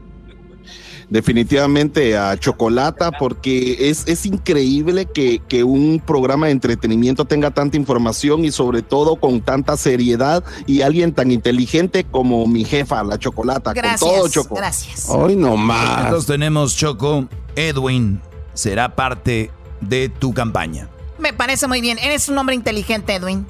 definitivamente 1.08 2.16
a 2.16 2.36
Chocolata 2.36 3.12
porque 3.12 3.90
es, 3.90 4.06
es 4.08 4.26
increíble 4.26 5.06
que, 5.06 5.40
que, 5.48 5.62
un 5.64 6.02
programa 6.04 6.46
de 6.46 6.52
entretenimiento 6.52 7.24
tenga 7.24 7.50
tanta 7.50 7.76
información 7.76 8.44
y 8.44 8.50
sobre 8.50 8.82
todo 8.82 9.16
con 9.16 9.40
tanta 9.40 9.76
seriedad 9.76 10.42
y 10.66 10.82
alguien 10.82 11.12
tan 11.12 11.30
inteligente 11.30 12.04
como 12.04 12.46
mi 12.46 12.64
jefa, 12.64 13.04
la 13.04 13.18
Chocolata. 13.18 13.72
Gracias, 13.72 14.00
con 14.00 14.10
todo, 14.10 14.28
Choco. 14.28 14.54
gracias. 14.56 15.06
Hoy 15.08 15.36
no 15.36 15.56
más. 15.56 16.04
Entonces 16.04 16.26
tenemos, 16.26 16.76
Choco, 16.76 17.28
Edwin 17.54 18.20
será 18.54 18.94
parte 18.94 19.50
de 19.80 20.08
tu 20.08 20.34
campaña. 20.34 20.88
Me 21.18 21.32
parece 21.32 21.66
muy 21.66 21.80
bien. 21.80 21.98
Eres 21.98 22.28
un 22.28 22.36
hombre 22.38 22.54
inteligente, 22.54 23.14
Edwin. 23.14 23.46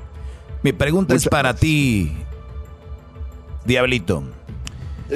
Mi 0.63 0.73
pregunta 0.73 1.15
es 1.15 1.29
para 1.29 1.55
ti, 1.55 2.13
Diablito. 3.67 4.23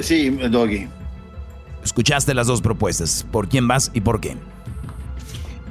Sí, 0.01 0.29
Doggy. 0.29 0.87
Escuchaste 1.83 2.33
las 2.33 2.47
dos 2.47 2.61
propuestas. 2.61 3.25
¿Por 3.31 3.47
quién 3.47 3.67
vas 3.67 3.91
y 3.93 4.01
por 4.01 4.21
qué? 4.21 4.35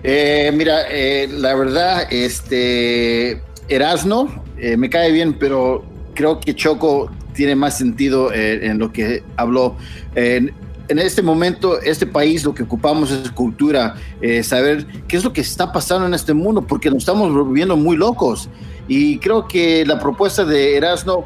Eh, 0.03 0.51
mira, 0.55 0.83
eh, 0.91 1.29
la 1.31 1.55
verdad, 1.55 2.11
este 2.11 3.43
Erasno 3.69 4.43
eh, 4.57 4.77
me 4.77 4.89
cae 4.89 5.13
bien, 5.13 5.35
pero 5.35 5.85
creo 6.15 6.41
que 6.41 6.55
Choco 6.55 7.11
tiene 7.35 7.55
más 7.55 7.79
sentido 7.79 8.33
en 8.35 8.79
lo 8.79 8.93
que 8.93 9.23
habló 9.37 9.77
en 10.15 10.99
este 10.99 11.23
momento, 11.23 11.81
este 11.81 12.05
país, 12.05 12.45
lo 12.45 12.53
que 12.53 12.65
ocupamos 12.65 13.13
es 13.13 13.31
cultura, 13.31 13.95
saber 14.43 14.85
qué 15.07 15.17
es 15.17 15.25
lo 15.25 15.33
que 15.33 15.41
está 15.41 15.73
pasando 15.73 16.07
en 16.07 16.13
este 16.13 16.35
mundo, 16.35 16.61
porque 16.63 16.91
nos 16.91 16.99
estamos 16.99 17.33
volviendo 17.33 17.77
muy 17.77 17.97
locos. 17.97 18.51
Y 18.89 19.19
creo 19.19 19.47
que 19.47 19.87
la 19.87 20.01
propuesta 20.01 20.45
de 20.45 20.77
Erasmo 20.77 21.25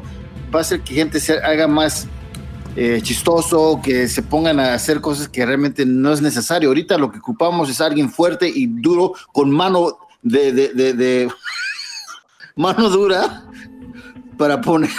va 0.53 0.59
a 0.59 0.61
hacer 0.61 0.81
que 0.81 0.93
gente 0.93 1.19
se 1.19 1.37
haga 1.37 1.67
más 1.67 2.07
eh, 2.75 2.99
chistoso, 3.01 3.79
que 3.83 4.07
se 4.07 4.21
pongan 4.21 4.59
a 4.59 4.73
hacer 4.73 5.01
cosas 5.01 5.27
que 5.27 5.45
realmente 5.45 5.85
no 5.85 6.11
es 6.11 6.21
necesario. 6.21 6.69
Ahorita 6.69 6.97
lo 6.97 7.11
que 7.11 7.19
ocupamos 7.19 7.69
es 7.69 7.81
alguien 7.81 8.09
fuerte 8.09 8.47
y 8.47 8.67
duro, 8.67 9.13
con 9.31 9.51
mano 9.51 9.97
de, 10.21 10.51
de 10.51 11.29
mano 12.55 12.89
dura 12.89 13.45
para 14.37 14.61
poner. 14.61 14.89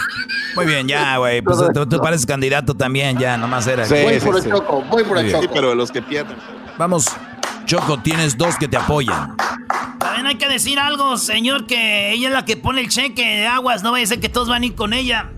Muy 0.54 0.66
bien, 0.66 0.88
ya, 0.88 1.18
güey. 1.18 1.42
Pues 1.42 1.58
tú, 1.74 1.98
pareces 1.98 2.26
candidato 2.26 2.74
también, 2.74 3.18
ya, 3.18 3.36
nomás 3.36 3.66
era. 3.66 3.86
voy 3.86 4.18
por 4.20 4.36
el 4.36 4.50
Choco, 4.50 4.82
voy 4.90 5.04
por 5.04 5.18
el 5.18 5.30
Choco. 5.30 5.42
Sí, 5.42 5.48
pero 5.52 5.70
de 5.70 5.76
los 5.76 5.90
que 5.90 6.02
pierden. 6.02 6.36
Vamos, 6.78 7.06
Choco, 7.66 7.98
tienes 7.98 8.36
dos 8.36 8.56
que 8.56 8.68
te 8.68 8.76
apoyan. 8.76 9.36
También 9.98 10.26
hay 10.26 10.36
que 10.36 10.48
decir 10.48 10.78
algo, 10.78 11.18
señor, 11.18 11.66
que 11.66 12.12
ella 12.12 12.28
es 12.28 12.34
la 12.34 12.44
que 12.44 12.56
pone 12.56 12.80
el 12.80 12.88
cheque 12.88 13.22
de 13.22 13.46
aguas. 13.46 13.82
No 13.82 13.92
vaya 13.92 14.04
a 14.04 14.06
ser 14.06 14.20
que 14.20 14.28
todos 14.28 14.48
van 14.48 14.62
a 14.62 14.66
ir 14.66 14.74
con 14.74 14.92
ella. 14.92 15.30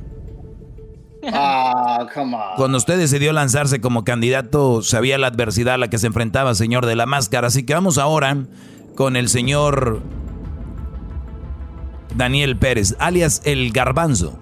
Ah, 1.33 2.07
come 2.15 2.37
on. 2.37 2.57
Cuando 2.57 2.79
usted 2.79 2.99
decidió 2.99 3.33
lanzarse 3.33 3.81
como 3.81 4.05
candidato, 4.05 4.83
sabía 4.83 5.19
la 5.19 5.27
adversidad 5.29 5.75
a 5.75 5.79
la 5.79 5.91
que 5.91 5.99
se 5.99 6.07
enfrentaba, 6.07 6.55
señor 6.55 6.87
de 6.87 6.97
la 6.97 7.07
máscara. 7.07 7.49
Así 7.49 7.65
que 7.65 7.75
vamos 7.75 7.99
ahora 7.99 8.37
con 8.95 9.17
el 9.17 9.29
señor 9.29 10.01
Daniel 12.15 12.57
Pérez, 12.57 12.97
alias 12.99 13.43
El 13.45 13.73
Garbanzo. 13.73 14.39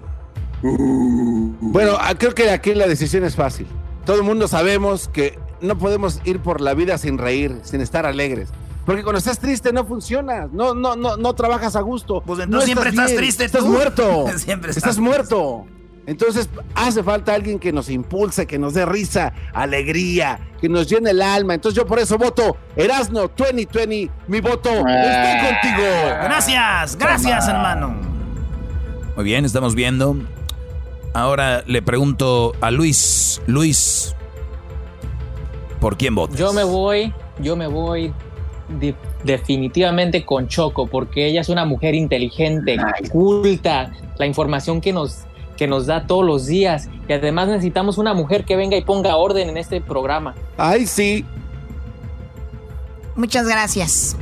Bueno, 0.61 1.97
ah, 1.99 2.15
creo 2.17 2.33
que 2.33 2.49
aquí 2.49 2.73
la 2.73 2.87
decisión 2.87 3.23
es 3.23 3.35
fácil. 3.35 3.67
Todo 4.05 4.17
el 4.17 4.23
mundo 4.23 4.47
sabemos 4.47 5.07
que 5.07 5.37
no 5.61 5.77
podemos 5.77 6.21
ir 6.25 6.39
por 6.39 6.61
la 6.61 6.73
vida 6.73 6.97
sin 6.97 7.17
reír, 7.17 7.59
sin 7.63 7.81
estar 7.81 8.05
alegres. 8.05 8.49
Porque 8.85 9.03
cuando 9.03 9.19
estás 9.19 9.39
triste 9.39 9.73
no 9.73 9.85
funciona, 9.85 10.47
no, 10.51 10.73
no, 10.73 10.95
no, 10.95 11.17
no 11.17 11.33
trabajas 11.33 11.75
a 11.75 11.81
gusto. 11.81 12.23
Pues 12.25 12.39
entonces 12.39 12.65
siempre 12.65 12.89
estás, 12.89 13.13
triste. 13.13 13.43
Estás 13.43 13.65
muerto. 13.65 14.25
siempre 14.37 14.71
estás, 14.71 14.97
muerto. 14.97 15.65
Entonces 16.07 16.49
hace 16.73 17.03
falta 17.03 17.33
alguien 17.33 17.59
que 17.59 17.71
nos 17.73 17.89
impulse, 17.89 18.47
que 18.47 18.57
nos 18.57 18.73
dé 18.73 18.85
risa, 18.85 19.33
alegría, 19.53 20.39
que 20.59 20.69
nos 20.69 20.87
llene 20.89 21.11
el 21.11 21.21
alma. 21.21 21.53
Entonces 21.53 21.75
yo 21.77 21.85
por 21.85 21.99
eso 21.99 22.17
voto 22.17 22.55
Erasno 22.75 23.29
2020, 23.37 24.09
mi 24.27 24.39
voto. 24.41 24.69
Estoy 24.69 24.93
Ah. 24.95 25.49
contigo. 25.61 25.87
Gracias, 26.23 26.95
gracias, 26.97 27.47
hermano. 27.49 27.95
Muy 29.15 29.25
bien, 29.25 29.43
estamos 29.45 29.75
viendo. 29.75 30.15
Ahora 31.13 31.63
le 31.67 31.81
pregunto 31.81 32.53
a 32.61 32.71
Luis. 32.71 33.41
Luis, 33.45 34.15
¿por 35.79 35.97
quién 35.97 36.15
votas? 36.15 36.37
Yo 36.37 36.53
me 36.53 36.63
voy, 36.63 37.13
yo 37.39 37.55
me 37.55 37.67
voy 37.67 38.13
de- 38.79 38.95
definitivamente 39.23 40.25
con 40.25 40.47
Choco, 40.47 40.87
porque 40.87 41.27
ella 41.27 41.41
es 41.41 41.49
una 41.49 41.65
mujer 41.65 41.95
inteligente, 41.95 42.77
culta, 43.11 43.91
la 44.17 44.25
información 44.25 44.79
que 44.81 44.93
nos, 44.93 45.19
que 45.57 45.67
nos 45.67 45.85
da 45.85 46.07
todos 46.07 46.25
los 46.25 46.45
días. 46.45 46.89
Y 47.09 47.13
además 47.13 47.47
necesitamos 47.49 47.97
una 47.97 48.13
mujer 48.13 48.45
que 48.45 48.55
venga 48.55 48.77
y 48.77 48.83
ponga 48.83 49.17
orden 49.17 49.49
en 49.49 49.57
este 49.57 49.81
programa. 49.81 50.35
Ay, 50.57 50.85
sí. 50.87 51.25
Muchas 53.15 53.47
gracias. 53.47 54.15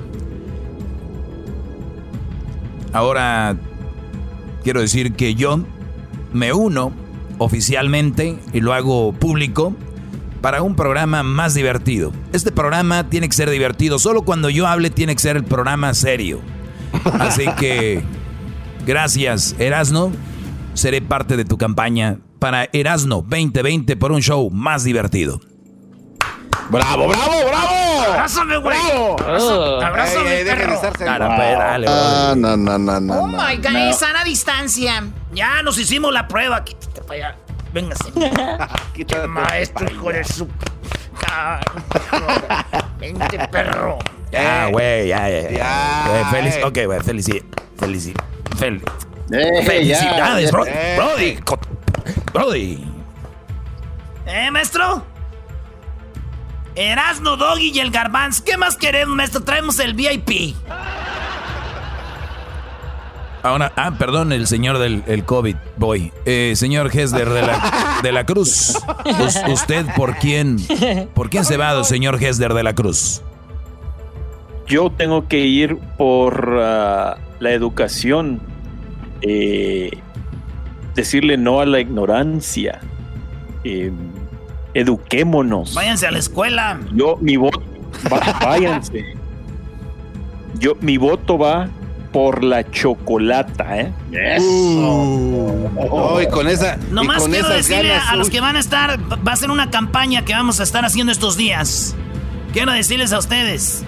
Ahora 2.94 3.58
quiero 4.64 4.80
decir 4.80 5.14
que 5.14 5.36
yo 5.36 5.60
me 6.32 6.54
uno 6.54 6.92
oficialmente 7.38 8.40
y 8.54 8.62
lo 8.62 8.74
hago 8.74 9.12
público 9.12 9.76
para 10.42 10.62
un 10.62 10.76
programa 10.76 11.24
más 11.24 11.54
divertido. 11.54 12.14
Este 12.32 12.52
programa 12.52 13.10
tiene 13.10 13.28
que 13.28 13.36
ser 13.36 13.50
divertido. 13.50 14.00
Solo 14.00 14.22
cuando 14.22 14.50
yo 14.50 14.68
hable 14.68 14.90
tiene 14.92 15.14
que 15.16 15.22
ser 15.22 15.36
el 15.36 15.44
programa 15.44 15.94
serio. 15.94 16.40
Así 17.20 17.46
que 17.60 18.02
gracias, 18.86 19.56
Erasno. 19.60 20.12
Seré 20.76 21.02
parte 21.02 21.38
de 21.38 21.46
tu 21.46 21.58
campaña 21.58 22.20
para 22.40 22.70
Erasno 22.74 23.24
2020 23.28 23.96
por 23.98 24.12
un 24.12 24.22
show 24.22 24.50
más 24.52 24.84
divertido. 24.84 25.40
Bravo, 26.70 27.08
bravo, 27.08 27.32
bravo. 27.48 28.12
Abrázame, 28.12 28.58
güey. 28.58 28.78
¡Bravo! 28.78 29.16
Abrázame, 29.20 29.86
abrázame, 29.86 30.32
Ey, 30.32 30.38
ey, 30.40 30.46
perro. 30.46 30.80
pues, 30.82 31.00
dale, 31.00 31.88
Ah, 31.90 32.34
no, 32.36 32.58
no, 32.58 32.78
no, 32.78 33.00
no. 33.00 33.14
Oh 33.22 33.28
my 33.28 33.56
God, 33.58 33.70
no. 33.72 33.94
sana 33.94 34.24
distancia. 34.24 35.04
Ya 35.34 35.62
nos 35.64 35.78
hicimos 35.78 36.12
la 36.14 36.28
prueba. 36.28 36.64
Quítate 36.64 37.02
para 37.02 37.14
allá. 37.14 37.36
Véngase. 37.74 38.12
Quítate. 38.94 39.28
Maestro, 39.28 39.90
hijo 39.92 40.10
de 40.12 40.24
su... 40.24 40.48
Ah. 41.30 41.60
Vente, 43.00 43.40
perro. 43.52 43.98
Ya, 44.32 44.68
güey, 44.70 45.08
ya, 45.08 45.30
ya. 45.30 45.52
Ya, 45.52 46.28
feliz, 46.32 46.58
ok, 46.64 46.78
güey, 46.86 47.00
felici, 47.02 47.42
felici, 47.78 48.14
fel- 48.58 48.82
Eh, 49.32 49.64
felicidades, 49.66 50.46
ya, 50.46 50.52
bro, 50.52 50.66
eh. 50.66 50.96
Brody, 50.98 51.40
Brody. 52.34 52.84
¿Eh, 54.28 54.52
maestro? 54.52 55.04
Erasno, 56.76 57.38
Doggy 57.38 57.72
y 57.74 57.80
el 57.80 57.90
Garbanz. 57.92 58.42
¿Qué 58.42 58.58
más 58.58 58.76
queremos, 58.76 59.16
maestro? 59.16 59.42
Traemos 59.42 59.80
el 59.80 59.94
VIP. 59.94 60.56
Ahora, 63.44 63.72
ah, 63.76 63.92
perdón, 63.98 64.32
el 64.34 64.48
señor 64.48 64.80
del 64.80 65.04
el 65.06 65.24
COVID, 65.24 65.56
voy. 65.78 66.12
Eh, 66.26 66.54
señor 66.56 66.90
Hesler 66.92 67.30
de 67.30 67.44
la, 67.44 68.00
de 68.02 68.12
la 68.12 68.26
Cruz. 68.26 68.76
Us- 69.20 69.40
¿Usted 69.48 69.86
por 69.96 70.16
quién, 70.18 70.58
por 71.14 71.30
quién 71.30 71.46
se 71.46 71.56
va, 71.56 71.84
señor 71.84 72.22
Hesler 72.22 72.56
de 72.56 72.64
la 72.64 72.74
Cruz? 72.74 73.22
Yo 74.66 74.90
tengo 74.92 75.28
que 75.28 75.42
ir 75.42 75.78
por 75.96 76.58
ah, 76.60 77.18
la 77.40 77.52
educación, 77.52 78.42
eh, 79.22 79.92
decirle 80.94 81.38
no 81.38 81.60
a 81.62 81.66
la 81.66 81.80
ignorancia. 81.80 82.80
Eh, 83.64 83.92
eduquémonos. 84.74 85.74
Váyanse 85.74 86.08
a 86.08 86.12
la 86.12 86.20
escuela. 86.20 86.80
Yo, 86.94 87.18
mi 87.22 87.38
voto, 87.38 87.62
va- 88.12 88.40
váyanse. 88.42 89.06
Yo, 90.60 90.74
mi 90.82 90.98
voto 90.98 91.38
va 91.38 91.70
por 92.12 92.44
la 92.44 92.70
chocolata, 92.72 93.78
¿eh? 93.80 93.92
Hoy 95.90 96.28
con 96.28 96.48
esa. 96.48 96.78
Nomás 96.92 97.22
con 97.24 97.32
quiero 97.32 97.50
decirle 97.50 97.90
ganas, 97.90 98.10
a 98.10 98.16
los 98.16 98.30
que 98.30 98.40
van 98.40 98.56
a 98.56 98.60
estar, 98.60 98.98
va 99.28 99.34
a 99.34 99.36
ser 99.36 99.52
una 99.52 99.70
campaña 99.70 100.24
que 100.24 100.34
vamos 100.34 100.60
a 100.60 100.64
estar 100.64 100.86
haciendo 100.86 101.12
estos 101.12 101.36
días. 101.36 101.96
Quiero 102.54 102.72
decirles 102.72 103.12
a 103.12 103.20
ustedes, 103.20 103.84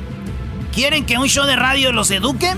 ¿quieren 0.74 1.06
que 1.06 1.18
un 1.18 1.28
show 1.30 1.46
de 1.46 1.56
radio 1.56 1.92
los 1.94 2.12
eduque? 2.12 2.50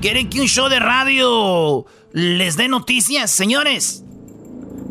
¿Quieren 0.00 0.28
que 0.28 0.40
un 0.40 0.48
show 0.48 0.68
de 0.68 0.80
radio 0.80 1.86
les 2.14 2.56
dé 2.56 2.68
noticias? 2.68 3.28
Señores, 3.32 4.04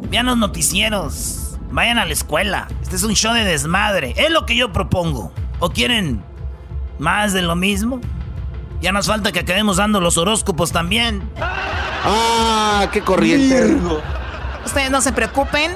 vean 0.09 0.26
los 0.26 0.38
noticieros, 0.38 1.57
vayan 1.71 1.97
a 1.97 2.05
la 2.05 2.11
escuela. 2.11 2.67
Este 2.82 2.97
es 2.97 3.03
un 3.03 3.13
show 3.13 3.34
de 3.34 3.45
desmadre, 3.45 4.13
es 4.17 4.30
lo 4.30 4.45
que 4.45 4.57
yo 4.57 4.74
propongo. 4.74 5.32
¿O 5.59 5.69
quieren 5.69 6.21
más 6.99 7.32
de 7.32 7.41
lo 7.41 7.55
mismo? 7.55 8.01
Ya 8.82 8.91
nos 8.91 9.07
falta 9.07 9.32
que 9.32 9.39
acabemos 9.39 9.78
dando 9.78 10.01
los 10.01 10.17
horóscopos 10.17 10.74
también. 10.74 11.24
Ah, 11.39 12.89
qué 12.91 12.99
corriente. 12.99 13.78
Ustedes 14.65 14.91
no 14.91 14.99
se 14.99 15.13
preocupen. 15.13 15.71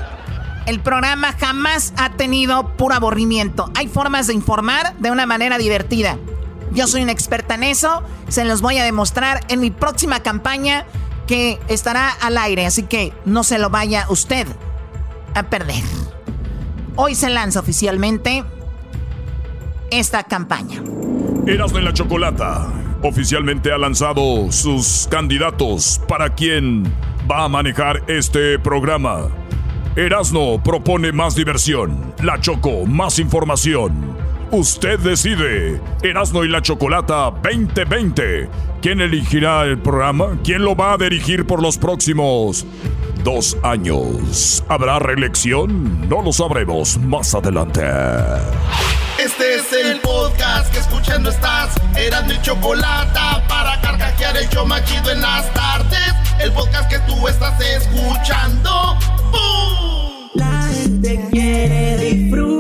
El 0.66 0.82
programa 0.82 1.32
jamás 1.32 1.94
ha 1.96 2.10
tenido 2.10 2.76
puro 2.76 2.94
aburrimiento. 2.94 3.72
Hay 3.74 3.88
formas 3.88 4.28
de 4.28 4.34
informar 4.34 4.98
de 4.98 5.12
una 5.12 5.26
manera 5.26 5.58
divertida. 5.58 6.18
Yo 6.74 6.88
soy 6.88 7.04
una 7.04 7.14
experta 7.14 7.56
en 7.56 7.64
eso. 7.64 8.04
Se 8.28 8.44
los 8.44 8.60
voy 8.60 8.78
a 8.80 8.84
demostrar 8.84 9.46
en 9.48 9.62
mi 9.62 9.72
próxima 9.72 10.20
campaña 10.20 10.86
que 11.28 11.60
estará 11.68 12.10
al 12.10 12.38
aire. 12.38 12.66
Así 12.66 12.84
que 12.84 13.14
no 13.26 13.44
se 13.44 13.60
lo 13.60 13.70
vaya 13.70 14.06
usted 14.10 14.48
a 15.36 15.44
perder. 15.44 15.84
Hoy 16.96 17.14
se 17.14 17.30
lanza 17.30 17.60
oficialmente 17.60 18.44
esta 19.92 20.24
campaña. 20.24 20.82
Erasmo 21.46 21.80
y 21.80 21.84
la 21.84 21.94
Chocolata 21.94 22.68
oficialmente 23.04 23.72
ha 23.72 23.78
lanzado 23.78 24.52
sus 24.52 25.08
candidatos 25.10 26.02
para 26.08 26.34
quien 26.34 26.84
va 27.30 27.44
a 27.44 27.50
manejar 27.50 28.04
este 28.08 28.58
programa. 28.60 29.28
Erasno 29.96 30.62
propone 30.64 31.12
más 31.12 31.36
diversión, 31.36 32.14
la 32.24 32.40
Choco 32.40 32.86
más 32.86 33.20
información. 33.20 34.18
Usted 34.52 35.00
decide. 35.00 35.82
Erasno 36.02 36.46
y 36.46 36.48
la 36.48 36.62
Chocolata 36.62 37.32
2020. 37.44 38.50
¿Quién 38.82 39.02
elegirá 39.02 39.64
el 39.64 39.78
programa? 39.78 40.38
¿Quién 40.44 40.64
lo 40.64 40.74
va 40.74 40.94
a 40.94 40.98
dirigir 40.98 41.46
por 41.46 41.62
los 41.62 41.78
próximos 41.78 42.66
dos 43.26 43.58
años? 43.64 44.64
¿Habrá 44.70 45.00
reelección? 45.00 46.08
No 46.08 46.22
lo 46.22 46.32
sabremos 46.32 46.98
más 46.98 47.36
adelante. 47.36 47.84
Este 49.20 49.56
es 49.56 49.74
el 49.74 50.00
podcast 50.00 50.72
que 50.72 50.80
escuchando 50.80 51.30
estás. 51.30 51.76
Eran 51.98 52.28
mi 52.28 52.42
chocolate 52.42 53.20
para 53.50 53.82
carcajear 53.82 54.38
el 54.38 54.50
yo 54.50 54.66
machido 54.66 55.12
en 55.12 55.22
las 55.22 55.54
tardes. 55.54 56.14
El 56.40 56.54
podcast 56.54 56.90
que 56.90 57.00
tú 57.00 57.28
estás 57.28 57.60
escuchando. 57.60 58.98
¡Bum! 59.30 60.30
La 60.36 60.70
gente 60.72 61.28
quiere 61.32 61.98
disfrutar. 61.98 62.57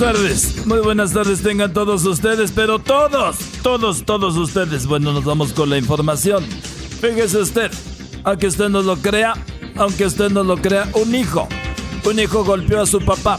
Tardes, 0.00 0.66
muy 0.66 0.78
buenas 0.78 1.12
tardes 1.12 1.42
tengan 1.42 1.74
todos 1.74 2.06
ustedes, 2.06 2.52
pero 2.52 2.78
todos, 2.78 3.36
todos, 3.62 4.02
todos 4.06 4.34
ustedes. 4.38 4.86
Bueno, 4.86 5.12
nos 5.12 5.24
vamos 5.24 5.52
con 5.52 5.68
la 5.68 5.76
información. 5.76 6.42
Fíjese 7.02 7.38
usted, 7.38 7.70
aunque 8.24 8.46
usted 8.46 8.70
no 8.70 8.80
lo 8.80 8.96
crea, 8.96 9.34
aunque 9.76 10.06
usted 10.06 10.30
no 10.30 10.42
lo 10.42 10.56
crea, 10.56 10.88
un 10.94 11.14
hijo, 11.14 11.46
un 12.08 12.18
hijo 12.18 12.44
golpeó 12.44 12.80
a 12.80 12.86
su 12.86 13.04
papá. 13.04 13.38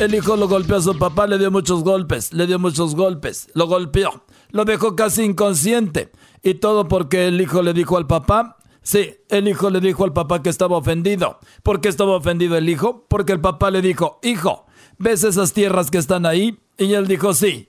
El 0.00 0.12
hijo 0.16 0.36
lo 0.36 0.48
golpeó 0.48 0.78
a 0.78 0.82
su 0.82 0.98
papá, 0.98 1.28
le 1.28 1.38
dio 1.38 1.52
muchos 1.52 1.84
golpes, 1.84 2.32
le 2.32 2.48
dio 2.48 2.58
muchos 2.58 2.96
golpes, 2.96 3.48
lo 3.54 3.68
golpeó, 3.68 4.24
lo 4.50 4.64
dejó 4.64 4.96
casi 4.96 5.22
inconsciente. 5.22 6.10
Y 6.42 6.54
todo 6.54 6.88
porque 6.88 7.28
el 7.28 7.40
hijo 7.40 7.62
le 7.62 7.74
dijo 7.74 7.96
al 7.96 8.08
papá, 8.08 8.56
Sí, 8.84 9.14
el 9.28 9.46
hijo 9.46 9.70
le 9.70 9.78
dijo 9.78 10.02
al 10.02 10.12
papá 10.12 10.42
que 10.42 10.50
estaba 10.50 10.76
ofendido. 10.76 11.38
¿Por 11.62 11.80
qué 11.80 11.88
estaba 11.88 12.16
ofendido 12.16 12.56
el 12.56 12.68
hijo? 12.68 13.06
Porque 13.08 13.32
el 13.32 13.40
papá 13.40 13.70
le 13.70 13.80
dijo, 13.80 14.18
hijo, 14.24 14.66
¿ves 14.98 15.24
esas 15.24 15.52
tierras 15.52 15.90
que 15.90 15.98
están 15.98 16.26
ahí? 16.26 16.58
Y 16.78 16.94
él 16.94 17.06
dijo, 17.06 17.34
sí. 17.34 17.68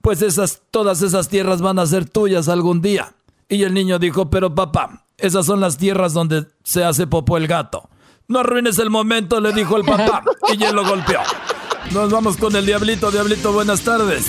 Pues 0.00 0.20
esas, 0.22 0.62
todas 0.70 1.02
esas 1.02 1.28
tierras 1.28 1.62
van 1.62 1.78
a 1.78 1.86
ser 1.86 2.08
tuyas 2.08 2.48
algún 2.48 2.82
día. 2.82 3.14
Y 3.48 3.62
el 3.62 3.74
niño 3.74 3.98
dijo, 3.98 4.30
pero 4.30 4.54
papá, 4.54 5.06
esas 5.18 5.46
son 5.46 5.60
las 5.60 5.78
tierras 5.78 6.12
donde 6.12 6.46
se 6.64 6.84
hace 6.84 7.06
popó 7.06 7.36
el 7.36 7.46
gato. 7.46 7.88
No 8.28 8.40
arruines 8.40 8.78
el 8.78 8.90
momento, 8.90 9.40
le 9.40 9.52
dijo 9.52 9.76
el 9.76 9.84
papá. 9.84 10.22
Y 10.56 10.62
él 10.64 10.74
lo 10.74 10.86
golpeó. 10.86 11.20
Nos 11.92 12.10
vamos 12.10 12.36
con 12.36 12.56
el 12.56 12.64
diablito. 12.64 13.10
Diablito, 13.10 13.52
buenas 13.52 13.82
tardes. 13.82 14.26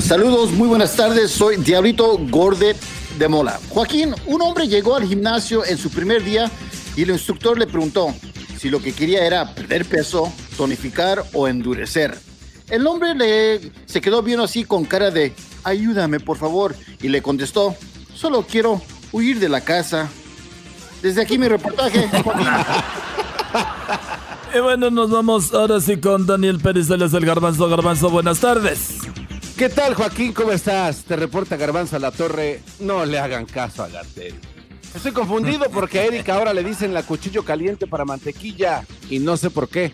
Saludos, 0.00 0.52
muy 0.52 0.68
buenas 0.68 0.96
tardes. 0.96 1.30
Soy 1.30 1.56
Diablito 1.56 2.18
Gordet 2.30 2.76
de 3.18 3.28
Mola. 3.28 3.60
Joaquín, 3.70 4.14
un 4.26 4.42
hombre 4.42 4.68
llegó 4.68 4.96
al 4.96 5.04
gimnasio 5.04 5.64
en 5.64 5.78
su 5.78 5.90
primer 5.90 6.24
día 6.24 6.50
y 6.96 7.02
el 7.02 7.10
instructor 7.10 7.58
le 7.58 7.66
preguntó 7.66 8.14
si 8.58 8.70
lo 8.70 8.80
que 8.80 8.92
quería 8.92 9.26
era 9.26 9.54
perder 9.54 9.84
peso, 9.84 10.32
tonificar 10.56 11.24
o 11.32 11.48
endurecer. 11.48 12.18
El 12.68 12.86
hombre 12.86 13.14
le, 13.14 13.72
se 13.86 14.00
quedó 14.00 14.22
viendo 14.22 14.44
así 14.44 14.64
con 14.64 14.84
cara 14.84 15.10
de 15.10 15.32
ayúdame 15.62 16.18
por 16.20 16.36
favor 16.36 16.74
y 17.00 17.08
le 17.08 17.22
contestó 17.22 17.76
solo 18.14 18.46
quiero 18.48 18.82
huir 19.12 19.38
de 19.38 19.48
la 19.48 19.60
casa. 19.60 20.08
Desde 21.02 21.22
aquí 21.22 21.38
mi 21.38 21.48
reportaje. 21.48 22.08
Y 24.54 24.60
bueno, 24.60 24.90
nos 24.90 25.10
vamos 25.10 25.52
ahora 25.52 25.80
sí 25.80 25.98
con 25.98 26.24
Daniel 26.24 26.58
Pérez, 26.58 26.88
él 26.88 27.02
es 27.02 27.12
el 27.12 27.26
Garbanzo. 27.26 27.68
Garbanzo, 27.68 28.08
buenas 28.08 28.40
tardes. 28.40 29.00
¿Qué 29.56 29.68
tal, 29.68 29.94
Joaquín? 29.94 30.32
¿Cómo 30.32 30.52
estás? 30.52 31.04
Te 31.04 31.16
reporta 31.16 31.56
Garbanzo 31.56 31.96
a 31.96 31.98
la 31.98 32.10
Torre. 32.10 32.62
No 32.80 33.04
le 33.04 33.18
hagan 33.18 33.44
caso 33.44 33.82
a 33.82 33.88
Gatel. 33.88 34.34
Estoy 34.94 35.12
confundido 35.12 35.66
porque 35.70 35.98
a 35.98 36.04
Erika 36.04 36.36
ahora 36.36 36.54
le 36.54 36.64
dicen 36.64 36.94
la 36.94 37.02
cuchillo 37.02 37.44
caliente 37.44 37.86
para 37.86 38.06
mantequilla 38.06 38.86
y 39.10 39.18
no 39.18 39.36
sé 39.36 39.50
por 39.50 39.68
qué. 39.68 39.92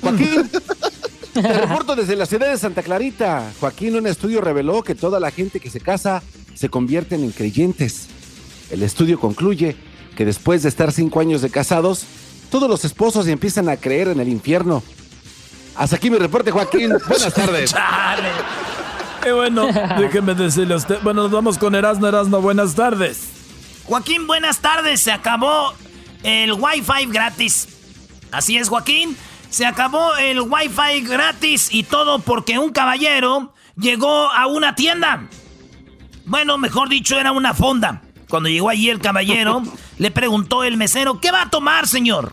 Joaquín, 0.00 0.50
te 1.34 1.52
reporto 1.52 1.96
desde 1.96 2.16
la 2.16 2.26
ciudad 2.26 2.50
de 2.50 2.58
Santa 2.58 2.82
Clarita. 2.82 3.52
Joaquín, 3.60 3.96
un 3.96 4.06
estudio 4.06 4.40
reveló 4.40 4.82
que 4.82 4.94
toda 4.94 5.20
la 5.20 5.30
gente 5.30 5.60
que 5.60 5.70
se 5.70 5.80
casa 5.80 6.22
se 6.54 6.68
convierten 6.68 7.24
en 7.24 7.32
creyentes. 7.32 8.08
El 8.70 8.82
estudio 8.82 9.18
concluye 9.18 9.76
que 10.16 10.24
después 10.24 10.62
de 10.62 10.68
estar 10.68 10.92
cinco 10.92 11.20
años 11.20 11.42
de 11.42 11.50
casados, 11.50 12.04
todos 12.50 12.68
los 12.68 12.84
esposos 12.84 13.26
empiezan 13.26 13.68
a 13.68 13.76
creer 13.76 14.08
en 14.08 14.20
el 14.20 14.28
infierno. 14.28 14.82
Hasta 15.76 15.96
aquí 15.96 16.10
mi 16.10 16.18
reporte, 16.18 16.50
Joaquín. 16.50 16.92
Buenas 17.08 17.32
tardes. 17.32 17.74
Y 19.26 19.30
bueno, 19.30 19.66
déjeme 19.98 20.34
decirle 20.34 20.74
a 20.74 20.76
usted. 20.78 20.98
Bueno, 21.02 21.22
nos 21.22 21.30
vamos 21.30 21.58
con 21.58 21.74
Erasno. 21.74 22.08
Erasno, 22.08 22.40
buenas 22.40 22.74
tardes. 22.74 23.28
Joaquín, 23.84 24.26
buenas 24.26 24.60
tardes. 24.60 25.00
Se 25.00 25.12
acabó 25.12 25.74
el 26.22 26.52
Wi-Fi 26.52 27.06
gratis. 27.06 27.68
Así 28.30 28.56
es, 28.56 28.68
Joaquín. 28.68 29.16
Se 29.50 29.66
acabó 29.66 30.16
el 30.16 30.40
Wi-Fi 30.40 31.00
gratis 31.02 31.68
y 31.72 31.82
todo 31.82 32.20
porque 32.20 32.58
un 32.58 32.70
caballero 32.70 33.52
llegó 33.76 34.30
a 34.30 34.46
una 34.46 34.76
tienda. 34.76 35.28
Bueno, 36.24 36.56
mejor 36.56 36.88
dicho, 36.88 37.18
era 37.18 37.32
una 37.32 37.52
fonda. 37.52 38.02
Cuando 38.28 38.48
llegó 38.48 38.68
allí 38.68 38.88
el 38.90 39.00
caballero, 39.00 39.62
le 39.98 40.10
preguntó 40.12 40.62
el 40.62 40.76
mesero, 40.76 41.20
¿qué 41.20 41.32
va 41.32 41.42
a 41.42 41.50
tomar, 41.50 41.88
señor? 41.88 42.32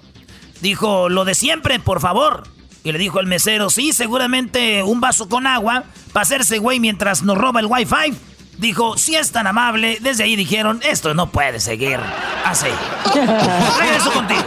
Dijo, 0.61 1.09
lo 1.09 1.25
de 1.25 1.33
siempre, 1.33 1.79
por 1.79 1.99
favor. 1.99 2.43
Y 2.83 2.91
le 2.91 2.99
dijo 2.99 3.19
el 3.19 3.25
mesero, 3.25 3.71
sí, 3.71 3.93
seguramente 3.93 4.83
un 4.83 5.01
vaso 5.01 5.27
con 5.27 5.47
agua 5.47 5.85
para 6.13 6.21
hacerse 6.21 6.59
güey 6.59 6.79
mientras 6.79 7.23
nos 7.23 7.37
roba 7.37 7.59
el 7.59 7.65
wifi. 7.65 8.15
Dijo, 8.57 8.97
si 8.97 9.15
es 9.15 9.31
tan 9.31 9.45
amable, 9.45 9.99
desde 10.01 10.23
ahí 10.23 10.35
dijeron, 10.35 10.81
esto 10.83 11.13
no 11.13 11.29
puede 11.29 11.59
seguir 11.59 11.99
así. 12.43 12.67
Regreso 13.13 14.11
contigo. 14.11 14.41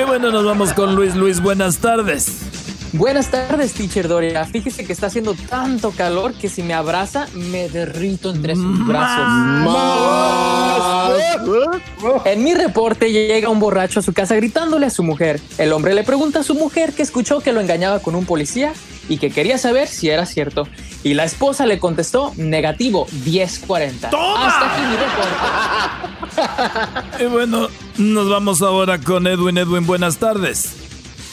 Y 0.00 0.04
bueno, 0.04 0.30
nos 0.30 0.44
vamos 0.44 0.72
con 0.72 0.94
Luis. 0.94 1.16
Luis, 1.16 1.40
buenas 1.40 1.78
tardes. 1.78 2.65
Buenas 2.96 3.30
tardes, 3.30 3.74
teacher 3.74 4.08
Doria. 4.08 4.46
Fíjese 4.46 4.86
que 4.86 4.92
está 4.92 5.08
haciendo 5.08 5.34
tanto 5.34 5.90
calor 5.90 6.32
que 6.32 6.48
si 6.48 6.62
me 6.62 6.72
abraza, 6.72 7.26
me 7.34 7.68
derrito 7.68 8.30
entre 8.30 8.56
sus 8.56 8.86
brazos. 8.86 9.26
En 12.24 12.42
mi 12.42 12.54
reporte 12.54 13.12
llega 13.12 13.50
un 13.50 13.60
borracho 13.60 14.00
a 14.00 14.02
su 14.02 14.14
casa 14.14 14.34
gritándole 14.36 14.86
a 14.86 14.90
su 14.90 15.02
mujer. 15.02 15.42
El 15.58 15.74
hombre 15.74 15.92
le 15.92 16.04
pregunta 16.04 16.40
a 16.40 16.42
su 16.42 16.54
mujer 16.54 16.94
que 16.94 17.02
escuchó 17.02 17.40
que 17.40 17.52
lo 17.52 17.60
engañaba 17.60 17.98
con 17.98 18.14
un 18.14 18.24
policía 18.24 18.72
y 19.10 19.18
que 19.18 19.30
quería 19.30 19.58
saber 19.58 19.88
si 19.88 20.08
era 20.08 20.24
cierto. 20.24 20.66
Y 21.04 21.12
la 21.12 21.24
esposa 21.24 21.66
le 21.66 21.78
contestó 21.78 22.32
negativo 22.36 23.06
1040. 23.26 24.08
Hasta 24.08 24.72
aquí 24.72 24.80
mi 24.90 24.96
reporte. 24.96 25.34
Y 27.24 27.26
bueno, 27.26 27.68
nos 27.98 28.30
vamos 28.30 28.62
ahora 28.62 28.98
con 28.98 29.26
Edwin. 29.26 29.58
Edwin, 29.58 29.84
buenas 29.86 30.16
tardes. 30.16 30.85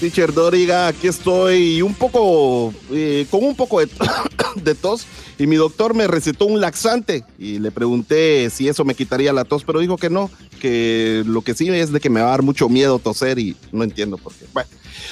Teacher 0.03 0.33
Doriga, 0.33 0.87
aquí 0.87 1.07
estoy 1.07 1.81
un 1.81 1.93
poco, 1.93 2.73
eh, 2.91 3.25
con 3.31 3.41
un 3.41 3.55
poco 3.55 3.79
de, 3.79 3.87
de 4.61 4.75
tos 4.75 5.05
y 5.39 5.47
mi 5.47 5.55
doctor 5.55 5.93
me 5.93 6.07
recetó 6.07 6.43
un 6.43 6.59
laxante 6.59 7.23
y 7.39 7.59
le 7.59 7.71
pregunté 7.71 8.49
si 8.49 8.67
eso 8.67 8.83
me 8.83 8.95
quitaría 8.95 9.31
la 9.31 9.45
tos, 9.45 9.63
pero 9.63 9.79
dijo 9.79 9.95
que 9.95 10.09
no, 10.09 10.29
que 10.59 11.23
lo 11.25 11.41
que 11.41 11.53
sí 11.53 11.69
es 11.69 11.93
de 11.93 12.01
que 12.01 12.09
me 12.09 12.19
va 12.19 12.27
a 12.27 12.31
dar 12.31 12.41
mucho 12.41 12.67
miedo 12.67 12.99
toser 12.99 13.39
y 13.39 13.55
no 13.71 13.85
entiendo 13.85 14.17
por 14.17 14.33
qué. 14.33 14.45
Bueno, 14.51 14.67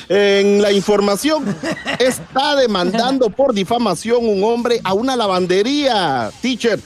en 0.09 0.61
la 0.61 0.73
información 0.73 1.45
está 1.97 2.57
demandando 2.57 3.29
por 3.29 3.53
difamación 3.53 4.27
un 4.27 4.43
hombre 4.43 4.81
a 4.83 4.93
una 4.93 5.15
lavandería, 5.15 6.31
teacher. 6.41 6.81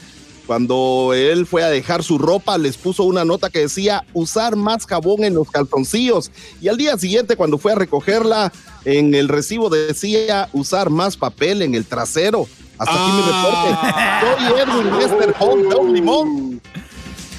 Cuando 0.45 1.11
él 1.13 1.45
fue 1.47 1.63
a 1.63 1.69
dejar 1.69 2.03
su 2.03 2.17
ropa, 2.17 2.57
les 2.57 2.77
puso 2.77 3.03
una 3.03 3.25
nota 3.25 3.49
que 3.49 3.59
decía 3.59 4.05
usar 4.13 4.55
más 4.55 4.85
jabón 4.85 5.23
en 5.23 5.33
los 5.33 5.49
calzoncillos. 5.49 6.31
Y 6.61 6.67
al 6.67 6.77
día 6.77 6.97
siguiente, 6.97 7.35
cuando 7.35 7.57
fue 7.57 7.71
a 7.71 7.75
recogerla, 7.75 8.51
en 8.85 9.15
el 9.15 9.27
recibo 9.27 9.69
decía 9.69 10.49
usar 10.53 10.89
más 10.89 11.17
papel 11.17 11.61
en 11.61 11.73
el 11.73 11.85
trasero. 11.85 12.47
Hasta 12.77 12.93
aquí 12.93 13.11
mi 13.11 13.21
reporte. 13.21 13.77
Soy 14.21 14.61
Edwin 14.61 14.99
Lester 14.99 15.35
Don 15.69 15.93
Limón. 15.93 16.61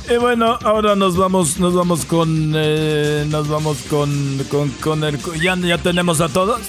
Y 0.08 0.16
bueno, 0.18 0.58
ahora 0.62 0.94
nos 0.94 1.16
vamos, 1.16 1.58
nos 1.58 1.74
vamos 1.74 2.04
con, 2.04 2.52
eh, 2.54 3.24
nos 3.28 3.48
vamos 3.48 3.78
con, 3.90 4.44
con, 4.48 4.70
con 4.70 5.02
el, 5.02 5.18
ya, 5.42 5.56
ya 5.56 5.78
tenemos 5.78 6.20
a 6.20 6.28
todos. 6.28 6.60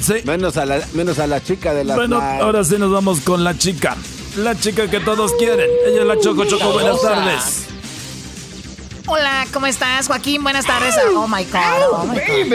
Sí. 0.00 0.14
Menos 0.24 0.56
a 0.56 0.66
la, 0.66 0.80
menos 0.94 1.20
a 1.20 1.28
la 1.28 1.42
chica 1.42 1.72
de 1.72 1.84
la. 1.84 1.94
Bueno, 1.94 2.20
ahora 2.20 2.64
sí 2.64 2.76
nos 2.78 2.90
vamos 2.90 3.20
con 3.20 3.44
la 3.44 3.56
chica. 3.56 3.96
La 4.36 4.58
chica 4.58 4.88
que 4.88 4.98
todos 4.98 5.34
quieren. 5.34 5.68
Ella 5.86 6.00
es 6.00 6.06
la 6.06 6.18
Choco 6.18 6.46
Choco. 6.46 6.72
Buenas 6.72 7.02
tardes. 7.02 7.66
Hola, 9.06 9.46
¿cómo 9.52 9.66
estás, 9.66 10.06
Joaquín? 10.06 10.42
Buenas 10.42 10.64
tardes. 10.64 10.94
Oh 11.14 11.28
my 11.28 11.44
God. 11.44 11.60
Oh 11.92 12.06
my 12.06 12.18
God. 12.18 12.52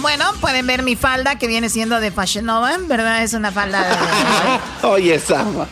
Bueno, 0.00 0.32
pueden 0.40 0.66
ver 0.66 0.82
mi 0.82 0.96
falda 0.96 1.38
que 1.38 1.46
viene 1.46 1.68
siendo 1.68 2.00
de 2.00 2.10
Fashion 2.10 2.44
Nova, 2.44 2.76
¿verdad? 2.88 3.22
Es 3.22 3.34
una 3.34 3.52
falda 3.52 4.60
de. 4.82 4.86
Oye, 4.88 5.20
Sama. 5.20 5.68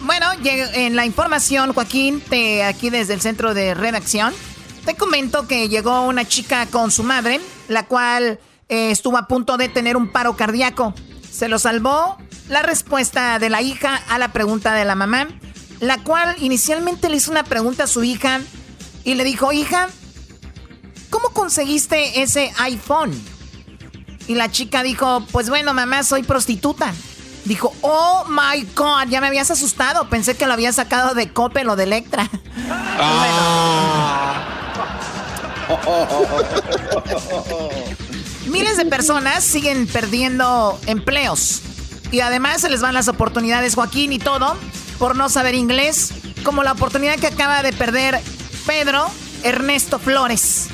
Bueno, 0.00 0.26
en 0.42 0.96
la 0.96 1.04
información, 1.04 1.74
Joaquín, 1.74 2.22
te, 2.22 2.64
aquí 2.64 2.88
desde 2.88 3.12
el 3.12 3.20
centro 3.20 3.52
de 3.52 3.74
redacción, 3.74 4.32
te 4.86 4.94
comento 4.94 5.46
que 5.46 5.68
llegó 5.68 6.02
una 6.02 6.26
chica 6.26 6.64
con 6.66 6.90
su 6.90 7.02
madre, 7.02 7.40
la 7.68 7.84
cual 7.86 8.38
eh, 8.70 8.90
estuvo 8.90 9.18
a 9.18 9.28
punto 9.28 9.58
de 9.58 9.68
tener 9.68 9.98
un 9.98 10.08
paro 10.08 10.34
cardíaco. 10.34 10.94
Se 11.36 11.48
lo 11.48 11.58
salvó 11.58 12.16
la 12.48 12.62
respuesta 12.62 13.38
de 13.38 13.50
la 13.50 13.60
hija 13.60 14.00
a 14.08 14.18
la 14.18 14.32
pregunta 14.32 14.72
de 14.72 14.86
la 14.86 14.94
mamá, 14.94 15.28
la 15.80 15.98
cual 15.98 16.34
inicialmente 16.38 17.10
le 17.10 17.16
hizo 17.16 17.30
una 17.30 17.44
pregunta 17.44 17.84
a 17.84 17.86
su 17.86 18.02
hija 18.04 18.40
y 19.04 19.16
le 19.16 19.24
dijo, 19.24 19.52
hija, 19.52 19.88
¿cómo 21.10 21.28
conseguiste 21.34 22.22
ese 22.22 22.54
iPhone? 22.56 23.12
Y 24.26 24.34
la 24.34 24.50
chica 24.50 24.82
dijo, 24.82 25.26
pues 25.30 25.50
bueno, 25.50 25.74
mamá, 25.74 26.04
soy 26.04 26.22
prostituta. 26.22 26.94
Dijo, 27.44 27.70
oh 27.82 28.24
my 28.30 28.66
God, 28.74 29.08
ya 29.10 29.20
me 29.20 29.26
habías 29.26 29.50
asustado. 29.50 30.08
Pensé 30.08 30.38
que 30.38 30.46
lo 30.46 30.54
había 30.54 30.72
sacado 30.72 31.14
de 31.14 31.34
Coppel 31.34 31.68
o 31.68 31.76
de 31.76 31.84
Electra. 31.84 32.30
Miles 38.46 38.76
de 38.76 38.86
personas 38.86 39.42
siguen 39.44 39.86
perdiendo 39.86 40.78
empleos. 40.86 41.62
Y 42.12 42.20
además 42.20 42.60
se 42.60 42.68
les 42.68 42.80
van 42.80 42.94
las 42.94 43.08
oportunidades, 43.08 43.74
Joaquín, 43.74 44.12
y 44.12 44.18
todo, 44.18 44.56
por 44.98 45.16
no 45.16 45.28
saber 45.28 45.54
inglés. 45.54 46.12
Como 46.44 46.62
la 46.62 46.72
oportunidad 46.72 47.16
que 47.18 47.26
acaba 47.26 47.62
de 47.62 47.72
perder 47.72 48.20
Pedro 48.66 49.10
Ernesto 49.42 49.98
Flores. 49.98 50.68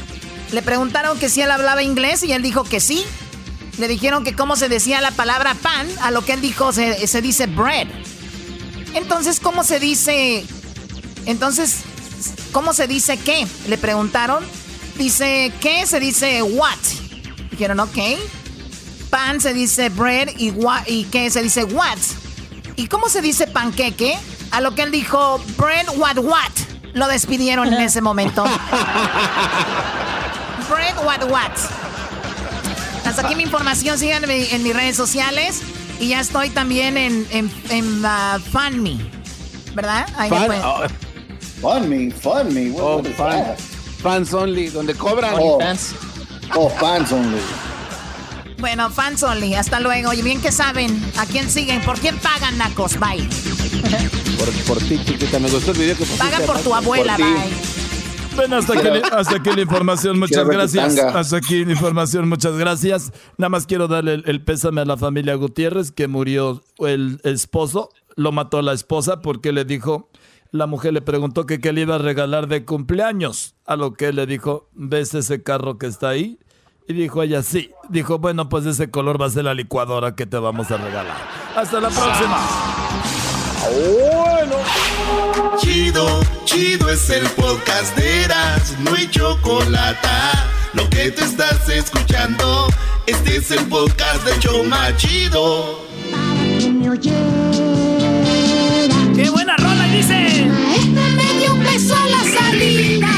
Le 0.52 0.60
preguntaron 0.60 1.18
que 1.18 1.30
si 1.30 1.40
él 1.40 1.50
hablaba 1.50 1.82
inglés 1.82 2.22
y 2.22 2.32
él 2.32 2.42
dijo 2.42 2.64
que 2.64 2.80
sí. 2.80 3.04
Le 3.78 3.88
dijeron 3.88 4.22
que 4.22 4.36
cómo 4.36 4.54
se 4.54 4.68
decía 4.68 5.00
la 5.00 5.12
palabra 5.12 5.54
pan, 5.54 5.88
a 6.02 6.10
lo 6.10 6.22
que 6.24 6.34
él 6.34 6.42
dijo 6.42 6.72
se, 6.72 7.06
se 7.06 7.22
dice 7.22 7.46
bread. 7.46 7.88
Entonces, 8.94 9.40
¿cómo 9.40 9.64
se 9.64 9.80
dice? 9.80 10.44
Entonces, 11.24 11.78
¿cómo 12.52 12.74
se 12.74 12.86
dice 12.86 13.16
qué? 13.16 13.46
Le 13.66 13.78
preguntaron. 13.78 14.44
Dice, 14.96 15.50
¿qué? 15.62 15.86
Se 15.86 16.00
dice 16.00 16.42
what. 16.42 16.76
Dijeron, 17.52 17.78
ok. 17.80 17.98
Pan 19.10 19.40
se 19.40 19.52
dice 19.54 19.88
bread 19.90 20.28
y, 20.38 20.50
what, 20.50 20.82
y 20.86 21.04
¿qué? 21.04 21.30
Se 21.30 21.42
dice 21.42 21.64
what. 21.64 21.98
¿Y 22.76 22.86
cómo 22.88 23.08
se 23.08 23.20
dice 23.20 23.46
panqueque? 23.46 24.16
A 24.50 24.60
lo 24.60 24.74
que 24.74 24.82
él 24.82 24.90
dijo, 24.90 25.40
bread 25.56 25.86
what 25.96 26.18
what. 26.18 26.50
Lo 26.94 27.06
despidieron 27.06 27.72
en 27.72 27.80
ese 27.80 28.00
momento. 28.00 28.44
bread 30.68 30.96
what 31.04 31.22
what. 31.30 31.52
Hasta 33.04 33.22
aquí 33.22 33.34
mi 33.34 33.42
información. 33.42 33.98
Síganme 33.98 34.54
en 34.54 34.62
mis 34.62 34.74
redes 34.74 34.96
sociales. 34.96 35.60
Y 36.00 36.08
ya 36.08 36.20
estoy 36.20 36.50
también 36.50 36.96
en, 36.96 37.26
en, 37.30 37.50
en 37.70 38.04
uh, 38.04 38.38
FunMe. 38.50 38.98
¿Verdad? 39.74 40.06
Ahí 40.16 40.30
oh, 40.32 40.82
Fun 41.60 41.88
me, 41.88 42.10
fun 42.10 42.52
me. 42.52 42.70
What, 42.70 42.82
oh, 42.82 42.96
what 42.96 43.06
fan- 43.14 43.56
fans 44.02 44.34
only, 44.34 44.68
donde 44.68 44.94
cobran. 44.94 45.34
Oh, 45.38 45.58
oh, 46.56 46.68
fans 46.68 47.12
only. 47.12 47.40
Bueno, 48.58 48.90
fans 48.90 49.22
only. 49.22 49.54
Hasta 49.54 49.80
luego. 49.80 50.12
Y 50.12 50.22
bien 50.22 50.40
que 50.40 50.52
saben 50.52 51.02
a 51.18 51.26
quién 51.26 51.50
siguen. 51.50 51.80
¿Por 51.82 51.98
quién 51.98 52.16
pagan, 52.18 52.58
Nacos? 52.58 52.98
Bye. 52.98 53.28
Por, 54.38 54.52
por 54.64 54.78
ti, 54.78 55.00
chiquita, 55.04 55.38
me 55.38 55.50
gustó 55.50 55.72
el 55.72 55.78
video 55.78 55.96
que 55.96 56.04
pusiste. 56.04 56.22
Pagan 56.24 56.42
por 56.46 56.58
tu 56.60 56.74
abuela, 56.74 57.16
Por 57.16 57.26
bye. 57.26 57.82
Bueno, 58.34 58.56
hasta 58.56 58.72
aquí, 58.72 58.88
hasta 59.12 59.36
aquí 59.36 59.50
la 59.54 59.60
información, 59.60 60.18
muchas 60.18 60.46
gracias. 60.46 60.98
Hasta 60.98 61.36
aquí 61.36 61.64
la 61.66 61.72
información, 61.72 62.28
muchas 62.28 62.56
gracias. 62.56 63.12
Nada 63.36 63.50
más 63.50 63.66
quiero 63.66 63.88
darle 63.88 64.14
el, 64.14 64.24
el 64.26 64.42
pésame 64.42 64.80
a 64.80 64.84
la 64.86 64.96
familia 64.96 65.34
Gutiérrez, 65.34 65.92
que 65.92 66.08
murió 66.08 66.62
el 66.78 67.20
esposo, 67.24 67.90
lo 68.16 68.32
mató 68.32 68.62
la 68.62 68.72
esposa 68.72 69.20
porque 69.20 69.52
le 69.52 69.66
dijo, 69.66 70.08
la 70.52 70.66
mujer 70.66 70.92
le 70.92 71.00
preguntó 71.00 71.46
que 71.46 71.60
qué 71.60 71.72
le 71.72 71.80
iba 71.80 71.96
a 71.96 71.98
regalar 71.98 72.46
de 72.46 72.64
cumpleaños, 72.64 73.54
a 73.64 73.74
lo 73.76 73.94
que 73.94 74.08
él 74.08 74.16
le 74.16 74.26
dijo, 74.26 74.68
¿ves 74.74 75.14
ese 75.14 75.42
carro 75.42 75.78
que 75.78 75.86
está 75.86 76.10
ahí? 76.10 76.38
Y 76.86 76.92
dijo 76.92 77.22
ella, 77.22 77.42
sí. 77.42 77.70
Dijo, 77.88 78.18
bueno, 78.18 78.48
pues 78.48 78.66
ese 78.66 78.90
color 78.90 79.20
va 79.20 79.26
a 79.26 79.30
ser 79.30 79.44
la 79.44 79.54
licuadora 79.54 80.14
que 80.14 80.26
te 80.26 80.36
vamos 80.36 80.70
a 80.70 80.76
regalar. 80.76 81.16
Hasta 81.56 81.80
la 81.80 81.88
próxima. 81.88 82.38
Bueno. 83.70 84.56
Chido, 85.58 86.20
chido 86.44 86.90
es 86.90 87.08
el 87.10 87.26
podcast 87.30 87.96
de 87.96 88.24
Eras, 88.24 88.76
no 88.80 88.94
hay 88.94 89.08
chocolate. 89.08 90.08
Lo 90.74 90.88
que 90.90 91.10
te 91.10 91.24
estás 91.24 91.68
escuchando, 91.68 92.66
este 93.06 93.36
es 93.36 93.50
el 93.50 93.66
podcast 93.68 94.24
de 94.24 94.38
Choma 94.38 94.96
Chido. 94.96 95.78
¡Qué 99.14 99.30
buena 99.30 99.56
rola! 99.56 99.86
Y 99.88 99.96
dice... 99.96 100.46
me 101.16 101.32
dio 101.38 101.54
un 101.54 101.60
beso 101.60 101.96
a 101.96 102.06
la 102.06 102.22
salida. 102.38 103.08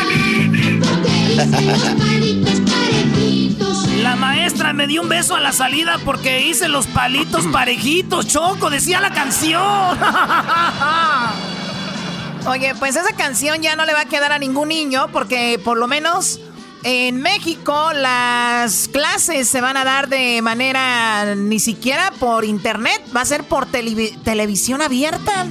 La 4.03 4.17
maestra 4.17 4.73
me 4.75 4.87
dio 4.87 5.01
un 5.01 5.09
beso 5.09 5.35
a 5.35 5.41
la 5.41 5.53
salida 5.53 5.99
porque 6.05 6.43
hice 6.43 6.69
los 6.69 6.87
palitos 6.87 7.47
parejitos, 7.53 8.27
Choco, 8.27 8.69
decía 8.69 9.01
la 9.01 9.11
canción. 9.11 9.63
Oye, 12.47 12.75
pues 12.79 12.97
esa 12.97 13.17
canción 13.17 13.63
ya 13.63 13.77
no 13.77 13.87
le 13.87 13.95
va 13.95 14.03
a 14.03 14.05
quedar 14.05 14.33
a 14.33 14.39
ningún 14.39 14.69
niño 14.69 15.09
porque 15.11 15.59
por 15.65 15.79
lo 15.79 15.87
menos 15.87 16.39
en 16.83 17.23
México 17.23 17.95
las 17.95 18.89
clases 18.89 19.49
se 19.49 19.63
van 19.63 19.79
a 19.79 19.85
dar 19.85 20.11
de 20.11 20.43
manera 20.43 21.35
ni 21.35 21.59
siquiera 21.59 22.13
por 22.21 22.45
internet, 22.45 23.01
va 23.17 23.23
a 23.23 23.25
ser 23.25 23.45
por 23.45 23.65
televisión 23.65 24.83
abierta. 24.83 25.47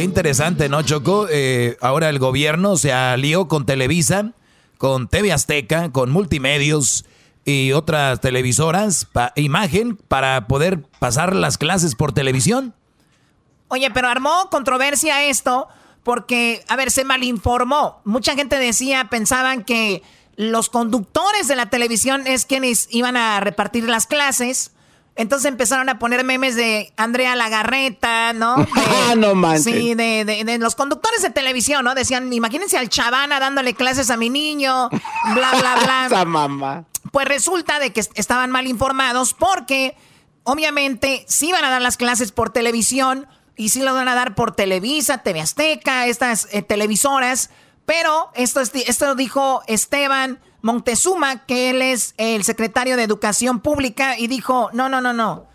Qué 0.00 0.04
interesante, 0.04 0.70
¿no, 0.70 0.80
Choco? 0.80 1.26
Eh, 1.28 1.76
ahora 1.82 2.08
el 2.08 2.18
gobierno 2.18 2.78
se 2.78 2.90
alió 2.90 3.48
con 3.48 3.66
Televisa, 3.66 4.32
con 4.78 5.08
TV 5.08 5.30
Azteca, 5.30 5.92
con 5.92 6.10
Multimedios 6.10 7.04
y 7.44 7.72
otras 7.72 8.18
televisoras, 8.22 9.08
imagen, 9.36 9.96
para 9.96 10.46
poder 10.46 10.80
pasar 11.00 11.36
las 11.36 11.58
clases 11.58 11.96
por 11.96 12.12
televisión. 12.12 12.72
Oye, 13.68 13.90
pero 13.90 14.08
armó 14.08 14.48
controversia 14.50 15.24
esto 15.24 15.68
porque, 16.02 16.64
a 16.68 16.76
ver, 16.76 16.90
se 16.90 17.04
malinformó. 17.04 18.00
Mucha 18.06 18.34
gente 18.34 18.58
decía, 18.58 19.08
pensaban 19.10 19.64
que 19.64 20.02
los 20.34 20.70
conductores 20.70 21.46
de 21.46 21.56
la 21.56 21.68
televisión 21.68 22.26
es 22.26 22.46
quienes 22.46 22.88
iban 22.90 23.18
a 23.18 23.38
repartir 23.40 23.86
las 23.86 24.06
clases. 24.06 24.72
Entonces 25.16 25.48
empezaron 25.48 25.88
a 25.88 25.98
poner 25.98 26.24
memes 26.24 26.56
de 26.56 26.92
Andrea 26.96 27.36
Lagarreta, 27.36 28.32
¿no? 28.32 28.66
Ah, 29.10 29.14
no 29.16 29.34
manches. 29.34 29.64
Sí, 29.64 29.94
de, 29.94 30.24
de, 30.24 30.58
los 30.58 30.74
conductores 30.74 31.22
de 31.22 31.30
televisión, 31.30 31.84
¿no? 31.84 31.94
Decían, 31.94 32.32
imagínense 32.32 32.78
al 32.78 32.88
Chavana 32.88 33.40
dándole 33.40 33.74
clases 33.74 34.10
a 34.10 34.16
mi 34.16 34.30
niño, 34.30 34.88
bla, 34.88 35.50
bla, 35.58 35.76
bla. 35.82 36.06
Esa 36.06 36.24
mamá. 36.24 36.84
Pues 37.12 37.26
resulta 37.26 37.78
de 37.78 37.92
que 37.92 38.00
estaban 38.14 38.50
mal 38.50 38.66
informados 38.66 39.34
porque, 39.34 39.96
obviamente, 40.44 41.24
sí 41.28 41.48
iban 41.48 41.64
a 41.64 41.70
dar 41.70 41.82
las 41.82 41.96
clases 41.96 42.30
por 42.30 42.50
televisión 42.50 43.26
y 43.56 43.70
sí 43.70 43.82
lo 43.82 43.92
van 43.94 44.08
a 44.08 44.14
dar 44.14 44.34
por 44.34 44.54
Televisa, 44.54 45.18
TV 45.18 45.40
Azteca, 45.40 46.06
estas 46.06 46.48
eh, 46.52 46.62
televisoras. 46.62 47.50
Pero 47.84 48.30
esto, 48.34 48.60
esto 48.60 49.14
dijo 49.16 49.62
Esteban 49.66 50.38
Montezuma, 50.62 51.46
que 51.46 51.70
él 51.70 51.82
es 51.82 52.14
el 52.16 52.44
secretario 52.44 52.96
de 52.96 53.02
Educación 53.04 53.60
Pública, 53.60 54.18
y 54.18 54.26
dijo, 54.26 54.70
no, 54.72 54.88
no, 54.88 55.00
no, 55.00 55.12
no. 55.12 55.46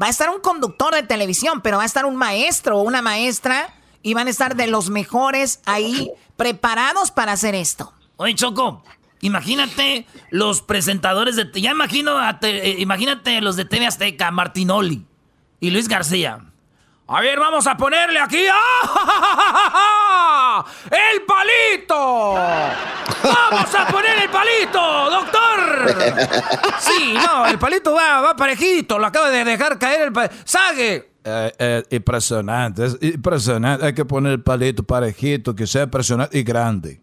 Va 0.00 0.06
a 0.06 0.10
estar 0.10 0.30
un 0.30 0.40
conductor 0.40 0.94
de 0.94 1.02
televisión, 1.02 1.60
pero 1.60 1.76
va 1.76 1.84
a 1.84 1.86
estar 1.86 2.04
un 2.04 2.16
maestro 2.16 2.78
o 2.78 2.82
una 2.82 3.02
maestra 3.02 3.74
y 4.02 4.14
van 4.14 4.26
a 4.26 4.30
estar 4.30 4.56
de 4.56 4.66
los 4.66 4.90
mejores 4.90 5.60
ahí 5.66 6.10
preparados 6.36 7.10
para 7.10 7.32
hacer 7.32 7.54
esto. 7.54 7.92
Oye, 8.16 8.34
Choco, 8.34 8.82
imagínate 9.20 10.06
los 10.30 10.62
presentadores 10.62 11.36
de... 11.36 11.50
Ya 11.60 11.70
imagino, 11.70 12.16
eh, 12.42 12.76
imagínate 12.78 13.40
los 13.40 13.56
de 13.56 13.64
TV 13.64 13.86
Azteca, 13.86 14.30
Martinoli 14.30 15.06
y 15.60 15.70
Luis 15.70 15.88
García. 15.88 16.53
A 17.06 17.20
ver, 17.20 17.38
vamos 17.38 17.66
a 17.66 17.76
ponerle 17.76 18.18
aquí. 18.18 18.44
¡Ah! 18.50 20.64
¡El 20.90 21.22
palito! 21.22 22.34
¡Vamos 22.34 23.74
a 23.74 23.86
poner 23.88 24.22
el 24.22 24.30
palito, 24.30 25.10
doctor! 25.10 25.94
Sí, 26.78 27.14
no, 27.14 27.46
el 27.46 27.58
palito 27.58 27.92
va, 27.92 28.22
va 28.22 28.34
parejito. 28.34 28.98
Lo 28.98 29.06
acaba 29.06 29.28
de 29.28 29.44
dejar 29.44 29.78
caer 29.78 30.02
el 30.02 30.12
palito. 30.12 30.34
¡Sague! 30.44 31.10
Eh, 31.26 31.52
eh, 31.58 31.82
impresionante, 31.90 32.86
es 32.86 32.96
impresionante. 33.00 33.84
Hay 33.84 33.94
que 33.94 34.04
poner 34.06 34.32
el 34.32 34.42
palito 34.42 34.82
parejito, 34.82 35.54
que 35.54 35.66
sea 35.66 35.84
impresionante 35.84 36.38
y 36.38 36.42
grande. 36.42 37.02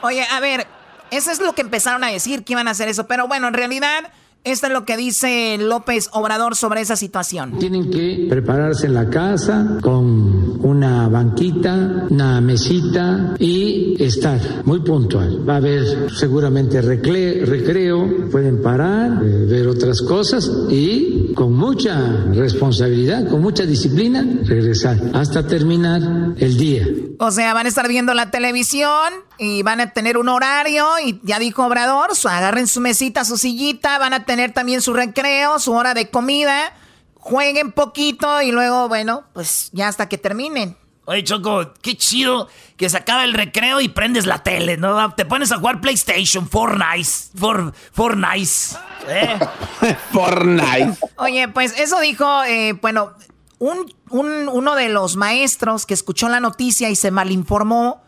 Oye, 0.00 0.26
a 0.30 0.40
ver, 0.40 0.66
eso 1.10 1.30
es 1.30 1.40
lo 1.40 1.54
que 1.54 1.60
empezaron 1.60 2.02
a 2.02 2.08
decir, 2.08 2.44
que 2.44 2.54
iban 2.54 2.68
a 2.68 2.70
hacer 2.70 2.88
eso. 2.88 3.06
Pero 3.06 3.28
bueno, 3.28 3.48
en 3.48 3.54
realidad 3.54 4.10
esto 4.46 4.68
es 4.68 4.72
lo 4.72 4.84
que 4.84 4.96
dice 4.96 5.56
López 5.58 6.08
Obrador 6.12 6.54
sobre 6.54 6.80
esa 6.80 6.94
situación. 6.94 7.58
Tienen 7.58 7.90
que 7.90 8.28
prepararse 8.30 8.86
en 8.86 8.94
la 8.94 9.10
casa 9.10 9.78
con 9.82 10.64
una 10.64 11.08
banquita, 11.08 12.06
una 12.08 12.40
mesita 12.40 13.34
y 13.40 14.00
estar 14.02 14.40
muy 14.64 14.80
puntual. 14.80 15.46
Va 15.46 15.54
a 15.54 15.56
haber 15.56 16.12
seguramente 16.12 16.80
recreo, 16.80 18.30
pueden 18.30 18.62
parar, 18.62 19.20
eh, 19.24 19.46
ver 19.50 19.66
otras 19.66 20.00
cosas 20.02 20.48
y 20.70 21.34
con 21.34 21.52
mucha 21.52 21.98
responsabilidad, 22.32 23.28
con 23.28 23.42
mucha 23.42 23.66
disciplina, 23.66 24.24
regresar 24.44 24.96
hasta 25.12 25.44
terminar 25.44 26.34
el 26.36 26.56
día. 26.56 26.86
O 27.18 27.30
sea, 27.30 27.52
van 27.52 27.66
a 27.66 27.68
estar 27.68 27.88
viendo 27.88 28.14
la 28.14 28.30
televisión 28.30 29.12
y 29.38 29.62
van 29.62 29.80
a 29.80 29.92
tener 29.92 30.18
un 30.18 30.28
horario 30.28 30.86
y 31.04 31.18
ya 31.22 31.38
dijo 31.38 31.64
Obrador, 31.64 32.10
agarren 32.28 32.66
su 32.66 32.80
mesita, 32.80 33.24
su 33.24 33.36
sillita, 33.36 33.98
van 33.98 34.12
a 34.12 34.24
tener 34.24 34.35
también 34.52 34.82
su 34.82 34.94
recreo, 34.94 35.58
su 35.58 35.72
hora 35.72 35.94
de 35.94 36.10
comida, 36.10 36.72
jueguen 37.14 37.72
poquito 37.72 38.42
y 38.42 38.52
luego, 38.52 38.88
bueno, 38.88 39.24
pues 39.32 39.70
ya 39.72 39.88
hasta 39.88 40.08
que 40.08 40.18
terminen. 40.18 40.76
Oye, 41.08 41.22
Choco, 41.22 41.72
qué 41.82 41.96
chido 41.96 42.48
que 42.76 42.90
se 42.90 42.96
acaba 42.96 43.24
el 43.24 43.32
recreo 43.32 43.80
y 43.80 43.88
prendes 43.88 44.26
la 44.26 44.42
tele, 44.42 44.76
¿no? 44.76 45.14
Te 45.14 45.24
pones 45.24 45.52
a 45.52 45.58
jugar 45.58 45.80
PlayStation, 45.80 46.48
Fortnite, 46.48 47.08
for, 47.36 47.72
Fortnite. 47.92 48.76
¿eh? 49.08 49.38
Fortnite. 50.12 50.98
Oye, 51.16 51.46
pues 51.48 51.78
eso 51.78 52.00
dijo, 52.00 52.42
eh, 52.44 52.72
bueno, 52.82 53.12
un, 53.58 53.92
uno 54.10 54.74
de 54.74 54.88
los 54.88 55.14
maestros 55.14 55.86
que 55.86 55.94
escuchó 55.94 56.28
la 56.28 56.40
noticia 56.40 56.90
y 56.90 56.96
se 56.96 57.12
malinformó, 57.12 58.02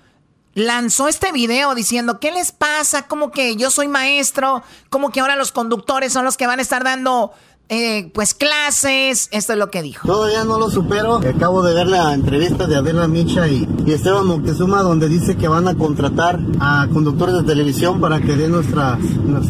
lanzó 0.59 1.09
este 1.09 1.33
video 1.33 1.75
diciendo, 1.75 2.21
¿qué 2.21 2.31
les 2.31 2.53
pasa? 2.53 3.07
Como 3.07 3.31
que 3.31 3.57
yo 3.57 3.71
soy 3.71 3.89
maestro, 3.89 4.63
como 4.91 5.11
que 5.11 5.21
ahora 5.21 5.37
los 5.37 5.53
conductores 5.53 6.13
son 6.13 6.25
los 6.25 6.37
que 6.37 6.47
van 6.47 6.59
a 6.59 6.63
estar 6.63 6.85
dando 6.85 7.33
eh, 7.71 8.11
pues 8.15 8.33
clases, 8.33 9.29
esto 9.31 9.53
es 9.53 9.59
lo 9.59 9.71
que 9.71 9.83
dijo. 9.83 10.07
Todavía 10.07 10.43
no 10.45 10.59
lo 10.59 10.71
supero, 10.71 11.17
acabo 11.17 11.63
de 11.63 11.75
ver 11.75 11.87
la 11.87 12.15
entrevista 12.15 12.67
de 12.67 12.77
Adela 12.77 13.07
Micha 13.09 13.47
y, 13.47 13.69
Esteban 13.87 14.27
Moctezuma 14.27 14.83
donde 14.83 15.09
dice 15.09 15.37
que 15.37 15.49
van 15.49 15.69
a 15.69 15.75
contratar 15.75 16.41
a 16.61 16.89
conductores 16.93 17.35
de 17.37 17.43
televisión 17.43 18.01
para 18.01 18.21
que 18.21 18.37
den 18.37 18.53
nuestras, 18.53 18.99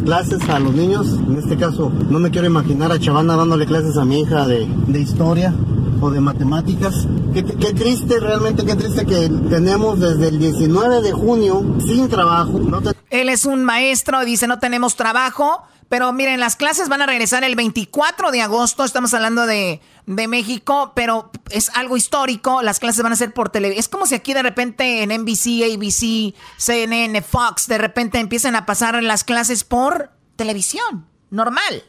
clases 0.05 0.49
a 0.49 0.59
los 0.59 0.75
niños. 0.75 1.07
En 1.29 1.39
este 1.39 1.57
caso, 1.57 1.93
no 2.11 2.19
me 2.19 2.31
quiero 2.31 2.49
imaginar 2.49 2.91
a 2.91 2.99
Chavana 2.99 3.37
dándole 3.37 3.67
clases 3.67 3.97
a 3.97 4.05
mi 4.05 4.21
hija 4.21 4.47
de, 4.47 4.67
de 4.67 5.01
historia 5.01 5.55
o 6.01 6.11
de 6.11 6.21
matemáticas. 6.21 7.07
Qué, 7.33 7.43
triste, 7.43 8.21
realmente 8.21 8.65
qué 8.65 8.75
triste 8.75 9.07
que 9.07 9.29
tenemos 9.49 10.01
desde 10.01 10.29
el 10.29 10.39
19 10.39 11.03
de 11.03 11.13
junio 11.13 11.65
sin 11.85 12.09
trabajo. 12.09 12.61
Él 13.11 13.29
es 13.29 13.45
un 13.45 13.65
maestro, 13.65 14.25
dice 14.25 14.47
no 14.47 14.59
tenemos 14.59 14.97
trabajo, 14.97 15.63
pero 15.89 16.13
miren, 16.13 16.41
las 16.41 16.57
clases 16.57 16.89
van 16.89 17.03
a 17.03 17.07
regresar 17.07 17.45
el 17.45 17.57
24 17.57 18.31
de 18.31 18.43
agosto, 18.43 18.85
estamos 18.85 19.15
hablando 19.15 19.47
de, 19.47 19.81
de 20.07 20.29
México, 20.29 20.93
pero 20.95 21.31
es 21.51 21.71
algo 21.75 21.97
histórico, 21.97 22.63
las 22.63 22.79
clases 22.79 23.03
van 23.03 23.13
a 23.13 23.17
ser 23.17 23.33
por 23.33 23.49
televisión. 23.51 23.81
Es 23.81 23.89
como 23.89 24.07
si 24.07 24.15
aquí 24.15 24.35
de 24.35 24.43
repente 24.43 25.03
en 25.03 25.11
NBC, 25.11 25.75
ABC, 25.75 26.35
CNN, 26.59 27.23
Fox, 27.23 27.67
de 27.69 27.79
repente 27.79 28.19
empiezan 28.19 28.57
a 28.57 28.67
pasar 28.67 29.03
las 29.03 29.25
clases 29.25 29.65
por 29.65 30.11
televisión, 30.37 31.07
normal. 31.31 31.85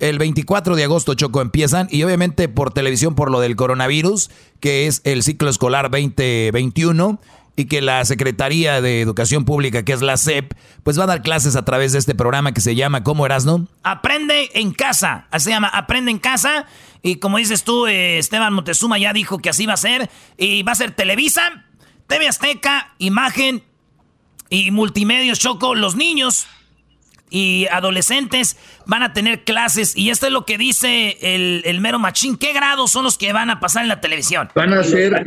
El 0.00 0.18
24 0.18 0.76
de 0.76 0.84
agosto, 0.84 1.12
Choco, 1.12 1.42
empiezan 1.42 1.86
y 1.90 2.02
obviamente 2.02 2.48
por 2.48 2.72
televisión 2.72 3.14
por 3.14 3.30
lo 3.30 3.38
del 3.40 3.54
coronavirus, 3.54 4.30
que 4.58 4.86
es 4.86 5.02
el 5.04 5.22
ciclo 5.22 5.50
escolar 5.50 5.90
2021 5.90 7.20
y 7.54 7.66
que 7.66 7.82
la 7.82 8.02
Secretaría 8.06 8.80
de 8.80 9.02
Educación 9.02 9.44
Pública, 9.44 9.84
que 9.84 9.92
es 9.92 10.00
la 10.00 10.16
SEP, 10.16 10.54
pues 10.84 10.98
va 10.98 11.04
a 11.04 11.06
dar 11.06 11.20
clases 11.20 11.54
a 11.54 11.66
través 11.66 11.92
de 11.92 11.98
este 11.98 12.14
programa 12.14 12.52
que 12.52 12.62
se 12.62 12.74
llama 12.74 13.04
¿Cómo 13.04 13.28
no? 13.28 13.68
Aprende 13.82 14.50
en 14.54 14.72
casa, 14.72 15.26
así 15.30 15.44
se 15.44 15.50
llama 15.50 15.68
Aprende 15.68 16.10
en 16.10 16.18
casa 16.18 16.64
y 17.02 17.16
como 17.16 17.36
dices 17.36 17.64
tú, 17.64 17.86
eh, 17.86 18.18
Esteban 18.18 18.54
Montezuma 18.54 18.96
ya 18.96 19.12
dijo 19.12 19.38
que 19.40 19.50
así 19.50 19.66
va 19.66 19.74
a 19.74 19.76
ser 19.76 20.08
y 20.38 20.62
va 20.62 20.72
a 20.72 20.76
ser 20.76 20.92
Televisa, 20.92 21.66
TV 22.06 22.26
Azteca, 22.26 22.94
Imagen 22.96 23.62
y 24.48 24.70
Multimedios 24.70 25.38
Choco, 25.38 25.74
los 25.74 25.94
niños 25.94 26.46
y 27.30 27.66
adolescentes 27.70 28.56
van 28.86 29.02
a 29.02 29.12
tener 29.12 29.44
clases 29.44 29.96
y 29.96 30.10
esto 30.10 30.26
es 30.26 30.32
lo 30.32 30.44
que 30.44 30.58
dice 30.58 31.16
el, 31.20 31.62
el, 31.64 31.80
mero 31.80 31.98
machín. 31.98 32.36
¿Qué 32.36 32.52
grados 32.52 32.90
son 32.90 33.04
los 33.04 33.18
que 33.18 33.32
van 33.32 33.50
a 33.50 33.60
pasar 33.60 33.82
en 33.82 33.88
la 33.88 34.00
televisión? 34.00 34.48
Van 34.54 34.72
a 34.72 34.82
ser 34.82 35.22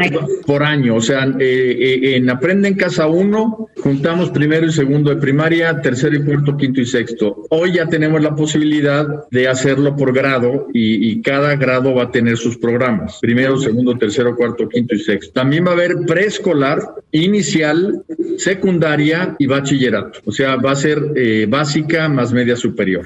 por 0.45 0.63
año, 0.63 0.95
o 0.95 1.01
sea, 1.01 1.25
eh, 1.39 1.39
eh, 1.39 2.15
en 2.15 2.29
Aprende 2.29 2.67
en 2.67 2.75
Casa 2.75 3.07
1 3.07 3.69
juntamos 3.83 4.29
primero 4.29 4.65
y 4.65 4.71
segundo 4.71 5.09
de 5.09 5.17
primaria, 5.17 5.81
tercero 5.81 6.15
y 6.15 6.23
cuarto, 6.23 6.55
quinto 6.57 6.81
y 6.81 6.85
sexto. 6.85 7.43
Hoy 7.49 7.73
ya 7.73 7.87
tenemos 7.87 8.21
la 8.21 8.35
posibilidad 8.35 9.07
de 9.29 9.47
hacerlo 9.47 9.95
por 9.95 10.13
grado 10.13 10.67
y, 10.73 11.21
cada 11.21 11.55
grado 11.55 11.93
va 11.93 12.03
a 12.03 12.11
tener 12.11 12.37
sus 12.37 12.57
programas, 12.57 13.19
primero, 13.21 13.57
segundo, 13.57 13.97
tercero, 13.97 14.35
cuarto, 14.35 14.67
quinto 14.67 14.95
y 14.95 14.99
sexto. 14.99 15.31
También 15.33 15.65
va 15.65 15.69
a 15.69 15.73
haber 15.73 15.95
preescolar, 16.05 16.81
inicial, 17.11 18.03
secundaria 18.37 19.35
y 19.39 19.45
bachillerato, 19.45 20.19
o 20.25 20.31
sea, 20.31 20.57
va 20.57 20.71
a 20.71 20.75
ser 20.75 20.99
eh, 21.15 21.45
básica 21.47 22.09
más 22.09 22.33
media 22.33 22.55
superior. 22.55 23.05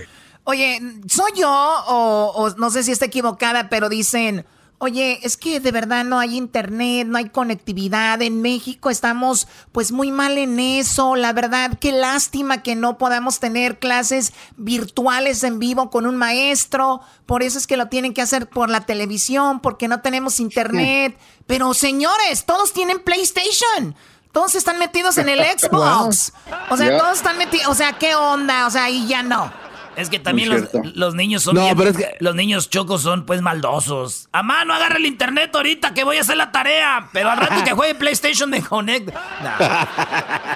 Oye, 0.50 0.80
¿soy 1.10 1.32
yo 1.36 1.50
o, 1.50 2.50
no 2.56 2.70
sé 2.70 2.82
si 2.82 2.94
está 2.94 3.04
equivocada, 3.04 3.68
pero 3.68 3.90
dicen 3.90 4.46
Oye, 4.78 5.20
es 5.24 5.36
que 5.36 5.60
de 5.60 5.72
verdad 5.72 6.06
no 6.06 6.20
hay 6.20 6.38
internet, 6.38 7.06
no 7.06 7.18
hay 7.18 7.28
conectividad. 7.28 8.22
En 8.22 8.42
México 8.42 8.90
estamos 8.90 9.50
pues 9.74 9.92
muy 9.92 10.10
mal 10.10 10.38
en 10.38 10.58
eso. 10.58 11.18
La 11.18 11.34
verdad, 11.34 11.72
qué 11.82 11.92
lástima 11.92 12.64
que 12.64 12.76
no 12.76 12.98
podamos 12.98 13.42
tener 13.42 13.80
clases 13.80 14.32
virtuales 14.56 15.44
en 15.44 15.60
vivo 15.60 15.90
con 15.90 16.06
un 16.06 16.16
maestro. 16.16 17.02
Por 17.26 17.44
eso 17.44 17.58
es 17.58 17.68
que 17.68 17.76
lo 17.76 17.88
tienen 17.88 18.14
que 18.14 18.22
hacer 18.22 18.48
por 18.48 18.70
la 18.70 18.86
televisión, 18.86 19.60
porque 19.60 19.90
no 19.90 20.00
tenemos 20.00 20.40
internet. 20.40 21.18
Pero 21.46 21.74
señores, 21.74 22.46
todos 22.46 22.72
tienen 22.72 23.00
PlayStation. 23.00 23.96
Todos 24.32 24.56
están 24.56 24.80
metidos 24.80 25.18
en 25.18 25.28
el 25.28 25.40
Xbox. 25.60 26.32
O 26.70 26.78
sea, 26.78 26.98
todos 26.98 27.18
están 27.18 27.38
metidos. 27.38 27.68
O 27.68 27.76
sea, 27.76 27.94
¿qué 27.94 28.16
onda? 28.16 28.66
O 28.68 28.70
sea, 28.70 28.86
ahí 28.86 29.08
ya 29.08 29.24
no. 29.24 29.67
Es 29.98 30.10
que 30.10 30.20
también 30.20 30.50
los, 30.50 30.70
los, 30.94 31.16
niños 31.16 31.42
son 31.42 31.56
bien, 31.56 31.76
los 32.20 32.36
niños 32.36 32.70
chocos 32.70 33.02
son 33.02 33.26
pues 33.26 33.42
maldosos. 33.42 34.30
A 34.32 34.44
mano, 34.44 34.76
agarra 34.76 34.98
el 34.98 35.08
internet 35.08 35.50
ahorita 35.56 35.96
que 35.96 36.04
voy 36.04 36.18
a 36.18 36.22
hacer 36.22 36.38
la 36.38 36.52
tarea. 36.52 37.10
Pero 37.12 37.32
al 37.32 37.38
rato 37.40 37.64
que 37.64 37.72
juegue 37.72 37.96
PlayStation 37.96 38.52
de 38.52 38.62
Connect. 38.62 39.10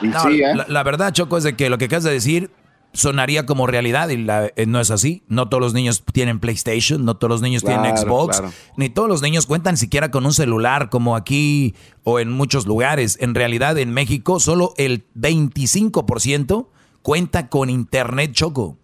No, 0.02 0.30
¿eh? 0.30 0.54
la, 0.68 0.84
verdad, 0.84 1.12
Choco, 1.12 1.38
es 1.38 1.44
de 1.44 1.56
que 1.56 1.70
lo 1.70 1.78
que 1.78 1.86
acabas 1.86 2.04
de 2.04 2.12
decir 2.12 2.52
sonaría 2.94 3.46
como 3.46 3.68
realidad 3.68 4.10
y 4.10 4.26
eh, 4.28 4.66
no 4.68 4.80
es 4.80 4.92
así. 4.92 5.24
No 5.28 5.50
todos 5.50 5.62
los 5.62 5.74
niños 5.74 6.04
tienen 6.14 6.40
PlayStation, 6.40 7.04
no 7.04 7.16
todos 7.18 7.32
los 7.32 7.42
niños 7.42 7.64
tienen 7.64 7.98
Xbox, 7.98 8.44
ni 8.78 8.90
todos 8.90 9.10
los 9.10 9.22
niños 9.22 9.46
cuentan 9.48 9.78
siquiera 9.78 10.12
con 10.12 10.26
un 10.26 10.34
celular 10.34 10.90
como 10.90 11.16
aquí 11.16 11.74
o 12.04 12.20
en 12.20 12.32
muchos 12.32 12.66
lugares. 12.68 13.18
En 13.22 13.34
realidad, 13.34 13.78
en 13.78 13.92
México, 13.92 14.40
solo 14.40 14.74
el 14.78 15.06
25% 15.16 16.68
cuenta 17.02 17.50
con 17.50 17.70
internet, 17.70 18.34
Choco. 18.34 18.78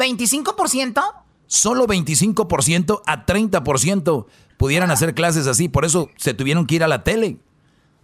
¿25%? 0.00 1.02
Solo 1.46 1.86
25% 1.86 3.02
a 3.06 3.26
30% 3.26 4.26
pudieran 4.56 4.90
hacer 4.90 5.14
clases 5.14 5.46
así, 5.46 5.68
por 5.68 5.84
eso 5.84 6.10
se 6.16 6.34
tuvieron 6.34 6.66
que 6.66 6.76
ir 6.76 6.84
a 6.84 6.88
la 6.88 7.04
tele. 7.04 7.38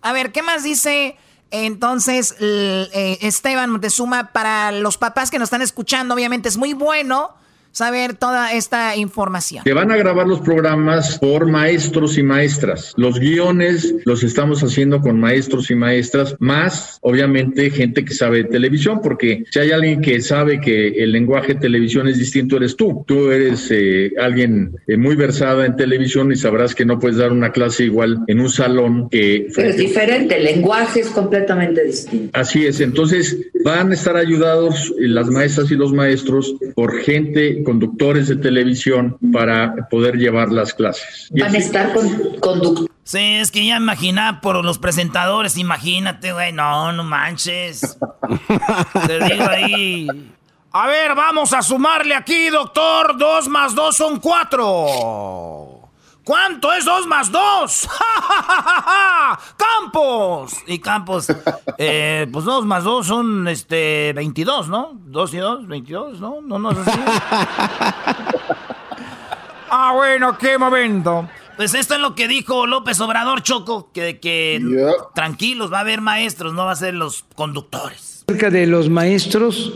A 0.03 0.13
ver, 0.13 0.33
¿qué 0.33 0.43
más 0.43 0.63
dice 0.63 1.17
entonces 1.51 2.35
eh, 2.41 3.19
Esteban 3.21 3.71
Montezuma 3.71 4.33
para 4.33 4.73
los 4.73 4.99
papás 4.99 5.31
que 5.31 5.39
nos 5.39 5.47
están 5.47 5.63
escuchando? 5.63 6.15
Obviamente 6.15 6.49
es 6.49 6.57
muy 6.57 6.75
bueno 6.75 7.35
saber 7.77 8.15
toda 8.15 8.55
esta 8.55 8.97
información. 8.97 9.63
Se 9.65 9.75
van 9.75 9.91
a 9.91 9.97
grabar 9.97 10.27
los 10.27 10.41
programas 10.41 11.19
por 11.19 11.47
maestros 11.47 12.17
y 12.17 12.23
maestras. 12.23 12.95
Los 12.97 13.21
guiones 13.21 13.95
los 14.07 14.23
estamos 14.23 14.63
haciendo 14.63 15.03
con 15.03 15.21
maestros 15.21 15.71
y 15.71 15.75
maestras, 15.75 16.37
más 16.39 16.97
obviamente 17.03 17.69
gente 17.69 18.03
que 18.03 18.15
sabe 18.15 18.39
de 18.39 18.45
televisión, 18.45 19.01
porque 19.03 19.45
si 19.51 19.59
hay 19.59 19.73
alguien 19.73 20.01
que 20.01 20.23
sabe 20.23 20.59
que 20.59 20.89
el 20.89 21.13
lenguaje 21.13 21.53
de 21.53 21.61
televisión 21.61 22.09
es 22.09 22.19
distinto, 22.19 22.57
eres 22.57 22.77
tú. 22.77 23.05
Tú 23.07 23.31
eres 23.31 23.69
eh, 23.71 24.11
alguien 24.19 24.75
eh, 24.87 24.97
muy 24.97 25.15
versada 25.15 25.67
en 25.67 25.77
televisión 25.77 26.33
y 26.33 26.37
sabrás 26.37 26.75
que 26.75 26.87
no 26.87 26.99
puedes 26.99 27.19
dar 27.19 27.31
una 27.31 27.53
clase 27.53 27.85
igual 27.85 28.21
en 28.27 28.41
un 28.41 28.49
salón 28.49 29.11
que... 29.11 29.49
Pero 29.55 29.69
es 29.69 29.77
diferente, 29.77 30.39
el 30.39 30.45
lenguaje 30.45 31.01
es 31.01 31.09
completamente 31.09 31.85
distinto. 31.85 32.31
Así 32.33 32.65
es, 32.65 32.81
entonces 32.81 33.37
van 33.65 33.91
a 33.91 33.95
estar 33.95 34.17
ayudados 34.17 34.95
eh, 34.99 35.09
las 35.09 35.29
maestras 35.29 35.71
y 35.71 35.75
los 35.75 35.93
maestros 35.93 36.55
por 36.75 37.01
gente 37.01 37.66
conductores 37.67 38.29
de 38.29 38.37
televisión 38.37 39.19
para 39.33 39.75
poder 39.91 40.15
llevar 40.15 40.53
las 40.53 40.73
clases. 40.73 41.29
Van 41.33 41.53
a 41.55 41.59
estar 41.59 41.93
con 41.93 42.09
conductores. 42.39 42.91
Sí, 43.03 43.19
es 43.19 43.51
que 43.51 43.67
ya 43.67 43.77
imagina 43.77 44.41
por 44.41 44.65
los 44.65 44.79
presentadores, 44.79 45.59
imagínate, 45.59 46.33
güey, 46.33 46.53
no, 46.53 46.93
no 46.93 47.05
manches. 47.05 47.99
Te 49.07 49.25
digo 49.25 49.45
ahí. 49.49 50.07
A 50.73 50.87
ver, 50.87 51.15
vamos 51.15 51.53
a 51.53 51.63
sumarle 51.63 52.15
aquí, 52.15 52.49
doctor. 52.51 53.19
Dos 53.19 53.49
más 53.49 53.75
dos 53.75 53.97
son 53.97 54.21
cuatro. 54.21 55.76
¿Cuánto 56.27 56.73
es 56.73 56.85
2 56.85 57.07
más 57.07 57.31
2? 57.31 57.89
¡Campos! 59.57 60.55
Y 60.67 60.81
Campos, 60.81 61.29
eh, 61.79 62.27
pues 62.33 62.45
2 62.45 62.67
más 62.67 62.83
2 62.83 63.07
son 63.07 63.47
este, 63.47 64.13
22, 64.13 64.69
¿no? 64.69 64.99
2 65.05 65.35
y 65.35 65.37
2, 65.37 65.69
22, 65.69 66.21
¿no? 66.21 66.41
No, 66.41 66.59
no 66.59 66.73
es 66.73 66.79
así. 66.85 66.99
ah, 69.71 69.93
bueno, 69.95 70.37
qué 70.37 70.59
momento. 70.59 71.29
Pues 71.57 71.75
esto 71.75 71.95
es 71.95 72.01
lo 72.01 72.17
que 72.17 72.27
dijo 72.27 72.67
López 72.67 73.01
Obrador 73.01 73.45
Choco, 73.45 73.93
que, 73.93 74.19
que 74.19 74.61
tranquilos, 75.15 75.73
va 75.73 75.79
a 75.79 75.83
haber 75.83 76.01
maestros, 76.01 76.55
no 76.55 76.65
va 76.65 76.73
a 76.73 76.77
ser 76.77 76.95
los 76.95 77.25
conductores. 77.37 78.25
Cerca 78.27 78.51
de 78.51 78.67
los 78.67 78.91
maestros 78.91 79.73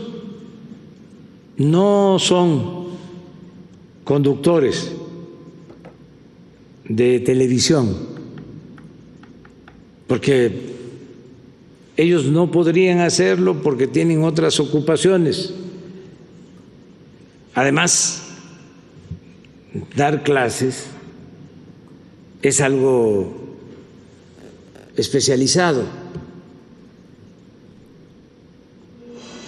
no 1.55 2.17
son 2.19 2.89
conductores 4.03 4.97
de 6.95 7.19
televisión, 7.21 7.95
porque 10.07 10.51
ellos 11.95 12.25
no 12.25 12.51
podrían 12.51 12.99
hacerlo 12.99 13.61
porque 13.61 13.87
tienen 13.87 14.23
otras 14.23 14.59
ocupaciones. 14.59 15.53
Además, 17.53 18.23
dar 19.95 20.23
clases 20.23 20.87
es 22.41 22.59
algo 22.59 23.33
especializado, 24.97 25.85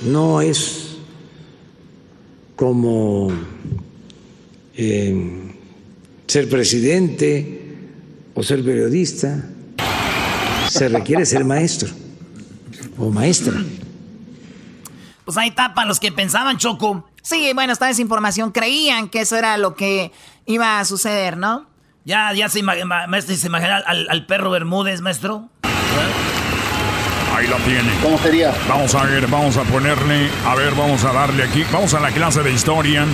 no 0.06 0.41
es 0.41 0.98
como 2.56 3.32
eh, 4.76 5.53
ser 6.28 6.49
presidente 6.49 7.61
o 8.34 8.43
ser 8.43 8.63
periodista, 8.63 9.43
se 10.69 10.89
requiere 10.89 11.26
ser 11.26 11.43
maestro 11.45 11.89
o 12.97 13.09
maestra. 13.09 13.53
Pues 15.26 15.38
ahí 15.38 15.51
tapa 15.51 15.86
los 15.86 15.99
que 15.99 16.11
pensaban, 16.11 16.57
Choco. 16.57 17.07
Sí, 17.21 17.51
bueno, 17.53 17.71
esta 17.71 17.88
desinformación. 17.88 18.51
Creían 18.51 19.07
que 19.07 19.21
eso 19.21 19.38
era 19.38 19.57
lo 19.57 19.76
que 19.76 20.11
iba 20.45 20.80
a 20.80 20.86
suceder, 20.86 21.38
¿no? 21.38 21.65
Ya, 22.05 22.34
ya 22.34 22.49
se, 22.49 22.59
imagina 22.59 23.78
al, 23.78 24.26
perro 24.26 24.49
Bermúdez, 24.49 24.99
maestro. 24.99 25.49
Ahí 27.34 27.47
lo 27.47 27.55
tiene. 27.57 27.89
¿Cómo 28.01 28.17
sería? 28.19 28.53
Vamos 28.67 28.93
a 28.93 29.03
ver, 29.05 29.28
vamos 29.28 29.55
a 29.55 29.63
ponerle, 29.63 30.30
a 30.45 30.55
ver, 30.55 30.76
vamos 30.76 31.03
a 31.05 31.13
darle 31.13 31.43
aquí. 31.43 31.63
Vamos 31.71 31.93
a 31.93 32.01
la 32.01 32.11
clase 32.11 32.43
de 32.43 32.51
historia 32.51 33.07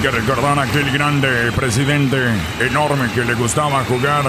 que 0.00 0.10
recordar 0.10 0.58
a 0.58 0.62
aquel 0.62 0.90
grande 0.90 1.52
presidente 1.52 2.16
enorme 2.60 3.10
que 3.14 3.24
le 3.24 3.34
gustaba 3.34 3.84
jugar 3.84 4.24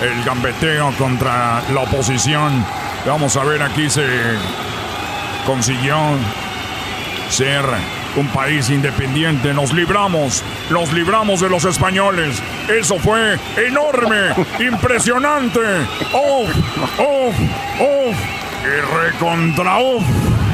el 0.00 0.24
gambeteo 0.24 0.92
contra 0.98 1.62
la 1.72 1.80
oposición. 1.80 2.64
Vamos 3.06 3.36
a 3.36 3.44
ver, 3.44 3.62
aquí 3.62 3.88
se 3.88 4.04
consiguió 5.46 5.96
ser 7.30 7.64
un 8.16 8.28
país 8.28 8.70
independiente. 8.70 9.52
Nos 9.54 9.72
libramos, 9.72 10.42
nos 10.70 10.92
libramos 10.92 11.40
de 11.40 11.48
los 11.48 11.64
españoles. 11.64 12.42
Eso 12.68 12.98
fue 12.98 13.38
enorme, 13.56 14.34
impresionante. 14.58 15.60
¡Uf! 16.12 16.50
¡Uf! 16.98 17.34
¡Uf! 17.80 18.16
Y 18.64 19.10
recontra 19.10 19.78
uf. 19.78 20.45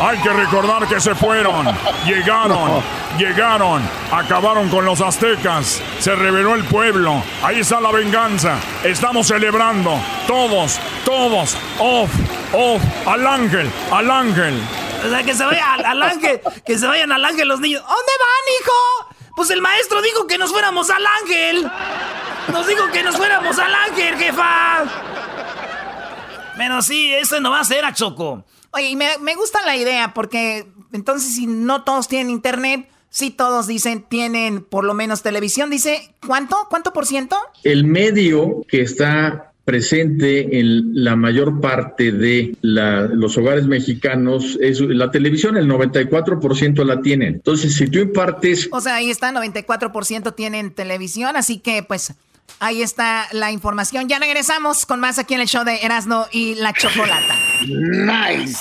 Hay 0.00 0.18
que 0.18 0.30
recordar 0.30 0.86
que 0.86 1.00
se 1.00 1.14
fueron, 1.14 1.66
llegaron, 2.06 2.82
llegaron, 3.18 3.82
acabaron 4.12 4.68
con 4.68 4.84
los 4.84 5.00
aztecas, 5.00 5.82
se 5.98 6.14
reveló 6.14 6.54
el 6.54 6.64
pueblo, 6.64 7.22
ahí 7.42 7.60
está 7.60 7.80
la 7.80 7.90
venganza, 7.90 8.58
estamos 8.84 9.26
celebrando, 9.26 9.98
todos, 10.26 10.78
todos, 11.04 11.56
off, 11.80 12.10
off, 12.52 12.82
al 13.06 13.26
ángel, 13.26 13.68
al 13.90 14.10
ángel. 14.10 14.62
O 15.04 15.08
sea, 15.08 15.22
que 15.22 15.34
se 15.34 15.44
vayan 15.44 15.84
al, 15.84 16.02
ángel, 16.02 16.40
que 16.64 16.78
se 16.78 16.86
vayan 16.86 17.10
al 17.12 17.24
ángel 17.24 17.48
los 17.48 17.60
niños. 17.60 17.82
¿Dónde 17.82 18.12
van, 18.20 18.60
hijo? 18.60 19.32
Pues 19.36 19.50
el 19.50 19.62
maestro 19.62 20.02
dijo 20.02 20.26
que 20.26 20.38
nos 20.38 20.50
fuéramos 20.50 20.90
al 20.90 21.06
ángel. 21.06 21.70
Nos 22.52 22.66
dijo 22.66 22.90
que 22.92 23.02
nos 23.02 23.16
fuéramos 23.16 23.58
al 23.58 23.74
ángel, 23.74 24.16
jefa. 24.16 24.84
Pero 26.56 26.82
sí, 26.82 27.14
eso 27.14 27.40
no 27.40 27.50
va 27.52 27.60
a 27.60 27.64
ser 27.64 27.84
a 27.84 27.92
Choco. 27.92 28.44
Oye, 28.72 28.90
y 28.90 28.96
me, 28.96 29.34
gusta 29.36 29.60
la 29.64 29.76
idea 29.76 30.12
porque 30.14 30.66
entonces 30.92 31.34
si 31.34 31.46
no 31.46 31.84
todos 31.84 32.08
tienen 32.08 32.30
internet, 32.30 32.88
si 33.10 33.30
todos 33.30 33.66
dicen 33.66 34.04
tienen 34.08 34.62
por 34.62 34.84
lo 34.84 34.94
menos 34.94 35.22
televisión, 35.22 35.70
dice, 35.70 36.14
¿cuánto? 36.26 36.56
¿Cuánto 36.68 36.92
por 36.92 37.06
ciento? 37.06 37.36
El 37.64 37.84
medio 37.84 38.62
que 38.68 38.82
está 38.82 39.52
presente 39.68 40.58
en 40.58 41.04
la 41.04 41.14
mayor 41.14 41.60
parte 41.60 42.10
de 42.10 42.56
los 42.62 43.36
hogares 43.36 43.66
mexicanos 43.66 44.58
es 44.62 44.80
la 44.80 45.10
televisión, 45.10 45.58
el 45.58 45.68
94% 45.68 46.84
la 46.84 47.02
tienen. 47.02 47.34
Entonces, 47.34 47.76
si 47.76 47.86
tú 47.86 47.98
impartes... 47.98 48.70
O 48.72 48.80
sea, 48.80 48.94
ahí 48.94 49.10
está, 49.10 49.30
94% 49.30 50.34
tienen 50.34 50.70
televisión, 50.70 51.36
así 51.36 51.58
que 51.58 51.82
pues 51.82 52.14
Ahí 52.60 52.82
está 52.82 53.28
la 53.32 53.52
información. 53.52 54.08
Ya 54.08 54.18
regresamos 54.18 54.86
con 54.86 55.00
más 55.00 55.18
aquí 55.18 55.34
en 55.34 55.40
el 55.40 55.48
show 55.48 55.64
de 55.64 55.76
Erasmo 55.82 56.26
y 56.32 56.54
la 56.56 56.72
Chocolata. 56.72 57.34
Nice. 57.66 58.58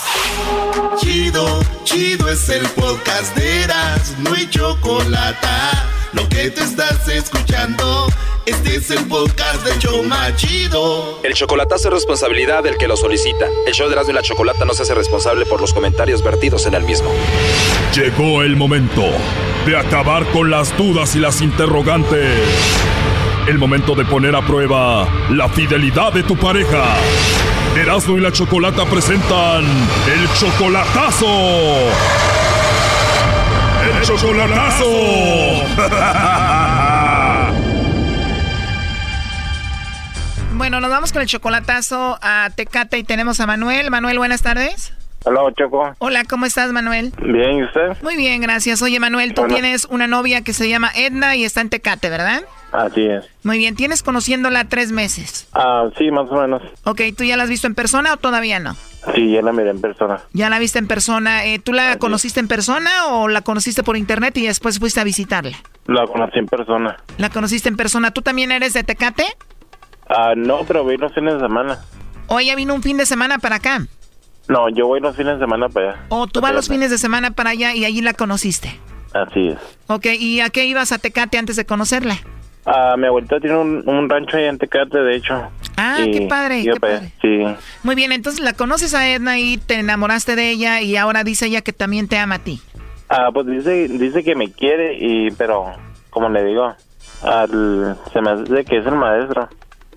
Chido, 0.97 1.59
chido 1.83 2.29
es 2.29 2.49
el 2.49 2.67
podcast 2.69 3.35
de 3.35 3.63
Erasmo 3.63 4.35
y 4.35 4.49
Chocolata 4.49 5.87
lo 6.13 6.27
que 6.29 6.49
te 6.49 6.63
estás 6.63 7.07
escuchando, 7.09 8.07
este 8.45 8.77
es 8.77 8.89
el 8.91 9.05
podcast 9.07 9.63
de 9.65 9.77
Choma 9.77 10.35
Chido. 10.35 11.19
El 11.23 11.33
chocolatazo 11.33 11.89
es 11.89 11.93
responsabilidad 11.93 12.63
del 12.63 12.77
que 12.77 12.87
lo 12.87 12.95
solicita. 12.95 13.45
El 13.65 13.73
show 13.73 13.87
de 13.87 13.93
Erasmo 13.93 14.11
y 14.11 14.15
la 14.15 14.21
Chocolata 14.21 14.65
no 14.65 14.73
se 14.73 14.83
hace 14.83 14.95
responsable 14.95 15.45
por 15.45 15.59
los 15.59 15.73
comentarios 15.73 16.23
vertidos 16.23 16.65
en 16.65 16.75
el 16.75 16.83
mismo. 16.83 17.11
Llegó 17.93 18.41
el 18.41 18.55
momento 18.55 19.03
de 19.65 19.77
acabar 19.77 20.25
con 20.31 20.49
las 20.49 20.75
dudas 20.77 21.15
y 21.15 21.19
las 21.19 21.41
interrogantes. 21.41 22.39
El 23.47 23.57
momento 23.57 23.95
de 23.95 24.03
poner 24.03 24.35
a 24.35 24.41
prueba 24.41 25.07
la 25.29 25.47
fidelidad 25.47 26.11
de 26.11 26.21
tu 26.21 26.35
pareja. 26.35 26.83
Erasmo 27.77 28.17
y 28.17 28.19
la 28.21 28.29
Chocolata 28.29 28.83
presentan 28.85 29.63
el 29.63 30.27
chocolatazo. 30.33 31.25
¡El 33.83 34.01
chocolatazo! 34.03 34.85
Bueno, 40.57 40.81
nos 40.81 40.89
vamos 40.89 41.13
con 41.13 41.21
el 41.21 41.27
chocolatazo 41.27 42.17
a 42.19 42.49
Tecate 42.53 42.97
y 42.97 43.03
tenemos 43.03 43.39
a 43.39 43.45
Manuel. 43.45 43.91
Manuel, 43.91 44.17
buenas 44.17 44.41
tardes. 44.41 44.91
Hola, 45.23 45.41
Choco. 45.55 45.93
Hola, 45.99 46.23
¿cómo 46.25 46.45
estás, 46.47 46.71
Manuel? 46.71 47.13
Bien, 47.21 47.59
¿y 47.59 47.63
usted? 47.63 47.95
Muy 48.01 48.15
bien, 48.17 48.41
gracias. 48.41 48.81
Oye, 48.81 48.99
Manuel, 48.99 49.33
tú 49.35 49.45
tienes 49.47 49.85
una 49.85 50.07
novia 50.07 50.41
que 50.41 50.53
se 50.53 50.67
llama 50.67 50.91
Edna 50.95 51.35
y 51.35 51.45
está 51.45 51.61
en 51.61 51.69
Tecate, 51.69 52.09
¿verdad? 52.09 52.41
Así 52.77 53.01
es. 53.07 53.25
Muy 53.43 53.57
bien, 53.57 53.75
tienes 53.75 54.03
conociéndola 54.03 54.65
tres 54.65 54.91
meses. 54.91 55.47
Ah, 55.53 55.89
sí, 55.97 56.11
más 56.11 56.29
o 56.29 56.35
menos. 56.35 56.61
Ok, 56.83 57.01
¿tú 57.17 57.23
ya 57.23 57.35
la 57.35 57.43
has 57.43 57.49
visto 57.49 57.65
en 57.65 57.73
persona 57.73 58.13
o 58.13 58.17
todavía 58.17 58.59
no? 58.59 58.75
Sí, 59.15 59.31
ya 59.31 59.41
la 59.41 59.51
miré 59.51 59.71
en 59.71 59.81
persona. 59.81 60.21
Ya 60.33 60.51
la 60.51 60.59
viste 60.59 60.77
en 60.77 60.85
persona. 60.85 61.43
Eh, 61.45 61.57
¿Tú 61.57 61.73
la 61.73 61.97
conociste 61.97 62.39
en 62.39 62.47
persona 62.47 63.07
o 63.07 63.29
la 63.29 63.41
conociste 63.41 63.81
por 63.81 63.97
internet 63.97 64.37
y 64.37 64.45
después 64.45 64.77
fuiste 64.77 64.99
a 64.99 65.03
visitarla? 65.03 65.57
La 65.87 66.05
conocí 66.05 66.37
en 66.37 66.45
persona. 66.45 66.97
La 67.17 67.31
conociste 67.31 67.67
en 67.67 67.77
persona. 67.77 68.11
¿Tú 68.11 68.21
también 68.21 68.51
eres 68.51 68.73
de 68.73 68.83
Tecate? 68.83 69.25
Ah, 70.07 70.33
no, 70.35 70.59
pero 70.67 70.83
voy 70.83 70.97
los 70.97 71.11
fines 71.15 71.33
de 71.33 71.39
semana. 71.39 71.79
¿O 72.27 72.39
ella 72.39 72.55
vino 72.55 72.75
un 72.75 72.83
fin 72.83 72.97
de 72.97 73.07
semana 73.07 73.39
para 73.39 73.55
acá? 73.55 73.87
No, 74.49 74.69
yo 74.69 74.85
voy 74.85 74.99
los 74.99 75.15
fines 75.15 75.39
de 75.39 75.45
semana 75.45 75.67
para 75.67 75.93
allá. 75.93 76.05
¿O 76.09 76.27
tú 76.27 76.41
vas 76.41 76.53
los 76.53 76.69
fines 76.69 76.91
de 76.91 76.99
semana 76.99 77.31
para 77.31 77.49
allá 77.49 77.73
y 77.73 77.85
allí 77.85 78.01
la 78.01 78.13
conociste? 78.13 78.79
Así 79.13 79.47
es. 79.47 79.57
Ok, 79.87 80.05
¿y 80.19 80.41
a 80.41 80.51
qué 80.51 80.65
ibas 80.65 80.91
a 80.91 80.99
Tecate 80.99 81.39
antes 81.39 81.55
de 81.55 81.65
conocerla? 81.65 82.19
Ah, 82.69 82.95
mi 82.97 83.07
abuelita 83.07 83.39
tiene 83.39 83.57
un, 83.57 83.81
un 83.87 84.09
rancho 84.09 84.35
ahí 84.35 84.43
en 84.43 84.57
Tecate, 84.57 84.97
de 84.97 85.15
hecho. 85.15 85.41
Ah, 85.77 85.99
Y 86.01 86.11
qué 86.11 86.27
padre, 86.27 86.63
qué 86.63 86.71
allá. 86.85 87.01
Sí. 87.21 87.43
Muy 87.83 87.95
bien, 87.95 88.11
entonces 88.11 88.41
la 88.43 88.51
conoces 88.51 88.93
a 88.93 89.07
Edna 89.09 89.39
y 89.39 89.57
te 89.57 89.75
enamoraste 89.75 90.35
de 90.35 90.49
ella 90.49 90.81
y 90.81 90.97
ahora 90.97 91.23
dice 91.23 91.45
ella 91.45 91.61
que 91.61 91.71
también 91.71 92.09
te 92.09 92.17
ama 92.17 92.35
a 92.35 92.39
ti. 92.39 92.61
Ah, 93.07 93.29
pues 93.33 93.47
dice, 93.47 93.87
dice 93.87 94.21
que 94.21 94.35
me 94.35 94.51
quiere 94.51 94.97
y, 94.99 95.31
pero, 95.31 95.67
como 96.09 96.27
le 96.27 96.43
digo, 96.43 96.75
al, 97.23 97.97
se 98.11 98.21
me 98.21 98.31
hace 98.31 98.65
que 98.65 98.79
es 98.79 98.85
el 98.85 98.95
maestro, 98.95 99.47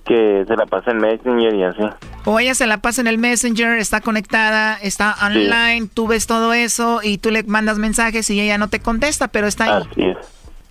que 0.05 0.45
se 0.47 0.55
la 0.55 0.67
pasa 0.67 0.93
en 0.93 0.99
Messenger 0.99 1.53
y 1.55 1.65
así. 1.65 1.83
O 2.25 2.39
ella 2.39 2.55
se 2.55 2.69
la 2.69 2.77
pasa 2.79 3.01
en 3.01 3.09
el 3.09 3.19
Messenger, 3.19 3.79
está 3.79 4.01
conectada, 4.01 4.79
está 4.81 5.17
online, 5.27 5.89
tú 5.93 6.07
ves 6.07 6.29
todo 6.29 6.53
eso 6.53 7.01
y 7.03 7.19
tú 7.19 7.33
le 7.33 7.43
mandas 7.43 7.79
mensajes 7.79 8.31
y 8.31 8.41
ella 8.41 8.59
no 8.59 8.69
te 8.69 8.79
contesta, 8.79 9.27
pero 9.27 9.49
está 9.49 9.65
ahí. 9.65 9.83
Así 9.91 10.03
es. 10.03 10.17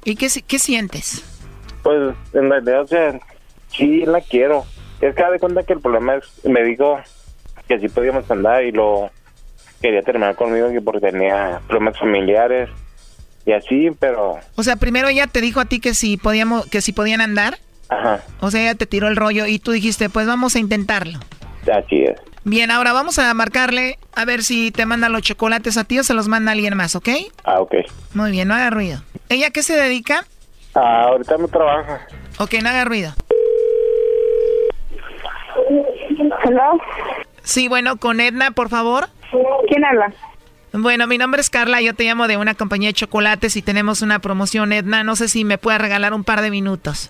¿Y 0.06 0.16
qué, 0.16 0.30
qué 0.48 0.60
sientes? 0.60 1.26
Pues 1.84 2.16
en 2.34 2.50
realidad, 2.50 2.82
o 2.82 2.88
sea, 2.88 3.20
sí 3.70 4.06
la 4.06 4.22
quiero. 4.22 4.66
Es 5.02 5.16
que 5.16 5.24
de 5.24 5.40
cuenta 5.40 5.64
que 5.64 5.74
el 5.74 5.82
problema 5.82 6.16
es, 6.16 6.46
me 6.46 6.64
dijo 6.64 7.00
que 7.68 7.80
sí 7.80 7.88
podíamos 7.88 8.30
andar 8.30 8.64
y 8.64 8.72
lo 8.72 9.10
quería 9.82 10.02
terminar 10.02 10.36
conmigo 10.36 10.70
que 10.72 10.82
porque 10.82 11.00
tenía 11.12 11.62
problemas 11.68 11.98
familiares 11.98 12.70
y 13.46 13.54
así, 13.54 13.90
pero, 14.00 14.40
O 14.56 14.64
sea, 14.64 14.76
primero 14.76 15.08
ella 15.08 15.28
te 15.28 15.42
dijo 15.42 15.60
a 15.60 15.66
ti 15.66 15.80
que 15.80 15.94
si 15.94 16.18
podíamos, 16.18 16.66
que 16.68 16.82
si 16.82 16.92
podían 16.92 17.22
andar, 17.22 17.58
ajá, 17.88 18.22
o 18.42 18.52
sea, 18.52 18.62
ella 18.62 18.76
te 18.76 18.86
tiró 18.86 19.08
el 19.08 19.16
rollo 19.16 19.46
y 19.46 19.60
tú 19.60 19.72
dijiste, 19.72 20.10
pues 20.10 20.28
vamos 20.28 20.56
a 20.56 20.60
intentarlo. 20.60 21.20
así 21.74 22.04
es. 22.04 22.20
Bien, 22.44 22.72
ahora 22.72 22.94
vamos 22.94 23.20
a 23.20 23.34
marcarle 23.34 23.98
a 24.14 24.26
ver 24.26 24.44
si 24.44 24.72
te 24.72 24.86
manda 24.86 25.10
los 25.10 25.22
chocolates 25.22 25.78
a 25.78 25.84
ti 25.84 26.00
o 26.00 26.04
se 26.04 26.14
los 26.14 26.28
manda 26.28 26.52
alguien 26.52 26.76
más, 26.76 26.96
¿ok? 26.96 27.10
Ah, 27.44 27.60
ok. 27.60 27.76
Muy 28.14 28.32
bien, 28.32 28.48
no 28.48 28.56
haga 28.56 28.70
ruido. 28.70 29.02
¿Ella 29.30 29.52
qué 29.52 29.62
se 29.62 29.76
dedica? 29.76 30.26
Ah, 30.76 31.04
ahorita 31.10 31.38
no 31.38 31.48
trabaja. 31.48 32.08
Ok, 32.40 32.54
no 32.62 32.70
haga 32.70 32.86
ruido. 32.86 33.12
¿Hello? 36.44 36.80
Sí, 37.44 37.68
bueno, 37.68 37.98
con 37.98 38.20
Edna, 38.20 38.52
por 38.52 38.70
favor. 38.70 39.08
¿Quién 39.68 39.84
habla? 39.86 40.12
Bueno, 40.72 41.08
mi 41.08 41.18
nombre 41.18 41.42
es 41.42 41.50
Carla, 41.50 41.82
yo 41.82 41.96
te 41.96 42.04
llamo 42.04 42.28
de 42.28 42.38
una 42.38 42.54
compañía 42.54 42.90
de 42.90 42.94
chocolates 42.94 43.56
y 43.56 43.62
tenemos 43.62 44.02
una 44.02 44.20
promoción, 44.20 44.72
Edna. 44.72 45.04
No 45.04 45.16
sé 45.16 45.28
si 45.28 45.44
me 45.44 45.58
puedes 45.58 45.82
regalar 45.82 46.14
un 46.14 46.24
par 46.24 46.42
de 46.42 46.52
minutos. 46.52 47.10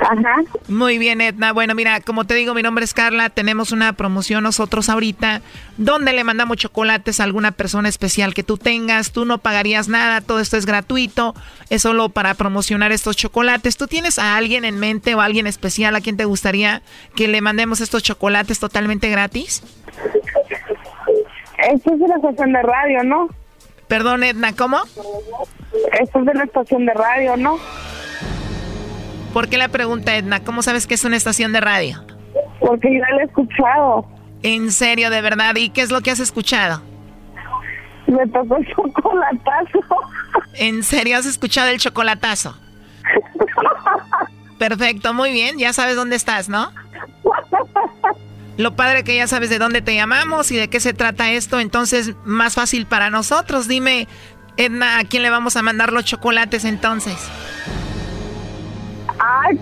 Ajá. 0.00 0.36
Muy 0.68 0.98
bien, 0.98 1.20
Edna. 1.20 1.52
Bueno, 1.52 1.74
mira, 1.74 2.00
como 2.00 2.24
te 2.24 2.34
digo, 2.34 2.54
mi 2.54 2.62
nombre 2.62 2.84
es 2.84 2.94
Carla. 2.94 3.30
Tenemos 3.30 3.72
una 3.72 3.92
promoción 3.92 4.42
nosotros 4.42 4.88
ahorita 4.88 5.42
donde 5.76 6.12
le 6.12 6.24
mandamos 6.24 6.56
chocolates 6.56 7.20
a 7.20 7.24
alguna 7.24 7.52
persona 7.52 7.88
especial 7.88 8.34
que 8.34 8.42
tú 8.42 8.58
tengas. 8.58 9.12
Tú 9.12 9.24
no 9.24 9.38
pagarías 9.38 9.88
nada, 9.88 10.20
todo 10.20 10.40
esto 10.40 10.56
es 10.56 10.66
gratuito. 10.66 11.34
Es 11.70 11.82
solo 11.82 12.08
para 12.08 12.34
promocionar 12.34 12.90
estos 12.90 13.16
chocolates. 13.16 13.76
¿Tú 13.76 13.86
tienes 13.86 14.18
a 14.18 14.36
alguien 14.36 14.64
en 14.64 14.78
mente 14.78 15.14
o 15.14 15.20
a 15.20 15.24
alguien 15.24 15.46
especial 15.46 15.94
a 15.94 16.00
quien 16.00 16.16
te 16.16 16.24
gustaría 16.24 16.82
que 17.14 17.28
le 17.28 17.40
mandemos 17.40 17.80
estos 17.80 18.02
chocolates 18.02 18.58
totalmente 18.58 19.08
gratis? 19.08 19.62
Esto 21.58 21.92
es 21.92 22.00
de 22.00 22.08
la 22.08 22.16
estación 22.16 22.52
de 22.52 22.62
radio, 22.62 23.02
¿no? 23.04 23.28
Perdón, 23.88 24.22
Edna, 24.22 24.54
¿cómo? 24.54 24.78
Esto 26.00 26.18
es 26.20 26.24
de 26.26 26.34
la 26.34 26.44
estación 26.44 26.86
de 26.86 26.94
radio, 26.94 27.36
¿no? 27.36 27.58
¿Por 29.32 29.48
qué 29.48 29.58
la 29.58 29.68
pregunta, 29.68 30.16
Edna? 30.16 30.42
¿Cómo 30.44 30.62
sabes 30.62 30.86
que 30.86 30.94
es 30.94 31.04
una 31.04 31.16
estación 31.16 31.52
de 31.52 31.60
radio? 31.60 32.04
Porque 32.60 32.88
ya 32.92 33.14
lo 33.14 33.20
he 33.20 33.24
escuchado. 33.24 34.06
En 34.42 34.70
serio, 34.70 35.10
de 35.10 35.20
verdad. 35.20 35.56
¿Y 35.56 35.70
qué 35.70 35.82
es 35.82 35.90
lo 35.90 36.00
que 36.00 36.10
has 36.10 36.20
escuchado? 36.20 36.82
Me 38.06 38.26
tocó 38.28 38.56
el 38.56 38.66
chocolatazo. 38.74 39.80
¿En 40.54 40.82
serio 40.82 41.18
has 41.18 41.26
escuchado 41.26 41.68
el 41.68 41.78
chocolatazo? 41.78 42.56
Perfecto, 44.58 45.12
muy 45.12 45.32
bien. 45.32 45.58
Ya 45.58 45.72
sabes 45.72 45.96
dónde 45.96 46.16
estás, 46.16 46.48
¿no? 46.48 46.70
Lo 48.58 48.74
padre 48.76 49.04
que 49.04 49.16
ya 49.16 49.26
sabes 49.28 49.48
de 49.50 49.58
dónde 49.58 49.80
te 49.82 49.94
llamamos 49.94 50.50
y 50.50 50.56
de 50.56 50.68
qué 50.68 50.80
se 50.80 50.92
trata 50.92 51.30
esto, 51.30 51.60
entonces 51.60 52.14
más 52.24 52.54
fácil 52.54 52.86
para 52.86 53.08
nosotros. 53.08 53.68
Dime, 53.68 54.08
Edna, 54.56 54.98
¿a 54.98 55.04
quién 55.04 55.22
le 55.22 55.30
vamos 55.30 55.56
a 55.56 55.62
mandar 55.62 55.92
los 55.92 56.04
chocolates 56.04 56.64
entonces? 56.64 57.16
Ay. 59.20 59.58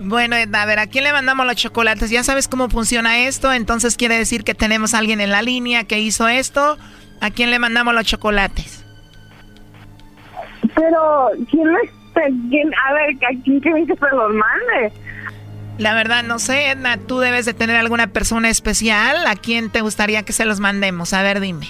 Bueno, 0.00 0.36
Edna, 0.36 0.62
a 0.62 0.66
ver, 0.66 0.78
¿a 0.78 0.86
quién 0.86 1.04
le 1.04 1.12
mandamos 1.12 1.46
los 1.46 1.56
chocolates? 1.56 2.10
Ya 2.10 2.22
sabes 2.22 2.48
cómo 2.48 2.68
funciona 2.68 3.20
esto, 3.26 3.52
entonces 3.52 3.96
quiere 3.96 4.16
decir 4.18 4.44
que 4.44 4.54
tenemos 4.54 4.92
a 4.94 4.98
alguien 4.98 5.20
en 5.20 5.30
la 5.30 5.42
línea 5.42 5.84
que 5.84 5.98
hizo 5.98 6.28
esto. 6.28 6.78
¿A 7.20 7.30
quién 7.30 7.50
le 7.50 7.58
mandamos 7.58 7.94
los 7.94 8.04
chocolates? 8.04 8.84
Pero, 10.74 11.30
¿quién 11.50 11.72
le... 11.72 11.78
quién- 12.50 12.72
a 12.86 12.92
ver, 12.92 13.16
¿a 13.16 13.42
quién 13.42 13.58
quieren 13.60 13.86
que 13.86 13.94
se 13.94 14.06
los 14.14 14.32
mande? 14.34 14.92
La 15.78 15.94
verdad, 15.94 16.24
no 16.24 16.40
sé, 16.40 16.70
Edna, 16.70 16.96
tú 16.96 17.20
debes 17.20 17.46
de 17.46 17.54
tener 17.54 17.76
alguna 17.76 18.08
persona 18.08 18.50
especial. 18.50 19.26
¿A 19.28 19.36
quién 19.36 19.70
te 19.70 19.80
gustaría 19.80 20.24
que 20.24 20.32
se 20.32 20.44
los 20.44 20.58
mandemos? 20.58 21.12
A 21.12 21.22
ver, 21.22 21.38
dime. 21.38 21.68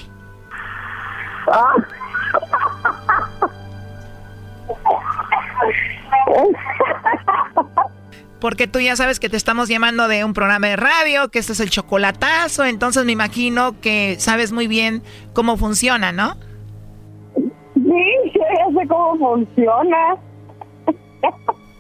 Porque 8.41 8.67
tú 8.67 8.79
ya 8.81 8.97
sabes 8.97 9.21
que 9.21 9.29
te 9.29 9.37
estamos 9.37 9.69
llamando 9.69 10.09
de 10.09 10.25
un 10.25 10.33
programa 10.33 10.69
de 10.69 10.77
radio, 10.77 11.29
que 11.29 11.39
este 11.39 11.53
es 11.53 11.61
el 11.61 11.71
chocolatazo, 11.71 12.65
entonces 12.65 13.05
me 13.05 13.13
imagino 13.13 13.81
que 13.81 14.17
sabes 14.21 14.53
muy 14.53 14.69
bien 14.69 15.03
cómo 15.35 15.57
funciona, 15.57 16.13
¿no? 16.13 16.37
Sí, 17.35 18.33
yo 18.35 18.43
ya 18.57 18.81
sé 18.81 18.89
cómo 18.89 19.19
funciona. 19.19 20.17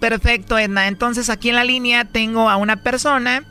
Perfecto, 0.01 0.59
Edna. 0.59 0.87
Entonces 0.89 1.31
aquí 1.31 1.49
en 1.49 1.57
la 1.57 1.65
línea 1.65 2.05
tengo 2.05 2.49
a 2.49 2.57
una 2.57 2.77
persona 2.77 3.43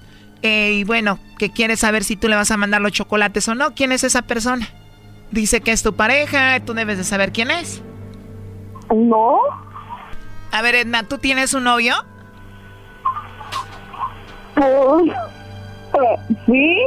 eh, 0.41 0.73
y 0.73 0.83
bueno, 0.83 1.19
que 1.37 1.51
quiere 1.51 1.75
saber 1.75 2.03
si 2.03 2.15
tú 2.15 2.27
le 2.27 2.35
vas 2.35 2.51
a 2.51 2.57
mandar 2.57 2.81
los 2.81 2.91
chocolates 2.91 3.47
o 3.47 3.55
no. 3.55 3.73
¿Quién 3.73 3.91
es 3.91 4.03
esa 4.03 4.21
persona? 4.21 4.67
Dice 5.31 5.61
que 5.61 5.71
es 5.71 5.83
tu 5.83 5.95
pareja, 5.95 6.59
tú 6.61 6.73
debes 6.73 6.97
de 6.97 7.03
saber 7.03 7.31
quién 7.31 7.51
es. 7.51 7.81
No. 8.93 9.39
A 10.51 10.61
ver, 10.61 10.75
Edna, 10.75 11.03
¿tú 11.03 11.17
tienes 11.17 11.53
un 11.53 11.65
novio? 11.65 11.95
sí. 16.45 16.77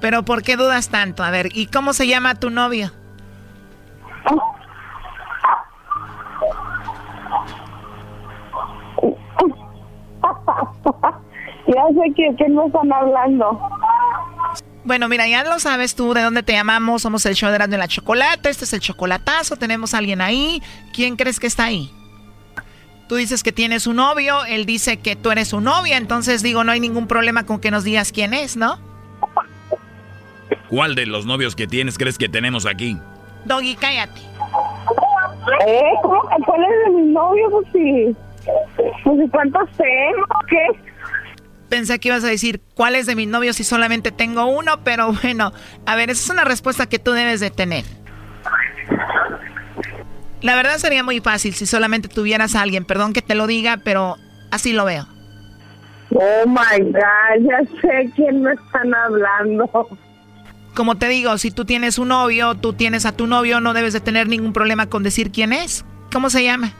Pero 0.00 0.24
¿por 0.24 0.42
qué 0.42 0.56
dudas 0.56 0.88
tanto? 0.88 1.22
A 1.22 1.30
ver, 1.30 1.48
¿y 1.56 1.66
cómo 1.66 1.92
se 1.92 2.06
llama 2.06 2.34
tu 2.34 2.50
novio? 2.50 2.92
Ya 11.68 11.82
sé 11.88 12.14
que, 12.16 12.34
que 12.36 12.48
no 12.48 12.66
están 12.66 12.90
hablando. 12.90 13.60
Bueno, 14.84 15.06
mira, 15.06 15.28
ya 15.28 15.44
lo 15.44 15.58
sabes 15.58 15.94
tú 15.94 16.14
de 16.14 16.22
dónde 16.22 16.42
te 16.42 16.54
llamamos. 16.54 17.02
Somos 17.02 17.26
el 17.26 17.34
show 17.34 17.50
de 17.50 17.56
Erasmo 17.56 17.74
y 17.74 17.78
la 17.78 17.88
Chocolata. 17.88 18.48
Este 18.48 18.64
es 18.64 18.72
el 18.72 18.80
chocolatazo. 18.80 19.56
Tenemos 19.56 19.92
a 19.92 19.98
alguien 19.98 20.22
ahí. 20.22 20.62
¿Quién 20.94 21.16
crees 21.16 21.38
que 21.38 21.46
está 21.46 21.64
ahí? 21.64 21.90
Tú 23.06 23.16
dices 23.16 23.42
que 23.42 23.52
tienes 23.52 23.86
un 23.86 23.96
novio. 23.96 24.46
Él 24.46 24.64
dice 24.64 24.96
que 24.96 25.14
tú 25.14 25.30
eres 25.30 25.48
su 25.48 25.60
novia. 25.60 25.98
Entonces 25.98 26.42
digo, 26.42 26.64
no 26.64 26.72
hay 26.72 26.80
ningún 26.80 27.06
problema 27.06 27.44
con 27.44 27.60
que 27.60 27.70
nos 27.70 27.84
digas 27.84 28.12
quién 28.12 28.32
es, 28.32 28.56
¿no? 28.56 28.78
¿Cuál 30.70 30.94
de 30.94 31.04
los 31.04 31.26
novios 31.26 31.54
que 31.54 31.66
tienes 31.66 31.98
crees 31.98 32.16
que 32.16 32.30
tenemos 32.30 32.64
aquí? 32.64 32.96
Doggy, 33.44 33.76
cállate. 33.76 34.20
¿Eh? 35.66 35.82
¿Cuál 36.02 36.64
es 36.64 36.84
de 36.86 36.90
mi 36.98 37.12
novio? 37.12 37.50
Pues 37.50 37.66
sí. 37.74 38.16
Pues 39.04 39.30
cuántos 39.30 39.70
tengo? 39.76 40.26
¿Qué? 40.48 40.66
Pensé 41.68 41.98
que 41.98 42.08
ibas 42.08 42.24
a 42.24 42.28
decir 42.28 42.62
cuáles 42.74 43.06
de 43.06 43.14
mis 43.14 43.28
novios 43.28 43.56
si 43.56 43.64
solamente 43.64 44.10
tengo 44.10 44.46
uno, 44.46 44.82
pero 44.84 45.12
bueno, 45.22 45.52
a 45.86 45.96
ver, 45.96 46.10
esa 46.10 46.24
es 46.24 46.30
una 46.30 46.44
respuesta 46.44 46.86
que 46.86 46.98
tú 46.98 47.12
debes 47.12 47.40
de 47.40 47.50
tener. 47.50 47.84
La 50.40 50.54
verdad 50.54 50.78
sería 50.78 51.02
muy 51.02 51.20
fácil 51.20 51.52
si 51.54 51.66
solamente 51.66 52.08
tuvieras 52.08 52.54
a 52.54 52.62
alguien, 52.62 52.84
perdón 52.84 53.12
que 53.12 53.22
te 53.22 53.34
lo 53.34 53.46
diga, 53.46 53.78
pero 53.84 54.16
así 54.50 54.72
lo 54.72 54.84
veo. 54.84 55.06
Oh 56.10 56.46
my 56.46 56.80
God, 56.80 57.48
ya 57.48 57.60
sé 57.82 58.10
quién 58.14 58.42
me 58.42 58.52
están 58.52 58.94
hablando. 58.94 59.88
Como 60.74 60.96
te 60.96 61.08
digo, 61.08 61.36
si 61.38 61.50
tú 61.50 61.64
tienes 61.64 61.98
un 61.98 62.08
novio, 62.08 62.54
tú 62.54 62.72
tienes 62.72 63.04
a 63.04 63.12
tu 63.12 63.26
novio, 63.26 63.60
no 63.60 63.74
debes 63.74 63.92
de 63.92 64.00
tener 64.00 64.28
ningún 64.28 64.52
problema 64.52 64.86
con 64.86 65.02
decir 65.02 65.32
quién 65.32 65.52
es. 65.52 65.84
¿Cómo 66.12 66.30
se 66.30 66.44
llama? 66.44 66.72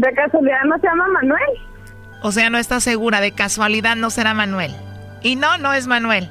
¿De 0.00 0.14
casualidad 0.14 0.64
no 0.64 0.78
se 0.78 0.86
llama 0.86 1.06
Manuel? 1.08 1.50
O 2.22 2.32
sea, 2.32 2.48
no 2.48 2.56
estás 2.56 2.82
segura, 2.82 3.20
de 3.20 3.32
casualidad 3.32 3.96
no 3.96 4.08
será 4.08 4.32
Manuel. 4.32 4.74
Y 5.22 5.36
no, 5.36 5.58
no 5.58 5.74
es 5.74 5.86
Manuel. 5.86 6.30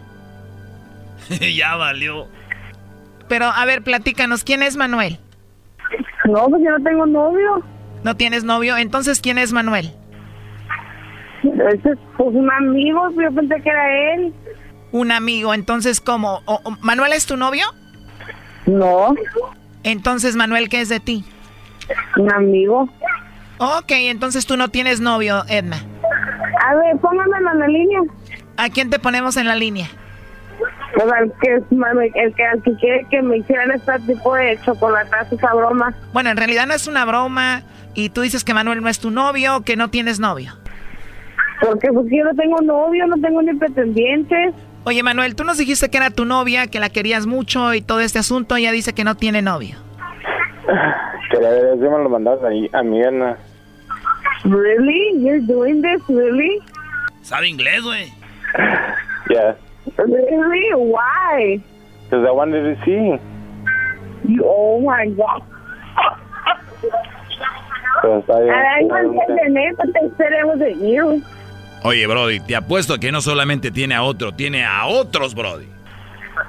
ya 1.56 1.76
valió. 1.76 2.28
Pero, 3.28 3.46
a 3.46 3.66
ver, 3.66 3.84
platícanos, 3.84 4.44
¿quién 4.44 4.64
es 4.64 4.76
Manuel? 4.76 5.20
No, 6.26 6.48
pues 6.50 6.64
yo 6.64 6.72
no 6.72 6.84
tengo 6.84 7.06
novio. 7.06 7.64
¿No 8.04 8.16
tienes 8.16 8.44
novio? 8.44 8.76
Entonces, 8.76 9.22
¿quién 9.22 9.38
es 9.38 9.54
Manuel? 9.54 9.92
Ese 11.44 11.90
es 11.92 12.00
pues 12.18 12.36
un 12.36 12.52
amigo, 12.52 13.10
yo 13.12 13.32
pensé 13.32 13.62
que 13.62 13.70
era 13.70 14.14
él. 14.16 14.34
Un 14.92 15.12
amigo, 15.12 15.54
entonces, 15.54 16.02
¿cómo? 16.02 16.42
¿Manuel 16.82 17.14
es 17.14 17.28
tu 17.28 17.38
novio? 17.38 17.66
No. 18.66 19.14
Entonces, 19.84 20.36
Manuel, 20.36 20.70
¿qué 20.70 20.82
es 20.82 20.90
de 20.90 21.00
ti? 21.00 21.24
Un 22.18 22.34
amigo. 22.34 22.90
Ok, 23.60 23.92
entonces 23.92 24.46
tú 24.46 24.56
no 24.56 24.70
tienes 24.70 25.02
novio, 25.02 25.44
Edna. 25.50 25.78
A 26.66 26.76
ver, 26.76 26.98
póngame 26.98 27.38
en 27.38 27.60
la 27.60 27.68
línea. 27.68 28.00
¿A 28.58 28.70
quién 28.70 28.90
te 28.90 29.00
ponemos 29.00 29.38
en 29.38 29.48
la 29.48 29.56
línea? 29.56 29.88
Pues 30.94 31.12
al 31.12 31.32
que, 31.42 31.54
el 31.56 32.36
que, 32.36 32.46
al 32.46 32.64
que 32.64 32.76
quiere 32.76 33.06
que 33.10 33.22
me 33.22 33.38
hicieran 33.38 33.72
este 33.72 33.92
tipo 34.08 34.34
de 34.36 34.60
chocolatazo, 34.66 35.36
esa 35.36 35.54
broma. 35.54 35.94
Bueno, 36.14 36.30
en 36.30 36.38
realidad 36.38 36.68
no 36.68 36.74
es 36.74 36.88
una 36.88 37.06
broma 37.06 37.64
y 37.94 38.10
tú 38.10 38.22
dices 38.22 38.44
que 38.44 38.54
Manuel 38.54 38.82
no 38.82 38.90
es 38.90 39.00
tu 39.00 39.12
novio, 39.12 39.62
que 39.62 39.76
no 39.76 39.90
tienes 39.90 40.20
novio. 40.20 40.54
Porque 41.62 41.90
pues 41.92 42.06
yo 42.10 42.24
no 42.24 42.34
tengo 42.36 42.62
novio, 42.62 43.08
no 43.08 43.18
tengo 43.18 43.42
ni 43.42 43.54
pretendientes. 43.56 44.56
Oye, 44.86 45.04
Manuel, 45.04 45.36
tú 45.36 45.44
nos 45.44 45.58
dijiste 45.58 45.90
que 45.90 45.98
era 45.98 46.10
tu 46.10 46.24
novia, 46.26 46.68
que 46.68 46.80
la 46.80 46.90
querías 46.90 47.28
mucho 47.28 47.74
y 47.74 47.82
todo 47.82 48.00
este 48.00 48.20
asunto, 48.20 48.56
ella 48.56 48.72
dice 48.72 48.94
que 48.94 49.04
no 49.04 49.16
tiene 49.16 49.42
novio. 49.42 49.76
Que 51.32 51.42
la 51.42 51.50
verdad 51.50 51.76
me 51.76 52.04
lo 52.04 52.10
mandas 52.10 52.44
ahí 52.44 52.70
a 52.74 52.82
mi 52.84 53.02
Edna. 53.02 53.38
Really? 54.46 55.20
You're 55.20 55.42
doing 55.42 55.82
this, 55.82 56.02
really? 56.08 56.62
¿Sabe 57.22 57.48
inglés, 57.48 57.82
güey? 57.84 58.12
Yeah. 59.30 59.56
Really? 59.98 60.74
Why? 60.76 61.62
Because 62.06 62.26
I 62.28 62.32
wanted 62.32 62.64
to 62.64 62.86
see. 62.86 63.20
You, 64.28 64.44
oh 64.46 64.80
my 64.80 65.08
God. 65.10 65.44
Bien. 68.02 68.24
I 68.28 68.82
don't 68.88 69.20
understand, 69.20 69.78
but 69.78 69.88
they 69.94 70.10
said 70.18 70.32
it 70.32 70.48
wasn't 70.48 70.82
you. 70.82 71.22
Oye, 71.84 72.06
Brody, 72.08 72.40
te 72.40 72.56
apuesto 72.56 72.98
que 73.00 73.12
no 73.12 73.22
solamente 73.22 73.72
tiene 73.72 73.96
a 73.96 74.04
otro, 74.04 74.32
tiene 74.32 74.66
a 74.66 74.86
otros, 74.86 75.36
Brody. 75.36 75.68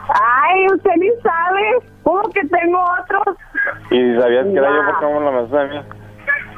Ay, 0.09 0.67
usted 0.75 0.91
ni 0.97 1.09
sabe. 1.23 1.87
¿Cómo 2.03 2.29
que 2.31 2.41
tengo 2.47 2.83
otros? 3.01 3.37
Y 3.91 4.21
sabías 4.21 4.47
que 4.47 4.53
era 4.57 4.69
yo, 4.69 4.85
¿por 4.87 4.99
qué 4.99 5.07
no 5.07 5.21
me 5.21 5.31
lo? 5.31 5.85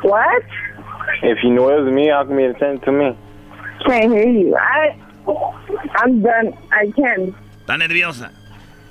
What? 0.05 0.43
If 1.23 1.39
it 1.43 1.61
was 1.61 1.85
me, 1.93 2.09
how 2.09 2.25
come 2.27 2.39
you 2.41 2.55
send 2.59 2.79
it 2.79 2.85
to 2.85 2.93
me? 2.93 3.17
Can't 3.87 4.13
hear 4.13 4.29
you. 4.29 4.57
I, 4.57 4.95
I'm 5.97 6.23
done. 6.23 6.55
I 6.73 6.91
can't. 6.97 7.35
Está 7.61 7.77
nerviosa. 7.79 8.31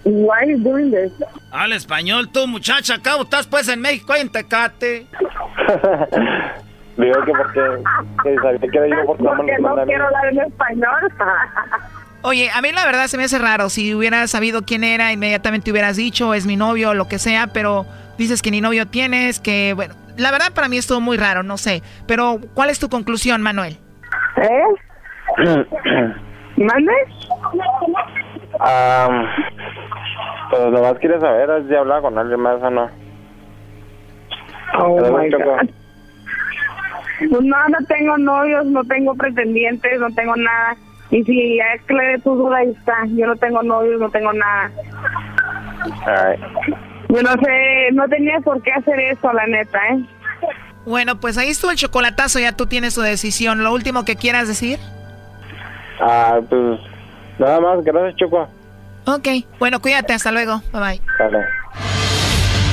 Why 0.04 0.38
are 0.40 0.46
you 0.52 0.58
doing 0.58 0.90
this? 0.92 1.12
Habla 1.52 1.76
español 1.76 2.32
tú, 2.32 2.48
muchacha. 2.48 2.96
Acá 2.96 3.18
estás 3.22 3.46
pues 3.48 3.68
en 3.70 3.82
México, 3.82 4.16
en 4.16 4.30
Tecate. 4.30 5.06
Digo 6.98 7.24
que 7.26 7.32
porque 7.32 7.62
que 8.24 8.36
sabía 8.36 8.60
que 8.60 8.78
era 8.78 8.88
yo, 8.88 9.06
¿por 9.06 9.18
qué 9.18 9.24
no 9.24 9.32
me 9.32 9.38
Porque 9.38 9.62
no 9.62 9.76
quiero 9.86 9.86
mí? 9.86 10.16
hablar 10.16 10.26
en 10.34 10.40
español. 10.40 11.14
Oye, 12.24 12.52
a 12.54 12.62
mí 12.62 12.72
la 12.72 12.86
verdad 12.86 13.08
se 13.08 13.18
me 13.18 13.24
hace 13.24 13.40
raro. 13.40 13.70
Si 13.70 13.96
hubieras 13.96 14.30
sabido 14.30 14.64
quién 14.64 14.84
era, 14.84 15.12
inmediatamente 15.12 15.72
hubieras 15.72 15.98
dicho, 15.98 16.34
es 16.36 16.46
mi 16.46 16.56
novio 16.56 16.92
o 16.92 16.94
lo 16.94 17.08
que 17.08 17.18
sea, 17.18 17.48
pero 17.48 17.86
dices 18.18 18.42
que 18.44 18.52
ni 18.52 18.62
novio 18.62 18.88
tienes, 18.88 19.40
que 19.40 19.74
bueno, 19.76 19.96
la 20.22 20.32
verdad 20.32 20.54
para 20.54 20.68
mí 20.68 20.78
estuvo 20.78 21.02
muy 21.02 21.18
raro, 21.18 21.44
no 21.44 21.58
sé. 21.58 21.82
Pero, 22.08 22.40
¿cuál 22.54 22.70
es 22.70 22.80
tu 22.80 22.90
conclusión, 22.90 23.42
Manuel? 23.42 23.78
¿Eh? 24.38 24.64
¿Mande? 26.58 26.94
Um, 28.54 29.26
pues 30.52 30.72
nomás 30.72 31.00
quieres 31.00 31.22
saber, 31.22 31.50
¿has 31.50 31.68
de 31.68 31.78
hablar 31.78 32.02
con 32.02 32.18
alguien 32.18 32.40
más 32.40 32.62
o 32.62 32.70
no? 32.70 32.90
Oh 34.78 35.18
my 35.18 35.30
God. 35.30 35.70
Pues 37.30 37.42
no, 37.42 37.70
no 37.70 37.78
tengo 37.88 38.18
novios, 38.18 38.66
no 38.66 38.84
tengo 38.84 39.16
pretendientes, 39.16 40.00
no 40.00 40.10
tengo 40.14 40.36
nada. 40.36 40.76
Y 41.10 41.24
si 41.24 41.58
ya 41.58 41.66
aclaré 41.74 42.20
tu 42.20 42.36
duda, 42.36 42.58
ahí 42.58 42.70
está. 42.70 43.06
Yo 43.08 43.28
no 43.28 43.36
tengo 43.36 43.62
novios, 43.64 44.00
no 44.00 44.10
tengo 44.10 44.32
nada. 44.34 44.72
alright. 46.06 46.40
Yo 47.12 47.22
no 47.22 47.32
sé, 47.32 47.92
no 47.92 48.08
tenía 48.08 48.40
por 48.40 48.62
qué 48.62 48.72
hacer 48.72 48.98
eso, 49.00 49.34
la 49.34 49.46
neta, 49.46 49.80
¿eh? 49.90 50.06
Bueno, 50.86 51.20
pues 51.20 51.38
ahí 51.38 51.50
estuvo 51.50 51.72
el 51.72 51.78
chocolatazo, 51.78 52.40
ya 52.40 52.54
tú 52.54 52.68
tienes 52.68 52.96
tu 52.96 53.02
decisión. 53.02 53.64
¿Lo 53.64 53.74
último 53.74 54.06
que 54.06 54.16
quieras 54.16 54.48
decir? 54.48 54.80
Ah, 56.00 56.40
pues 56.50 56.80
nada 57.38 57.60
más, 57.60 57.84
gracias 57.84 58.16
Choco. 58.16 58.48
Ok, 59.06 59.28
bueno, 59.60 59.82
cuídate, 59.82 60.14
hasta 60.14 60.32
luego. 60.32 60.62
Bye 60.72 60.82
bye. 60.82 62.01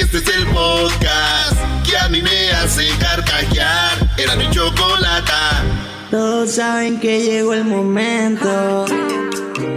Este 0.00 0.16
es 0.16 0.28
el 0.34 0.46
podcast 0.46 1.58
que 1.84 1.94
a 1.94 2.08
mí 2.08 2.22
me 2.22 2.50
hace 2.52 2.88
carcajear. 2.98 3.98
Era 4.16 4.34
mi 4.34 4.48
chocolata. 4.48 5.62
Todos 6.10 6.52
saben 6.52 6.98
que 6.98 7.20
llegó 7.20 7.52
el 7.52 7.64
momento 7.64 8.86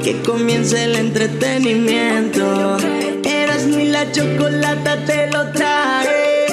que 0.02 0.22
comience 0.22 0.86
el 0.86 0.96
entretenimiento. 0.96 2.78
Eras 3.26 3.66
ni 3.66 3.90
la 3.90 4.10
chocolata 4.14 5.06
te 5.06 5.30
lo 5.30 5.52
trae. 5.52 6.48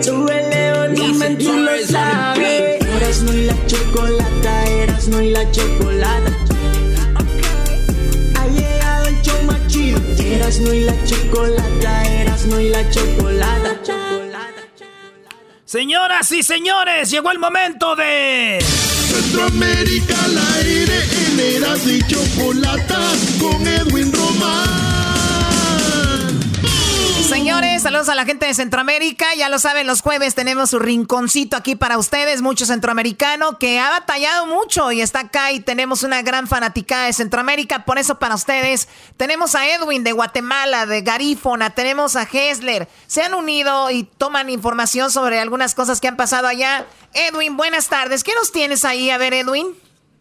Súbele 0.00 0.72
volumen, 0.72 1.36
tú 1.36 1.52
lo 1.52 1.86
sabes. 1.86 2.82
Eras 2.96 3.20
ni 3.20 3.44
la 3.44 3.66
chocolata, 3.66 4.64
eras 4.64 5.08
no 5.08 5.20
y 5.20 5.30
la 5.30 5.48
chocolata. 5.50 6.32
Eras 10.18 10.60
no 10.60 10.72
y 10.72 10.80
la 10.80 10.94
chocolata, 11.04 12.04
eras 12.04 12.46
no 12.46 12.60
y 12.60 12.68
la 12.68 12.90
chocolata. 12.90 13.78
Señoras 15.64 16.32
y 16.32 16.42
señores, 16.42 17.10
llegó 17.10 17.30
el 17.30 17.38
momento 17.38 17.94
de... 17.94 18.58
Centroamérica 18.60 20.14
al 20.24 20.38
aire 20.56 21.04
en 21.26 21.40
Erasmo 21.40 21.90
y 21.90 22.02
chocolata 22.06 23.00
A 27.98 28.14
la 28.14 28.24
gente 28.24 28.46
de 28.46 28.54
Centroamérica. 28.54 29.26
Ya 29.36 29.48
lo 29.48 29.58
saben, 29.58 29.88
los 29.88 30.02
jueves 30.02 30.36
tenemos 30.36 30.70
su 30.70 30.78
rinconcito 30.78 31.56
aquí 31.56 31.74
para 31.74 31.98
ustedes. 31.98 32.42
Mucho 32.42 32.64
centroamericano 32.64 33.58
que 33.58 33.80
ha 33.80 33.90
batallado 33.90 34.46
mucho 34.46 34.92
y 34.92 35.00
está 35.00 35.18
acá 35.18 35.50
y 35.50 35.58
tenemos 35.58 36.04
una 36.04 36.22
gran 36.22 36.46
fanaticada 36.46 37.06
de 37.06 37.12
Centroamérica. 37.12 37.84
Por 37.84 37.98
eso 37.98 38.20
para 38.20 38.36
ustedes 38.36 38.86
tenemos 39.16 39.56
a 39.56 39.68
Edwin 39.68 40.04
de 40.04 40.12
Guatemala, 40.12 40.86
de 40.86 41.02
Garífona, 41.02 41.70
tenemos 41.70 42.14
a 42.14 42.22
Hessler. 42.22 42.88
Se 43.08 43.22
han 43.22 43.34
unido 43.34 43.90
y 43.90 44.04
toman 44.04 44.48
información 44.48 45.10
sobre 45.10 45.40
algunas 45.40 45.74
cosas 45.74 46.00
que 46.00 46.06
han 46.06 46.16
pasado 46.16 46.46
allá. 46.46 46.86
Edwin, 47.14 47.56
buenas 47.56 47.88
tardes. 47.88 48.22
¿Qué 48.22 48.32
nos 48.36 48.52
tienes 48.52 48.84
ahí? 48.84 49.10
A 49.10 49.18
ver, 49.18 49.34
Edwin. 49.34 49.74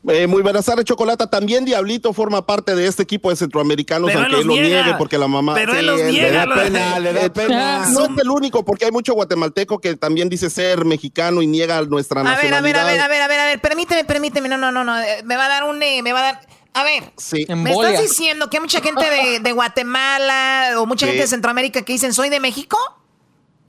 Eh, 0.10 0.26
muy 0.26 0.42
buenas 0.42 0.66
tardes, 0.66 0.86
Chocolata. 0.86 1.30
También 1.30 1.66
Diablito 1.66 2.14
forma 2.14 2.46
parte 2.46 2.76
de 2.76 2.88
este 2.88 3.04
equipo 3.04 3.30
de 3.30 3.36
centroamericanos, 3.36 4.08
Pero 4.10 4.22
aunque 4.22 4.40
él 4.40 4.48
lo 4.48 4.54
niega. 4.54 4.68
niegue 4.84 4.94
porque 4.98 5.18
la 5.18 5.28
mamá. 5.28 5.54
Pero 5.54 5.74
él 5.74 5.86
le 5.86 6.32
da 6.32 6.46
lo- 6.46 6.56
pena, 6.56 7.00
le 7.00 7.14
da 7.14 7.30
pena. 7.34 7.90
No 7.90 8.06
es 8.06 8.10
el 8.22 8.30
único, 8.30 8.64
porque 8.64 8.86
hay 8.86 8.92
mucho 8.92 9.14
guatemalteco 9.14 9.80
que 9.80 9.96
también 9.98 10.30
dice 10.30 10.50
ser 10.50 10.86
mexicano 10.86 11.42
y 11.42 11.48
niega 11.48 11.82
nuestra 11.82 12.22
A 12.22 12.24
ver, 12.24 12.32
a 12.32 12.36
nacionalidad. 12.36 12.64
ver, 12.64 12.78
a 12.78 12.86
ver, 12.86 13.02
a 13.02 13.08
ver, 13.08 13.22
a 13.22 13.28
ver, 13.28 13.40
a 13.42 13.46
ver, 13.48 13.60
permíteme, 13.62 14.06
permíteme, 14.06 14.48
no, 14.48 14.58
no, 14.58 14.72
no, 14.72 14.84
no, 14.86 14.98
eh, 15.00 15.24
me 15.26 15.36
va 15.36 15.46
a 15.46 15.50
dar 15.50 15.64
un, 15.66 15.84
eh, 15.84 16.02
me 16.02 16.14
va 16.14 16.20
a 16.20 16.24
dar, 16.24 16.40
a 16.74 16.84
ver, 16.84 17.12
Sí. 17.18 17.46
me 17.50 17.72
estás 17.72 18.02
diciendo 18.02 18.50
que 18.50 18.58
hay 18.58 18.62
mucha 18.62 18.80
gente 18.80 19.04
de, 19.10 19.40
de 19.42 19.52
Guatemala 19.52 20.74
o 20.78 20.86
mucha 20.86 21.06
Sí. 21.06 21.12
gente 21.12 21.24
de 21.24 21.28
Centroamérica 21.28 21.82
que 21.82 21.94
dicen, 21.94 22.14
soy 22.14 22.30
de 22.30 22.40
México? 22.40 22.78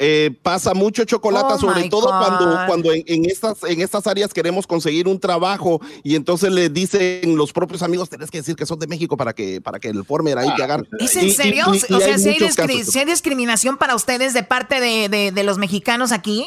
Eh, 0.01 0.31
pasa 0.43 0.75
mucho 0.75 1.03
chocolate, 1.05 1.55
Oh, 1.55 1.59
sobre 1.59 1.89
todo 1.89 2.03
God. 2.07 2.19
cuando, 2.25 2.57
cuando 2.69 2.93
en, 2.93 3.03
en 3.07 3.25
estas, 3.25 3.65
en 3.65 3.81
estas 3.81 4.07
áreas 4.07 4.33
queremos 4.33 4.65
conseguir 4.67 5.09
un 5.09 5.19
trabajo 5.19 5.81
y 6.05 6.15
entonces 6.15 6.53
le 6.53 6.69
dicen 6.69 7.37
los 7.37 7.53
propios 7.53 7.83
amigos, 7.83 8.09
tenés 8.09 8.31
que 8.31 8.39
decir 8.39 8.55
que 8.55 8.65
son 8.65 8.79
de 8.79 8.87
México 8.87 9.17
para 9.17 9.33
que, 9.33 9.61
para 9.61 9.81
que 9.81 9.89
el 9.89 10.05
former 10.05 10.39
ahí 10.39 10.55
te 10.55 10.63
hagan. 10.63 10.87
¿Es 11.01 11.17
Y- 11.17 11.19
en 11.31 11.35
serio? 11.35 11.65
y- 11.75 11.79
y 11.93 11.95
o 11.95 11.99
sea, 12.01 12.17
si 12.17 12.29
hay, 12.29 13.05
discriminación 13.07 13.77
para 13.77 13.97
ustedes 13.97 14.35
de 14.35 14.45
parte 14.45 14.81
de, 14.81 15.09
de- 15.09 15.33
de 15.33 15.43
los 15.43 15.59
mexicanos 15.59 16.13
aquí. 16.13 16.47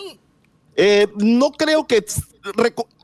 Eh, 0.78 1.08
no 1.18 1.52
creo 1.52 1.86
que 1.88 2.06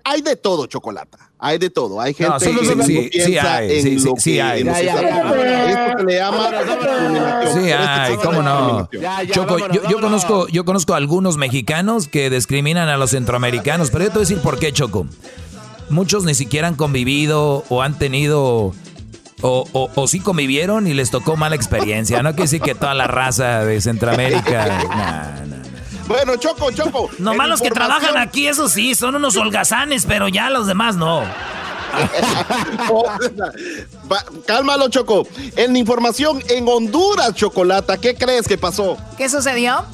hay 0.06 0.22
de 0.22 0.36
todo, 0.38 0.66
chocolate. 0.68 1.18
Hay 1.40 1.60
de 1.60 1.70
todo. 1.70 2.02
Hay 2.02 2.16
gente 2.16 2.32
No, 2.34 2.40
sí, 2.40 2.46
que 2.48 2.66
sí, 2.66 2.76
no 2.76 2.84
sí, 2.84 3.10
piensa 3.12 3.28
sí 3.28 3.38
hay, 3.38 3.78
en 3.78 3.84
sí, 3.84 3.96
lo 4.06 4.16
que- 4.16 4.42
hay. 4.42 4.62
en 4.62 4.68
lo 4.68 4.74
que 4.74 4.82
Ya, 4.84 4.90
está 4.90 5.02
ya, 5.02 5.12
pasando. 5.22 5.36
ya. 5.44 5.70
Esto 5.70 5.98
se 6.00 6.04
le 6.06 6.16
llama 6.18 6.52
discriminación. 6.64 7.54
Sí, 7.64 7.70
Esto 7.70 7.84
ay, 7.88 8.12
se 8.16 8.22
cómo 8.22 8.42
no. 8.42 8.90
Choco, 9.32 9.58
yo, 9.72 9.88
yo 9.90 10.00
conozco, 10.02 10.48
yo 10.48 10.66
conozco 10.66 10.94
a 10.96 10.98
algunos 10.98 11.38
mexicanos 11.38 12.08
que 12.08 12.30
discriminan 12.32 12.90
a 12.90 12.98
los 12.98 13.12
centroamericanos, 13.12 13.92
pero 13.92 14.06
yo 14.06 14.10
te 14.10 14.14
voy 14.16 14.22
a 14.26 14.28
decir 14.28 14.40
por 14.42 14.58
qué, 14.58 14.72
Choco. 14.74 15.06
Muchos 15.90 16.24
ni 16.26 16.34
siquiera 16.34 16.68
han 16.68 16.76
convivido 16.76 17.64
o 17.70 17.82
han 17.84 17.98
tenido 18.00 18.74
o, 19.42 19.66
o, 19.72 19.90
o 19.94 20.08
sí 20.08 20.20
convivieron 20.20 20.88
y 20.88 20.96
les 20.96 21.12
tocó 21.12 21.38
mala 21.38 21.56
experiencia. 21.56 22.24
No 22.24 22.32
quiere 22.32 22.44
decir 22.46 22.62
que 22.62 22.74
toda 22.74 22.96
la 22.96 23.06
raza 23.06 23.64
de 23.64 23.80
Centroamérica. 23.80 24.66
nah, 24.90 25.46
nah. 25.46 25.67
Bueno, 26.08 26.36
Choco, 26.38 26.72
Choco. 26.72 27.10
Nomás 27.20 27.50
los 27.50 27.62
que 27.62 27.70
trabajan 27.70 28.18
aquí, 28.18 28.48
eso 28.48 28.70
sí, 28.70 28.96
son 28.96 29.16
unos 29.16 29.36
holgazanes, 29.36 30.06
pero 30.06 30.28
ya 30.28 30.50
los 30.50 30.68
demás 30.68 30.96
no. 30.96 31.24
Va, 34.12 34.24
Cálmalo, 34.46 34.90
Choco. 34.90 35.28
En 35.56 35.76
información, 35.76 36.44
en 36.50 36.68
Honduras, 36.68 37.34
Chocolata, 37.34 37.98
¿qué 37.98 38.16
crees 38.16 38.48
que 38.48 38.58
pasó? 38.58 38.98
¿Qué 39.18 39.30
sucedió? 39.30 39.86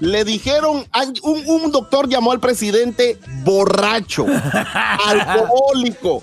Le 0.00 0.24
dijeron, 0.24 0.86
un, 1.22 1.42
un 1.46 1.70
doctor 1.70 2.08
llamó 2.08 2.32
al 2.32 2.40
presidente 2.40 3.18
borracho, 3.42 4.26
alcohólico, 5.06 6.20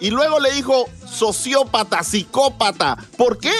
y 0.00 0.10
luego 0.10 0.38
le 0.38 0.52
dijo 0.52 0.86
sociópata, 1.10 2.02
psicópata. 2.02 2.96
¿Por 3.16 3.38
qué? 3.38 3.52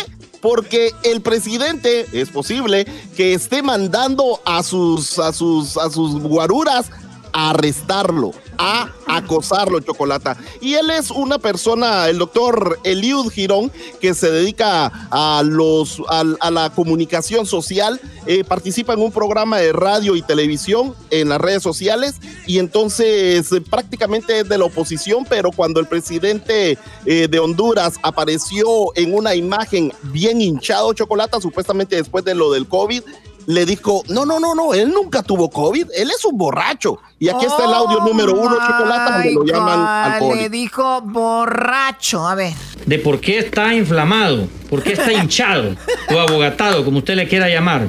Porque 0.47 0.93
el 1.03 1.23
presidente 1.23 2.07
es 2.13 2.29
posible 2.29 2.87
que 3.17 3.35
esté 3.35 3.65
mandando 3.65 4.41
a 4.45 4.63
sus, 4.63 5.19
a 5.19 5.33
sus, 5.33 5.77
a 5.77 5.91
sus 5.91 6.23
guaruras 6.23 6.87
a 7.33 7.51
arrestarlo, 7.51 8.31
a 8.59 8.93
acosarlo, 9.07 9.81
Chocolata. 9.81 10.37
Y 10.61 10.75
él 10.75 10.91
es 10.91 11.11
una 11.11 11.39
persona, 11.39 12.09
el 12.09 12.19
doctor 12.19 12.79
Eliud 12.85 13.31
Girón, 13.31 13.71
que 14.01 14.15
se 14.15 14.31
dedica 14.31 14.87
a, 15.11 15.43
los, 15.45 16.03
a, 16.09 16.51
la 16.51 16.71
comunicación 16.71 17.47
social, 17.47 18.01
eh, 18.27 18.45
participa 18.45 18.93
en 18.93 19.01
un 19.01 19.13
programa 19.13 19.59
de 19.59 19.73
radio 19.73 20.17
y 20.17 20.23
televisión 20.23 20.95
en 21.11 21.29
las 21.29 21.41
redes 21.41 21.63
sociales 21.63 22.17
y 22.47 22.59
entonces 22.59 23.53
eh, 23.53 23.61
prácticamente 23.61 24.41
es 24.41 24.49
de 24.49 24.59
la 24.59 24.65
oposición, 24.65 25.25
pero 25.29 25.53
cuando 25.53 25.81
el 25.81 25.87
presidente 25.87 26.79
eh, 27.05 27.29
de 27.29 27.39
Honduras 27.39 27.95
apareció 28.03 28.67
en 28.97 29.15
una 29.15 29.35
imagen 29.35 29.93
bien 30.03 30.41
hinchado, 30.41 30.93
Chocolata, 30.93 31.41
supuestamente 31.41 31.97
después 31.97 32.25
de 32.25 32.35
lo 32.35 32.51
del 32.53 32.67
COVID, 32.67 33.03
le 33.47 33.65
dijo, 33.65 34.03
no, 34.09 34.27
no, 34.27 34.41
no, 34.41 34.55
no, 34.55 34.75
él 34.75 34.91
nunca 34.91 35.23
tuvo 35.23 35.49
COVID, 35.51 35.87
él 35.95 36.11
es 36.11 36.25
un 36.25 36.37
borracho. 36.37 36.99
Y 37.19 37.29
aquí 37.29 37.45
está 37.47 37.65
el 37.65 37.73
audio 37.73 38.01
número 38.01 38.35
uno, 38.35 38.57
Chocolata, 38.57 39.13
donde 39.19 39.33
lo 39.33 39.41
Oh, 39.41 39.45
llaman 39.45 40.13
alcohólico. 40.13 40.43
Le 40.43 40.49
dijo 40.51 41.01
borracho, 41.03 42.27
a 42.27 42.35
ver. 42.35 42.53
de 42.85 42.99
por 42.99 43.21
qué 43.21 43.39
está 43.39 43.73
inflamado, 43.75 44.49
por 44.69 44.83
qué 44.83 44.93
está 44.93 45.13
hinchado 45.13 45.77
o 46.15 46.19
abogatado, 46.19 46.85
como 46.85 46.99
usted 46.99 47.15
le 47.17 47.29
quiera 47.29 47.49
llamar. 47.49 47.89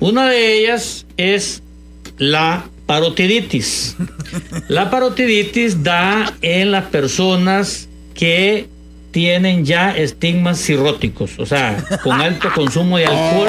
Una 0.00 0.28
de 0.28 0.58
ellas 0.60 1.06
es 1.16 1.62
la 2.18 2.64
parotiditis. 2.86 3.96
La 4.68 4.90
parotiditis 4.90 5.82
da 5.82 6.32
en 6.42 6.70
las 6.72 6.84
personas 6.86 7.88
que 8.14 8.68
tienen 9.12 9.64
ya 9.64 9.94
estigmas 9.94 10.58
cirróticos, 10.58 11.38
o 11.38 11.46
sea, 11.46 11.76
con 12.02 12.20
alto 12.20 12.48
consumo 12.54 12.96
de 12.98 13.06
alcohol. 13.06 13.48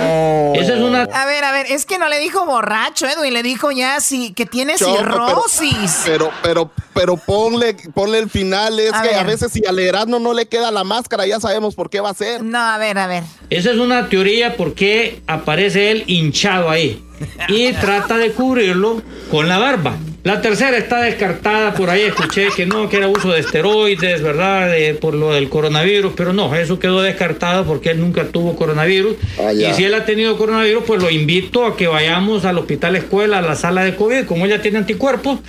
Esa 0.56 0.74
es 0.76 0.80
una 0.82 1.04
A 1.04 1.26
ver, 1.26 1.44
a 1.44 1.52
ver, 1.52 1.66
es 1.70 1.86
que 1.86 1.98
no 1.98 2.10
le 2.10 2.20
dijo 2.20 2.46
borracho, 2.46 3.08
Edwin, 3.08 3.34
le 3.34 3.42
dijo 3.42 3.72
ya 3.72 4.00
sí, 4.02 4.34
que 4.34 4.46
tiene 4.46 4.76
Choco, 4.76 4.98
pero- 4.98 5.26
cirrosis. 5.48 6.02
Pero, 6.06 6.32
pero, 6.44 6.72
pero 6.94 7.18
ponle, 7.18 7.76
ponle 7.94 8.20
el 8.20 8.30
final, 8.30 8.80
es 8.80 8.94
A 8.94 9.02
que 9.02 9.16
a 9.16 9.24
veces 9.24 9.52
si 9.54 9.66
al 9.66 9.80
Erasmo 9.80 10.20
no 10.20 10.34
le 10.34 10.48
queda 10.48 10.70
la 10.70 10.84
máscara, 10.84 11.26
ya 11.26 11.40
sabemos 11.40 11.76
por 11.76 11.90
qué 11.90 12.02
va 12.02 12.10
a 12.10 12.14
ser. 12.14 12.44
No, 12.44 12.60
a 12.60 12.78
ver, 12.78 12.98
a 12.98 13.08
ver. 13.08 13.24
Esa 13.50 13.72
es 13.72 13.78
una 13.78 14.10
teoría 14.10 14.56
porque 14.58 15.22
aparece 15.28 15.92
él 15.92 16.04
hinchado 16.08 16.70
ahí 16.70 17.04
y 17.48 17.72
trata 17.82 18.18
de 18.18 18.32
cubrirlo 18.34 19.02
con 19.32 19.48
la 19.48 19.58
barba. 19.58 19.96
La 20.24 20.40
tercera 20.42 20.78
está 20.78 21.02
descartada 21.02 21.74
por 21.74 21.90
ahí, 21.90 22.04
escuché 22.04 22.48
que 22.56 22.66
no, 22.66 22.88
que 22.88 22.96
era 22.96 23.10
uso 23.10 23.32
de 23.34 23.42
esteroides, 23.42 24.22
¿verdad? 24.22 24.70
De- 24.72 24.94
por 24.94 25.14
lo 25.16 25.34
del 25.34 25.50
coronavirus, 25.50 26.14
pero 26.16 26.32
no, 26.32 26.56
eso 26.56 26.80
quedó 26.80 27.02
descartado 27.02 27.66
porque 27.66 27.90
él 27.90 28.00
nunca 28.00 28.24
tuvo 28.28 28.56
coronavirus. 28.56 29.18
ya. 29.38 29.52
y 29.72 29.74
si 29.74 29.84
él 29.84 29.94
ha 29.94 30.06
tenido 30.06 30.38
coronavirus, 30.38 30.86
pues 30.88 31.02
lo 31.02 31.10
invito 31.10 31.66
a 31.66 31.76
que 31.76 31.88
vayamos 31.88 32.46
al 32.46 32.58
hospital 32.58 32.96
escuela, 32.96 33.40
a 33.40 33.42
la 33.42 33.56
sala 33.58 33.84
de 33.84 33.96
COVID, 33.96 34.24
como 34.26 34.46
él 34.46 34.52
ya 34.52 34.62
tiene 34.62 34.78
anticuerpos, 34.78 35.40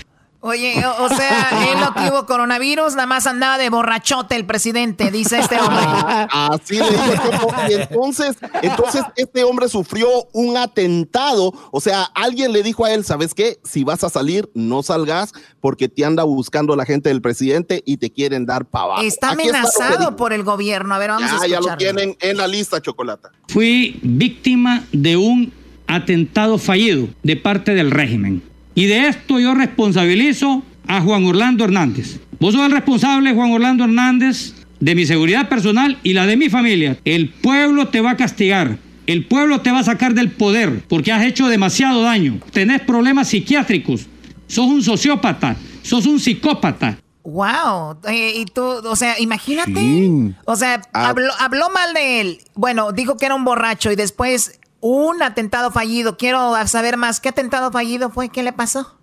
Oye, 0.47 0.85
o, 0.85 1.05
o 1.05 1.09
sea, 1.09 1.49
él 1.73 1.81
no 1.81 1.95
tuvo 1.95 2.27
coronavirus, 2.27 2.97
nada 2.97 3.07
más 3.07 3.27
andaba 3.27 3.57
de 3.57 3.71
borrachote 3.71 4.37
el 4.37 4.45
presidente, 4.45 5.11
dice 5.11 5.39
este 5.39 5.59
hombre. 5.59 5.83
Así 6.31 6.75
le 6.77 6.85
Choco. 6.85 7.55
Y 7.67 7.73
entonces, 7.73 8.37
entonces 8.61 9.05
este 9.17 9.43
hombre 9.43 9.71
sufrió 9.71 10.07
un 10.35 10.59
atentado. 10.59 11.55
O 11.71 11.81
sea, 11.81 12.03
alguien 12.15 12.53
le 12.53 12.63
dijo 12.63 12.85
a 12.85 12.93
él, 12.93 13.07
¿sabes 13.07 13.33
qué? 13.33 13.59
Si 13.65 13.85
vas 13.85 14.05
a 14.05 14.11
salir, 14.11 14.51
no 14.53 14.83
salgas 14.83 15.33
porque 15.63 15.89
te 15.89 16.05
anda 16.05 16.25
buscando 16.25 16.77
la 16.77 16.85
gente 16.85 17.09
del 17.09 17.23
presidente 17.23 17.83
y 17.87 17.97
te 17.97 18.11
quieren 18.11 18.45
dar 18.45 18.67
abajo. 18.71 19.01
Está 19.01 19.31
Aquí 19.31 19.49
amenazado 19.49 19.99
dijo. 19.99 20.17
por 20.17 20.35
el 20.35 20.43
gobierno. 20.43 20.95
A 20.95 20.99
ver, 20.99 21.09
vamos 21.09 21.31
a 21.33 21.39
Ya, 21.47 21.55
ya 21.55 21.61
lo 21.61 21.75
tienen 21.79 22.19
en 22.21 22.37
la 22.37 22.47
lista, 22.47 22.83
Chocolata. 22.83 23.31
Fui 23.49 23.99
víctima 24.03 24.85
de 24.93 25.17
un 25.17 25.55
atentado 25.87 26.59
fallido 26.59 27.09
de 27.23 27.37
parte 27.37 27.73
del 27.75 27.91
régimen. 27.91 28.43
Y 28.75 28.87
de 28.87 29.09
esto 29.09 29.39
yo 29.39 29.55
responsabilizo 29.55 30.63
a 30.87 31.01
Juan 31.01 31.25
Orlando 31.25 31.65
Hernández. 31.65 32.19
Vos 32.41 32.55
sos 32.55 32.67
el 32.67 32.73
responsable, 32.73 33.33
Juan 33.33 33.53
Orlando 33.53 33.85
Hernández, 33.85 34.55
de 34.81 34.95
mi 34.95 35.07
seguridad 35.07 35.49
personal 35.49 35.99
y 36.03 36.13
la 36.13 36.27
de 36.27 36.37
mi 36.37 36.51
familia. 36.51 36.99
El 37.05 37.29
pueblo 37.31 37.89
te 37.89 38.01
va 38.01 38.11
a 38.13 38.17
castigar. 38.17 38.79
El 39.07 39.27
pueblo 39.27 39.61
te 39.61 39.71
va 39.71 39.81
a 39.81 39.85
sacar 39.85 40.15
del 40.15 40.31
poder 40.31 40.83
porque 40.89 41.13
has 41.13 41.25
hecho 41.25 41.47
demasiado 41.49 42.03
daño. 42.03 42.41
Tenés 42.53 42.81
problemas 42.83 43.29
psiquiátricos. 43.29 44.07
Sos 44.47 44.67
un 44.67 44.83
sociópata. 44.83 45.57
Sos 45.83 46.07
un 46.07 46.19
psicópata. 46.19 46.99
Wow, 47.23 47.97
eh, 48.07 48.35
y 48.37 48.45
tú, 48.45 48.63
o 48.63 48.97
sea, 48.97 49.19
imagínate, 49.19 49.73
Sí. 49.81 50.35
o 50.45 50.57
sea, 50.57 50.83
Ah. 50.93 51.09
habló, 51.09 51.31
habló 51.39 51.71
mal 51.71 51.95
de 51.95 52.21
él. 52.21 52.39
Bueno, 52.55 52.93
dijo 52.93 53.17
que 53.17 53.25
era 53.27 53.35
un 53.35 53.45
borracho 53.45 53.91
y 53.91 53.97
después 53.97 54.59
un 54.87 55.23
atentado 55.23 55.71
fallido. 55.71 56.19
Quiero 56.19 56.53
saber 56.67 56.99
más. 56.99 57.19
¿Qué 57.19 57.31
atentado 57.31 57.73
fallido 57.73 58.11
fue? 58.11 58.29
¿Qué 58.29 58.43
le 58.43 58.53
pasó? 58.53 58.99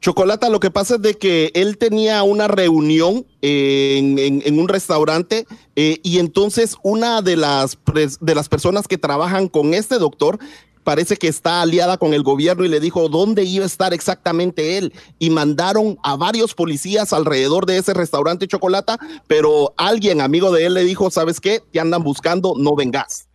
Chocolata, 0.00 0.48
lo 0.48 0.60
que 0.60 0.70
pasa 0.70 0.94
es 0.94 1.02
de 1.02 1.14
que 1.14 1.50
él 1.54 1.76
tenía 1.76 2.22
una 2.22 2.46
reunión 2.46 3.26
en, 3.40 4.18
en- 4.18 4.58
un 4.60 4.68
restaurante 4.68 5.46
eh, 5.74 5.98
y 6.04 6.18
entonces 6.20 6.76
una 6.84 7.20
de 7.20 7.36
las, 7.36 7.78
de 8.20 8.34
las 8.34 8.48
personas 8.48 8.86
que 8.86 8.96
trabajan 8.98 9.48
con 9.48 9.74
este 9.74 9.98
doctor 9.98 10.38
parece 10.84 11.16
que 11.16 11.26
está 11.28 11.62
aliada 11.62 11.98
con 11.98 12.14
el 12.14 12.22
gobierno 12.22 12.64
y 12.64 12.68
le 12.68 12.78
dijo 12.80 13.08
dónde 13.08 13.42
iba 13.44 13.64
a 13.64 13.66
estar 13.66 13.92
exactamente 13.94 14.78
él 14.78 14.92
y 15.20 15.30
mandaron 15.30 15.98
a 16.04 16.16
varios 16.16 16.54
policías 16.54 17.12
alrededor 17.12 17.66
de 17.66 17.78
ese 17.78 17.92
restaurante 17.94 18.46
Chocolata, 18.48 18.98
pero 19.28 19.72
alguien 19.76 20.20
amigo 20.20 20.52
de 20.52 20.66
él 20.66 20.74
le 20.74 20.84
dijo, 20.84 21.10
¿sabes 21.10 21.40
qué? 21.40 21.60
Te 21.72 21.78
andan 21.80 22.02
buscando, 22.04 22.54
no 22.56 22.74
vengas. 22.76 23.28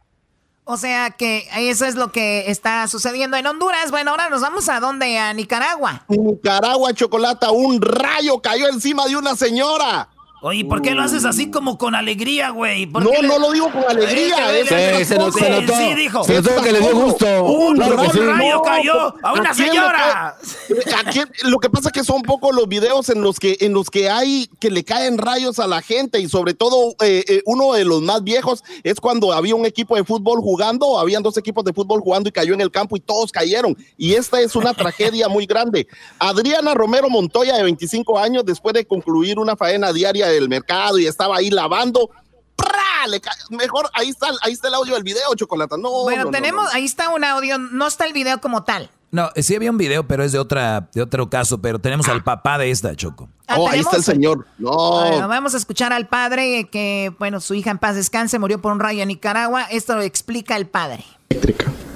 O 0.69 0.75
sea 0.75 1.11
que 1.11 1.47
eso 1.55 1.85
es 1.85 1.95
lo 1.95 2.11
que 2.11 2.51
está 2.51 2.85
sucediendo 2.89 3.37
en 3.37 3.47
Honduras. 3.47 3.89
Bueno, 3.89 4.11
ahora 4.11 4.29
nos 4.29 4.41
vamos 4.41 4.67
a 4.67 4.81
dónde? 4.81 5.17
A 5.17 5.31
Nicaragua. 5.33 6.03
Nicaragua, 6.09 6.93
Chocolata, 6.93 7.51
un 7.51 7.81
rayo 7.81 8.41
cayó 8.41 8.67
encima 8.67 9.05
de 9.05 9.15
una 9.15 9.37
señora. 9.37 10.09
Oye, 10.39 10.63
¿por 10.65 10.83
qué 10.83 10.91
lo 10.93 11.01
haces 11.01 11.25
así 11.25 11.49
como 11.49 11.79
con 11.79 11.95
alegría, 11.95 12.51
güey? 12.51 12.85
No, 12.85 12.99
no 13.23 13.39
lo 13.39 13.51
digo 13.51 13.71
con 13.71 13.83
alegría. 13.83 14.35
Sí, 14.67 14.73
eh, 14.75 15.03
se 15.03 15.17
notó. 15.17 15.31
Sí, 15.39 15.95
dijo. 15.95 16.23
Se 16.23 16.35
notó 16.35 16.61
que 16.61 16.71
le 16.71 16.79
dio 16.79 16.95
gusto. 16.95 17.43
Un 17.43 17.75
Claro 17.75 17.97
que 17.97 18.09
sí. 18.11 18.19
rayo 18.19 18.61
cayó 18.61 19.15
a 19.23 19.33
una 19.33 19.49
¿A 19.49 19.53
quién 19.53 19.65
le 19.67 19.71
señora. 19.73 20.37
cae- 20.85 20.93
a 20.95 21.11
quién- 21.11 21.31
lo 21.45 21.57
que 21.57 21.71
pasa 21.71 21.89
es 21.89 21.93
que 21.93 22.03
son 22.03 22.21
pocos 22.21 22.53
los 22.55 22.67
videos 22.67 23.09
en 23.09 23.21
los 23.23 23.39
que 23.39 23.57
en 23.61 23.73
los 23.73 23.89
que 23.89 24.11
hay 24.11 24.47
que 24.59 24.69
le 24.69 24.83
caen 24.83 25.17
rayos 25.17 25.57
a 25.57 25.65
la 25.65 25.81
gente 25.81 26.19
y 26.19 26.29
sobre 26.29 26.53
todo 26.53 26.91
eh, 27.03 27.25
eh, 27.27 27.41
uno 27.45 27.73
de 27.73 27.83
los 27.83 28.03
más 28.03 28.23
viejos 28.23 28.63
es 28.83 29.01
cuando 29.01 29.33
había 29.33 29.55
un 29.55 29.65
equipo 29.65 29.95
de 29.95 30.03
fútbol 30.03 30.39
jugando, 30.41 30.99
habían 30.99 31.23
dos 31.23 31.37
equipos 31.37 31.65
de 31.65 31.73
fútbol 31.73 32.01
jugando 32.01 32.29
y 32.29 32.31
cayó 32.31 32.53
en 32.53 32.61
el 32.61 32.69
campo 32.69 32.95
y 32.95 32.99
todos 32.99 33.31
cayeron 33.31 33.75
y 33.97 34.13
esta 34.13 34.39
es 34.39 34.55
una 34.55 34.75
tragedia 34.75 35.27
muy 35.29 35.47
grande. 35.47 35.87
Adriana 36.19 36.75
Romero 36.75 37.09
Montoya 37.09 37.55
de 37.57 37.63
25 37.63 38.19
años 38.19 38.45
después 38.45 38.75
de 38.75 38.85
concluir 38.85 39.39
una 39.39 39.55
faena 39.55 39.91
diaria 39.91 40.26
del 40.29 40.49
mercado 40.49 40.97
y 40.99 41.05
estaba 41.07 41.37
ahí 41.37 41.49
lavando 41.49 42.09
¡pra! 42.55 43.07
Le 43.07 43.21
ca- 43.21 43.35
mejor 43.51 43.89
ahí 43.93 44.09
está 44.09 44.27
ahí 44.41 44.53
está 44.53 44.67
el 44.67 44.73
audio 44.73 44.95
del 44.95 45.03
video, 45.03 45.33
Chocolata. 45.35 45.77
No, 45.77 46.03
Bueno, 46.03 46.23
no, 46.25 46.25
no, 46.25 46.31
tenemos, 46.31 46.63
no. 46.65 46.69
ahí 46.71 46.85
está 46.85 47.09
un 47.09 47.23
audio, 47.23 47.57
no 47.57 47.87
está 47.87 48.05
el 48.05 48.13
video 48.13 48.41
como 48.41 48.63
tal. 48.63 48.89
No, 49.09 49.29
sí 49.37 49.55
había 49.55 49.71
un 49.71 49.77
video, 49.77 50.05
pero 50.05 50.23
es 50.25 50.33
de 50.33 50.39
otra, 50.39 50.89
de 50.93 51.01
otro 51.01 51.29
caso, 51.29 51.59
pero 51.61 51.79
tenemos 51.79 52.09
al 52.09 52.23
papá 52.25 52.57
de 52.57 52.69
esta, 52.71 52.93
Choco. 52.95 53.29
Ah, 53.47 53.55
Oh, 53.57 53.69
ahí 53.69 53.79
está 53.79 53.95
el 53.95 54.03
señor. 54.03 54.45
No. 54.57 54.71
Bueno, 55.07 55.27
vamos 55.29 55.53
a 55.53 55.57
escuchar 55.57 55.93
al 55.93 56.07
padre 56.07 56.67
que, 56.69 57.13
bueno, 57.17 57.39
su 57.39 57.53
hija 57.53 57.71
en 57.71 57.77
paz 57.77 57.95
descanse, 57.95 58.37
murió 58.37 58.61
por 58.61 58.73
un 58.73 58.81
rayo 58.81 59.01
en 59.03 59.07
Nicaragua. 59.07 59.63
Esto 59.71 59.95
lo 59.95 60.01
explica 60.01 60.57
el 60.57 60.67
padre. 60.67 61.05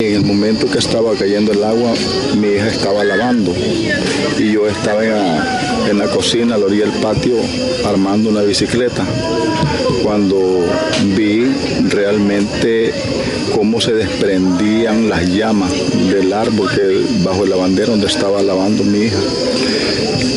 En 0.02 0.15
el 0.15 0.26
momento 0.26 0.65
que 0.65 0.80
estaba 0.80 1.14
cayendo 1.14 1.52
el 1.52 1.64
agua, 1.64 1.94
mi 2.36 2.48
hija 2.48 2.69
estaba 2.69 3.03
lavando 3.03 3.53
y 4.36 4.52
yo 4.52 4.68
estaba 4.68 5.06
en 5.06 5.11
la, 5.11 6.06
la 6.06 6.11
cocina, 6.11 6.56
a 6.56 6.57
la 6.57 6.65
orilla 6.65 6.88
del 6.88 6.99
patio, 7.02 7.36
armando 7.86 8.32
una 8.32 8.41
bicicleta. 8.41 9.06
Cuando 10.02 10.65
vi 11.15 11.45
realmente 11.88 12.95
cómo 13.53 13.80
se 13.80 13.94
desprendían 13.94 15.07
las 15.07 15.30
llamas 15.30 15.72
del 16.10 16.34
árbol 16.34 16.68
que 16.72 17.23
bajo 17.23 17.44
el 17.44 17.52
lavandero 17.52 17.91
donde 17.91 18.07
estaba 18.07 18.41
lavando 18.41 18.84
mi 18.84 19.02
hija. 19.02 19.19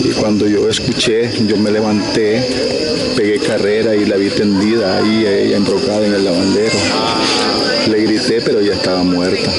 Y 0.05 0.11
cuando 0.21 0.47
yo 0.47 0.69
escuché, 0.69 1.31
yo 1.47 1.57
me 1.57 1.71
levanté, 1.71 2.47
pegué 3.17 3.39
carrera 3.39 3.97
y 3.97 4.05
la 4.05 4.17
vi 4.17 4.29
tendida 4.29 4.99
ahí, 4.99 5.25
ella 5.27 5.57
embrocada 5.57 6.07
en 6.07 6.13
el 6.13 6.23
lavandero. 6.23 7.54
Pero 8.27 8.61
ella 8.61 8.75
estaba 8.75 9.03
muerta. 9.03 9.51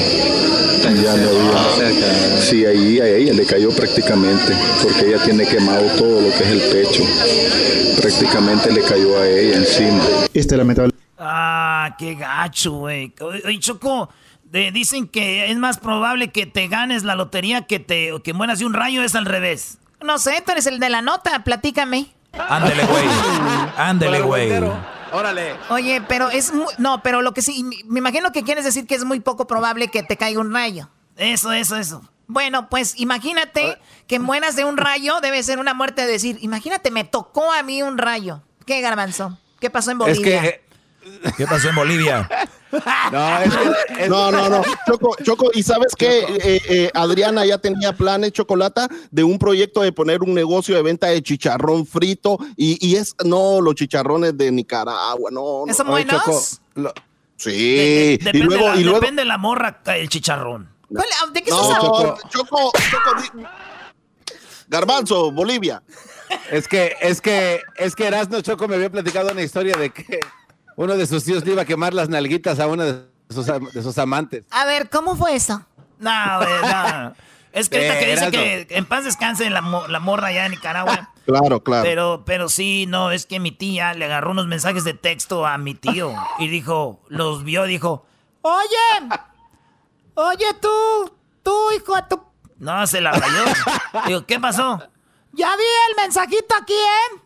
Ya 0.82 1.16
no 1.16 1.28
había. 1.58 2.40
Sí, 2.40 2.64
ahí 2.64 3.00
a 3.00 3.06
ella 3.08 3.32
le 3.32 3.44
cayó 3.46 3.70
prácticamente, 3.70 4.56
porque 4.82 5.08
ella 5.08 5.22
tiene 5.24 5.46
quemado 5.46 5.82
todo 5.96 6.20
lo 6.20 6.28
que 6.30 6.44
es 6.44 6.50
el 6.50 6.60
pecho. 6.60 7.02
Prácticamente 8.00 8.72
le 8.72 8.82
cayó 8.82 9.18
a 9.18 9.26
ella 9.26 9.56
encima. 9.58 10.02
Este 10.32 10.56
lamentable. 10.56 10.92
Ah, 11.18 11.94
qué 11.98 12.14
gacho, 12.14 12.72
güey. 12.72 13.12
Oye, 13.20 13.58
Choco, 13.58 14.10
de- 14.44 14.70
dicen 14.70 15.08
que 15.08 15.50
es 15.50 15.56
más 15.58 15.78
probable 15.78 16.30
que 16.30 16.46
te 16.46 16.68
ganes 16.68 17.02
la 17.04 17.14
lotería 17.16 17.62
que 17.62 17.78
te 17.80 18.12
que 18.22 18.32
mueras 18.32 18.58
de 18.58 18.66
un 18.66 18.74
rayo, 18.74 19.02
es 19.02 19.14
al 19.14 19.24
revés. 19.26 19.78
No 20.04 20.18
sé, 20.18 20.42
tú 20.44 20.52
eres 20.52 20.66
el 20.66 20.78
de 20.78 20.90
la 20.90 21.02
nota, 21.02 21.42
platícame. 21.42 22.08
Ándele, 22.32 22.84
güey. 22.84 23.04
Ándele, 23.76 24.20
güey. 24.20 24.50
Órale. 25.16 25.54
Oye, 25.70 26.02
pero 26.08 26.28
es 26.30 26.52
mu- 26.52 26.66
no, 26.78 27.02
pero 27.02 27.22
lo 27.22 27.32
que 27.32 27.42
sí, 27.42 27.64
me- 27.64 27.78
me 27.86 27.98
imagino 28.00 28.32
que 28.32 28.42
quieres 28.44 28.64
decir 28.64 28.86
que 28.86 28.94
es 28.94 29.04
muy 29.04 29.20
poco 29.20 29.46
probable 29.46 29.88
que 29.88 30.02
te 30.02 30.16
caiga 30.16 30.40
un 30.40 30.52
rayo. 30.52 30.88
Eso, 31.16 31.52
eso, 31.52 31.76
eso. 31.76 32.02
Bueno, 32.26 32.68
pues 32.68 32.94
imagínate 32.98 33.78
que 34.08 34.18
mueras 34.18 34.56
de 34.56 34.64
un 34.64 34.76
rayo, 34.76 35.20
debe 35.20 35.42
ser 35.42 35.58
una 35.58 35.74
muerte 35.74 36.04
de 36.04 36.12
decir, 36.12 36.38
imagínate, 36.40 36.90
me 36.90 37.04
tocó 37.04 37.52
a 37.52 37.62
mí 37.62 37.82
un 37.82 37.98
rayo. 37.98 38.42
¿Qué 38.66 38.80
garbanzo? 38.80 39.38
¿Qué 39.60 39.70
pasó 39.70 39.92
en 39.92 40.00
Es 40.02 40.18
Bolivia? 40.18 40.42
que. 40.42 40.64
¿Qué 41.36 41.46
pasó 41.46 41.68
en 41.68 41.76
Bolivia? 41.76 42.28
No, 43.12 43.38
es 43.38 43.56
que- 43.56 44.02
es- 44.04 44.08
No, 44.08 44.30
no, 44.30 44.48
no. 44.48 44.62
Choco, 44.86 45.16
Choco, 45.22 45.50
y 45.54 45.62
sabes 45.62 45.94
que 45.96 46.18
eh, 46.20 46.62
eh, 46.68 46.90
Adriana 46.94 47.44
ya 47.46 47.58
tenía 47.58 47.92
planes, 47.92 48.32
Chocolata, 48.32 48.88
de 49.10 49.24
un 49.24 49.38
proyecto 49.38 49.82
de 49.82 49.92
poner 49.92 50.22
un 50.22 50.34
negocio 50.34 50.74
de 50.76 50.82
venta 50.82 51.08
de 51.08 51.22
chicharrón 51.22 51.86
frito 51.86 52.38
y, 52.56 52.78
y 52.86 52.96
es, 52.96 53.14
no, 53.24 53.60
los 53.60 53.74
chicharrones 53.74 54.36
de 54.36 54.50
Nicaragua, 54.52 55.30
no. 55.30 55.64
no. 55.66 55.74
¿Son 55.74 55.86
buenos? 55.88 56.22
Choco, 56.24 56.42
lo- 56.74 56.94
sí. 57.36 57.50
De- 57.50 57.56
de- 57.56 58.12
y 58.12 58.18
depende, 58.18 58.44
luego, 58.46 58.68
la, 58.68 58.76
y 58.76 58.82
luego. 58.84 59.00
depende 59.00 59.24
la 59.24 59.38
morra, 59.38 59.80
el 59.86 60.08
chicharrón. 60.08 60.68
¿Cuál- 60.88 61.06
¿De 61.32 61.42
qué 61.42 61.50
No, 61.50 61.62
estás 61.62 61.76
hablando? 61.78 62.18
Choco, 62.28 62.28
Choco, 62.30 62.72
Choco, 62.90 63.38
di- 63.38 63.44
Garbanzo, 64.68 65.30
Bolivia. 65.32 65.82
Es 66.50 66.66
que, 66.66 66.96
es 67.00 67.20
que, 67.20 67.60
es 67.76 67.94
que 67.94 68.06
Erasmo 68.06 68.40
Choco 68.40 68.66
me 68.66 68.74
había 68.74 68.90
platicado 68.90 69.30
una 69.30 69.42
historia 69.42 69.76
de 69.76 69.90
que 69.90 70.18
uno 70.76 70.96
de 70.96 71.06
sus 71.06 71.24
tíos 71.24 71.44
le 71.44 71.52
iba 71.52 71.62
a 71.62 71.64
quemar 71.64 71.92
las 71.94 72.08
nalguitas 72.08 72.60
a 72.60 72.66
una 72.66 72.84
de 72.84 73.06
sus, 73.30 73.48
am- 73.48 73.68
de 73.70 73.82
sus 73.82 73.96
amantes. 73.98 74.44
A 74.50 74.64
ver, 74.64 74.88
¿cómo 74.90 75.16
fue 75.16 75.34
eso? 75.34 75.64
No, 75.98 76.10
güey, 76.38 76.72
no. 76.72 77.14
Es 77.52 77.70
que 77.70 77.78
ahorita 77.88 77.98
que 78.30 78.46
dice 78.50 78.66
que 78.66 78.76
en 78.76 78.84
paz 78.84 79.04
descanse 79.04 79.48
la, 79.48 79.62
mo- 79.62 79.88
la 79.88 79.98
morra 79.98 80.28
allá 80.28 80.44
en 80.46 80.52
Nicaragua. 80.52 81.10
Claro, 81.26 81.60
claro. 81.60 81.82
Pero, 81.82 82.22
pero 82.24 82.48
sí, 82.48 82.86
no, 82.86 83.10
es 83.10 83.26
que 83.26 83.40
mi 83.40 83.50
tía 83.50 83.94
le 83.94 84.04
agarró 84.04 84.30
unos 84.30 84.46
mensajes 84.46 84.84
de 84.84 84.94
texto 84.94 85.44
a 85.44 85.58
mi 85.58 85.74
tío 85.74 86.14
y 86.38 86.46
dijo, 86.46 87.00
los 87.08 87.42
vio, 87.42 87.64
dijo, 87.64 88.06
Oye, 88.42 89.08
oye 90.14 90.46
tú, 90.60 91.12
tú, 91.42 91.72
hijo 91.72 91.96
de 91.96 92.02
tu... 92.08 92.22
no, 92.58 92.86
se 92.86 93.00
la 93.00 93.10
rayó. 93.10 93.42
Digo, 94.06 94.24
¿qué 94.26 94.38
pasó? 94.38 94.80
Ya 95.32 95.56
vi 95.56 95.64
el 95.90 95.96
mensajito 95.96 96.54
aquí, 96.60 96.74
¿eh? 96.74 97.20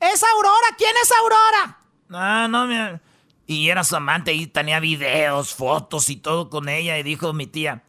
Es 0.00 0.22
Aurora, 0.22 0.74
¿quién 0.78 0.94
es 1.02 1.12
Aurora? 1.12 1.78
No, 2.10 2.48
no, 2.48 2.66
mi- 2.66 2.98
Y 3.46 3.68
era 3.70 3.82
su 3.84 3.96
amante 3.96 4.32
y 4.34 4.46
tenía 4.46 4.78
videos, 4.80 5.54
fotos 5.54 6.10
y 6.10 6.16
todo 6.16 6.50
con 6.50 6.68
ella 6.68 6.98
y 6.98 7.02
dijo 7.02 7.32
mi 7.32 7.46
tía, 7.46 7.82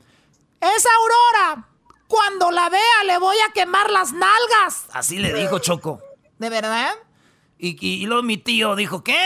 Es 0.62 0.86
Aurora. 0.86 1.68
Cuando 2.08 2.52
la 2.52 2.70
vea 2.70 3.04
le 3.06 3.18
voy 3.18 3.36
a 3.48 3.52
quemar 3.54 3.90
las 3.90 4.12
nalgas. 4.14 4.86
así 4.94 5.18
le 5.18 5.34
dijo 5.34 5.60
Choco. 5.60 6.00
¿De 6.40 6.50
verdad? 6.50 6.94
Y, 7.58 7.70
y, 7.86 8.04
y 8.04 8.06
luego 8.06 8.22
mi 8.24 8.38
tío 8.38 8.76
dijo, 8.76 9.04
¿qué? 9.04 9.18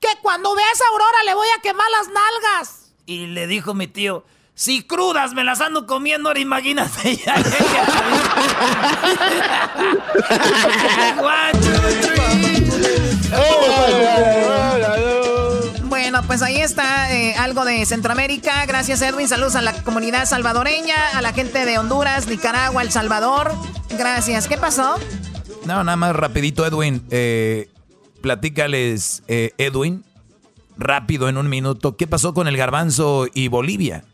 Que 0.00 0.08
cuando 0.22 0.54
veas 0.54 0.80
a 0.80 0.84
Aurora 0.92 1.22
le 1.26 1.34
voy 1.34 1.46
a 1.56 1.60
quemar 1.62 1.86
las 1.90 2.08
nalgas. 2.08 2.92
Y 3.06 3.26
le 3.28 3.46
dijo 3.46 3.72
mi 3.74 3.86
tío, 3.86 4.24
si 4.54 4.82
crudas 4.86 5.32
me 5.32 5.44
las 5.44 5.60
ando 5.60 5.86
comiendo, 5.86 6.28
ahora 6.28 6.40
imagínate. 6.40 7.16
ya 7.16 7.34
One, 11.20 11.52
two, 11.60 11.78
three. 12.02 12.24
Bueno, 16.14 16.28
pues 16.28 16.42
ahí 16.42 16.58
está 16.58 17.12
eh, 17.12 17.34
algo 17.34 17.64
de 17.64 17.84
Centroamérica. 17.84 18.64
Gracias, 18.66 19.02
Edwin. 19.02 19.26
Saludos 19.26 19.56
a 19.56 19.62
la 19.62 19.82
comunidad 19.82 20.26
salvadoreña, 20.26 20.94
a 21.12 21.20
la 21.20 21.32
gente 21.32 21.66
de 21.66 21.76
Honduras, 21.76 22.28
Nicaragua, 22.28 22.82
El 22.82 22.92
Salvador. 22.92 23.52
Gracias. 23.98 24.46
¿Qué 24.46 24.56
pasó? 24.56 24.94
No, 25.66 25.82
nada 25.82 25.96
más 25.96 26.14
rapidito, 26.14 26.64
Edwin. 26.64 27.02
Eh, 27.10 27.68
platícales, 28.20 29.24
eh, 29.26 29.54
Edwin, 29.58 30.04
rápido 30.78 31.28
en 31.28 31.36
un 31.36 31.48
minuto. 31.48 31.96
¿Qué 31.96 32.06
pasó 32.06 32.32
con 32.32 32.46
el 32.46 32.56
garbanzo 32.56 33.26
y 33.34 33.48
Bolivia? 33.48 34.04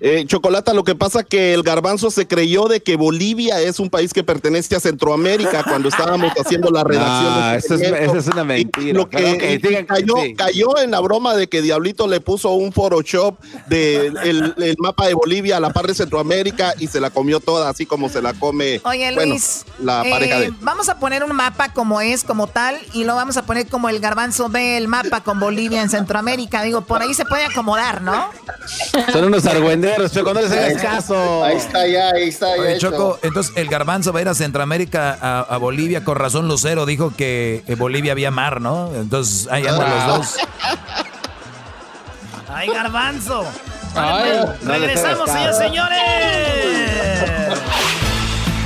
Eh, 0.00 0.24
Chocolata, 0.26 0.74
lo 0.74 0.84
que 0.84 0.94
pasa 0.94 1.22
que 1.24 1.54
el 1.54 1.62
garbanzo 1.62 2.10
se 2.10 2.26
creyó 2.26 2.66
de 2.68 2.80
que 2.82 2.96
Bolivia 2.96 3.60
es 3.60 3.78
un 3.80 3.90
país 3.90 4.12
que 4.12 4.22
pertenece 4.24 4.76
a 4.76 4.80
Centroamérica 4.80 5.64
cuando 5.64 5.88
estábamos 5.88 6.32
haciendo 6.38 6.70
la 6.70 6.84
redacción. 6.84 7.40
No, 7.40 7.48
de 7.50 7.56
este 7.58 7.74
eso 7.74 7.84
es- 7.96 8.00
eso 8.02 8.16
es 8.18 8.26
una 8.28 8.44
mentira, 8.44 8.86
Y 8.88 8.92
Lo 8.92 9.08
que 9.08 9.16
pero 9.18 9.30
ok, 9.32 9.42
y 9.42 9.56
digan 9.58 9.82
que 9.82 9.86
cayó, 9.86 10.14
sí. 10.22 10.34
cayó 10.34 10.78
en 10.78 10.90
la 10.90 11.00
broma 11.00 11.34
de 11.34 11.48
que 11.48 11.62
Diablito 11.62 12.06
le 12.06 12.20
puso 12.20 12.50
un 12.52 12.72
Photoshop 12.72 13.38
del 13.68 14.16
el, 14.18 14.54
el 14.58 14.76
mapa 14.78 15.06
de 15.06 15.14
Bolivia 15.14 15.56
a 15.56 15.60
la 15.60 15.70
par 15.70 15.86
de 15.86 15.94
Centroamérica 15.94 16.74
y 16.78 16.86
se 16.88 17.00
la 17.00 17.10
comió 17.10 17.40
toda, 17.40 17.68
así 17.68 17.86
como 17.86 18.08
se 18.08 18.20
la 18.22 18.34
come 18.34 18.80
Oye, 18.84 19.12
bueno, 19.14 19.30
Luis. 19.32 19.64
la 19.80 20.02
eh, 20.06 20.10
pareja 20.10 20.40
de 20.40 20.52
Vamos 20.60 20.88
a 20.88 20.98
poner 20.98 21.24
un 21.24 21.34
mapa 21.34 21.72
como 21.72 22.00
es, 22.00 22.24
como 22.24 22.46
tal, 22.46 22.76
y 22.92 23.04
lo 23.04 23.14
vamos 23.14 23.36
a 23.36 23.46
poner 23.46 23.66
como 23.66 23.88
el 23.88 24.00
garbanzo 24.00 24.48
ve 24.48 24.76
el 24.76 24.88
mapa 24.88 25.22
con 25.22 25.40
Bolivia 25.40 25.82
en 25.82 25.88
Centroamérica. 25.90 26.62
Digo, 26.62 26.82
por 26.82 27.02
ahí 27.02 27.14
se 27.14 27.24
puede 27.24 27.44
acomodar, 27.44 28.02
¿no? 28.02 28.28
Son 29.12 29.24
unos 29.24 29.46
argüenderos, 29.92 30.12
Choco, 30.12 30.34
no 30.34 30.40
les 30.40 30.52
hagas 30.52 30.82
caso. 30.82 31.44
Ahí 31.44 31.56
está 31.56 31.86
ya, 31.86 32.10
ahí 32.10 32.28
está 32.28 32.56
ya. 32.56 32.62
Oye, 32.62 32.76
hecho. 32.76 32.90
Choco, 32.90 33.18
entonces 33.22 33.52
el 33.56 33.68
garbanzo 33.68 34.12
va 34.12 34.20
a 34.20 34.22
ir 34.22 34.28
a 34.28 34.34
Centroamérica, 34.34 35.16
a, 35.20 35.40
a 35.40 35.56
Bolivia, 35.56 36.04
con 36.04 36.16
razón 36.16 36.48
Lucero 36.48 36.86
dijo 36.86 37.12
que 37.16 37.64
en 37.66 37.78
Bolivia 37.78 38.12
había 38.12 38.30
mar, 38.30 38.60
¿no? 38.60 38.94
Entonces 38.94 39.48
ahí 39.50 39.66
andan 39.66 39.90
los 39.90 40.06
dos. 40.06 40.36
¡Ay, 42.48 42.68
garbanzo! 42.68 43.44
Ay. 43.94 44.40
No 44.62 44.72
regresamos, 44.72 45.30
señores, 45.30 45.58
señores. 45.58 46.00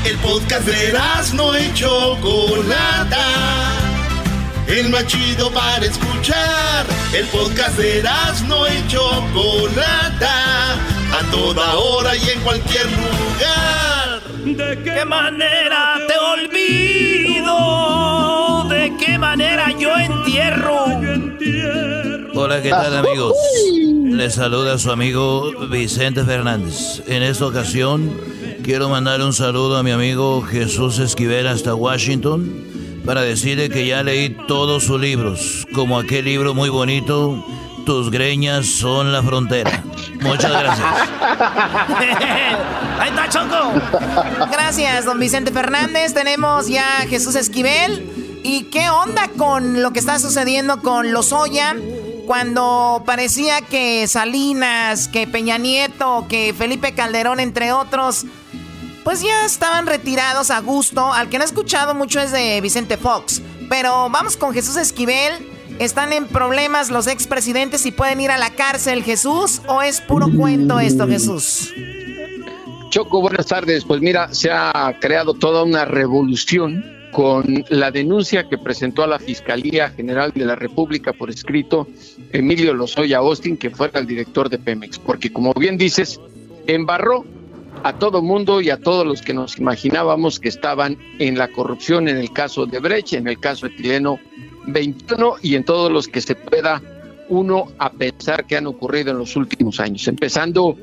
El 0.04 0.16
podcast 0.18 0.66
de 0.66 0.98
no 1.34 1.58
y 1.58 1.72
Chocolata. 1.74 3.79
El 4.70 4.88
más 4.88 5.04
chido 5.06 5.50
para 5.50 5.84
escuchar. 5.84 6.86
El 7.12 7.26
podcast 7.26 7.76
de 7.76 8.04
no 8.46 8.68
y 8.68 8.86
Chocolata. 8.86 10.74
A 11.12 11.28
toda 11.32 11.74
hora 11.74 12.16
y 12.16 12.28
en 12.30 12.40
cualquier 12.40 12.86
lugar. 12.86 14.22
¿De 14.44 14.80
qué 14.84 15.04
manera 15.04 15.98
te 16.06 16.16
olvido? 16.44 17.52
¿De 18.68 18.96
qué 18.96 19.18
manera 19.18 19.76
yo 19.76 19.96
entierro? 19.96 20.84
Hola, 22.34 22.62
¿qué 22.62 22.70
tal 22.70 22.96
amigos? 22.96 23.34
Les 24.04 24.34
saluda 24.34 24.78
su 24.78 24.92
amigo 24.92 25.50
Vicente 25.68 26.24
Fernández. 26.24 27.02
En 27.08 27.24
esta 27.24 27.44
ocasión 27.44 28.16
quiero 28.62 28.88
mandar 28.88 29.20
un 29.20 29.32
saludo 29.32 29.78
a 29.78 29.82
mi 29.82 29.90
amigo 29.90 30.42
Jesús 30.42 31.00
Esquivel 31.00 31.48
hasta 31.48 31.74
Washington 31.74 32.69
para 33.10 33.22
decirle 33.22 33.68
que 33.70 33.84
ya 33.88 34.04
leí 34.04 34.28
todos 34.46 34.84
sus 34.84 35.00
libros, 35.00 35.66
como 35.74 35.98
aquel 35.98 36.26
libro 36.26 36.54
muy 36.54 36.68
bonito, 36.68 37.44
Tus 37.84 38.08
greñas 38.08 38.66
son 38.66 39.10
la 39.10 39.20
frontera. 39.20 39.82
Muchas 40.20 40.52
gracias. 40.52 40.86
Ahí 43.00 43.08
está 43.08 43.28
Choco. 43.28 43.72
Gracias, 44.52 45.06
don 45.06 45.18
Vicente 45.18 45.50
Fernández. 45.50 46.14
Tenemos 46.14 46.68
ya 46.68 46.98
a 46.98 47.06
Jesús 47.08 47.34
Esquivel. 47.34 48.40
¿Y 48.44 48.66
qué 48.70 48.90
onda 48.90 49.26
con 49.36 49.82
lo 49.82 49.92
que 49.92 49.98
está 49.98 50.20
sucediendo 50.20 50.80
con 50.80 51.10
los 51.10 51.32
Oya? 51.32 51.74
Cuando 52.28 53.02
parecía 53.06 53.60
que 53.60 54.06
Salinas, 54.06 55.08
que 55.08 55.26
Peña 55.26 55.58
Nieto, 55.58 56.26
que 56.28 56.54
Felipe 56.56 56.94
Calderón, 56.94 57.40
entre 57.40 57.72
otros, 57.72 58.24
pues 59.04 59.22
ya 59.22 59.44
estaban 59.44 59.86
retirados 59.86 60.50
a 60.50 60.60
gusto. 60.60 61.12
Al 61.12 61.28
que 61.28 61.38
no 61.38 61.44
he 61.44 61.46
escuchado 61.46 61.94
mucho 61.94 62.20
es 62.20 62.32
de 62.32 62.60
Vicente 62.60 62.96
Fox. 62.96 63.42
Pero 63.68 64.08
vamos 64.10 64.36
con 64.36 64.52
Jesús 64.52 64.76
Esquivel. 64.76 65.34
¿Están 65.78 66.12
en 66.12 66.26
problemas 66.26 66.90
los 66.90 67.06
expresidentes 67.06 67.86
y 67.86 67.92
pueden 67.92 68.20
ir 68.20 68.30
a 68.30 68.36
la 68.36 68.50
cárcel, 68.50 69.02
Jesús? 69.02 69.62
¿O 69.66 69.80
es 69.80 70.00
puro 70.00 70.28
cuento 70.36 70.78
esto, 70.78 71.06
Jesús? 71.06 71.72
Choco, 72.90 73.20
buenas 73.20 73.46
tardes. 73.46 73.84
Pues 73.84 74.00
mira, 74.02 74.34
se 74.34 74.50
ha 74.50 74.94
creado 75.00 75.32
toda 75.32 75.62
una 75.62 75.84
revolución 75.84 76.84
con 77.12 77.64
la 77.68 77.90
denuncia 77.90 78.48
que 78.48 78.58
presentó 78.58 79.02
a 79.02 79.06
la 79.06 79.18
Fiscalía 79.18 79.90
General 79.90 80.32
de 80.34 80.44
la 80.44 80.54
República 80.54 81.12
por 81.12 81.30
escrito 81.30 81.88
Emilio 82.32 82.74
Lozoya 82.74 83.18
Austin, 83.18 83.56
que 83.56 83.70
fuera 83.70 83.98
el 84.00 84.06
director 84.06 84.48
de 84.48 84.58
Pemex, 84.58 84.98
porque 84.98 85.32
como 85.32 85.52
bien 85.54 85.76
dices, 85.76 86.20
embarró 86.66 87.24
a 87.82 87.98
todo 87.98 88.22
mundo 88.22 88.60
y 88.60 88.70
a 88.70 88.78
todos 88.78 89.06
los 89.06 89.22
que 89.22 89.34
nos 89.34 89.58
imaginábamos 89.58 90.38
que 90.38 90.48
estaban 90.48 90.98
en 91.18 91.38
la 91.38 91.48
corrupción 91.48 92.08
en 92.08 92.16
el 92.16 92.32
caso 92.32 92.66
de 92.66 92.78
Brecht, 92.78 93.14
en 93.14 93.28
el 93.28 93.38
caso 93.38 93.68
de 93.68 93.76
Tileno 93.76 94.18
21 94.66 95.36
y 95.42 95.54
en 95.54 95.64
todos 95.64 95.90
los 95.90 96.08
que 96.08 96.20
se 96.20 96.34
pueda 96.34 96.82
uno 97.28 97.68
a 97.78 97.90
pensar 97.90 98.46
que 98.46 98.56
han 98.56 98.66
ocurrido 98.66 99.12
en 99.12 99.18
los 99.18 99.36
últimos 99.36 99.80
años, 99.80 100.06
empezando 100.08 100.76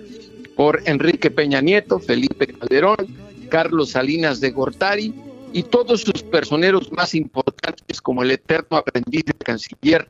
por 0.56 0.82
Enrique 0.86 1.30
Peña 1.30 1.62
Nieto, 1.62 2.00
Felipe 2.00 2.48
Calderón, 2.48 3.08
Carlos 3.50 3.92
Salinas 3.92 4.40
de 4.40 4.52
Gortari, 4.52 5.14
y 5.54 5.64
todos 5.64 6.02
sus 6.02 6.24
personeros 6.24 6.92
más 6.92 7.16
importantes 7.16 8.02
como 8.02 8.24
el 8.24 8.32
eterno 8.32 8.78
aprendiz 8.78 9.26
del 9.26 9.38
canciller 9.38 10.10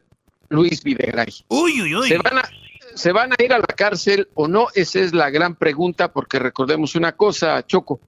Luis 0.49 0.83
Videgaray. 0.83 1.33
Uy, 1.49 1.81
uy, 1.81 1.95
uy. 1.95 2.07
¿Se 2.07 2.17
van, 2.17 2.39
a, 2.39 2.49
¿Se 2.97 3.11
van 3.11 3.31
a 3.31 3.35
ir 3.43 3.53
a 3.53 3.59
la 3.59 3.67
cárcel 3.67 4.27
o 4.33 4.47
no? 4.47 4.67
Esa 4.73 4.99
es 4.99 5.13
la 5.13 5.29
gran 5.29 5.55
pregunta 5.55 6.11
porque 6.11 6.39
recordemos 6.39 6.95
una 6.95 7.11
cosa, 7.11 7.63
Choco. 7.65 7.99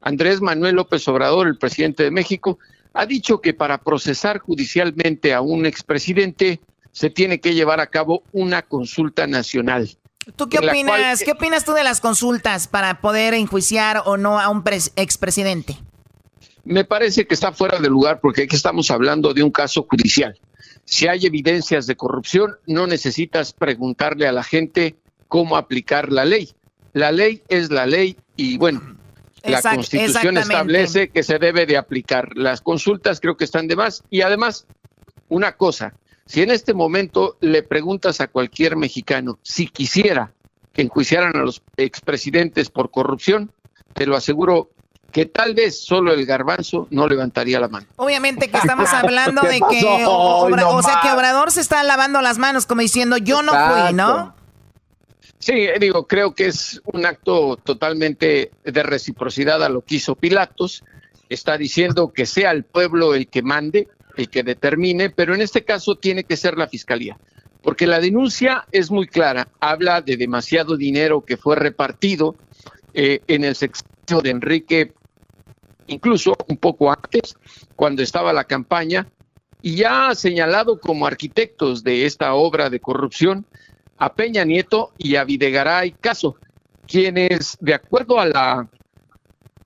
Andrés 0.00 0.40
Manuel 0.40 0.74
López 0.74 1.06
Obrador, 1.06 1.46
el 1.46 1.58
presidente 1.58 2.02
de 2.02 2.10
México, 2.10 2.58
ha 2.92 3.06
dicho 3.06 3.40
que 3.40 3.54
para 3.54 3.78
procesar 3.78 4.40
judicialmente 4.40 5.32
a 5.32 5.40
un 5.40 5.64
expresidente 5.64 6.60
se 6.90 7.08
tiene 7.08 7.40
que 7.40 7.54
llevar 7.54 7.78
a 7.78 7.86
cabo 7.86 8.24
una 8.32 8.62
consulta 8.62 9.28
nacional. 9.28 9.96
¿Tú 10.34 10.48
qué 10.48 10.58
opinas? 10.58 11.22
¿Qué 11.22 11.32
opinas 11.32 11.64
tú 11.64 11.72
de 11.72 11.84
las 11.84 12.00
consultas 12.00 12.66
para 12.66 13.00
poder 13.00 13.34
enjuiciar 13.34 14.02
o 14.06 14.16
no 14.16 14.40
a 14.40 14.48
un 14.48 14.64
expresidente? 14.96 15.78
Me 16.64 16.84
parece 16.84 17.26
que 17.26 17.34
está 17.34 17.52
fuera 17.52 17.78
de 17.78 17.88
lugar 17.88 18.20
porque 18.20 18.42
aquí 18.42 18.56
estamos 18.56 18.90
hablando 18.90 19.32
de 19.32 19.44
un 19.44 19.52
caso 19.52 19.86
judicial. 19.88 20.36
Si 20.92 21.08
hay 21.08 21.24
evidencias 21.24 21.86
de 21.86 21.96
corrupción, 21.96 22.58
no 22.66 22.86
necesitas 22.86 23.54
preguntarle 23.54 24.28
a 24.28 24.32
la 24.32 24.42
gente 24.42 24.96
cómo 25.26 25.56
aplicar 25.56 26.12
la 26.12 26.26
ley. 26.26 26.50
La 26.92 27.10
ley 27.10 27.42
es 27.48 27.70
la 27.70 27.86
ley 27.86 28.18
y 28.36 28.58
bueno, 28.58 28.98
la 29.42 29.62
constitución 29.62 30.36
establece 30.36 31.08
que 31.08 31.22
se 31.22 31.38
debe 31.38 31.64
de 31.64 31.78
aplicar. 31.78 32.36
Las 32.36 32.60
consultas 32.60 33.20
creo 33.20 33.38
que 33.38 33.44
están 33.44 33.68
de 33.68 33.76
más. 33.76 34.04
Y 34.10 34.20
además, 34.20 34.66
una 35.30 35.56
cosa, 35.56 35.94
si 36.26 36.42
en 36.42 36.50
este 36.50 36.74
momento 36.74 37.38
le 37.40 37.62
preguntas 37.62 38.20
a 38.20 38.28
cualquier 38.28 38.76
mexicano 38.76 39.38
si 39.42 39.68
quisiera 39.68 40.34
que 40.74 40.82
enjuiciaran 40.82 41.34
a 41.36 41.42
los 41.42 41.62
expresidentes 41.78 42.68
por 42.68 42.90
corrupción, 42.90 43.50
te 43.94 44.04
lo 44.04 44.14
aseguro 44.14 44.68
que 45.12 45.26
tal 45.26 45.54
vez 45.54 45.78
solo 45.78 46.12
el 46.12 46.24
garbanzo 46.26 46.88
no 46.90 47.06
levantaría 47.06 47.60
la 47.60 47.68
mano. 47.68 47.86
Obviamente 47.96 48.50
que 48.50 48.56
estamos 48.56 48.92
hablando 48.92 49.42
de 49.42 49.60
que, 49.60 50.04
o 50.06 50.82
sea, 50.82 51.00
que 51.02 51.10
Obrador 51.10 51.52
se 51.52 51.60
está 51.60 51.82
lavando 51.84 52.20
las 52.22 52.38
manos 52.38 52.66
como 52.66 52.80
diciendo 52.80 53.18
yo 53.18 53.42
no 53.42 53.52
fui, 53.52 53.92
¿no? 53.92 54.34
Sí, 55.38 55.66
digo, 55.80 56.06
creo 56.06 56.34
que 56.34 56.46
es 56.46 56.80
un 56.92 57.04
acto 57.04 57.56
totalmente 57.56 58.52
de 58.64 58.82
reciprocidad 58.82 59.62
a 59.62 59.68
lo 59.68 59.82
que 59.82 59.96
hizo 59.96 60.14
Pilatos. 60.14 60.84
Está 61.28 61.58
diciendo 61.58 62.12
que 62.12 62.26
sea 62.26 62.52
el 62.52 62.64
pueblo 62.64 63.14
el 63.14 63.26
que 63.26 63.42
mande, 63.42 63.88
el 64.16 64.28
que 64.28 64.42
determine, 64.42 65.10
pero 65.10 65.34
en 65.34 65.42
este 65.42 65.64
caso 65.64 65.96
tiene 65.96 66.24
que 66.24 66.36
ser 66.36 66.56
la 66.56 66.68
fiscalía, 66.68 67.18
porque 67.62 67.86
la 67.86 67.98
denuncia 68.00 68.66
es 68.70 68.90
muy 68.90 69.08
clara. 69.08 69.48
Habla 69.58 70.00
de 70.00 70.16
demasiado 70.16 70.76
dinero 70.76 71.24
que 71.24 71.36
fue 71.36 71.56
repartido 71.56 72.36
eh, 72.94 73.20
en 73.26 73.44
el 73.44 73.56
sexenio 73.56 74.20
de 74.22 74.30
Enrique 74.30 74.92
incluso 75.92 76.34
un 76.48 76.56
poco 76.56 76.90
antes, 76.90 77.36
cuando 77.76 78.02
estaba 78.02 78.32
la 78.32 78.44
campaña, 78.44 79.06
y 79.60 79.76
ya 79.76 80.08
ha 80.08 80.14
señalado 80.14 80.80
como 80.80 81.06
arquitectos 81.06 81.84
de 81.84 82.04
esta 82.04 82.34
obra 82.34 82.68
de 82.68 82.80
corrupción 82.80 83.46
a 83.96 84.12
Peña 84.14 84.44
Nieto 84.44 84.92
y 84.98 85.14
a 85.14 85.24
Videgaray 85.24 85.92
Caso, 85.92 86.36
quienes, 86.86 87.56
de 87.60 87.74
acuerdo 87.74 88.18
a 88.18 88.26
la, 88.26 88.68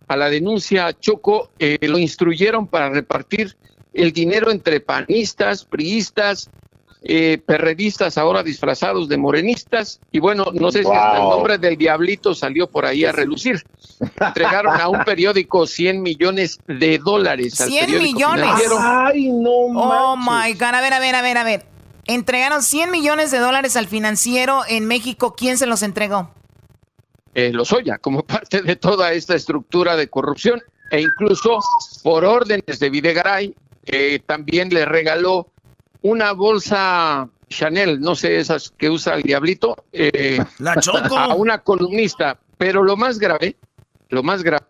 a 0.06 0.16
la 0.16 0.28
denuncia 0.28 0.92
Choco, 0.92 1.50
eh, 1.58 1.78
lo 1.80 1.98
instruyeron 1.98 2.66
para 2.66 2.90
repartir 2.90 3.56
el 3.94 4.12
dinero 4.12 4.50
entre 4.50 4.80
panistas, 4.80 5.64
priistas, 5.64 6.50
eh, 7.08 7.38
perredistas 7.38 8.18
ahora 8.18 8.42
disfrazados 8.42 9.08
de 9.08 9.16
morenistas 9.16 10.00
y 10.10 10.18
bueno, 10.18 10.46
no 10.52 10.72
sé 10.72 10.82
si 10.82 10.90
hasta 10.90 11.18
el 11.18 11.28
nombre 11.28 11.56
del 11.56 11.76
diablito 11.76 12.34
salió 12.34 12.68
por 12.68 12.84
ahí 12.84 13.04
a 13.04 13.12
relucir. 13.12 13.62
Entregaron 14.20 14.80
a 14.80 14.88
un 14.88 15.04
periódico 15.04 15.68
100 15.68 16.02
millones 16.02 16.58
de 16.66 16.98
dólares. 16.98 17.54
100 17.54 17.98
millones. 18.02 18.50
Ay, 18.80 19.28
no 19.28 19.50
Oh 19.50 20.16
my 20.16 20.52
God, 20.54 20.62
a 20.74 20.80
ver, 20.80 20.94
a 20.94 20.98
ver, 20.98 21.14
a 21.14 21.22
ver, 21.22 21.38
a 21.38 21.44
ver. 21.44 21.66
Entregaron 22.06 22.64
100 22.64 22.90
millones 22.90 23.30
de 23.30 23.38
dólares 23.38 23.76
al 23.76 23.86
financiero 23.86 24.62
en 24.68 24.86
México. 24.86 25.36
¿Quién 25.36 25.58
se 25.58 25.66
los 25.66 25.84
entregó? 25.84 26.30
Eh, 27.34 27.52
Lozoya, 27.52 27.98
como 27.98 28.22
parte 28.26 28.62
de 28.62 28.74
toda 28.74 29.12
esta 29.12 29.36
estructura 29.36 29.94
de 29.94 30.08
corrupción 30.08 30.60
e 30.90 31.02
incluso 31.02 31.60
por 32.02 32.24
órdenes 32.24 32.80
de 32.80 32.90
Videgaray, 32.90 33.54
eh, 33.84 34.20
también 34.26 34.70
le 34.70 34.84
regaló 34.84 35.52
una 36.02 36.32
bolsa 36.32 37.28
Chanel, 37.48 38.01
no 38.01 38.14
sé, 38.14 38.39
esas 38.39 38.73
que 38.77 38.90
usa 38.90 39.14
el 39.14 39.23
diablito, 39.23 39.85
eh, 39.93 40.39
La 40.59 40.81
Choco. 40.81 40.98
a 41.18 41.35
una 41.35 41.59
columnista. 41.59 42.39
Pero 42.59 42.82
lo 42.82 42.97
más 42.97 43.18
grave, 43.18 43.56
lo 44.09 44.23
más 44.23 44.43
grave 44.43 44.64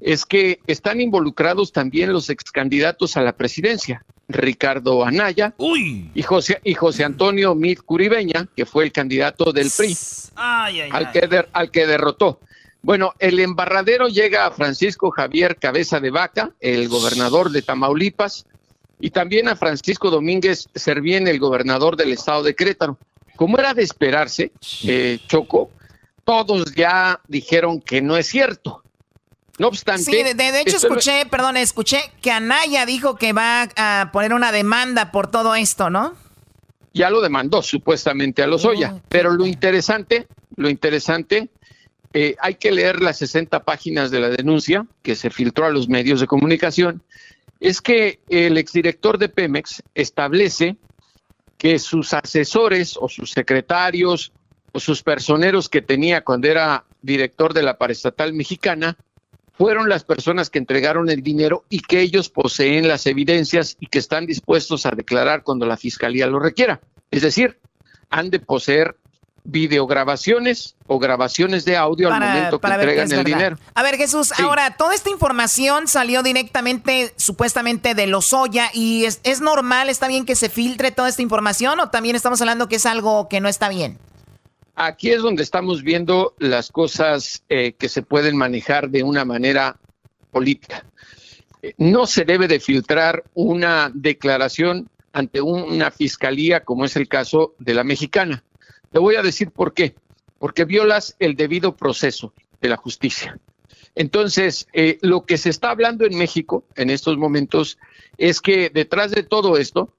es 0.00 0.26
que 0.26 0.60
están 0.66 1.00
involucrados 1.00 1.72
también 1.72 2.12
los 2.12 2.28
ex 2.28 2.50
candidatos 2.52 3.16
a 3.16 3.22
la 3.22 3.32
presidencia, 3.32 4.04
Ricardo 4.28 5.04
Anaya 5.04 5.54
Y, 5.58 6.22
José, 6.22 6.60
y 6.62 6.74
José 6.74 7.04
Antonio 7.04 7.54
Mit 7.54 7.80
Curibeña, 7.80 8.46
que 8.54 8.66
fue 8.66 8.84
el 8.84 8.92
candidato 8.92 9.52
del 9.52 9.70
PRI, 9.74 9.96
al, 10.34 11.12
Que 11.12 11.46
al 11.52 11.70
que 11.70 11.86
derrotó. 11.86 12.40
Bueno, 12.82 13.14
el 13.18 13.40
embarradero 13.40 14.08
llega 14.08 14.46
a 14.46 14.50
Francisco 14.50 15.10
Javier 15.10 15.56
Cabeza 15.56 15.98
de 15.98 16.10
Vaca, 16.10 16.52
el 16.60 16.88
gobernador 16.88 17.50
de 17.50 17.62
Tamaulipas, 17.62 18.46
y 18.98 19.10
también 19.10 19.48
a 19.48 19.56
Francisco 19.56 20.10
Domínguez 20.10 20.68
Servién, 20.74 21.28
el 21.28 21.38
gobernador 21.38 21.96
del 21.96 22.12
estado 22.12 22.42
de 22.42 22.54
Querétaro. 22.54 22.98
Como 23.36 23.58
era 23.58 23.74
de 23.74 23.82
esperarse, 23.82 24.52
eh, 24.84 25.18
Choco, 25.26 25.70
todos 26.24 26.74
ya 26.74 27.20
dijeron 27.28 27.80
que 27.80 28.00
no 28.00 28.16
es 28.16 28.26
cierto. 28.26 28.82
No 29.58 29.68
obstante. 29.68 30.02
Sí, 30.02 30.22
de, 30.22 30.60
hecho 30.60 30.76
escuché, 30.76 31.26
perdón, 31.26 31.56
escuché 31.56 31.98
que 32.20 32.30
Anaya 32.30 32.84
dijo 32.84 33.16
que 33.16 33.32
va 33.32 33.68
a 33.76 34.10
poner 34.12 34.34
una 34.34 34.52
demanda 34.52 35.12
por 35.12 35.30
todo 35.30 35.54
esto, 35.54 35.88
¿no? 35.88 36.14
Ya 36.92 37.10
lo 37.10 37.20
demandó 37.20 37.62
supuestamente 37.62 38.42
a 38.42 38.46
los 38.46 38.64
Oya. 38.64 39.00
pero 39.08 39.30
lo 39.30 39.46
interesante, 39.46 40.26
lo 40.56 40.68
interesante, 40.70 41.50
eh, 42.14 42.34
hay 42.40 42.54
que 42.54 42.72
leer 42.72 43.02
las 43.02 43.18
60 43.18 43.64
páginas 43.64 44.10
de 44.10 44.20
la 44.20 44.30
denuncia 44.30 44.86
que 45.02 45.14
se 45.14 45.30
filtró 45.30 45.66
a 45.66 45.70
los 45.70 45.88
medios 45.88 46.20
de 46.20 46.26
comunicación 46.26 47.02
es 47.60 47.80
que 47.80 48.20
el 48.28 48.58
exdirector 48.58 49.18
de 49.18 49.28
Pemex 49.28 49.82
establece 49.94 50.76
que 51.58 51.78
sus 51.78 52.12
asesores 52.12 52.96
o 53.00 53.08
sus 53.08 53.30
secretarios 53.30 54.32
o 54.72 54.80
sus 54.80 55.02
personeros 55.02 55.68
que 55.68 55.82
tenía 55.82 56.22
cuando 56.22 56.48
era 56.48 56.84
director 57.00 57.54
de 57.54 57.62
la 57.62 57.78
paraestatal 57.78 58.34
mexicana 58.34 58.96
fueron 59.52 59.88
las 59.88 60.04
personas 60.04 60.50
que 60.50 60.58
entregaron 60.58 61.08
el 61.08 61.22
dinero 61.22 61.64
y 61.70 61.80
que 61.80 62.00
ellos 62.00 62.28
poseen 62.28 62.88
las 62.88 63.06
evidencias 63.06 63.76
y 63.80 63.86
que 63.86 63.98
están 63.98 64.26
dispuestos 64.26 64.84
a 64.84 64.90
declarar 64.90 65.42
cuando 65.42 65.64
la 65.64 65.78
fiscalía 65.78 66.26
lo 66.26 66.38
requiera. 66.38 66.80
Es 67.10 67.22
decir, 67.22 67.58
han 68.10 68.28
de 68.28 68.38
poseer 68.38 68.96
videograbaciones 69.46 70.76
o 70.86 70.98
grabaciones 70.98 71.64
de 71.64 71.76
audio 71.76 72.12
al 72.12 72.20
momento 72.20 72.60
que 72.60 72.68
entregan 72.68 73.12
el 73.12 73.24
dinero. 73.24 73.58
A 73.74 73.82
ver, 73.82 73.96
Jesús, 73.96 74.32
ahora, 74.38 74.76
toda 74.76 74.94
esta 74.94 75.10
información 75.10 75.88
salió 75.88 76.22
directamente, 76.22 77.12
supuestamente, 77.16 77.94
de 77.94 78.06
Lozoya 78.06 78.70
y 78.72 79.04
es, 79.04 79.20
es 79.22 79.40
normal, 79.40 79.88
está 79.88 80.08
bien 80.08 80.26
que 80.26 80.36
se 80.36 80.48
filtre 80.48 80.90
toda 80.90 81.08
esta 81.08 81.22
información 81.22 81.80
o 81.80 81.90
también 81.90 82.16
estamos 82.16 82.40
hablando 82.40 82.68
que 82.68 82.76
es 82.76 82.86
algo 82.86 83.28
que 83.28 83.40
no 83.40 83.48
está 83.48 83.68
bien. 83.68 83.98
Aquí 84.74 85.10
es 85.10 85.22
donde 85.22 85.42
estamos 85.42 85.82
viendo 85.82 86.34
las 86.38 86.70
cosas 86.70 87.42
eh, 87.48 87.72
que 87.78 87.88
se 87.88 88.02
pueden 88.02 88.36
manejar 88.36 88.90
de 88.90 89.02
una 89.02 89.24
manera 89.24 89.76
política. 90.30 90.84
Eh, 91.62 91.72
No 91.78 92.06
se 92.06 92.26
debe 92.26 92.46
de 92.46 92.60
filtrar 92.60 93.24
una 93.32 93.90
declaración 93.94 94.90
ante 95.14 95.40
una 95.40 95.90
fiscalía 95.90 96.60
como 96.60 96.84
es 96.84 96.94
el 96.96 97.08
caso 97.08 97.54
de 97.58 97.72
la 97.72 97.84
mexicana. 97.84 98.44
Te 98.92 98.98
voy 98.98 99.16
a 99.16 99.22
decir 99.22 99.50
por 99.50 99.74
qué. 99.74 99.94
Porque 100.38 100.64
violas 100.64 101.16
el 101.18 101.34
debido 101.34 101.76
proceso 101.76 102.32
de 102.60 102.68
la 102.68 102.76
justicia. 102.76 103.38
Entonces, 103.94 104.68
eh, 104.74 104.98
lo 105.00 105.24
que 105.24 105.38
se 105.38 105.48
está 105.48 105.70
hablando 105.70 106.04
en 106.04 106.18
México 106.18 106.64
en 106.76 106.90
estos 106.90 107.16
momentos 107.16 107.78
es 108.18 108.40
que 108.40 108.68
detrás 108.68 109.10
de 109.10 109.22
todo 109.22 109.56
esto 109.56 109.90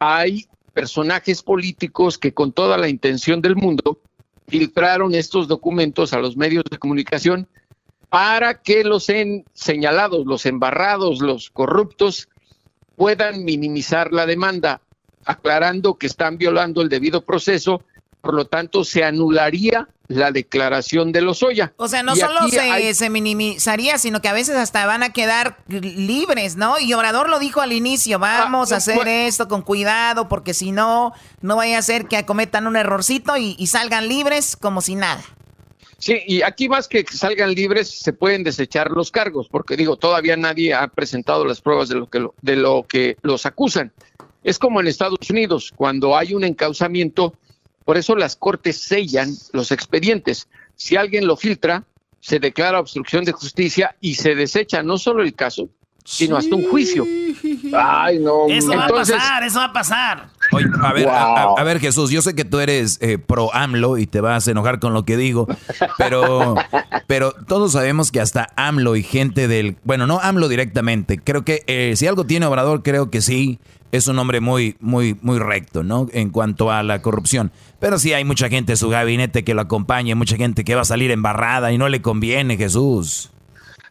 hay 0.00 0.46
personajes 0.72 1.42
políticos 1.42 2.18
que 2.18 2.34
con 2.34 2.52
toda 2.52 2.76
la 2.76 2.88
intención 2.88 3.40
del 3.40 3.54
mundo 3.54 4.00
filtraron 4.48 5.14
estos 5.14 5.46
documentos 5.46 6.12
a 6.12 6.18
los 6.18 6.36
medios 6.36 6.64
de 6.68 6.78
comunicación 6.78 7.48
para 8.08 8.60
que 8.60 8.82
los 8.82 9.08
en 9.08 9.44
señalados, 9.54 10.26
los 10.26 10.44
embarrados, 10.44 11.20
los 11.20 11.50
corruptos 11.50 12.28
puedan 12.96 13.44
minimizar 13.44 14.12
la 14.12 14.26
demanda, 14.26 14.82
aclarando 15.24 15.96
que 15.96 16.08
están 16.08 16.36
violando 16.36 16.82
el 16.82 16.88
debido 16.88 17.24
proceso, 17.24 17.84
por 18.20 18.34
lo 18.34 18.44
tanto 18.46 18.84
se 18.84 19.04
anularía 19.04 19.88
la 20.08 20.32
declaración 20.32 21.12
de 21.12 21.20
Lozoya. 21.20 21.72
O 21.76 21.86
sea, 21.86 22.02
no 22.02 22.14
Y 22.14 22.16
solo 22.20 22.48
se, 22.48 22.58
hay- 22.60 22.94
se 22.94 23.10
minimizaría, 23.10 23.96
sino 23.98 24.20
que 24.20 24.28
a 24.28 24.32
veces 24.32 24.56
hasta 24.56 24.84
van 24.86 25.02
a 25.04 25.12
quedar 25.12 25.58
libres, 25.68 26.56
¿no? 26.56 26.78
Y 26.80 26.92
Obrador 26.94 27.28
lo 27.28 27.38
dijo 27.38 27.60
al 27.60 27.72
inicio, 27.72 28.18
vamos 28.18 28.72
a 28.72 28.76
hacer 28.76 29.06
esto 29.06 29.46
con 29.48 29.62
cuidado, 29.62 30.28
porque 30.28 30.52
si 30.54 30.72
no, 30.72 31.12
no 31.42 31.56
vaya 31.56 31.78
a 31.78 31.82
ser 31.82 32.06
que 32.06 32.16
acometan 32.16 32.66
un 32.66 32.76
errorcito 32.76 33.36
y, 33.36 33.54
y 33.58 33.68
salgan 33.68 34.08
libres 34.08 34.56
como 34.56 34.80
si 34.80 34.96
nada. 34.96 35.22
Sí, 35.98 36.18
y 36.26 36.42
aquí 36.42 36.68
más 36.68 36.88
que 36.88 37.04
salgan 37.04 37.52
libres, 37.54 37.90
se 37.90 38.12
pueden 38.14 38.42
desechar 38.42 38.90
los 38.90 39.10
cargos, 39.10 39.48
porque 39.50 39.76
digo, 39.76 39.96
todavía 39.96 40.34
nadie 40.36 40.72
ha 40.74 40.88
presentado 40.88 41.44
las 41.44 41.60
pruebas 41.60 41.88
de 41.90 41.94
lo 41.96 42.08
que, 42.08 42.18
lo- 42.20 42.34
de 42.40 42.56
lo 42.56 42.84
que 42.88 43.16
los 43.22 43.44
acusan. 43.46 43.92
Es 44.42 44.58
como 44.58 44.80
en 44.80 44.86
Estados 44.86 45.18
Unidos, 45.28 45.70
cuando 45.76 46.16
hay 46.16 46.32
un 46.32 46.42
encauzamiento, 46.44 47.34
por 47.90 47.98
eso 47.98 48.14
las 48.14 48.36
cortes 48.36 48.80
sellan 48.80 49.34
los 49.50 49.72
expedientes. 49.72 50.46
Si 50.76 50.94
alguien 50.94 51.26
lo 51.26 51.36
filtra, 51.36 51.82
se 52.20 52.38
declara 52.38 52.78
obstrucción 52.78 53.24
de 53.24 53.32
justicia 53.32 53.96
y 54.00 54.14
se 54.14 54.36
desecha 54.36 54.80
no 54.84 54.96
solo 54.96 55.24
el 55.24 55.34
caso, 55.34 55.70
sino 56.04 56.36
hasta 56.36 56.54
un 56.54 56.70
juicio. 56.70 57.04
Ay, 57.76 58.20
no. 58.20 58.46
Eso 58.48 58.68
va 58.68 58.84
a 58.84 58.88
pasar, 58.88 59.42
eso 59.42 59.58
va 59.58 59.64
a 59.64 59.72
pasar. 59.72 60.28
Oye, 60.52 60.66
a 60.82 60.92
ver, 60.92 61.08
a, 61.08 61.22
a- 61.24 61.54
a 61.58 61.64
ver, 61.64 61.80
Jesús, 61.80 62.10
yo 62.10 62.22
sé 62.22 62.34
que 62.34 62.44
tú 62.44 62.58
eres 62.60 62.98
eh, 63.00 63.18
pro 63.18 63.54
AMLO 63.54 63.98
y 63.98 64.06
te 64.06 64.20
vas 64.20 64.46
a 64.48 64.50
enojar 64.50 64.80
con 64.80 64.92
lo 64.94 65.04
que 65.04 65.16
digo, 65.16 65.46
pero, 65.98 66.54
pero 67.06 67.32
todos 67.46 67.72
sabemos 67.72 68.10
que 68.10 68.20
hasta 68.20 68.48
AMLO 68.56 68.96
y 68.96 69.02
gente 69.02 69.48
del, 69.48 69.76
bueno, 69.84 70.06
no 70.06 70.18
AMLO 70.20 70.48
directamente, 70.48 71.18
creo 71.18 71.44
que 71.44 71.62
eh, 71.66 71.94
si 71.96 72.06
algo 72.06 72.24
tiene 72.26 72.46
Obrador, 72.46 72.82
creo 72.82 73.10
que 73.10 73.20
sí, 73.20 73.58
es 73.92 74.06
un 74.06 74.18
hombre 74.18 74.40
muy, 74.40 74.76
muy, 74.80 75.16
muy 75.22 75.38
recto, 75.38 75.82
¿no? 75.82 76.06
En 76.12 76.30
cuanto 76.30 76.70
a 76.70 76.82
la 76.84 77.02
corrupción. 77.02 77.50
Pero 77.80 77.98
sí 77.98 78.12
hay 78.12 78.24
mucha 78.24 78.48
gente 78.48 78.72
en 78.72 78.76
su 78.76 78.88
gabinete 78.88 79.42
que 79.42 79.52
lo 79.54 79.62
acompaña, 79.62 80.14
mucha 80.14 80.36
gente 80.36 80.62
que 80.64 80.74
va 80.76 80.82
a 80.82 80.84
salir 80.84 81.10
embarrada 81.10 81.72
y 81.72 81.78
no 81.78 81.88
le 81.88 82.00
conviene, 82.00 82.56
Jesús. 82.56 83.30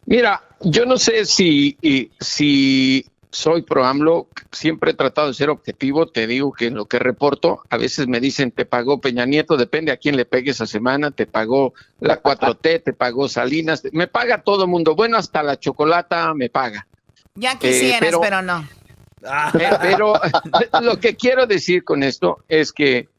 Mira, 0.05 0.41
yo 0.61 0.85
no 0.85 0.97
sé 0.97 1.25
si, 1.25 1.77
y- 1.81 2.11
si 2.19 3.05
soy 3.31 3.61
pro 3.61 3.85
AMLO, 3.85 4.27
siempre 4.51 4.91
he 4.91 4.93
tratado 4.95 5.27
de 5.27 5.33
ser 5.35 5.49
objetivo, 5.49 6.07
te 6.07 6.25
digo 6.27 6.51
que 6.51 6.65
en 6.67 6.73
lo 6.75 6.85
que 6.85 6.97
reporto, 6.99 7.61
a 7.69 7.77
veces 7.77 8.07
me 8.07 8.19
dicen, 8.19 8.51
te 8.51 8.65
pagó 8.65 8.99
Peña 9.01 9.25
Nieto, 9.25 9.55
depende 9.55 9.91
a 9.91 9.97
quién 9.97 10.15
le 10.15 10.25
pegue 10.25 10.51
esa 10.51 10.65
semana, 10.65 11.11
te 11.11 11.27
pagó 11.27 11.73
la 11.99 12.21
4T, 12.23 12.83
te 12.85 12.93
pagó 12.93 13.29
Salinas, 13.29 13.83
me 13.91 14.07
paga 14.07 14.41
todo 14.41 14.63
el 14.63 14.69
mundo, 14.69 14.95
bueno, 14.95 15.17
hasta 15.17 15.43
la 15.43 15.59
chocolata 15.59 16.33
me 16.33 16.49
paga. 16.49 16.87
Ya 17.35 17.57
quisieras, 17.59 17.99
pero- 18.01 18.21
pero 18.21 18.41
no. 18.41 18.67
Eh, 19.21 19.69
pero 19.81 20.13
lo 20.81 20.97
que 20.97 21.17
quiero 21.17 21.45
decir 21.45 21.83
con 21.83 22.03
esto 22.03 22.45
es 22.47 22.71
que 22.71 23.09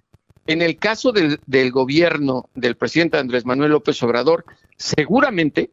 en 0.46 0.62
el 0.62 0.78
caso 0.78 1.12
del, 1.12 1.38
del 1.46 1.70
gobierno 1.70 2.48
del 2.54 2.74
presidente 2.74 3.18
Andrés 3.18 3.44
Manuel 3.44 3.72
López 3.72 4.02
Obrador, 4.02 4.46
seguramente 4.78 5.70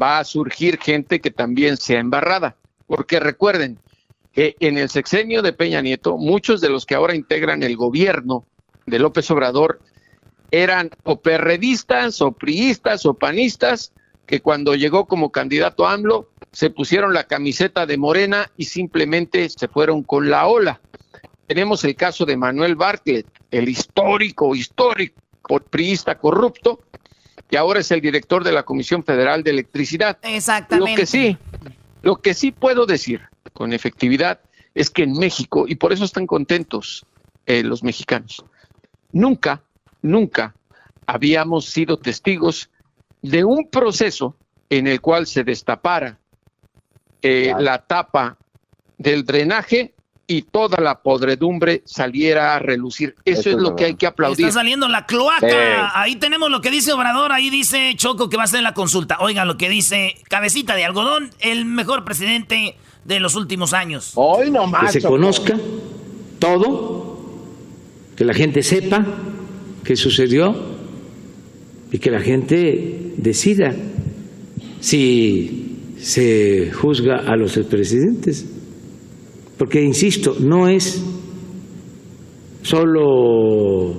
va 0.00 0.18
a 0.18 0.24
surgir 0.24 0.78
gente 0.80 1.20
que 1.20 1.30
también 1.30 1.76
sea 1.76 2.00
embarrada. 2.00 2.56
Porque 2.86 3.20
recuerden 3.20 3.78
que 4.32 4.56
en 4.60 4.78
el 4.78 4.88
sexenio 4.88 5.42
de 5.42 5.52
Peña 5.52 5.80
Nieto, 5.80 6.16
muchos 6.16 6.60
de 6.60 6.68
los 6.68 6.86
que 6.86 6.94
ahora 6.94 7.14
integran 7.14 7.62
el 7.62 7.76
gobierno 7.76 8.44
de 8.86 8.98
López 8.98 9.30
Obrador 9.30 9.80
eran 10.50 10.90
o 11.04 11.20
perredistas 11.20 12.20
o 12.20 12.32
priistas 12.32 13.06
o 13.06 13.14
panistas 13.14 13.92
que 14.26 14.40
cuando 14.40 14.74
llegó 14.74 15.06
como 15.06 15.30
candidato 15.30 15.86
a 15.86 15.92
AMLO 15.92 16.30
se 16.52 16.70
pusieron 16.70 17.12
la 17.12 17.24
camiseta 17.24 17.86
de 17.86 17.96
Morena 17.96 18.50
y 18.56 18.66
simplemente 18.66 19.48
se 19.48 19.68
fueron 19.68 20.02
con 20.02 20.30
la 20.30 20.46
ola. 20.46 20.80
Tenemos 21.46 21.84
el 21.84 21.94
caso 21.94 22.24
de 22.24 22.36
Manuel 22.36 22.76
Bartlett, 22.76 23.26
el 23.50 23.68
histórico, 23.68 24.54
histórico 24.54 25.20
priista 25.70 26.18
corrupto, 26.18 26.80
que 27.48 27.58
ahora 27.58 27.80
es 27.80 27.90
el 27.90 28.00
director 28.00 28.42
de 28.44 28.52
la 28.52 28.62
Comisión 28.62 29.04
Federal 29.04 29.42
de 29.42 29.50
Electricidad. 29.50 30.18
Exactamente. 30.22 30.90
Lo 30.90 30.96
que 30.96 31.06
sí, 31.06 31.36
lo 32.04 32.16
que 32.16 32.34
sí 32.34 32.52
puedo 32.52 32.84
decir 32.84 33.22
con 33.54 33.72
efectividad 33.72 34.40
es 34.74 34.90
que 34.90 35.04
en 35.04 35.12
México, 35.12 35.64
y 35.66 35.76
por 35.76 35.92
eso 35.92 36.04
están 36.04 36.26
contentos 36.26 37.06
eh, 37.46 37.62
los 37.62 37.82
mexicanos, 37.82 38.44
nunca, 39.12 39.62
nunca 40.02 40.54
habíamos 41.06 41.64
sido 41.64 41.98
testigos 41.98 42.68
de 43.22 43.44
un 43.44 43.70
proceso 43.70 44.36
en 44.68 44.86
el 44.86 45.00
cual 45.00 45.26
se 45.26 45.44
destapara 45.44 46.18
eh, 47.22 47.54
la 47.58 47.86
tapa 47.86 48.36
del 48.98 49.24
drenaje 49.24 49.94
y 50.26 50.42
toda 50.42 50.80
la 50.82 51.00
podredumbre 51.00 51.82
saliera 51.84 52.54
a 52.54 52.58
relucir. 52.58 53.14
Eso, 53.24 53.40
Eso 53.40 53.50
es 53.50 53.56
lo 53.56 53.76
que 53.76 53.84
hay 53.84 53.94
que 53.94 54.06
aplaudir. 54.06 54.46
Está 54.46 54.60
saliendo 54.60 54.88
la 54.88 55.06
cloaca. 55.06 55.46
Eh. 55.46 55.76
Ahí 55.94 56.16
tenemos 56.16 56.50
lo 56.50 56.60
que 56.60 56.70
dice 56.70 56.92
Obrador. 56.92 57.32
Ahí 57.32 57.50
dice 57.50 57.92
Choco 57.96 58.28
que 58.28 58.36
va 58.36 58.44
a 58.44 58.46
ser 58.46 58.62
la 58.62 58.74
consulta. 58.74 59.18
Oigan 59.20 59.46
lo 59.46 59.56
que 59.56 59.68
dice 59.68 60.14
Cabecita 60.28 60.74
de 60.74 60.84
Algodón, 60.84 61.30
el 61.40 61.64
mejor 61.64 62.04
presidente 62.04 62.76
de 63.04 63.20
los 63.20 63.34
últimos 63.34 63.74
años. 63.74 64.12
Hoy 64.14 64.50
nomás, 64.50 64.86
que 64.86 64.92
se 64.92 65.00
Choco. 65.02 65.14
conozca 65.14 65.56
todo, 66.38 67.18
que 68.16 68.24
la 68.24 68.34
gente 68.34 68.62
sepa 68.62 69.04
qué 69.84 69.96
sucedió 69.96 70.56
y 71.92 71.98
que 71.98 72.10
la 72.10 72.20
gente 72.20 73.12
decida 73.16 73.74
si 74.80 75.78
se 76.00 76.70
juzga 76.72 77.16
a 77.26 77.36
los 77.36 77.56
expresidentes. 77.56 78.46
Porque, 79.58 79.80
insisto, 79.80 80.36
no 80.40 80.68
es 80.68 81.02
solo 82.62 83.92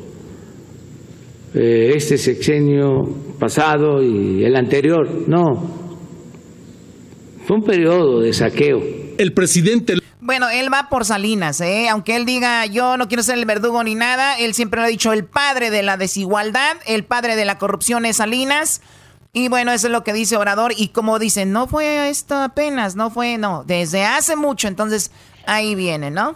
eh, 1.53 1.93
este 1.95 2.17
sexenio 2.17 3.03
pasado 3.39 4.03
y 4.03 4.43
el 4.43 4.55
anterior, 4.55 5.07
no. 5.27 5.85
Fue 7.45 7.57
un 7.57 7.63
periodo 7.63 8.21
de 8.21 8.33
saqueo. 8.33 8.81
El 9.17 9.31
presidente 9.33 9.95
Bueno, 10.19 10.49
él 10.49 10.73
va 10.73 10.89
por 10.89 11.05
Salinas, 11.05 11.61
¿eh? 11.61 11.87
Aunque 11.89 12.15
él 12.15 12.25
diga, 12.25 12.65
yo 12.65 12.97
no 12.97 13.07
quiero 13.07 13.23
ser 13.23 13.37
el 13.37 13.45
verdugo 13.45 13.83
ni 13.83 13.95
nada, 13.95 14.37
él 14.37 14.53
siempre 14.53 14.81
lo 14.81 14.87
ha 14.87 14.89
dicho, 14.89 15.13
el 15.13 15.25
padre 15.25 15.69
de 15.69 15.83
la 15.83 15.95
desigualdad, 15.95 16.75
el 16.87 17.05
padre 17.05 17.35
de 17.35 17.45
la 17.45 17.57
corrupción 17.57 18.05
es 18.05 18.17
Salinas. 18.17 18.81
Y 19.31 19.49
bueno, 19.49 19.71
eso 19.73 19.87
es 19.87 19.91
lo 19.91 20.03
que 20.03 20.13
dice 20.13 20.37
Obrador. 20.37 20.73
Y 20.75 20.89
como 20.89 21.19
dicen, 21.19 21.51
no 21.51 21.67
fue 21.67 22.09
esto 22.09 22.35
apenas, 22.35 22.95
no 22.95 23.09
fue, 23.11 23.37
no, 23.37 23.63
desde 23.65 24.03
hace 24.03 24.35
mucho. 24.35 24.67
Entonces, 24.67 25.11
ahí 25.47 25.75
viene, 25.75 26.11
¿no? 26.11 26.35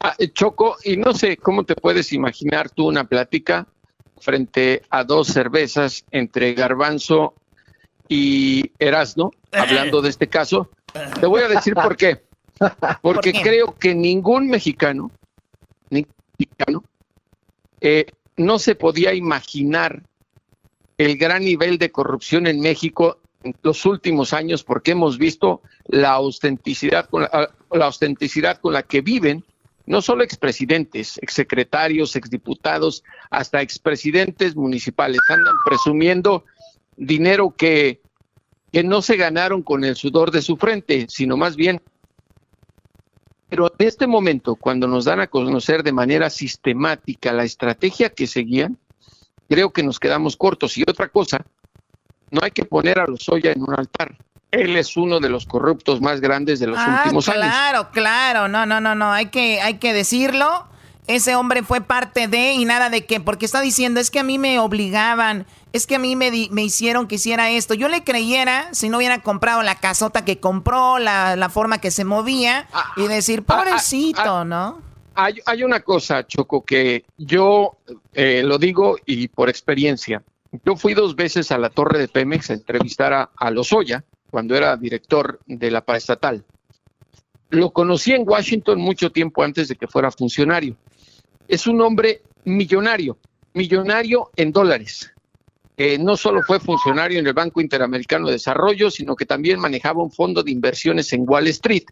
Ah, 0.00 0.14
eh, 0.18 0.28
Choco, 0.32 0.76
y 0.84 0.96
no 0.96 1.14
sé 1.14 1.36
cómo 1.36 1.64
te 1.64 1.74
puedes 1.74 2.12
imaginar 2.12 2.70
tú 2.70 2.86
una 2.88 3.04
plática 3.04 3.66
frente 4.20 4.82
a 4.90 5.04
dos 5.04 5.28
cervezas 5.28 6.04
entre 6.10 6.54
Garbanzo 6.54 7.34
y 8.08 8.70
Erasno, 8.78 9.30
hablando 9.52 10.00
de 10.02 10.10
este 10.10 10.28
caso. 10.28 10.70
Te 11.20 11.26
voy 11.26 11.42
a 11.42 11.48
decir 11.48 11.74
por 11.74 11.96
qué. 11.96 12.22
Porque 13.02 13.32
qué? 13.32 13.42
creo 13.42 13.74
que 13.74 13.94
ningún 13.94 14.48
mexicano, 14.48 15.10
ni- 15.90 16.06
mexicano, 16.38 16.84
eh, 17.80 18.06
no 18.36 18.58
se 18.58 18.74
podía 18.76 19.12
imaginar 19.12 20.02
el 20.96 21.16
gran 21.18 21.44
nivel 21.44 21.78
de 21.78 21.90
corrupción 21.90 22.46
en 22.46 22.60
México 22.60 23.18
en 23.42 23.54
los 23.62 23.84
últimos 23.84 24.32
años 24.32 24.62
porque 24.62 24.92
hemos 24.92 25.18
visto 25.18 25.62
la 25.88 26.12
autenticidad 26.12 27.08
con 27.10 27.22
la, 27.22 27.50
la 27.76 27.86
autenticidad 27.86 28.58
con 28.58 28.72
la 28.72 28.82
que 28.82 29.00
viven 29.00 29.44
no 29.86 30.00
solo 30.00 30.24
expresidentes, 30.24 31.18
exsecretarios, 31.18 32.16
exdiputados, 32.16 33.04
hasta 33.30 33.60
expresidentes 33.60 34.56
municipales. 34.56 35.20
Andan 35.28 35.54
presumiendo 35.64 36.44
dinero 36.96 37.54
que, 37.56 38.00
no 38.84 39.02
se 39.02 39.16
ganaron 39.16 39.62
con 39.62 39.84
el 39.84 39.94
sudor 39.94 40.32
de 40.32 40.42
su 40.42 40.56
frente, 40.56 41.06
sino 41.08 41.36
más 41.36 41.54
bien. 41.54 41.80
Pero 43.48 43.72
en 43.78 43.86
este 43.86 44.08
momento, 44.08 44.56
cuando 44.56 44.88
nos 44.88 45.04
dan 45.04 45.20
a 45.20 45.28
conocer 45.28 45.84
de 45.84 45.92
manera 45.92 46.28
sistemática 46.28 47.32
la 47.32 47.44
estrategia 47.44 48.10
que 48.10 48.26
seguían, 48.26 48.78
creo 49.48 49.70
que 49.70 49.84
nos 49.84 50.00
quedamos 50.00 50.36
cortos. 50.36 50.76
Y 50.76 50.82
otra 50.82 51.08
cosa, 51.08 51.46
no 52.32 52.40
hay 52.42 52.50
que 52.50 52.64
poner 52.64 52.98
a 52.98 53.06
Lozoya 53.06 53.52
en 53.52 53.62
un 53.62 53.74
altar. 53.74 54.16
Él 54.54 54.76
es 54.76 54.96
uno 54.96 55.20
de 55.20 55.28
los 55.28 55.46
corruptos 55.46 56.00
más 56.00 56.20
grandes 56.20 56.60
de 56.60 56.66
los 56.68 56.78
Ah, 56.78 57.00
últimos 57.02 57.28
años. 57.28 57.40
claro, 57.42 57.88
claro. 57.92 58.48
No, 58.48 58.66
no, 58.66 58.80
no, 58.80 58.94
no. 58.94 59.12
Hay 59.12 59.26
que, 59.26 59.60
hay 59.60 59.74
que 59.78 59.92
decirlo. 59.92 60.66
Ese 61.06 61.36
hombre 61.36 61.62
fue 61.62 61.82
parte 61.82 62.28
de 62.28 62.52
y 62.54 62.64
nada 62.64 62.88
de 62.88 63.04
que, 63.04 63.20
porque 63.20 63.44
está 63.44 63.60
diciendo, 63.60 64.00
es 64.00 64.10
que 64.10 64.20
a 64.20 64.22
mí 64.22 64.38
me 64.38 64.58
obligaban, 64.58 65.44
es 65.74 65.86
que 65.86 65.96
a 65.96 65.98
mí 65.98 66.16
me, 66.16 66.30
me 66.50 66.62
hicieron 66.62 67.06
que 67.08 67.16
hiciera 67.16 67.50
esto. 67.50 67.74
Yo 67.74 67.88
le 67.88 68.04
creyera 68.04 68.68
si 68.72 68.88
no 68.88 68.96
hubiera 68.96 69.18
comprado 69.20 69.62
la 69.62 69.74
casota 69.74 70.24
que 70.24 70.40
compró, 70.40 70.98
la, 70.98 71.36
la 71.36 71.48
forma 71.50 71.76
que 71.78 71.90
se 71.90 72.04
movía 72.06 72.66
y 72.96 73.06
decir, 73.06 73.42
pobrecito, 73.42 74.44
¿no? 74.46 74.80
Hay, 75.14 75.34
hay 75.46 75.62
una 75.62 75.80
cosa, 75.80 76.26
Choco, 76.26 76.64
que 76.64 77.04
yo 77.18 77.76
eh, 78.14 78.42
lo 78.44 78.58
digo 78.58 78.96
y 79.06 79.28
por 79.28 79.48
experiencia. 79.48 80.22
Yo 80.64 80.74
fui 80.76 80.94
dos 80.94 81.14
veces 81.16 81.52
a 81.52 81.58
la 81.58 81.68
torre 81.68 81.98
de 81.98 82.08
Pemex 82.08 82.50
a 82.50 82.54
entrevistar 82.54 83.12
a, 83.12 83.30
a 83.36 83.50
Lozoya 83.50 84.04
cuando 84.34 84.56
era 84.56 84.76
director 84.76 85.38
de 85.46 85.70
la 85.70 85.84
paraestatal. 85.84 86.42
Lo 87.50 87.70
conocí 87.70 88.10
en 88.10 88.28
Washington 88.28 88.80
mucho 88.80 89.12
tiempo 89.12 89.44
antes 89.44 89.68
de 89.68 89.76
que 89.76 89.86
fuera 89.86 90.10
funcionario. 90.10 90.74
Es 91.46 91.68
un 91.68 91.80
hombre 91.80 92.22
millonario, 92.44 93.16
millonario 93.52 94.32
en 94.34 94.50
dólares. 94.50 95.12
Eh, 95.76 95.98
no 95.98 96.16
solo 96.16 96.42
fue 96.42 96.58
funcionario 96.58 97.20
en 97.20 97.26
el 97.28 97.32
Banco 97.32 97.60
Interamericano 97.60 98.26
de 98.26 98.32
Desarrollo, 98.32 98.90
sino 98.90 99.14
que 99.14 99.24
también 99.24 99.60
manejaba 99.60 100.02
un 100.02 100.10
fondo 100.10 100.42
de 100.42 100.50
inversiones 100.50 101.12
en 101.12 101.22
Wall 101.28 101.46
Street, 101.46 101.84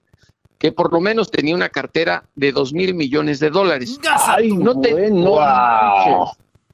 que 0.58 0.72
por 0.72 0.92
lo 0.92 0.98
menos 1.00 1.30
tenía 1.30 1.54
una 1.54 1.68
cartera 1.68 2.24
de 2.34 2.50
dos 2.50 2.72
mil 2.72 2.92
millones 2.94 3.38
de 3.38 3.50
dólares. 3.50 4.00
no, 4.64 4.80
te- 4.80 5.10
no- 5.12 5.30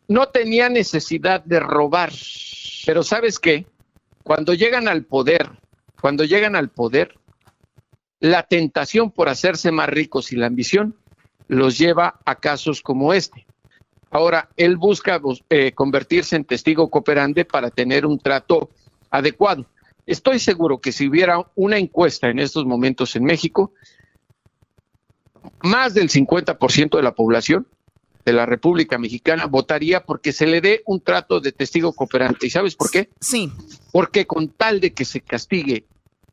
no 0.08 0.28
tenía 0.28 0.70
necesidad 0.70 1.44
de 1.44 1.60
robar. 1.60 2.10
Pero 2.86 3.02
¿sabes 3.02 3.38
qué? 3.38 3.66
Cuando 4.28 4.52
llegan 4.52 4.88
al 4.88 5.06
poder, 5.06 5.48
cuando 6.02 6.22
llegan 6.22 6.54
al 6.54 6.68
poder, 6.68 7.14
la 8.20 8.42
tentación 8.42 9.10
por 9.10 9.30
hacerse 9.30 9.72
más 9.72 9.88
ricos 9.88 10.32
y 10.32 10.36
la 10.36 10.48
ambición 10.48 10.94
los 11.46 11.78
lleva 11.78 12.20
a 12.26 12.34
casos 12.34 12.82
como 12.82 13.14
este. 13.14 13.46
Ahora, 14.10 14.50
él 14.58 14.76
busca 14.76 15.16
bus- 15.16 15.42
eh, 15.48 15.72
convertirse 15.72 16.36
en 16.36 16.44
testigo 16.44 16.90
cooperante 16.90 17.46
para 17.46 17.70
tener 17.70 18.04
un 18.04 18.18
trato 18.18 18.68
adecuado. 19.10 19.64
Estoy 20.04 20.38
seguro 20.40 20.78
que 20.78 20.92
si 20.92 21.08
hubiera 21.08 21.42
una 21.54 21.78
encuesta 21.78 22.28
en 22.28 22.38
estos 22.38 22.66
momentos 22.66 23.16
en 23.16 23.24
México, 23.24 23.72
más 25.62 25.94
del 25.94 26.10
50% 26.10 26.98
de 26.98 27.02
la 27.02 27.14
población 27.14 27.66
de 28.26 28.32
la 28.34 28.44
República 28.44 28.98
Mexicana 28.98 29.46
votaría 29.46 30.04
porque 30.04 30.32
se 30.32 30.46
le 30.46 30.60
dé 30.60 30.82
un 30.84 31.00
trato 31.00 31.40
de 31.40 31.50
testigo 31.52 31.94
cooperante. 31.94 32.46
¿Y 32.46 32.50
sabes 32.50 32.76
por 32.76 32.90
qué? 32.90 33.08
Sí. 33.22 33.50
Porque 33.98 34.26
con 34.28 34.48
tal 34.48 34.80
de 34.80 34.92
que 34.92 35.04
se 35.04 35.20
castigue 35.20 35.84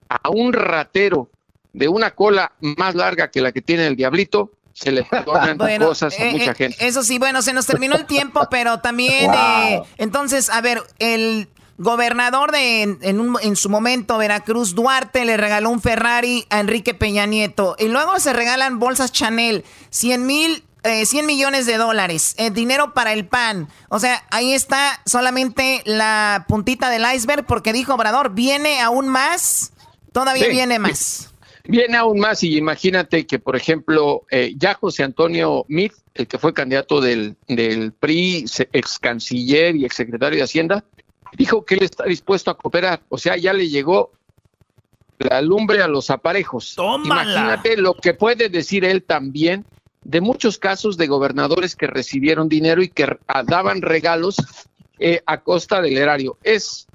a 0.08 0.30
un 0.30 0.54
ratero 0.54 1.32
de 1.74 1.88
una 1.88 2.12
cola 2.12 2.52
más 2.60 2.94
larga 2.94 3.32
que 3.32 3.42
la 3.42 3.52
que 3.52 3.62
tiene 3.62 3.88
el 3.88 3.96
diablito, 3.96 4.52
se 4.72 4.92
le 4.92 5.04
perdonan 5.04 5.58
Bueno, 5.58 5.88
cosas 5.88 6.14
a 6.20 6.24
eh, 6.26 6.32
mucha 6.34 6.52
eh, 6.52 6.56
gente. 6.56 6.86
Eso 6.88 7.02
sí, 7.02 7.18
bueno, 7.18 7.42
se 7.42 7.54
nos 7.54 7.66
terminó 7.66 7.96
el 7.96 8.06
tiempo, 8.18 8.48
pero 8.52 8.82
también, 8.82 9.32
Wow. 9.32 9.36
eh, 9.36 9.82
entonces, 9.98 10.50
a 10.52 10.62
ver, 10.62 10.84
el 11.00 11.48
gobernador 11.80 12.52
de 12.52 12.84
en, 12.84 13.00
en 13.02 13.20
un- 13.20 13.40
en 13.42 13.56
su 13.56 13.70
momento, 13.70 14.18
Veracruz, 14.20 14.76
Duarte, 14.76 15.26
le 15.26 15.36
regaló 15.36 15.72
un 15.72 15.82
Ferrari 15.82 16.46
a 16.52 16.60
Enrique 16.60 16.94
Peña 16.94 17.26
Nieto. 17.26 17.76
Y 17.80 17.88
luego 17.88 18.20
se 18.20 18.32
regalan 18.32 18.78
bolsas 18.78 19.12
Chanel, 19.12 19.66
100 19.90 20.26
mil, 20.26 20.64
eh, 20.86 21.06
100 21.06 21.26
millones 21.26 21.66
de 21.66 21.78
dólares, 21.78 22.36
eh, 22.38 22.52
dinero 22.52 22.94
para 22.94 23.12
el 23.12 23.26
pan. 23.26 23.68
O 23.90 24.00
sea, 24.00 24.24
ahí 24.32 24.54
está 24.54 25.02
solamente 25.06 25.82
la 25.86 26.46
puntita 26.48 26.90
del 26.90 27.04
iceberg, 27.14 27.46
porque 27.46 27.74
dijo 27.74 27.94
Obrador, 27.96 28.34
viene 28.34 28.80
aún 28.82 29.08
más, 29.08 29.74
todavía 30.14 30.46
Sí. 30.46 30.52
viene 30.52 30.80
más. 30.80 31.32
Viene 31.68 31.98
aún 31.98 32.20
más 32.20 32.44
y 32.44 32.56
imagínate 32.58 33.26
que, 33.26 33.40
por 33.40 33.56
ejemplo, 33.56 34.22
eh, 34.30 34.54
ya 34.56 34.76
José 34.76 35.04
Antonio 35.04 35.66
Meade, 35.68 35.96
el 36.14 36.28
que 36.28 36.38
fue 36.38 36.54
candidato 36.54 37.02
del, 37.02 37.36
del 37.48 37.92
PRI, 37.92 38.46
ex 38.72 39.00
canciller 39.00 39.76
y 39.76 39.84
ex 39.86 39.96
secretario 39.96 40.38
de 40.38 40.44
Hacienda, 40.44 40.84
dijo 41.34 41.66
que 41.66 41.76
él 41.76 41.84
está 41.84 42.04
dispuesto 42.04 42.52
a 42.52 42.58
cooperar. 42.58 43.02
O 43.10 43.18
sea, 43.18 43.36
ya 43.36 43.52
le 43.52 43.68
llegó 43.68 44.12
la 45.18 45.42
lumbre 45.42 45.82
a 45.82 45.88
los 45.88 46.12
aparejos. 46.12 46.76
Imagínate 47.04 47.78
lo 47.78 47.96
que 47.96 48.14
puede 48.14 48.50
decir 48.50 48.86
él 48.86 49.02
también 49.02 49.66
de 50.06 50.22
muchos 50.22 50.58
casos 50.58 50.96
de 50.96 51.08
gobernadores 51.08 51.76
que 51.76 51.88
recibieron 51.88 52.48
dinero 52.48 52.82
y 52.82 52.88
que 52.88 53.18
ah, 53.28 53.44
daban 53.44 53.82
regalos 53.82 54.38
eh, 55.00 55.22
a 55.26 55.42
costa 55.42 55.82
del 55.82 55.98
erario. 55.98 56.38
Es 56.44 56.88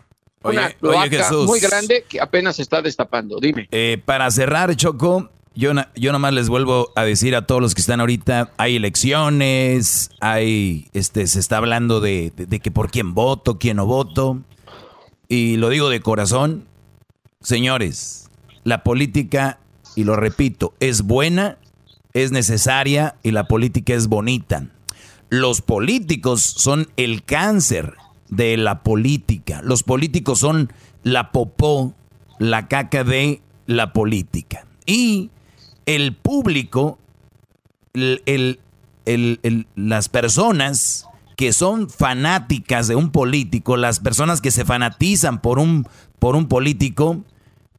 una 0.43 0.67
oye, 0.67 0.77
cloaca 0.81 1.11
Jesús. 1.11 1.47
muy 1.47 1.61
grande 1.61 2.05
que 2.09 2.21
apenas 2.21 2.57
se 2.57 2.63
está 2.63 2.81
destapando. 2.81 3.39
Dime. 3.41 3.69
Eh, 3.73 4.01
para 4.05 4.31
cerrar, 4.31 4.75
Choco, 4.77 5.29
yo, 5.55 5.73
yo 5.97 6.13
nomás 6.13 6.33
les 6.33 6.49
vuelvo 6.49 6.93
a 6.97 7.03
decir 7.05 7.35
a 7.37 7.47
todos 7.47 7.61
los 7.61 7.75
que 7.75 7.81
están 7.83 8.01
ahorita, 8.01 8.53
hay 8.57 8.77
elecciones, 8.77 10.11
hay, 10.21 10.89
este, 10.95 11.27
se 11.27 11.41
está 11.41 11.57
hablando 11.59 12.01
de, 12.01 12.33
de- 12.37 12.47
de 12.47 12.61
que 12.61 12.71
por 12.71 12.91
quién 12.91 13.13
voto, 13.13 13.59
quién 13.59 13.77
no 13.77 13.87
voto. 13.87 14.39
Y 15.29 15.57
lo 15.59 15.69
digo 15.69 15.91
de 15.91 16.01
corazón, 16.01 16.65
señores, 17.41 18.31
la 18.65 18.83
política, 18.83 19.59
y 19.97 20.05
lo 20.05 20.17
repito, 20.17 20.75
es 20.81 21.03
buena, 21.03 21.59
es 22.15 22.33
necesaria 22.33 23.17
y 23.23 23.31
la 23.31 23.45
política 23.45 23.95
es 23.95 24.09
bonita. 24.09 24.67
Los 25.29 25.61
políticos 25.61 26.43
son 26.43 26.89
el 26.97 27.23
cáncer 27.25 27.95
de 28.29 28.57
la 28.57 28.83
política. 28.83 29.61
Los 29.63 29.83
políticos 29.83 30.41
son 30.41 30.73
la 31.03 31.33
popó, 31.33 31.95
la 32.39 32.69
caca 32.69 33.05
de 33.05 33.43
la 33.67 33.93
política. 33.93 34.67
Y 34.87 35.31
el 35.87 36.17
público, 36.17 36.99
las 39.75 40.09
personas 40.09 41.07
que 41.37 41.53
son 41.53 41.89
fanáticas 41.89 42.89
de 42.89 42.97
un 42.97 43.11
político, 43.11 43.77
las 43.77 44.01
personas 44.01 44.41
que 44.41 44.51
se 44.51 44.65
fanatizan 44.65 45.41
por 45.41 45.59
un, 45.59 45.87
por 46.19 46.37
un 46.37 46.49
político, 46.49 47.23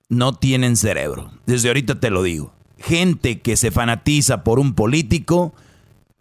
no 0.10 0.34
tienen 0.34 0.76
cerebro. 0.76 1.32
Desde 1.46 1.70
ahorita 1.70 2.00
te 2.00 2.10
lo 2.10 2.24
digo. 2.24 2.54
Gente 2.84 3.40
que 3.40 3.58
se 3.58 3.72
fanatiza 3.72 4.44
por 4.44 4.60
un 4.60 4.74
político 4.74 5.54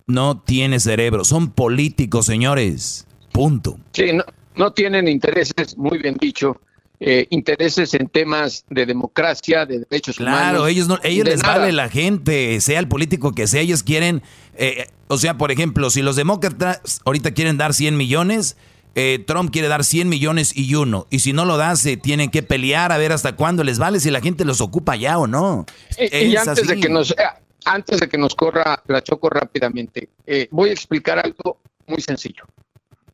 no 0.07 0.39
tiene 0.39 0.81
cerebro. 0.81 1.25
Son 1.25 1.51
políticos, 1.51 2.27
señores. 2.27 3.07
Punto. 3.33 3.79
Sí, 3.93 4.13
no, 4.13 4.25
no 4.57 4.73
tienen 4.73 5.09
intereses, 5.09 5.77
muy 5.77 5.99
bien 5.99 6.17
dicho, 6.21 6.61
eh, 7.03 7.27
intereses 7.31 7.95
en 7.95 8.09
temas 8.09 8.67
de 8.69 8.85
democracia, 8.85 9.65
de 9.65 9.79
derechos 9.79 10.21
humanos. 10.21 10.39
Claro, 10.39 10.67
ellos 10.67 10.87
no, 10.87 10.99
ellos 11.03 11.25
les 11.25 11.43
nada. 11.43 11.59
vale 11.59 11.73
la 11.73 11.89
gente, 11.89 12.61
sea 12.61 12.79
el 12.79 12.89
político 12.89 13.33
que 13.33 13.47
sea, 13.47 13.63
ellos 13.63 13.83
quieren, 13.83 14.23
eh, 14.57 14.87
o 15.09 15.17
sea, 15.17 15.39
por 15.39 15.51
ejemplo, 15.51 15.89
si 15.89 16.03
los 16.03 16.17
demócratas 16.17 17.01
ahorita 17.07 17.31
quieren 17.31 17.57
dar 17.57 17.73
100 17.73 17.97
millones, 17.97 18.59
eh, 18.95 19.23
Trump 19.27 19.51
quiere 19.51 19.69
dar 19.69 19.85
100 19.85 20.09
millones 20.09 20.57
y 20.57 20.75
uno, 20.75 21.07
y 21.11 21.21
si 21.21 21.33
no 21.33 21.45
lo 21.45 21.57
da, 21.57 21.77
se 21.77 21.97
tienen 21.97 22.31
que 22.31 22.43
pelear 22.43 22.93
a 22.93 22.99
ver 22.99 23.13
hasta 23.13 23.37
cuándo 23.37 23.65
les 23.65 23.79
vale, 23.79 24.01
si 24.01 24.11
la 24.11 24.21
gente 24.21 24.45
los 24.45 24.61
ocupa 24.61 24.97
ya 24.97 25.19
o 25.19 25.27
no. 25.27 25.67
Y, 25.99 26.17
y 26.17 26.37
Es 26.37 26.49
antes 26.49 26.67
de 26.67 26.81
que 26.81 26.89
nos, 26.89 27.13
eh, 27.13 27.17
antes 27.65 28.01
de 28.01 28.09
que 28.09 28.19
nos 28.19 28.35
corra 28.35 28.83
la 28.87 29.03
choco 29.03 29.31
rápidamente, 29.31 30.09
eh, 30.27 30.49
voy 30.51 30.71
a 30.71 30.73
explicar 30.73 31.19
algo 31.19 31.59
muy 31.87 32.01
sencillo. 32.01 32.45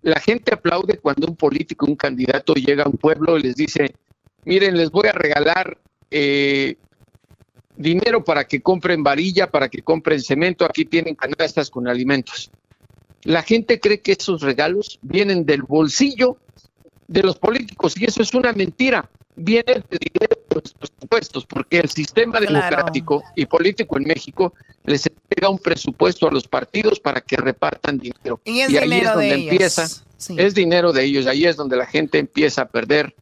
La 0.02 0.20
gente 0.20 0.54
aplaude 0.54 0.98
cuando 0.98 1.26
un 1.26 1.36
político, 1.36 1.86
un 1.86 1.96
candidato 1.96 2.54
llega 2.54 2.84
a 2.84 2.88
un 2.88 2.96
pueblo 2.96 3.36
y 3.36 3.42
les 3.42 3.56
dice, 3.56 3.94
miren, 4.44 4.76
les 4.76 4.90
voy 4.90 5.08
a 5.08 5.12
regalar 5.12 5.78
eh, 6.10 6.76
dinero 7.76 8.24
para 8.24 8.44
que 8.44 8.62
compren 8.62 9.02
varilla, 9.02 9.50
para 9.50 9.68
que 9.68 9.82
compren 9.82 10.20
cemento, 10.20 10.64
aquí 10.64 10.84
tienen 10.84 11.14
canastas 11.14 11.70
con 11.70 11.88
alimentos. 11.88 12.50
La 13.26 13.42
gente 13.42 13.80
cree 13.80 14.00
que 14.00 14.12
esos 14.12 14.40
regalos 14.40 15.00
vienen 15.02 15.44
del 15.44 15.62
bolsillo 15.62 16.36
de 17.08 17.24
los 17.24 17.36
políticos 17.36 17.94
y 17.96 18.04
eso 18.04 18.22
es 18.22 18.32
una 18.34 18.52
mentira. 18.52 19.10
Viene 19.34 19.64
del 19.64 19.98
dinero 19.98 20.36
de 20.48 20.54
nuestros 20.54 20.74
presupuestos, 20.74 21.44
porque 21.44 21.80
el 21.80 21.88
sistema 21.88 22.38
democrático 22.38 23.24
y 23.34 23.44
político 23.46 23.98
en 23.98 24.04
México 24.04 24.54
les 24.84 25.06
entrega 25.06 25.48
un 25.48 25.58
presupuesto 25.58 26.28
a 26.28 26.30
los 26.30 26.46
partidos 26.46 27.00
para 27.00 27.20
que 27.20 27.36
repartan 27.36 27.98
dinero. 27.98 28.40
Y 28.44 28.60
es 28.60 28.68
ahí 28.68 28.92
es 28.92 29.12
donde 29.12 29.34
empieza, 29.34 29.88
Sí. 30.16 30.36
es 30.38 30.54
dinero 30.54 30.92
de 30.92 31.02
ellos, 31.02 31.26
ahí 31.26 31.46
es 31.46 31.56
donde 31.56 31.76
la 31.76 31.86
gente 31.86 32.18
empieza 32.18 32.62
a 32.62 32.68
perder 32.68 33.12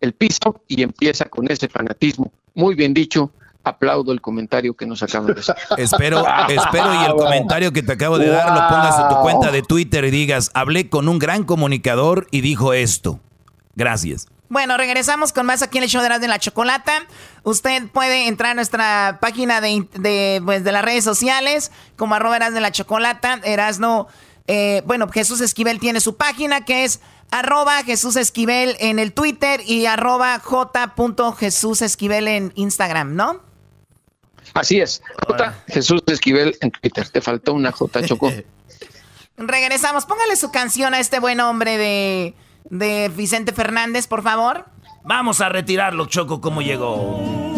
el 0.00 0.14
piso 0.14 0.62
y 0.66 0.82
empieza 0.82 1.26
con 1.26 1.50
ese 1.52 1.68
fanatismo. 1.68 2.32
Muy 2.54 2.74
bien 2.74 2.94
dicho, 2.94 3.30
aplaudo 3.64 4.12
el 4.12 4.20
comentario 4.20 4.74
que 4.74 4.86
nos 4.86 5.02
acaban 5.02 5.34
de 5.34 5.40
hacer. 5.40 5.56
Espero, 5.78 6.24
espero 6.48 6.94
y 6.94 7.04
el 7.04 7.12
comentario 7.16 7.72
que 7.72 7.82
te 7.82 7.92
acabo 7.92 8.18
de 8.18 8.28
dar 8.28 8.48
lo 8.48 8.68
pongas 8.68 8.98
en 8.98 9.08
tu 9.08 9.22
cuenta 9.22 9.50
de 9.50 9.62
Twitter 9.62 10.04
y 10.04 10.10
digas, 10.10 10.50
hablé 10.54 10.88
con 10.88 11.08
un 11.08 11.18
gran 11.18 11.44
comunicador 11.44 12.26
y 12.30 12.40
dijo 12.40 12.72
esto. 12.72 13.20
Gracias. 13.74 14.26
Bueno, 14.48 14.76
regresamos 14.76 15.32
con 15.32 15.46
más 15.46 15.62
aquí 15.62 15.78
en 15.78 15.84
el 15.84 15.88
show 15.88 16.02
de 16.02 16.06
Erasmo 16.06 16.26
y 16.26 16.28
la 16.28 16.38
Chocolata. 16.38 16.92
Usted 17.42 17.88
puede 17.88 18.28
entrar 18.28 18.50
a 18.50 18.54
nuestra 18.54 19.18
página 19.20 19.62
de, 19.62 19.88
de, 19.94 20.42
pues, 20.44 20.62
de 20.62 20.72
las 20.72 20.84
redes 20.84 21.04
sociales 21.04 21.72
como 21.96 22.14
arroba 22.14 22.36
Erasmo 22.36 22.58
y 22.58 22.60
la 22.60 22.70
Chocolata. 22.70 23.40
Erasmo, 23.44 24.08
eh, 24.46 24.82
bueno, 24.84 25.08
Jesús 25.08 25.40
Esquivel 25.40 25.80
tiene 25.80 26.00
su 26.00 26.16
página 26.16 26.66
que 26.66 26.84
es 26.84 27.00
arroba 27.30 27.82
Jesús 27.82 28.16
Esquivel 28.16 28.76
en 28.78 28.98
el 28.98 29.14
Twitter 29.14 29.62
y 29.66 29.86
arroba 29.86 30.38
J. 30.38 30.92
Jesús 31.38 31.80
Esquivel 31.80 32.28
en 32.28 32.52
Instagram, 32.54 33.16
¿no? 33.16 33.51
Así 34.54 34.80
es. 34.80 35.02
J. 35.26 35.54
Jesús 35.68 36.02
Esquivel 36.06 36.56
en 36.60 36.70
Twitter. 36.70 37.08
Te 37.08 37.20
faltó 37.20 37.54
una 37.54 37.72
J, 37.72 38.02
Choco. 38.04 38.32
Regresamos. 39.36 40.06
Póngale 40.06 40.36
su 40.36 40.50
canción 40.50 40.94
a 40.94 41.00
este 41.00 41.18
buen 41.18 41.40
hombre 41.40 41.78
de, 41.78 42.34
de 42.70 43.10
Vicente 43.14 43.52
Fernández, 43.52 44.06
por 44.06 44.22
favor. 44.22 44.66
Vamos 45.04 45.40
a 45.40 45.48
retirarlo, 45.48 46.06
Choco, 46.06 46.40
como 46.40 46.62
llegó. 46.62 47.52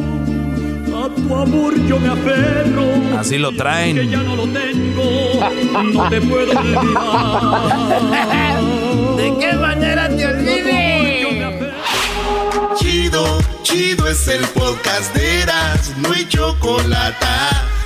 A 0.97 1.09
tu 1.09 1.35
amor 1.35 1.75
yo 1.87 1.99
me 1.99 2.09
aferro. 2.09 3.19
Así 3.19 3.37
lo 3.37 3.51
Que 3.51 3.57
traen. 3.59 4.09
ya 4.09 4.23
no 4.23 4.37
lo 4.37 4.45
tengo. 4.45 4.95
No 5.93 6.09
te 6.09 6.21
puedo 6.21 6.59
olvidar. 6.59 6.85
¿De 9.16 9.37
qué 9.39 9.53
manera 9.55 10.09
te 10.09 10.25
Chido, 13.74 14.06
es 14.06 14.28
el 14.28 14.46
podcast 14.51 15.12
de 15.16 15.42
Eras, 15.42 15.98
no 15.98 16.12
hay 16.12 16.24
chocolate. 16.28 17.26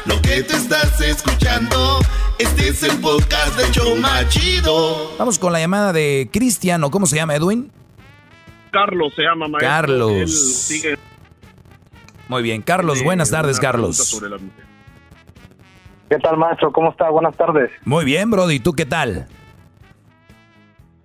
Lo 0.05 0.21
que 0.21 0.43
te 0.43 0.55
estás 0.55 1.01
escuchando, 1.01 2.01
este 2.39 2.69
es 2.69 2.83
el 2.83 3.01
podcast 3.01 3.59
de 3.59 3.71
Choma 3.71 4.29
Chido. 4.29 5.17
Vamos 5.19 5.39
con 5.39 5.51
la 5.51 5.61
llamada 5.61 5.95
de 5.95 6.29
Cristian, 6.31 6.85
¿o 6.85 6.91
cómo 6.91 7.07
se 7.07 7.17
llama, 7.17 7.37
Edwin? 7.37 7.73
Carlos 8.71 9.15
se 9.17 9.23
llama 9.23 9.49
maestro. 9.49 9.67
Carlos. 9.67 10.13
Él 10.13 10.29
sigue 10.29 10.99
Muy 12.29 12.43
bien. 12.43 12.61
Carlos, 12.61 13.03
buenas 13.03 13.31
tardes, 13.31 13.59
una 13.59 13.73
pregunta 13.73 14.03
Carlos. 14.03 14.23
¿Qué 16.11 16.19
tal, 16.19 16.37
maestro? 16.37 16.71
¿Cómo 16.71 16.91
está? 16.91 17.09
Buenas 17.09 17.35
tardes. 17.35 17.71
Muy 17.87 18.05
bien, 18.05 18.31
Brody. 18.31 18.61
¿Tú 18.61 18.75
qué 18.75 18.85
tal? 18.85 19.27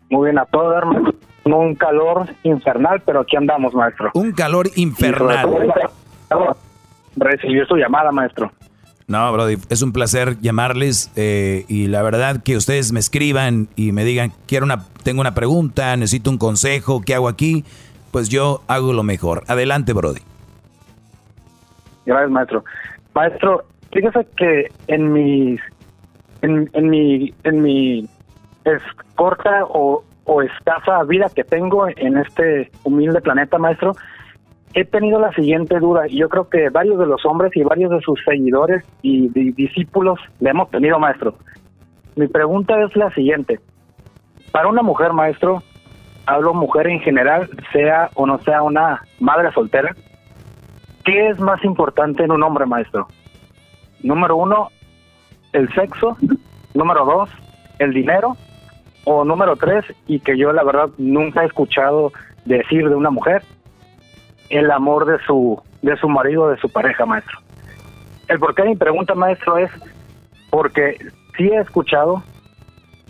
Muy 0.10 0.26
bien, 0.26 0.40
a 0.40 0.46
todo 0.46 0.76
maestro. 0.76 1.14
No 1.46 1.58
un 1.58 1.76
calor 1.76 2.28
infernal, 2.44 3.02
pero 3.06 3.22
aquí 3.22 3.36
andamos, 3.36 3.74
maestro. 3.74 4.12
Un 4.14 4.32
calor 4.32 4.70
infernal. 4.76 5.50
Recibió 7.16 7.66
su 7.66 7.76
llamada, 7.76 8.12
maestro. 8.12 8.52
No, 9.08 9.32
Brody, 9.34 9.58
es 9.70 9.82
un 9.82 9.92
placer 9.92 10.40
llamarles 10.40 11.12
eh, 11.16 11.66
y 11.68 11.88
la 11.88 12.02
verdad 12.02 12.42
que 12.42 12.56
ustedes 12.56 12.94
me 12.94 13.00
escriban 13.00 13.68
y 13.76 13.92
me 13.92 14.06
digan, 14.06 14.32
quiero 14.48 14.66
una, 14.66 14.86
tengo 15.04 15.20
una 15.20 15.36
pregunta, 15.36 15.96
necesito 15.98 16.30
un 16.30 16.38
consejo, 16.38 17.02
¿qué 17.06 17.14
hago 17.14 17.28
aquí? 17.28 17.66
Pues 18.12 18.30
yo 18.30 18.62
hago 18.68 18.94
lo 18.94 19.04
mejor. 19.04 19.44
Adelante, 19.48 19.92
Brody. 19.92 20.22
Gracias, 22.06 22.32
maestro. 22.32 22.64
Maestro, 23.14 23.66
fíjese 23.92 24.26
que 24.38 24.72
en 24.88 25.12
mis, 25.12 25.60
en, 26.42 26.70
en 26.74 26.90
mi, 26.90 27.34
en 27.44 27.62
mi 27.62 28.10
es 28.66 28.82
corta 29.16 29.66
o, 29.66 30.04
o 30.26 30.42
escasa 30.42 31.04
vida 31.04 31.28
que 31.34 31.44
tengo 31.44 31.88
en 31.88 32.18
este 32.18 32.72
humilde 32.84 33.22
planeta, 33.22 33.58
maestro, 33.58 33.94
he 34.74 34.86
tenido 34.86 35.20
la 35.20 35.32
siguiente 35.34 35.80
duda 35.80 36.08
y 36.08 36.18
yo 36.18 36.30
creo 36.30 36.50
que 36.50 36.70
varios 36.70 36.98
de 37.00 37.06
los 37.06 37.26
hombres 37.26 37.52
y 37.56 37.64
varios 37.64 37.92
de 37.92 38.02
sus 38.02 38.20
seguidores 38.26 38.84
y 39.02 39.28
di- 39.30 39.52
discípulos 39.52 40.20
le 40.40 40.50
hemos 40.50 40.70
tenido, 40.72 40.98
maestro. 41.00 41.36
Mi 42.16 42.28
pregunta 42.28 42.82
es 42.84 42.96
la 42.96 43.12
siguiente. 43.12 43.60
Para 44.52 44.68
una 44.68 44.82
mujer, 44.82 45.14
maestro, 45.14 45.62
hablo 46.26 46.54
mujer 46.54 46.88
en 46.88 47.00
general, 47.02 47.50
sea 47.72 48.10
o 48.16 48.26
no 48.26 48.40
sea 48.40 48.62
una 48.64 49.02
madre 49.20 49.52
soltera, 49.52 49.96
¿Qué 51.06 51.28
es 51.28 51.38
más 51.38 51.62
importante 51.66 52.24
en 52.24 52.32
un 52.32 52.42
hombre, 52.44 52.66
maestro? 52.66 53.08
Número 54.04 54.38
uno, 54.38 54.70
el 55.52 55.68
sexo. 55.74 56.16
Número 56.74 57.04
dos, 57.04 57.30
el 57.80 57.94
dinero. 57.94 58.38
O 59.06 59.26
número 59.26 59.56
tres, 59.56 59.86
y 60.08 60.20
que 60.20 60.38
yo 60.38 60.54
la 60.54 60.64
verdad 60.64 60.90
nunca 60.98 61.44
he 61.44 61.46
escuchado 61.46 62.12
decir 62.46 62.88
de 62.88 62.96
una 62.96 63.10
mujer, 63.10 63.44
el 64.50 64.72
amor 64.72 65.06
de 65.06 65.18
su, 65.26 65.62
de 65.82 65.96
su 65.98 66.08
marido, 66.08 66.50
de 66.50 66.58
su 66.58 66.70
pareja, 66.70 67.06
maestro. 67.06 67.40
El 68.28 68.40
por 68.40 68.56
qué 68.56 68.64
mi 68.64 68.76
pregunta, 68.76 69.16
maestro, 69.16 69.58
es 69.58 69.72
porque 70.50 70.98
sí 71.36 71.50
he 71.50 71.60
escuchado, 71.60 72.24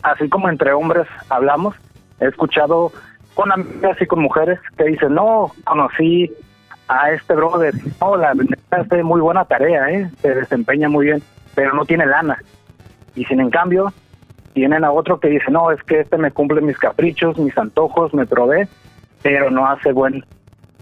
así 0.01 0.29
como 0.29 0.49
entre 0.49 0.73
hombres 0.73 1.07
hablamos, 1.29 1.75
he 2.19 2.27
escuchado 2.27 2.91
con 3.33 3.51
amigas 3.51 4.01
y 4.01 4.05
con 4.05 4.21
mujeres 4.21 4.59
que 4.77 4.85
dicen, 4.85 5.13
no, 5.13 5.51
conocí 5.65 6.31
a 6.87 7.11
este 7.11 7.33
brother, 7.35 7.73
no, 7.99 8.15
la 8.17 8.33
hace 8.71 9.03
muy 9.03 9.21
buena 9.21 9.45
tarea, 9.45 9.89
¿eh? 9.89 10.09
se 10.21 10.33
desempeña 10.33 10.89
muy 10.89 11.07
bien, 11.07 11.23
pero 11.55 11.73
no 11.73 11.85
tiene 11.85 12.05
lana. 12.05 12.37
Y 13.15 13.25
sin 13.25 13.39
en 13.39 13.49
cambio, 13.49 13.93
tienen 14.53 14.83
a 14.83 14.91
otro 14.91 15.19
que 15.19 15.29
dice, 15.29 15.51
no, 15.51 15.71
es 15.71 15.81
que 15.83 16.01
este 16.01 16.17
me 16.17 16.31
cumple 16.31 16.61
mis 16.61 16.77
caprichos, 16.77 17.37
mis 17.37 17.57
antojos, 17.57 18.13
me 18.13 18.25
provee, 18.25 18.67
pero 19.21 19.49
no 19.49 19.67
hace 19.67 19.91
buen, 19.91 20.23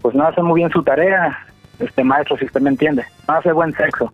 pues 0.00 0.14
no 0.14 0.26
hace 0.26 0.42
muy 0.42 0.60
bien 0.60 0.70
su 0.70 0.82
tarea, 0.82 1.38
este 1.78 2.04
maestro, 2.04 2.36
si 2.36 2.44
usted 2.44 2.60
me 2.60 2.70
entiende, 2.70 3.04
no 3.26 3.34
hace 3.34 3.52
buen 3.52 3.72
sexo. 3.74 4.12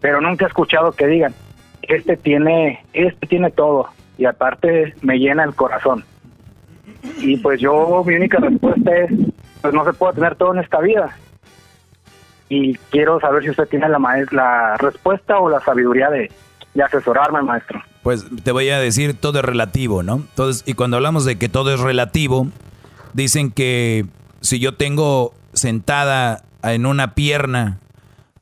Pero 0.00 0.20
nunca 0.20 0.44
he 0.44 0.48
escuchado 0.48 0.92
que 0.92 1.06
digan, 1.06 1.34
este 1.82 2.16
tiene, 2.16 2.84
este 2.92 3.26
tiene 3.26 3.50
todo, 3.50 3.88
y 4.18 4.24
aparte 4.24 4.94
me 5.02 5.18
llena 5.18 5.44
el 5.44 5.54
corazón. 5.54 6.04
Y 7.18 7.36
pues 7.38 7.60
yo, 7.60 8.02
mi 8.04 8.14
única 8.14 8.38
respuesta 8.38 8.96
es, 8.96 9.10
pues 9.60 9.74
no 9.74 9.84
se 9.84 9.92
puede 9.92 10.14
tener 10.14 10.34
todo 10.36 10.54
en 10.54 10.60
esta 10.60 10.80
vida. 10.80 11.16
Y 12.48 12.74
quiero 12.90 13.20
saber 13.20 13.42
si 13.44 13.50
usted 13.50 13.68
tiene 13.68 13.88
la, 13.88 13.98
la 14.32 14.76
respuesta 14.78 15.38
o 15.38 15.48
la 15.48 15.60
sabiduría 15.60 16.10
de, 16.10 16.30
de 16.74 16.82
asesorarme, 16.82 17.42
maestro. 17.42 17.80
Pues 18.02 18.24
te 18.42 18.52
voy 18.52 18.68
a 18.70 18.78
decir, 18.78 19.14
todo 19.14 19.40
es 19.40 19.44
relativo, 19.44 20.02
¿no? 20.02 20.16
Entonces, 20.16 20.62
y 20.66 20.72
cuando 20.72 20.96
hablamos 20.96 21.24
de 21.24 21.36
que 21.36 21.48
todo 21.48 21.74
es 21.74 21.80
relativo, 21.80 22.48
dicen 23.12 23.50
que 23.50 24.06
si 24.40 24.58
yo 24.58 24.74
tengo 24.74 25.34
sentada 25.52 26.44
en 26.62 26.86
una 26.86 27.14
pierna 27.14 27.78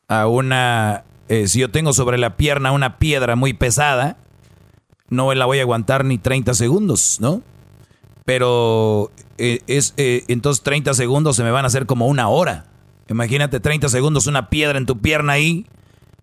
a 0.07 0.27
una, 0.29 1.05
eh, 1.29 1.49
si 1.49 1.61
yo 1.61 1.71
tengo 1.71 1.93
sobre 1.93 2.19
la 2.19 2.37
pierna 2.37 2.73
una 2.73 2.99
piedra 2.99 3.35
muy 3.35 3.53
pesada, 3.53 4.17
no 5.09 5.33
la 5.35 5.47
voy 5.47 5.59
a 5.59 5.63
aguantar 5.63 6.05
ni 6.05 6.19
30 6.19 6.55
segundos, 6.55 7.19
¿no? 7.21 7.43
Pero 8.25 9.11
eh, 9.39 9.61
es, 9.67 9.95
eh, 9.97 10.25
entonces 10.29 10.63
30 10.63 10.95
segundos 10.95 11.37
se 11.37 11.43
me 11.43 11.51
van 11.51 11.65
a 11.65 11.69
hacer 11.69 11.87
como 11.87 12.07
una 12.07 12.29
hora. 12.29 12.67
Imagínate 13.09 13.59
30 13.59 13.89
segundos 13.89 14.27
una 14.27 14.51
piedra 14.51 14.79
en 14.79 14.87
tu 14.87 14.99
pierna 14.99 15.33
ahí, 15.33 15.67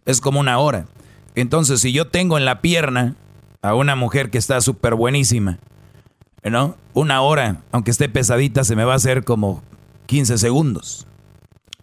es 0.06 0.22
como 0.22 0.40
una 0.40 0.60
hora. 0.60 0.86
Entonces, 1.34 1.82
si 1.82 1.92
yo 1.92 2.08
tengo 2.08 2.38
en 2.38 2.46
la 2.46 2.62
pierna 2.62 3.16
a 3.66 3.74
una 3.74 3.96
mujer 3.96 4.30
que 4.30 4.38
está 4.38 4.62
súper 4.62 4.94
buenísima, 4.94 5.58
¿no? 6.44 6.78
Una 6.94 7.22
hora, 7.22 7.64
aunque 7.72 7.90
esté 7.90 8.10
pesadita, 8.10 8.64
se 8.64 8.76
me 8.76 8.86
va 8.86 8.94
a 8.94 8.98
hacer 8.98 9.24
como 9.24 9.64
15 10.06 10.38
segundos. 10.38 11.08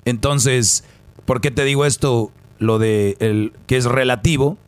Entonces, 0.04 0.84
¿por 1.24 1.40
qué 1.40 1.50
te 1.50 1.64
digo 1.64 1.84
esto? 1.84 2.30
Lo 2.59 2.78
de 2.78 3.16
el, 3.18 3.52
que 3.66 3.76
es 3.76 3.86
relativo. 3.86 4.59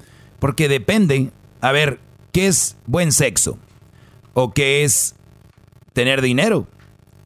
Porque 0.41 0.69
depende, 0.69 1.31
a 1.61 1.71
ver, 1.71 2.01
¿qué 2.33 2.49
es 2.49 2.77
buen 2.87 3.13
sexo? 3.13 3.59
¿O 4.35 4.53
qué 4.53 4.83
es 4.83 5.15
tener 5.93 6.21
dinero? 6.21 6.67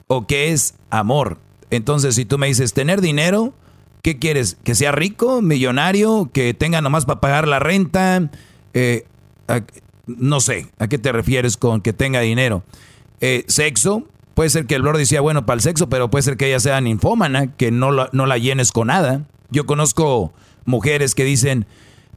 ¿O 0.07 0.27
qué 0.27 0.53
es 0.53 0.75
amor? 0.91 1.39
Entonces, 1.71 2.15
si 2.15 2.27
tú 2.27 2.37
me 2.37 2.47
dices 2.47 2.75
tener 2.75 3.01
dinero, 3.01 3.55
¿qué 4.03 4.19
quieres? 4.19 4.59
¿Que 4.65 4.75
sea 4.75 4.93
rico, 4.93 5.41
millonario, 5.41 6.31
que 6.31 6.53
tenga 6.53 6.83
nomás 6.83 7.07
para 7.07 7.21
pagar 7.21 7.49
la 7.49 7.59
renta? 7.59 8.31
Eh, 8.75 9.07
no 10.07 10.41
sé, 10.41 10.69
¿a 10.79 10.89
qué 10.89 10.99
te 10.99 11.13
refieres 11.13 11.57
con 11.57 11.81
que 11.81 11.93
tenga 11.93 12.21
dinero? 12.21 12.63
Eh, 13.21 13.45
sexo, 13.49 14.05
puede 14.35 14.51
ser 14.51 14.67
que 14.67 14.77
el 14.77 14.83
Lord 14.83 14.99
decía, 14.99 15.21
bueno, 15.21 15.45
para 15.47 15.57
el 15.57 15.61
sexo, 15.61 15.89
pero 15.89 16.11
puede 16.11 16.23
ser 16.23 16.37
que 16.37 16.47
ella 16.49 16.61
sea 16.61 16.81
ninfómana, 16.81 17.55
que 17.57 17.71
no 17.71 17.91
la, 17.91 18.09
no 18.13 18.27
la 18.27 18.39
llenes 18.39 18.73
con 18.73 18.87
nada. 18.89 19.27
Yo 19.51 19.67
conozco 19.67 20.33
mujeres 20.65 21.15
que 21.15 21.25
dicen, 21.25 21.67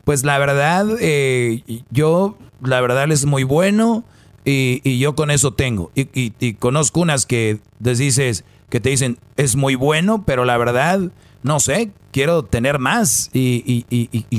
pues 0.04 0.24
la 0.24 0.38
verdad, 0.38 0.86
eh, 1.00 1.64
yo, 1.90 2.38
la 2.64 2.82
verdad 2.82 3.12
es 3.12 3.26
muy 3.26 3.44
bueno 3.44 4.04
y, 4.46 4.82
y 4.84 5.00
yo 5.00 5.16
con 5.16 5.32
eso 5.32 5.54
tengo. 5.54 5.92
Y, 5.96 6.08
y- 6.14 6.54
conozco 6.54 7.00
unas 7.02 7.26
que 7.26 7.60
les 7.80 7.98
dices, 7.98 8.44
que 8.70 8.80
te 8.80 8.90
dicen, 8.90 9.18
es 9.38 9.56
muy 9.56 9.76
bueno, 9.76 10.24
pero 10.26 10.46
la 10.46 10.58
verdad, 10.58 11.00
no 11.44 11.60
sé, 11.60 11.92
quiero 12.12 12.44
tener 12.44 12.80
más 12.80 13.30
y, 13.34 13.84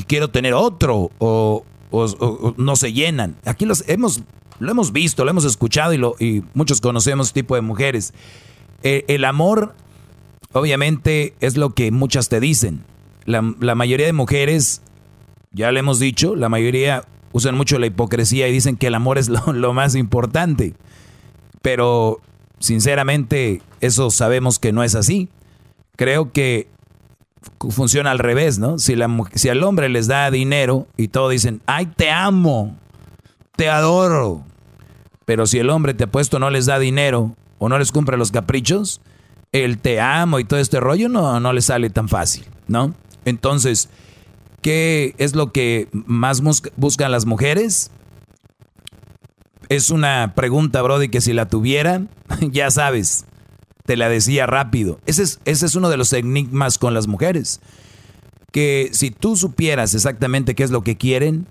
quiero 0.06 0.30
tener 0.30 0.54
otro 0.54 1.10
no 2.56 2.76
se 2.76 2.92
llenan. 2.92 3.36
Aquí 3.44 3.66
los 3.66 3.84
hemos, 3.88 4.22
lo 4.58 4.70
hemos 4.70 4.92
visto, 4.92 5.24
lo 5.24 5.30
hemos 5.30 5.44
escuchado 5.44 5.92
y 6.18 6.44
muchos 6.54 6.80
conocemos 6.80 7.28
este 7.28 7.42
tipo 7.42 7.54
de 7.54 7.60
mujeres. 7.60 8.12
Eh, 8.82 9.04
el 9.08 9.24
amor, 9.24 9.74
obviamente, 10.52 11.34
es 11.40 11.56
lo 11.56 11.70
que 11.70 11.90
muchas 11.90 12.28
te 12.28 12.40
dicen. 12.40 12.84
La, 13.24 13.42
mayoría 13.42 14.06
de 14.06 14.12
mujeres, 14.12 14.82
ya 15.52 15.70
le 15.70 15.80
hemos 15.80 16.00
dicho, 16.00 16.34
la 16.34 16.48
mayoría 16.48 17.04
usan 17.32 17.56
mucho 17.56 17.78
la 17.78 17.86
hipocresía 17.86 18.48
y 18.48 18.52
dicen 18.52 18.76
que 18.76 18.88
el 18.88 18.94
amor 18.94 19.18
es 19.18 19.28
lo, 19.28 19.52
lo 19.52 19.72
más 19.72 19.94
importante. 19.94 20.74
Pero, 21.62 22.20
sinceramente, 22.58 23.62
eso 23.80 24.10
sabemos 24.10 24.58
que 24.58 24.72
no 24.72 24.82
es 24.82 24.94
así. 24.96 25.28
Creo 25.96 26.32
que 26.32 26.68
funciona 27.70 28.10
al 28.10 28.18
revés, 28.18 28.58
¿no? 28.58 28.78
Si, 28.78 28.94
la, 28.94 29.08
si 29.34 29.48
al 29.48 29.62
hombre 29.62 29.88
les 29.88 30.06
da 30.06 30.30
dinero 30.30 30.86
y 30.96 31.08
todos 31.08 31.30
dicen, 31.30 31.60
ay, 31.66 31.86
te 31.86 32.10
amo, 32.10 32.76
te 33.56 33.68
adoro. 33.68 34.44
Pero 35.24 35.46
si 35.46 35.58
el 35.58 35.70
hombre 35.70 35.94
te 35.94 36.04
ha 36.04 36.06
puesto 36.08 36.38
no 36.38 36.50
les 36.50 36.66
da 36.66 36.78
dinero 36.78 37.34
o 37.58 37.68
no 37.68 37.78
les 37.78 37.92
cumple 37.92 38.16
los 38.16 38.32
caprichos, 38.32 39.00
el 39.52 39.78
te 39.78 40.00
amo 40.00 40.38
y 40.38 40.44
todo 40.44 40.58
este 40.58 40.80
rollo 40.80 41.08
no, 41.08 41.38
no 41.38 41.52
les 41.52 41.66
sale 41.66 41.90
tan 41.90 42.08
fácil, 42.08 42.44
¿no? 42.66 42.94
Entonces, 43.24 43.88
¿qué 44.62 45.14
es 45.18 45.34
lo 45.36 45.52
que 45.52 45.88
más 45.92 46.42
buscan 46.76 47.12
las 47.12 47.26
mujeres? 47.26 47.90
Es 49.68 49.90
una 49.90 50.34
pregunta, 50.34 50.82
Brody, 50.82 51.08
que 51.08 51.20
si 51.20 51.32
la 51.32 51.48
tuviera, 51.48 52.02
ya 52.40 52.70
sabes, 52.70 53.26
te 53.84 53.96
la 53.96 54.08
decía 54.08 54.46
rápido. 54.46 55.00
Ese 55.06 55.22
es, 55.22 55.40
ese 55.44 55.66
es 55.66 55.74
uno 55.74 55.88
de 55.90 55.96
los 55.96 56.12
enigmas 56.12 56.78
con 56.78 56.94
las 56.94 57.06
mujeres. 57.06 57.60
Que 58.50 58.90
si 58.92 59.10
tú 59.10 59.36
supieras 59.36 59.94
exactamente 59.94 60.54
qué 60.54 60.62
es 60.62 60.70
lo 60.70 60.82
que 60.82 60.96
quieren, 60.96 61.46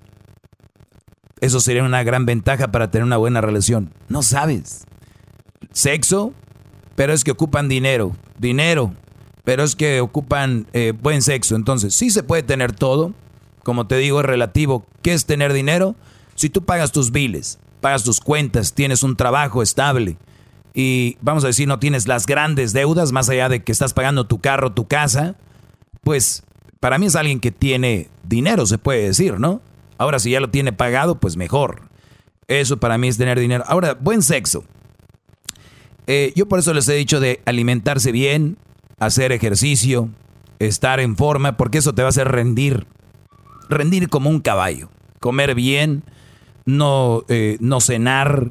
eso 1.40 1.60
sería 1.60 1.82
una 1.82 2.04
gran 2.04 2.24
ventaja 2.24 2.70
para 2.70 2.90
tener 2.90 3.04
una 3.04 3.16
buena 3.16 3.40
relación. 3.40 3.92
No 4.08 4.22
sabes. 4.22 4.84
Sexo, 5.72 6.32
pero 6.94 7.12
es 7.12 7.24
que 7.24 7.32
ocupan 7.32 7.68
dinero. 7.68 8.16
Dinero, 8.38 8.94
pero 9.44 9.64
es 9.64 9.74
que 9.74 10.00
ocupan 10.00 10.66
eh, 10.72 10.92
buen 10.92 11.22
sexo. 11.22 11.56
Entonces, 11.56 11.94
sí 11.94 12.10
se 12.10 12.22
puede 12.22 12.42
tener 12.42 12.72
todo. 12.72 13.12
Como 13.64 13.86
te 13.86 13.96
digo, 13.96 14.20
es 14.20 14.26
relativo. 14.26 14.86
¿Qué 15.02 15.12
es 15.12 15.26
tener 15.26 15.52
dinero? 15.52 15.96
Si 16.34 16.48
tú 16.48 16.64
pagas 16.64 16.92
tus 16.92 17.10
biles, 17.10 17.58
pagas 17.80 18.04
tus 18.04 18.20
cuentas, 18.20 18.72
tienes 18.72 19.02
un 19.02 19.16
trabajo 19.16 19.62
estable, 19.62 20.16
y 20.74 21.16
vamos 21.20 21.44
a 21.44 21.48
decir 21.48 21.68
no 21.68 21.78
tienes 21.78 22.08
las 22.08 22.26
grandes 22.26 22.72
deudas 22.72 23.12
más 23.12 23.28
allá 23.28 23.48
de 23.48 23.62
que 23.62 23.72
estás 23.72 23.92
pagando 23.92 24.26
tu 24.26 24.40
carro, 24.40 24.72
tu 24.72 24.88
casa, 24.88 25.36
pues 26.02 26.44
para 26.80 26.98
mí 26.98 27.06
es 27.06 27.16
alguien 27.16 27.40
que 27.40 27.52
tiene 27.52 28.08
dinero, 28.24 28.66
se 28.66 28.78
puede 28.78 29.04
decir, 29.04 29.38
¿no? 29.38 29.60
Ahora 29.98 30.18
si 30.18 30.30
ya 30.30 30.40
lo 30.40 30.50
tiene 30.50 30.72
pagado, 30.72 31.16
pues 31.16 31.36
mejor. 31.36 31.82
Eso 32.48 32.78
para 32.78 32.98
mí 32.98 33.08
es 33.08 33.18
tener 33.18 33.38
dinero. 33.38 33.64
Ahora, 33.66 33.94
buen 33.94 34.22
sexo. 34.22 34.64
Eh, 36.06 36.32
yo 36.34 36.48
por 36.48 36.58
eso 36.58 36.74
les 36.74 36.88
he 36.88 36.94
dicho 36.94 37.20
de 37.20 37.40
alimentarse 37.44 38.10
bien, 38.10 38.58
hacer 38.98 39.32
ejercicio, 39.32 40.08
estar 40.58 41.00
en 41.00 41.16
forma, 41.16 41.56
porque 41.56 41.78
eso 41.78 41.94
te 41.94 42.02
va 42.02 42.08
a 42.08 42.10
hacer 42.10 42.28
rendir. 42.28 42.86
Rendir 43.68 44.08
como 44.08 44.28
un 44.28 44.40
caballo. 44.40 44.90
Comer 45.20 45.54
bien, 45.54 46.02
no, 46.64 47.22
eh, 47.28 47.56
no 47.60 47.80
cenar, 47.80 48.50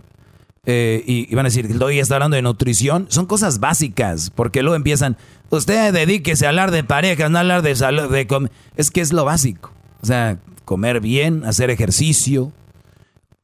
eh, 0.65 1.03
y, 1.07 1.33
van 1.33 1.45
a 1.45 1.49
decir, 1.49 1.67
hoy 1.81 1.99
está 1.99 2.15
hablando 2.15 2.35
de 2.35 2.43
nutrición, 2.43 3.07
son 3.09 3.25
cosas 3.25 3.59
básicas, 3.59 4.29
porque 4.29 4.61
luego 4.61 4.75
empiezan, 4.75 5.17
usted 5.49 5.91
dedíquese 5.91 6.45
a 6.45 6.49
hablar 6.49 6.69
de 6.69 6.83
pareja, 6.83 7.29
no 7.29 7.39
hablar 7.39 7.63
de 7.63 7.75
salud, 7.75 8.11
de 8.11 8.49
es 8.75 8.91
que 8.91 9.01
es 9.01 9.11
lo 9.11 9.25
básico. 9.25 9.73
O 10.01 10.05
sea, 10.05 10.37
comer 10.65 11.01
bien, 11.01 11.45
hacer 11.45 11.71
ejercicio, 11.71 12.51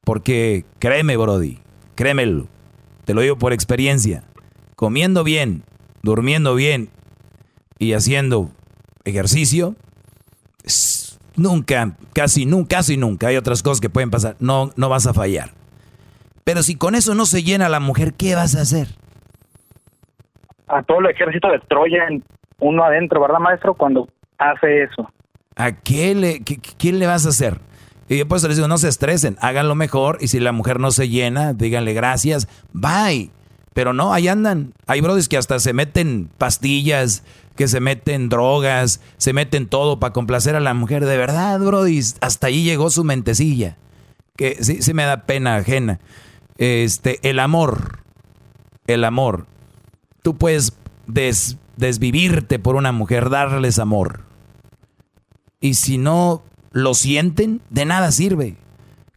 porque 0.04 0.66
créeme, 0.78 1.18
Brody, 1.18 1.60
créemelo, 1.96 2.48
te 3.06 3.16
lo 3.16 3.22
digo 3.22 3.38
por 3.38 3.52
experiencia, 3.52 4.24
comiendo 4.76 5.24
bien, 5.24 5.64
durmiendo 6.04 6.54
bien 6.54 6.90
y 7.80 7.94
haciendo 7.94 8.52
ejercicio, 9.06 9.76
nunca, 11.36 11.98
casi 12.14 12.46
nunca, 12.46 12.78
casi 12.78 12.96
nunca, 12.96 13.28
hay 13.30 13.38
otras 13.38 13.64
cosas 13.64 13.82
que 13.82 13.90
pueden 13.90 14.12
pasar, 14.12 14.36
no, 14.40 14.72
no 14.76 14.88
vas 14.88 15.08
a 15.08 15.16
fallar. 15.16 15.57
Pero 16.48 16.64
si 16.64 16.76
con 16.76 16.96
eso 16.96 17.14
no 17.14 17.26
se 17.26 17.44
llena 17.44 17.68
la 17.68 17.82
mujer, 17.82 18.14
¿qué 18.14 18.34
vas 18.34 18.56
a 18.56 18.62
hacer? 18.62 18.88
A 20.70 20.82
todo 20.82 21.00
el 21.00 21.08
ejército 21.08 21.50
de 21.52 21.60
Troya, 21.68 22.08
uno 22.60 22.86
adentro, 22.86 23.20
¿verdad, 23.20 23.40
maestro? 23.40 23.74
Cuando 23.74 24.08
hace 24.38 24.84
eso. 24.84 25.12
¿A 25.58 25.74
qué 25.74 26.16
le, 26.16 26.42
quién 26.78 27.00
le 27.00 27.06
vas 27.06 27.26
a 27.26 27.30
hacer? 27.30 27.60
Y 28.08 28.20
yo 28.20 28.30
pues 28.30 28.44
les 28.44 28.56
digo, 28.56 28.70
no 28.70 28.78
se 28.78 28.88
estresen, 28.88 29.36
háganlo 29.42 29.76
mejor 29.76 30.20
y 30.22 30.30
si 30.30 30.40
la 30.40 30.54
mujer 30.54 30.80
no 30.80 30.92
se 30.92 31.10
llena, 31.10 31.52
díganle 31.52 31.92
gracias, 31.94 32.48
bye. 32.72 33.30
Pero 33.74 33.92
no, 33.92 34.14
ahí 34.14 34.30
andan. 34.30 34.72
Hay 34.86 35.02
brodis 35.02 35.28
que 35.28 35.36
hasta 35.36 35.60
se 35.60 35.74
meten 35.74 36.30
pastillas, 36.38 37.26
que 37.58 37.68
se 37.68 37.82
meten 37.82 38.30
drogas, 38.30 39.02
se 39.18 39.34
meten 39.34 39.68
todo 39.68 40.00
para 40.00 40.14
complacer 40.14 40.56
a 40.56 40.62
la 40.62 40.74
mujer. 40.74 41.04
De 41.04 41.18
verdad, 41.18 41.60
brodis, 41.60 42.16
hasta 42.22 42.48
ahí 42.48 42.64
llegó 42.64 42.90
su 42.90 43.04
mentecilla. 43.04 43.76
Que 44.38 44.64
sí, 44.64 44.82
sí 44.82 44.94
me 44.94 45.04
da 45.04 45.26
pena 45.26 45.58
ajena. 45.58 46.00
Este, 46.58 47.20
el 47.30 47.40
amor, 47.40 48.00
el 48.88 49.04
amor. 49.04 49.46
Tú 50.22 50.36
puedes 50.38 50.74
desvivirte 51.76 52.60
por 52.60 52.76
una 52.76 52.92
mujer, 52.92 53.30
darles 53.30 53.80
amor. 53.80 54.22
Y 55.60 55.76
si 55.76 55.98
no 55.98 56.44
lo 56.72 56.94
sienten, 56.94 57.62
de 57.70 57.86
nada 57.86 58.12
sirve. 58.12 58.58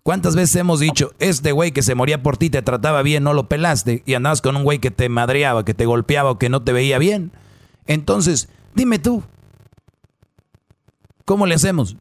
¿Cuántas 0.02 0.34
veces 0.34 0.56
hemos 0.56 0.80
dicho, 0.80 1.12
este 1.18 1.52
güey 1.52 1.72
que 1.72 1.82
se 1.82 1.94
moría 1.94 2.22
por 2.22 2.36
ti 2.38 2.48
te 2.48 2.62
trataba 2.62 3.02
bien, 3.02 3.22
no 3.22 3.34
lo 3.34 3.48
pelaste 3.48 4.02
y 4.06 4.14
andabas 4.14 4.40
con 4.40 4.56
un 4.56 4.64
güey 4.64 4.78
que 4.78 4.90
te 4.90 5.08
madreaba, 5.08 5.64
que 5.64 5.74
te 5.74 5.84
golpeaba 5.84 6.30
o 6.30 6.38
que 6.38 6.48
no 6.48 6.62
te 6.62 6.72
veía 6.72 6.98
bien? 6.98 7.32
Entonces, 7.86 8.48
dime 8.74 8.98
tú, 8.98 9.22
¿cómo 11.26 11.46
le 11.46 11.54
hacemos? 11.54 11.96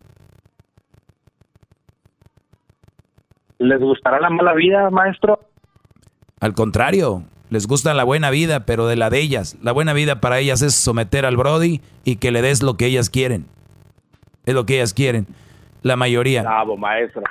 ¿Les 3.59 3.79
gustará 3.79 4.19
la 4.19 4.29
mala 4.29 4.53
vida, 4.53 4.89
maestro? 4.89 5.39
Al 6.39 6.53
contrario, 6.53 7.23
les 7.49 7.67
gusta 7.67 7.93
la 7.93 8.03
buena 8.03 8.29
vida, 8.29 8.65
pero 8.65 8.87
de 8.87 8.95
la 8.95 9.09
de 9.09 9.19
ellas. 9.19 9.57
La 9.61 9.73
buena 9.73 9.93
vida 9.93 10.21
para 10.21 10.39
ellas 10.39 10.61
es 10.61 10.75
someter 10.75 11.25
al 11.25 11.35
Brody 11.35 11.81
y 12.05 12.15
que 12.15 12.31
le 12.31 12.41
des 12.41 12.63
lo 12.63 12.75
que 12.75 12.85
ellas 12.85 13.09
quieren. 13.09 13.45
Es 14.45 14.53
lo 14.53 14.65
que 14.65 14.75
ellas 14.75 14.93
quieren. 14.93 15.27
La 15.81 15.97
mayoría. 15.97 16.41
Bravo, 16.41 16.77
maestro. 16.77 17.23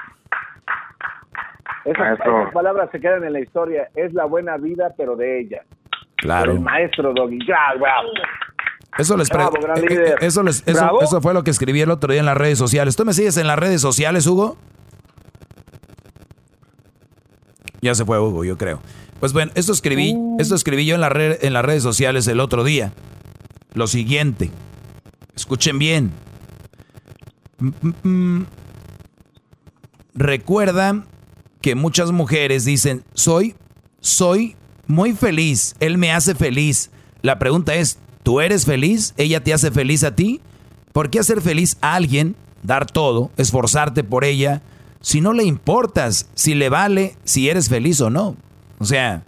Esas, 1.84 2.18
palabras 2.52 2.90
se 2.92 3.00
quedan 3.00 3.24
en 3.24 3.32
la 3.32 3.40
historia. 3.40 3.88
Es 3.94 4.12
la 4.12 4.26
buena 4.26 4.58
vida, 4.58 4.92
pero 4.96 5.16
de 5.16 5.40
ella. 5.40 5.62
Claro. 6.16 6.52
el 6.52 6.60
maestro 6.60 7.14
Doggy. 7.14 7.38
Bravo. 7.46 8.08
Eso 8.98 9.16
les 9.16 9.28
bravo, 9.28 9.56
eh, 9.56 9.82
eh, 9.88 10.14
eso, 10.22 10.42
les, 10.42 10.66
eso, 10.66 11.00
eso 11.00 11.20
fue 11.20 11.32
lo 11.32 11.44
que 11.44 11.50
escribí 11.50 11.80
el 11.80 11.90
otro 11.90 12.10
día 12.10 12.20
en 12.20 12.26
las 12.26 12.36
redes 12.36 12.58
sociales. 12.58 12.96
¿Tú 12.96 13.04
me 13.04 13.12
sigues 13.12 13.36
en 13.36 13.46
las 13.46 13.58
redes 13.58 13.80
sociales, 13.80 14.26
Hugo? 14.26 14.56
Ya 17.80 17.94
se 17.94 18.04
fue 18.04 18.18
Hugo, 18.20 18.44
yo 18.44 18.58
creo. 18.58 18.80
Pues 19.20 19.32
bueno, 19.32 19.52
esto 19.54 19.72
escribí, 19.72 20.12
uh. 20.14 20.36
esto 20.38 20.54
escribí 20.54 20.86
yo 20.86 20.94
en, 20.94 21.00
la 21.00 21.10
en 21.40 21.52
las 21.52 21.64
redes 21.64 21.82
sociales 21.82 22.26
el 22.28 22.40
otro 22.40 22.64
día. 22.64 22.92
Lo 23.74 23.86
siguiente. 23.86 24.50
Escuchen 25.34 25.78
bien. 25.78 26.12
Mm, 27.58 27.68
mm, 27.82 28.08
mm. 28.08 28.46
Recuerda 30.14 31.04
que 31.60 31.74
muchas 31.74 32.10
mujeres 32.10 32.64
dicen, 32.64 33.04
soy, 33.14 33.54
soy 34.00 34.56
muy 34.86 35.12
feliz, 35.12 35.76
él 35.80 35.98
me 35.98 36.12
hace 36.12 36.34
feliz. 36.34 36.90
La 37.22 37.38
pregunta 37.38 37.74
es, 37.74 37.98
¿tú 38.22 38.40
eres 38.40 38.64
feliz? 38.64 39.14
¿Ella 39.16 39.42
te 39.44 39.52
hace 39.52 39.70
feliz 39.70 40.02
a 40.02 40.14
ti? 40.14 40.40
¿Por 40.92 41.10
qué 41.10 41.20
hacer 41.20 41.40
feliz 41.40 41.76
a 41.80 41.94
alguien, 41.94 42.36
dar 42.62 42.86
todo, 42.86 43.30
esforzarte 43.36 44.02
por 44.02 44.24
ella, 44.24 44.62
si 45.00 45.20
no 45.20 45.32
le 45.32 45.44
importas, 45.44 46.28
si 46.34 46.54
le 46.54 46.68
vale, 46.68 47.16
si 47.24 47.48
eres 47.48 47.68
feliz 47.68 48.00
o 48.00 48.10
no. 48.10 48.36
O 48.78 48.84
sea, 48.84 49.22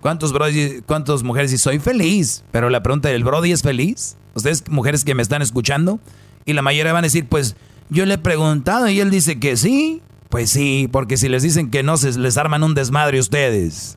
¿cuántos 0.00 0.32
brody, 0.32 0.82
cuántas 0.86 1.22
mujeres 1.22 1.50
dicen 1.50 1.62
soy 1.62 1.78
feliz? 1.78 2.44
Pero 2.50 2.70
la 2.70 2.82
pregunta 2.82 3.08
del 3.08 3.24
Brody 3.24 3.52
es 3.52 3.62
feliz. 3.62 4.16
Ustedes, 4.34 4.68
mujeres 4.68 5.04
que 5.04 5.14
me 5.14 5.22
están 5.22 5.42
escuchando, 5.42 5.98
y 6.44 6.52
la 6.52 6.62
mayoría 6.62 6.92
van 6.92 7.04
a 7.04 7.08
decir, 7.08 7.26
pues 7.28 7.56
yo 7.90 8.06
le 8.06 8.14
he 8.14 8.18
preguntado 8.18 8.88
y 8.88 9.00
él 9.00 9.10
dice 9.10 9.38
que 9.38 9.56
sí. 9.56 10.02
Pues 10.28 10.50
sí, 10.50 10.88
porque 10.92 11.16
si 11.16 11.28
les 11.28 11.42
dicen 11.42 11.70
que 11.70 11.82
no, 11.82 11.96
se 11.96 12.18
les 12.18 12.36
arman 12.36 12.62
un 12.62 12.74
desmadre 12.74 13.18
ustedes. 13.18 13.96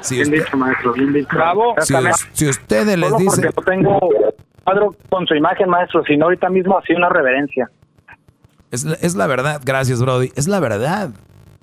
Si 0.00 0.16
bien 0.16 0.30
dicho, 0.30 0.54
maestro, 0.56 0.92
bien 0.92 1.14
dicho. 1.14 1.28
Bravo. 1.32 1.74
Si, 2.34 2.46
ustedes 2.46 2.98
les 2.98 3.16
dicen... 3.16 3.50
tengo 3.64 3.98
cuadro 4.64 4.96
con 5.10 5.26
su 5.26 5.34
imagen, 5.34 5.68
maestro, 5.68 6.02
sino 6.06 6.24
ahorita 6.24 6.48
mismo 6.48 6.78
hacía 6.78 6.96
una 6.96 7.08
reverencia. 7.08 7.70
Es, 8.70 8.84
es 8.84 9.14
la 9.14 9.26
verdad, 9.26 9.60
gracias, 9.64 10.00
Brody. 10.00 10.32
Es 10.34 10.48
la 10.48 10.60
verdad. 10.60 11.10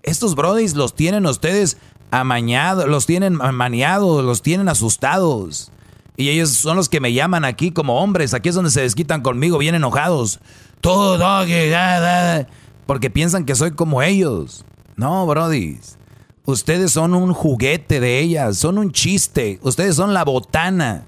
Estos 0.03 0.35
Brodys 0.35 0.75
los 0.75 0.95
tienen 0.95 1.25
ustedes 1.25 1.77
amañados, 2.11 2.87
los 2.87 3.05
tienen 3.05 3.35
maniados, 3.35 4.23
los 4.23 4.41
tienen 4.41 4.69
asustados. 4.69 5.71
Y 6.17 6.29
ellos 6.29 6.49
son 6.49 6.77
los 6.77 6.89
que 6.89 6.99
me 6.99 7.13
llaman 7.13 7.45
aquí 7.45 7.71
como 7.71 8.01
hombres. 8.01 8.33
Aquí 8.33 8.49
es 8.49 8.55
donde 8.55 8.71
se 8.71 8.81
desquitan 8.81 9.21
conmigo, 9.21 9.57
bien 9.57 9.75
enojados. 9.75 10.39
Todo, 10.81 11.17
porque 12.85 13.09
piensan 13.09 13.45
que 13.45 13.55
soy 13.55 13.71
como 13.71 14.01
ellos. 14.01 14.65
No, 14.95 15.25
Brody. 15.25 15.79
Ustedes 16.43 16.91
son 16.91 17.13
un 17.13 17.33
juguete 17.33 17.99
de 17.99 18.19
ellas, 18.19 18.57
son 18.57 18.77
un 18.77 18.91
chiste. 18.91 19.59
Ustedes 19.61 19.95
son 19.95 20.13
la 20.13 20.23
botana. 20.23 21.07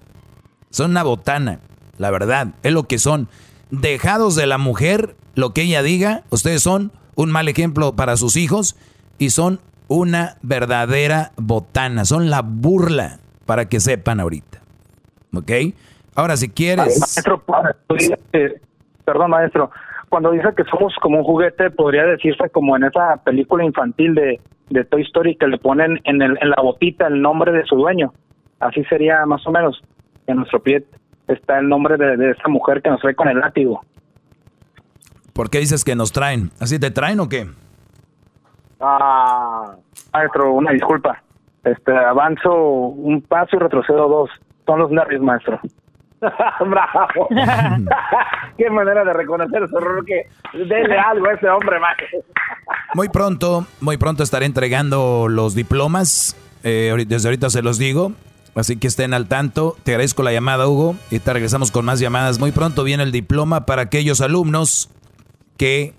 Son 0.69 0.91
una 0.91 1.03
botana, 1.03 1.59
la 1.97 2.11
verdad, 2.11 2.49
es 2.63 2.73
lo 2.73 2.83
que 2.83 2.97
son. 2.97 3.27
Dejados 3.71 4.35
de 4.35 4.47
la 4.47 4.57
mujer, 4.57 5.15
lo 5.35 5.53
que 5.53 5.63
ella 5.63 5.81
diga, 5.83 6.23
ustedes 6.29 6.61
son 6.61 6.91
un 7.15 7.31
mal 7.31 7.47
ejemplo 7.47 7.95
para 7.95 8.17
sus 8.17 8.35
hijos 8.35 8.75
y 9.17 9.29
son 9.29 9.59
una 9.87 10.37
verdadera 10.41 11.31
botana, 11.37 12.05
son 12.05 12.29
la 12.29 12.41
burla 12.41 13.19
para 13.45 13.69
que 13.69 13.79
sepan 13.79 14.19
ahorita. 14.19 14.59
¿Ok? 15.33 15.51
Ahora, 16.15 16.37
si 16.37 16.49
quieres... 16.49 16.99
Maestro, 16.99 17.43
perdón, 19.05 19.31
maestro, 19.31 19.71
cuando 20.09 20.31
dice 20.31 20.49
que 20.55 20.63
somos 20.65 20.93
como 21.01 21.19
un 21.19 21.23
juguete, 21.23 21.71
podría 21.71 22.05
decirse 22.05 22.49
como 22.51 22.75
en 22.77 22.83
esa 22.83 23.17
película 23.23 23.63
infantil 23.63 24.13
de, 24.13 24.39
de 24.69 24.85
Toy 24.85 25.01
Story 25.03 25.35
que 25.35 25.47
le 25.47 25.57
ponen 25.57 25.99
en, 26.03 26.21
el, 26.21 26.37
en 26.41 26.49
la 26.49 26.61
botita 26.61 27.07
el 27.07 27.21
nombre 27.21 27.51
de 27.51 27.65
su 27.65 27.75
dueño. 27.75 28.13
Así 28.59 28.83
sería 28.85 29.25
más 29.25 29.45
o 29.47 29.51
menos 29.51 29.81
en 30.27 30.37
nuestro 30.37 30.61
pie 30.61 30.85
está 31.27 31.59
el 31.59 31.69
nombre 31.69 31.97
de, 31.97 32.17
de 32.17 32.31
esta 32.31 32.47
mujer 32.49 32.81
que 32.81 32.89
nos 32.89 33.01
trae 33.01 33.15
con 33.15 33.27
el 33.27 33.39
látigo. 33.39 33.81
¿Por 35.33 35.49
qué 35.49 35.59
dices 35.59 35.83
que 35.83 35.95
nos 35.95 36.11
traen? 36.11 36.51
¿Así 36.59 36.79
te 36.79 36.91
traen 36.91 37.19
o 37.19 37.27
qué? 37.27 37.47
Ah, 38.79 39.75
maestro, 40.13 40.53
una 40.53 40.71
disculpa. 40.71 41.23
Este, 41.63 41.95
avanzo 41.95 42.53
un 42.53 43.21
paso 43.21 43.55
y 43.55 43.59
retrocedo 43.59 44.07
dos. 44.07 44.29
Son 44.65 44.79
los 44.79 44.91
nervios, 44.91 45.21
maestro. 45.21 45.59
Bravo. 46.21 47.27
Qué 48.57 48.69
manera 48.69 49.03
de 49.03 49.13
reconocer 49.13 49.67
su 49.69 49.77
error 49.77 50.05
que 50.05 50.27
dele 50.53 50.97
algo 50.97 51.27
a 51.27 51.33
ese 51.33 51.49
hombre, 51.49 51.79
maestro. 51.79 52.19
Muy 52.95 53.09
pronto, 53.09 53.65
muy 53.81 53.97
pronto 53.97 54.21
estaré 54.21 54.45
entregando 54.45 55.27
los 55.27 55.55
diplomas. 55.55 56.37
Eh, 56.63 56.93
desde 57.07 57.27
ahorita 57.27 57.49
se 57.49 57.63
los 57.63 57.79
digo. 57.79 58.11
Así 58.55 58.77
que 58.77 58.87
estén 58.87 59.13
al 59.13 59.27
tanto. 59.27 59.75
Te 59.83 59.91
agradezco 59.91 60.23
la 60.23 60.31
llamada, 60.31 60.67
Hugo. 60.67 60.95
Y 61.11 61.19
te 61.19 61.33
regresamos 61.33 61.71
con 61.71 61.85
más 61.85 61.99
llamadas. 61.99 62.39
Muy 62.39 62.51
pronto 62.51 62.83
viene 62.83 63.03
el 63.03 63.11
diploma 63.11 63.65
para 63.65 63.83
aquellos 63.83 64.21
alumnos 64.21 64.89
que 65.57 65.93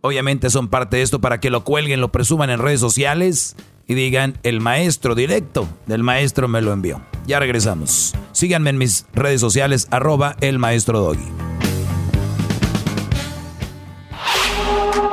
obviamente 0.00 0.50
son 0.50 0.68
parte 0.68 0.96
de 0.96 1.02
esto, 1.02 1.20
para 1.20 1.40
que 1.40 1.50
lo 1.50 1.64
cuelguen, 1.64 2.00
lo 2.00 2.12
presuman 2.12 2.50
en 2.50 2.60
redes 2.60 2.80
sociales 2.80 3.56
y 3.86 3.94
digan, 3.94 4.38
el 4.42 4.60
maestro 4.60 5.14
directo 5.14 5.68
del 5.86 6.02
maestro 6.02 6.46
me 6.46 6.60
lo 6.60 6.72
envió. 6.72 7.00
Ya 7.26 7.38
regresamos. 7.38 8.14
Síganme 8.32 8.70
en 8.70 8.78
mis 8.78 9.06
redes 9.14 9.40
sociales, 9.40 9.88
arroba 9.90 10.36
el 10.40 10.58
maestro 10.58 11.00
Doggy. 11.00 11.28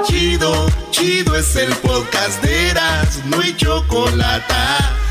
Chido, 0.04 0.68
chido 0.92 1.36
es 1.36 1.56
el 1.56 1.74
podcast 1.78 2.44
de 2.44 2.70
Eras, 2.70 3.24
no 3.26 3.40
hay 3.40 3.56
chocolate 3.56 4.54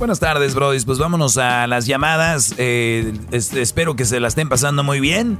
Buenas 0.00 0.18
tardes, 0.18 0.54
Brody. 0.54 0.80
Pues 0.80 0.98
vámonos 0.98 1.36
a 1.36 1.66
las 1.66 1.84
llamadas. 1.84 2.54
Eh, 2.56 3.12
espero 3.32 3.96
que 3.96 4.06
se 4.06 4.18
la 4.18 4.28
estén 4.28 4.48
pasando 4.48 4.82
muy 4.82 4.98
bien. 4.98 5.36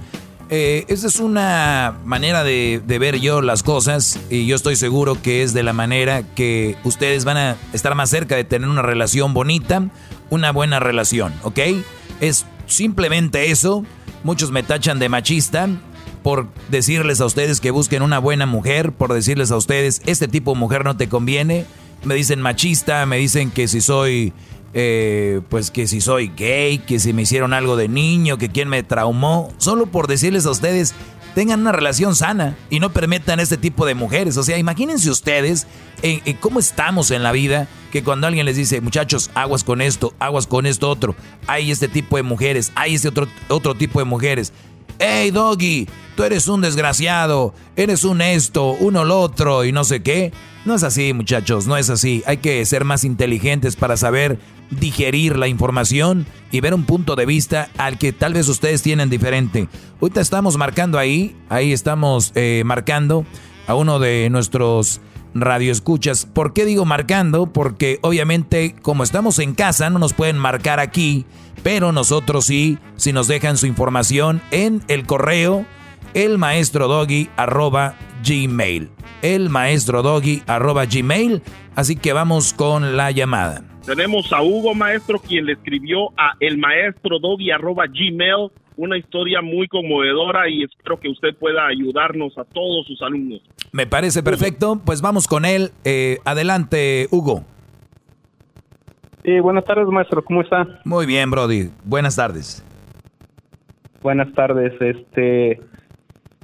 Eh, 0.51 0.85
esta 0.89 1.07
es 1.07 1.19
una 1.19 1.97
manera 2.05 2.45
de, 2.45 2.83
ver 2.87 3.21
yo 3.21 3.41
las 3.41 3.63
cosas 3.63 4.21
y 4.29 4.45
yo 4.45 4.57
estoy 4.57 4.77
seguro 4.77 5.17
que 5.23 5.43
es 5.43 5.55
de 5.55 5.63
la 5.63 5.73
manera 5.73 6.25
que 6.35 6.77
ustedes 6.85 7.25
van 7.25 7.39
a 7.39 7.57
estar 7.73 7.95
más 7.95 8.11
cerca 8.11 8.37
de 8.37 8.45
tener 8.45 8.69
una 8.69 8.83
relación 8.83 9.33
bonita, 9.33 9.89
una 10.29 10.53
buena 10.53 10.79
relación, 10.79 11.33
¿ok? 11.43 11.59
Es 12.21 12.45
simplemente 12.67 13.51
eso. 13.51 13.83
Muchos 14.25 14.51
me 14.51 14.63
tachan 14.63 14.99
de 14.99 15.09
machista 15.09 15.71
por 16.23 16.49
decirles 16.69 17.23
a 17.23 17.25
ustedes 17.25 17.63
que 17.63 17.71
busquen 17.71 18.03
una 18.03 18.19
buena 18.19 18.45
mujer, 18.45 18.93
por 18.93 19.15
decirles 19.15 19.53
a 19.53 19.57
ustedes, 19.57 20.03
este 20.05 20.29
tipo 20.29 20.53
de 20.53 20.59
mujer 20.59 20.85
no 20.85 20.99
te 20.99 21.09
conviene. 21.09 21.65
Me 22.05 22.15
dicen 22.15 22.41
machista, 22.41 23.05
me 23.07 23.19
dicen 23.19 23.51
que 23.51 23.69
si 23.69 23.81
soy 23.81 24.33
eh, 24.73 25.41
pues 25.49 25.71
que 25.71 25.87
si 25.89 26.01
soy 26.01 26.33
gay, 26.37 26.79
que 26.79 27.01
si 27.01 27.13
me 27.13 27.23
hicieron 27.23 27.53
algo 27.53 27.77
de 27.77 27.89
niño, 27.89 28.39
que 28.39 28.51
quien 28.51 28.69
me 28.69 28.83
traumó, 28.83 29.53
solo 29.59 29.87
por 29.87 30.07
decirles 30.07 30.47
a 30.47 30.51
ustedes, 30.51 30.95
tengan 31.35 31.61
una 31.61 31.73
relación 31.73 32.15
sana 32.15 32.57
y 32.71 32.79
no 32.79 32.93
permitan 32.93 33.41
este 33.41 33.57
tipo 33.57 33.85
de 33.85 33.95
mujeres. 33.95 34.37
O 34.37 34.45
sea, 34.45 34.59
imagínense 34.59 35.11
ustedes 35.11 35.67
en, 36.03 36.21
cómo 36.37 36.61
estamos 36.61 37.11
en 37.11 37.23
la 37.23 37.33
vida, 37.33 37.67
que 37.91 38.05
cuando 38.05 38.29
alguien 38.29 38.47
les 38.47 38.57
dice, 38.57 38.81
muchachos, 38.81 39.31
aguas 39.35 39.65
con 39.65 39.81
esto, 39.81 40.15
aguas 40.21 40.47
con 40.47 40.67
esto 40.67 40.89
otro, 40.89 41.17
hay 41.49 41.73
este 41.73 41.89
tipo 41.89 42.17
de 42.17 42.23
mujeres, 42.23 42.71
hay 42.77 42.95
este 42.95 43.09
otro, 43.09 43.27
otro 43.49 43.75
tipo 43.75 43.99
de 43.99 44.05
mujeres. 44.05 44.53
Hey, 45.03 45.31
doggy, 45.31 45.89
tú 46.15 46.25
eres 46.25 46.47
un 46.47 46.61
desgraciado, 46.61 47.55
eres 47.75 48.05
un 48.05 48.21
esto, 48.21 48.73
uno 48.81 49.07
lo 49.07 49.19
otro 49.19 49.65
y 49.65 49.73
no 49.73 49.83
sé 49.83 50.03
qué. 50.03 50.31
No 50.67 50.75
es 50.75 50.83
así, 50.83 51.15
muchachos, 51.15 51.67
no 51.67 51.79
es 51.79 51.89
así. 51.89 52.23
Hay 52.27 52.37
que 52.37 52.63
ser 52.67 52.85
más 52.85 53.05
inteligentes 53.05 53.77
para 53.77 53.97
saber 53.97 54.39
digerir 54.69 55.39
la 55.39 55.49
información 55.49 56.27
y 56.53 56.61
ver 56.61 56.75
un 56.75 56.85
punto 56.85 57.17
de 57.17 57.25
vista 57.25 57.71
al 57.79 57.97
que 57.97 58.13
tal 58.13 58.35
vez 58.35 58.47
ustedes 58.49 58.83
tienen 58.83 59.09
diferente. 59.09 59.69
Ahorita 60.03 60.21
estamos 60.21 60.59
marcando 60.59 60.99
ahí, 60.99 61.35
ahí 61.49 61.73
estamos 61.73 62.33
eh, 62.35 62.63
marcando 62.67 63.25
a 63.67 63.77
uno 63.77 64.01
de 64.01 64.29
nuestros 64.29 65.01
radioescuchas. 65.35 66.27
¿Por 66.27 66.53
qué 66.53 66.65
digo 66.65 66.85
marcando? 66.85 67.47
Porque 67.47 67.99
obviamente 68.03 68.75
como 68.83 69.03
estamos 69.05 69.39
en 69.39 69.55
casa 69.55 69.91
no 69.91 69.99
nos 69.99 70.15
pueden 70.15 70.39
marcar 70.39 70.81
aquí, 70.81 71.27
pero 71.63 71.93
nosotros 71.93 72.47
sí, 72.47 72.79
si 72.97 73.13
nos 73.13 73.29
dejan 73.29 73.57
su 73.57 73.67
información 73.67 74.41
en 74.51 74.83
el 74.89 75.07
correo 75.07 75.65
el 76.15 76.39
maestro 76.39 76.89
doggy 76.89 77.29
arroba 77.37 77.95
gmail 78.27 78.91
el 79.23 79.49
maestro 79.49 80.03
doggy 80.03 80.43
arroba 80.47 80.87
gmail. 80.87 81.43
Así 81.75 81.97
que 81.97 82.13
vamos 82.13 82.53
con 82.53 82.97
la 82.97 83.11
llamada. 83.11 83.65
Tenemos 83.85 84.33
a 84.33 84.43
Hugo 84.43 84.75
Maestro, 84.75 85.19
quien 85.19 85.47
le 85.47 85.53
escribió 85.53 86.11
a 86.17 86.35
el 86.41 86.59
maestro 86.59 87.19
doggy 87.19 87.51
arroba 87.51 87.87
gmail 87.87 88.51
una 88.77 88.97
historia 88.97 89.43
muy 89.43 89.69
conmovedora 89.69 90.49
y 90.49 90.63
espero 90.63 90.99
que 90.99 91.09
usted 91.09 91.35
pueda 91.39 91.67
ayudarnos 91.67 92.37
a 92.39 92.45
todos 92.45 92.87
sus 92.87 93.01
alumnos. 93.03 93.43
Me 93.73 93.87
parece 93.87 94.23
perfecto, 94.23 94.81
pues 94.85 95.03
vamos 95.03 95.27
con 95.27 95.45
él. 95.45 95.71
Eh, 95.85 96.19
adelante, 96.25 97.07
Hugo. 97.11 97.45
Sí, 99.25 99.39
buenas 99.41 99.65
tardes, 99.65 99.87
maestro, 99.89 100.25
¿cómo 100.25 100.41
está? 100.41 100.67
Muy 100.85 101.07
bien, 101.07 101.31
Brody. 101.31 101.71
Buenas 101.85 102.17
tardes. 102.17 102.65
Buenas 104.03 104.33
tardes, 104.33 104.73
este, 104.81 105.61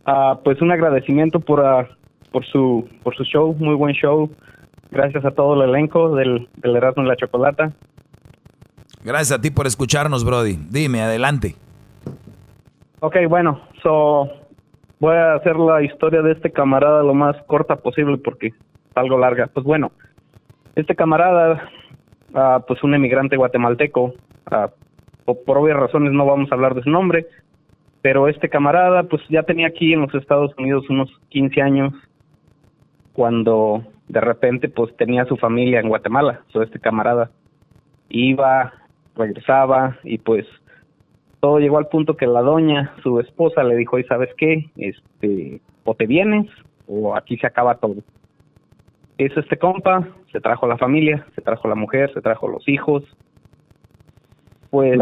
ah, 0.05 0.39
pues 0.45 0.61
un 0.61 0.71
agradecimiento 0.71 1.41
por 1.41 1.65
ah, 1.65 1.89
por 2.31 2.45
su 2.45 2.87
por 3.03 3.17
su 3.17 3.25
show, 3.25 3.57
muy 3.59 3.75
buen 3.75 3.95
show. 3.95 4.31
Gracias 4.91 5.25
a 5.25 5.31
todo 5.31 5.55
el 5.55 5.71
elenco 5.71 6.15
del, 6.15 6.49
del 6.57 6.77
Erasmo 6.77 7.03
y 7.03 7.07
la 7.07 7.17
Chocolata. 7.17 7.73
Gracias 9.03 9.39
a 9.39 9.41
ti 9.41 9.51
por 9.51 9.67
escucharnos, 9.67 10.25
Brody. 10.25 10.59
Dime, 10.69 11.01
adelante. 11.01 11.57
Ok, 13.01 13.17
bueno, 13.29 13.61
so 13.83 14.27
voy 15.01 15.15
a 15.15 15.35
hacer 15.35 15.57
la 15.57 15.83
historia 15.83 16.23
de 16.23 16.33
este 16.33 16.51
camarada 16.51 17.03
lo 17.03 17.13
más 17.13 17.37
corta 17.47 17.77
posible 17.77 18.17
porque 18.17 18.49
es 18.49 18.55
algo 18.95 19.19
larga. 19.19 19.49
Pues 19.53 19.67
bueno, 19.67 19.93
este 20.77 20.97
camarada, 20.97 21.69
uh, 22.33 22.63
pues 22.67 22.83
un 22.83 22.95
emigrante 22.95 23.37
guatemalteco, 23.37 24.15
uh, 24.51 24.69
por, 25.27 25.45
por 25.45 25.59
obvias 25.59 25.79
razones 25.79 26.13
no 26.13 26.25
vamos 26.25 26.51
a 26.51 26.55
hablar 26.55 26.75
de 26.75 26.83
su 26.85 26.91
nombre, 26.91 27.27
pero 28.01 28.29
este 28.29 28.49
camarada 28.49 29.03
pues 29.03 29.21
ya 29.29 29.43
tenía 29.43 29.67
aquí 29.67 29.93
en 29.93 30.01
los 30.01 30.15
Estados 30.15 30.53
Unidos 30.57 30.89
unos 30.89 31.11
15 31.29 31.61
años 31.61 31.93
cuando 33.13 33.85
de 34.09 34.21
repente 34.23 34.71
pues 34.71 34.97
tenía 34.97 35.27
su 35.27 35.37
familia 35.37 35.81
en 35.81 35.89
Guatemala, 35.89 36.41
so 36.49 36.63
este 36.63 36.79
camarada 36.79 37.31
iba, 38.09 38.73
regresaba 39.17 39.99
y 40.03 40.17
pues 40.17 40.47
todo 41.41 41.59
llegó 41.59 41.79
al 41.79 41.89
punto 41.89 42.17
que 42.17 42.27
la 42.27 42.43
doña, 42.43 42.95
su 43.03 43.21
esposa, 43.21 43.63
le 43.63 43.77
dijo, 43.77 43.99
¿y 43.99 44.05
sabes 44.05 44.31
qué? 44.37 44.71
Este, 44.77 45.61
o 45.85 45.95
te 45.95 46.07
vienes 46.07 46.47
o 46.87 47.17
aquí 47.17 47.37
se 47.37 47.47
acaba 47.47 47.77
todo. 47.77 47.97
hizo 49.19 49.41
este 49.41 49.59
compa, 49.59 50.09
se 50.33 50.41
trajo 50.41 50.67
la 50.67 50.77
familia, 50.77 51.27
se 51.35 51.43
trajo 51.43 51.69
la 51.69 51.75
mujer, 51.75 52.13
se 52.13 52.21
trajo 52.21 52.49
los 52.49 52.69
hijos. 52.69 53.05
Pues. 54.71 54.99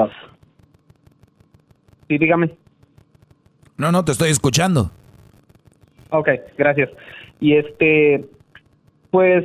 Sí, 2.08 2.18
dígame. 2.18 2.56
No, 3.76 3.90
no, 3.90 4.04
te 4.04 4.12
estoy 4.12 4.30
escuchando. 4.30 4.90
Ok, 6.10 6.28
gracias. 6.56 6.90
Y 7.40 7.56
este, 7.56 8.24
pues, 9.10 9.44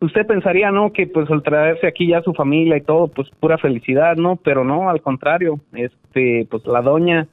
usted 0.00 0.26
pensaría, 0.26 0.70
¿no? 0.70 0.92
Que 0.92 1.06
pues 1.06 1.30
al 1.30 1.42
traerse 1.42 1.86
aquí 1.86 2.08
ya 2.08 2.22
su 2.22 2.32
familia 2.34 2.76
y 2.76 2.82
todo, 2.82 3.08
pues 3.08 3.28
pura 3.40 3.58
felicidad, 3.58 4.16
¿no? 4.16 4.36
Pero 4.36 4.64
no, 4.64 4.90
al 4.90 5.00
contrario, 5.02 5.60
este, 5.72 6.46
pues 6.50 6.66
la 6.66 6.82
doña 6.82 7.28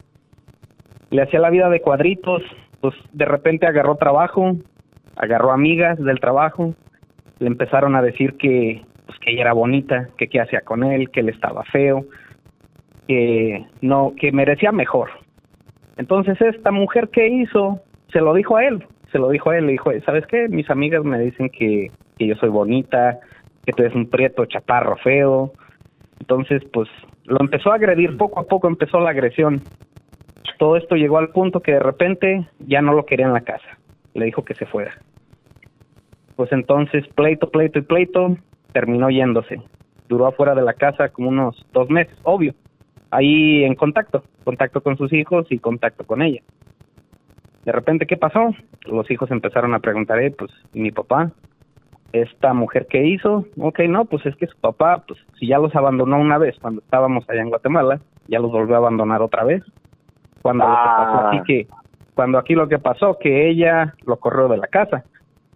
le 1.09 1.21
hacía 1.21 1.39
la 1.39 1.49
vida 1.49 1.69
de 1.69 1.81
cuadritos, 1.81 2.43
pues 2.81 2.93
de 3.13 3.25
repente 3.25 3.65
agarró 3.65 3.95
trabajo, 3.95 4.57
agarró 5.15 5.51
amigas 5.51 5.97
del 5.97 6.19
trabajo, 6.19 6.73
le 7.39 7.47
empezaron 7.47 7.95
a 7.95 8.01
decir 8.01 8.35
que, 8.37 8.83
pues 9.05 9.17
que 9.19 9.31
ella 9.31 9.41
era 9.41 9.53
bonita, 9.53 10.09
que 10.17 10.27
qué 10.27 10.41
hacía 10.41 10.61
con 10.61 10.83
él, 10.83 11.09
que 11.09 11.21
él 11.21 11.29
estaba 11.29 11.63
feo, 11.63 12.05
que 13.07 13.65
no, 13.81 14.13
que 14.19 14.31
merecía 14.31 14.71
mejor. 14.71 15.09
Entonces 15.95 16.39
esta 16.41 16.71
mujer 16.71 17.09
que 17.09 17.27
hizo, 17.27 17.81
se 18.11 18.19
lo 18.19 18.33
dijo 18.33 18.57
a 18.57 18.65
él, 18.65 18.85
se 19.11 19.19
lo 19.19 19.29
dijo 19.29 19.49
a 19.49 19.57
él, 19.57 19.65
le 19.65 19.73
dijo, 19.73 19.91
¿sabes 20.05 20.25
qué? 20.27 20.47
Mis 20.49 20.69
amigas 20.69 21.03
me 21.03 21.19
dicen 21.19 21.49
que, 21.49 21.91
que 22.17 22.27
yo 22.27 22.35
soy 22.35 22.49
bonita, 22.49 23.19
que 23.65 23.73
tú 23.73 23.83
eres 23.83 23.95
un 23.95 24.09
prieto 24.09 24.45
chaparro 24.45 24.97
feo. 24.97 25.53
Entonces, 26.19 26.63
pues 26.73 26.89
lo 27.25 27.39
empezó 27.39 27.71
a 27.71 27.75
agredir, 27.75 28.17
poco 28.17 28.39
a 28.39 28.43
poco 28.43 28.67
empezó 28.67 28.99
la 28.99 29.11
agresión. 29.11 29.61
Todo 30.57 30.77
esto 30.77 30.95
llegó 30.95 31.17
al 31.17 31.29
punto 31.29 31.59
que 31.59 31.73
de 31.73 31.79
repente 31.79 32.47
ya 32.59 32.81
no 32.81 32.93
lo 32.93 33.05
quería 33.05 33.27
en 33.27 33.33
la 33.33 33.41
casa. 33.41 33.77
Le 34.13 34.25
dijo 34.25 34.43
que 34.43 34.55
se 34.55 34.65
fuera. 34.65 34.93
Pues 36.35 36.51
entonces, 36.51 37.07
pleito, 37.09 37.49
pleito 37.49 37.79
y 37.79 37.83
pleito, 37.83 38.37
terminó 38.71 39.09
yéndose. 39.09 39.61
Duró 40.07 40.27
afuera 40.27 40.55
de 40.55 40.61
la 40.61 40.73
casa 40.73 41.09
como 41.09 41.29
unos 41.29 41.65
dos 41.73 41.89
meses, 41.89 42.17
obvio. 42.23 42.53
Ahí 43.11 43.63
en 43.63 43.75
contacto, 43.75 44.23
contacto 44.43 44.81
con 44.81 44.97
sus 44.97 45.11
hijos 45.13 45.47
y 45.49 45.59
contacto 45.59 46.05
con 46.05 46.21
ella. 46.21 46.41
De 47.67 47.73
repente, 47.73 48.05
¿qué 48.05 48.15
pasó? 48.15 48.55
Los 48.85 49.11
hijos 49.11 49.29
empezaron 49.29 49.73
a 49.73 49.79
preguntar, 49.79 50.19
eh, 50.19 50.31
pues, 50.31 50.49
¿y 50.73 50.79
mi 50.79 50.91
papá? 50.91 51.31
Esta 52.13 52.53
mujer, 52.53 52.87
¿qué 52.89 53.05
hizo? 53.05 53.43
Ok, 53.59 53.79
no, 53.89 54.05
pues 54.05 54.25
es 54.25 54.37
que 54.37 54.47
su 54.47 54.57
papá, 54.57 55.03
pues, 55.05 55.19
si 55.37 55.47
ya 55.47 55.57
los 55.59 55.75
abandonó 55.75 56.17
una 56.17 56.37
vez 56.37 56.57
cuando 56.61 56.79
estábamos 56.79 57.29
allá 57.29 57.41
en 57.41 57.49
Guatemala, 57.49 57.99
ya 58.29 58.39
los 58.39 58.53
volvió 58.53 58.75
a 58.75 58.77
abandonar 58.77 59.21
otra 59.21 59.43
vez. 59.43 59.63
Cuando 60.41 60.63
lo 60.65 60.71
que 60.71 60.77
pasó 60.77 61.17
Ah. 61.17 61.27
aquí 61.27 61.41
que, 61.45 61.67
cuando 62.15 62.37
aquí 62.37 62.55
lo 62.55 62.69
que 62.69 62.79
pasó, 62.79 63.17
que 63.19 63.49
ella 63.49 63.95
lo 64.05 64.15
corrió 64.15 64.47
de 64.47 64.55
la 64.59 64.67
casa. 64.67 65.03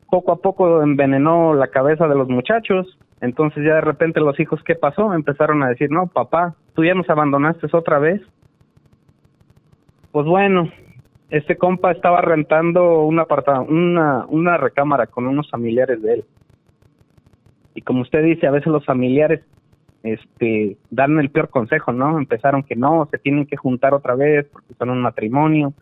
Poco 0.10 0.34
a 0.34 0.36
poco 0.36 0.84
envenenó 0.84 1.54
la 1.54 1.68
cabeza 1.68 2.10
de 2.10 2.16
los 2.16 2.28
muchachos. 2.28 3.00
Entonces 3.22 3.64
ya 3.64 3.76
de 3.76 3.82
repente 3.82 4.20
los 4.20 4.38
hijos, 4.38 4.62
¿qué 4.66 4.76
pasó? 4.76 5.14
Empezaron 5.14 5.64
a 5.64 5.70
decir, 5.70 5.90
no, 5.90 6.08
papá, 6.08 6.56
tú 6.76 6.84
ya 6.84 6.94
nos 6.94 7.10
abandonaste 7.10 7.68
otra 7.72 8.00
vez. 8.00 8.22
Pues 10.12 10.26
bueno, 10.26 10.70
este 11.32 11.58
compa 11.58 11.92
estaba 11.92 12.20
rentando 12.20 13.04
un 13.04 13.18
aparta 13.18 13.62
una, 13.62 14.26
una 14.28 14.58
recámara 14.58 15.08
con 15.08 15.28
unos 15.28 15.50
familiares 15.50 16.02
de 16.02 16.16
él. 16.16 16.26
Y 17.74 17.82
como 17.82 18.02
usted 18.02 18.22
dice, 18.22 18.48
a 18.48 18.52
veces 18.52 18.68
los 18.68 18.86
familiares 18.86 19.42
este 20.04 20.78
dan 20.90 21.18
el 21.20 21.30
peor 21.30 21.50
consejo, 21.50 21.94
¿no? 21.94 22.18
Empezaron 22.18 22.64
que 22.64 22.76
no, 22.76 23.08
se 23.10 23.18
tienen 23.18 23.46
que 23.46 23.56
juntar 23.56 23.94
otra 23.94 24.14
vez 24.16 24.46
porque 24.52 24.74
son 24.74 24.90
un 24.90 25.02
matrimonio. 25.02 25.74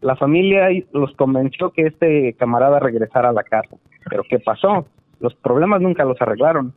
La 0.00 0.16
familia 0.16 0.68
los 0.92 1.12
convenció 1.16 1.70
que 1.70 1.82
este 1.82 2.32
camarada 2.34 2.80
regresara 2.80 3.28
a 3.28 3.34
la 3.34 3.42
casa. 3.42 3.76
Pero 4.08 4.22
¿qué 4.26 4.38
pasó? 4.38 4.86
Los 5.20 5.34
problemas 5.34 5.82
nunca 5.82 6.04
los 6.04 6.20
arreglaron. 6.22 6.72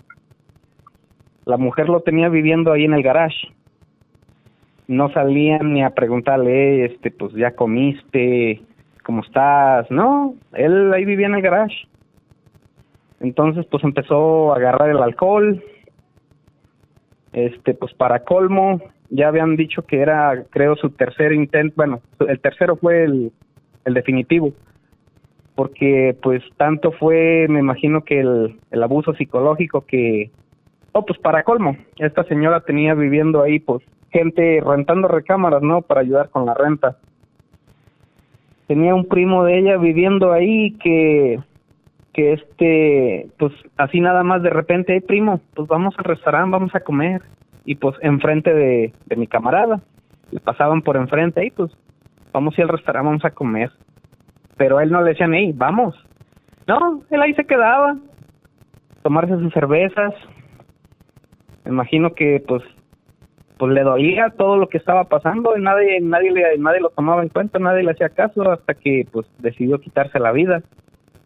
La 1.46 1.56
mujer 1.56 1.88
lo 1.88 2.02
tenía 2.02 2.28
viviendo 2.28 2.74
ahí 2.74 2.84
en 2.84 2.94
el 2.94 3.04
garage 3.04 3.54
no 4.90 5.12
salían 5.12 5.72
ni 5.72 5.84
a 5.84 5.92
preguntarle, 5.92 6.86
este, 6.86 7.12
pues 7.12 7.32
ya 7.34 7.52
comiste, 7.52 8.60
¿cómo 9.04 9.22
estás? 9.22 9.90
No, 9.92 10.34
él 10.54 10.92
ahí 10.92 11.06
vivía 11.06 11.28
en 11.28 11.36
el 11.36 11.44
garage. 11.44 11.88
Entonces, 13.20 13.68
pues 13.70 13.84
empezó 13.84 14.52
a 14.52 14.58
agarrar 14.58 14.90
el 14.90 14.98
alcohol. 14.98 15.64
Este, 17.34 17.76
pues 17.76 17.94
para 17.94 18.24
colmo, 18.24 18.82
ya 19.12 19.28
habían 19.28 19.56
dicho 19.56 19.84
que 19.84 20.00
era, 20.00 20.46
creo, 20.50 20.76
su 20.76 20.90
tercer 20.90 21.34
intento, 21.34 21.76
bueno, 21.78 22.02
el 22.28 22.40
tercero 22.40 22.76
fue 22.76 23.04
el, 23.04 23.32
el 23.86 23.94
definitivo. 23.94 24.54
Porque, 25.54 26.18
pues, 26.24 26.42
tanto 26.58 26.94
fue, 26.94 27.46
me 27.48 27.60
imagino 27.60 28.04
que 28.04 28.22
el, 28.22 28.60
el 28.72 28.82
abuso 28.82 29.14
psicológico 29.14 29.86
que, 29.86 30.32
oh, 30.94 31.06
pues 31.06 31.20
para 31.20 31.44
colmo, 31.44 31.78
esta 32.00 32.24
señora 32.24 32.62
tenía 32.62 32.96
viviendo 32.96 33.44
ahí, 33.44 33.60
pues, 33.60 33.84
gente 34.12 34.62
rentando 34.66 35.08
recámaras, 35.08 35.62
¿no? 35.62 35.82
Para 35.82 36.02
ayudar 36.02 36.30
con 36.30 36.46
la 36.46 36.54
renta. 36.54 36.98
Tenía 38.68 38.94
un 38.94 39.08
primo 39.08 39.44
de 39.44 39.60
ella 39.60 39.78
viviendo 39.78 40.32
ahí 40.32 40.72
que, 40.74 41.40
que 42.14 42.34
este, 42.34 43.28
pues 43.38 43.54
así 43.78 44.00
nada 44.00 44.24
más 44.24 44.44
de 44.44 44.50
repente, 44.50 44.94
hey 44.94 45.02
primo, 45.02 45.42
pues 45.56 45.68
vamos 45.68 45.96
al 45.98 46.06
restaurante, 46.06 46.52
vamos 46.52 46.76
a 46.76 46.82
comer. 46.82 47.22
Y 47.66 47.76
pues 47.76 47.96
enfrente 48.02 48.54
de, 48.54 48.94
de 49.06 49.16
mi 49.16 49.28
camarada, 49.28 49.82
le 50.32 50.40
pasaban 50.40 50.82
por 50.82 50.98
enfrente, 50.98 51.42
hey 51.42 51.52
pues 51.56 51.72
vamos 52.32 52.58
a 52.58 52.62
ir 52.62 52.66
al 52.66 52.76
restaurante, 52.76 53.08
vamos 53.08 53.26
a 53.26 53.32
comer. 53.32 53.72
Pero 54.58 54.78
a 54.78 54.84
él 54.84 54.92
no 54.92 55.02
le 55.02 55.12
decían, 55.12 55.34
hey, 55.34 55.54
vamos. 55.56 55.96
No, 56.68 57.02
él 57.10 57.22
ahí 57.22 57.34
se 57.34 57.46
quedaba, 57.46 57.98
tomarse 59.02 59.36
sus 59.38 59.54
cervezas. 59.54 60.14
Me 61.66 61.72
imagino 61.72 62.14
que 62.14 62.44
pues 62.48 62.62
pues 63.60 63.72
le 63.74 63.84
dolía 63.84 64.34
todo 64.38 64.58
lo 64.58 64.70
que 64.70 64.78
estaba 64.80 65.04
pasando 65.04 65.56
y 65.56 65.62
nadie 65.62 66.00
nadie 66.02 66.32
le, 66.32 66.58
nadie 66.58 66.80
lo 66.80 66.90
tomaba 66.90 67.22
en 67.22 67.30
cuenta, 67.30 67.60
nadie 67.60 67.84
le 67.84 67.92
hacía 67.92 68.10
caso 68.10 68.50
hasta 68.50 68.74
que 68.74 69.06
pues 69.12 69.28
decidió 69.38 69.80
quitarse 69.80 70.18
la 70.18 70.32
vida. 70.32 70.64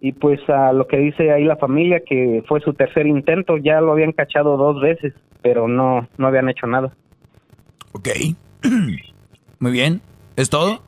Y 0.01 0.11
pues 0.11 0.41
a 0.49 0.73
lo 0.73 0.85
que 0.87 0.97
dice 0.97 1.31
ahí 1.31 1.45
la 1.45 1.55
familia 1.55 2.01
que 2.05 2.43
fue 2.47 2.59
su 2.59 2.73
tercer 2.73 3.07
intento, 3.07 3.55
ya 3.57 3.79
lo 3.79 3.93
habían 3.93 4.11
cachado 4.11 4.57
dos 4.57 4.81
veces, 4.81 5.13
pero 5.41 5.67
no 5.69 6.09
no 6.17 6.27
habían 6.27 6.49
hecho 6.49 6.67
nada. 6.67 6.91
Ok. 7.93 8.09
Muy 9.59 9.71
bien. 9.71 10.01
¿Es 10.35 10.49
todo? 10.49 10.81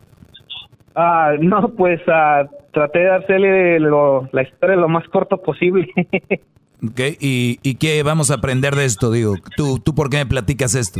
Ah, 0.95 1.33
no, 1.39 1.69
pues 1.77 2.01
ah, 2.07 2.45
traté 2.73 2.99
de 2.99 3.11
hacerle 3.11 3.79
lo- 3.79 4.27
la 4.31 4.41
historia 4.43 4.75
lo 4.75 4.89
más 4.89 5.07
corto 5.09 5.37
posible. 5.41 5.87
Ok. 6.83 6.99
¿Y, 7.21 7.57
y 7.63 7.75
qué 7.75 8.03
vamos 8.03 8.29
a 8.29 8.35
aprender 8.35 8.75
de 8.75 8.83
esto? 8.85 9.09
Digo, 9.09 9.35
¿tú, 9.55 9.79
¿tú 9.79 9.95
por 9.95 10.09
qué 10.09 10.17
me 10.17 10.25
platicas 10.25 10.75
esto? 10.75 10.99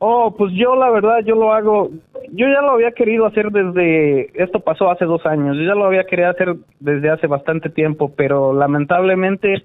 Oh, 0.00 0.34
pues 0.36 0.52
yo 0.54 0.76
la 0.76 0.90
verdad, 0.90 1.24
yo 1.24 1.34
lo 1.34 1.52
hago, 1.52 1.90
yo 2.30 2.46
ya 2.46 2.60
lo 2.62 2.70
había 2.70 2.92
querido 2.92 3.26
hacer 3.26 3.50
desde, 3.50 4.30
esto 4.40 4.60
pasó 4.60 4.90
hace 4.90 5.04
dos 5.04 5.26
años, 5.26 5.56
yo 5.56 5.64
ya 5.64 5.74
lo 5.74 5.86
había 5.86 6.04
querido 6.04 6.30
hacer 6.30 6.54
desde 6.78 7.10
hace 7.10 7.26
bastante 7.26 7.68
tiempo, 7.68 8.12
pero 8.16 8.52
lamentablemente 8.52 9.64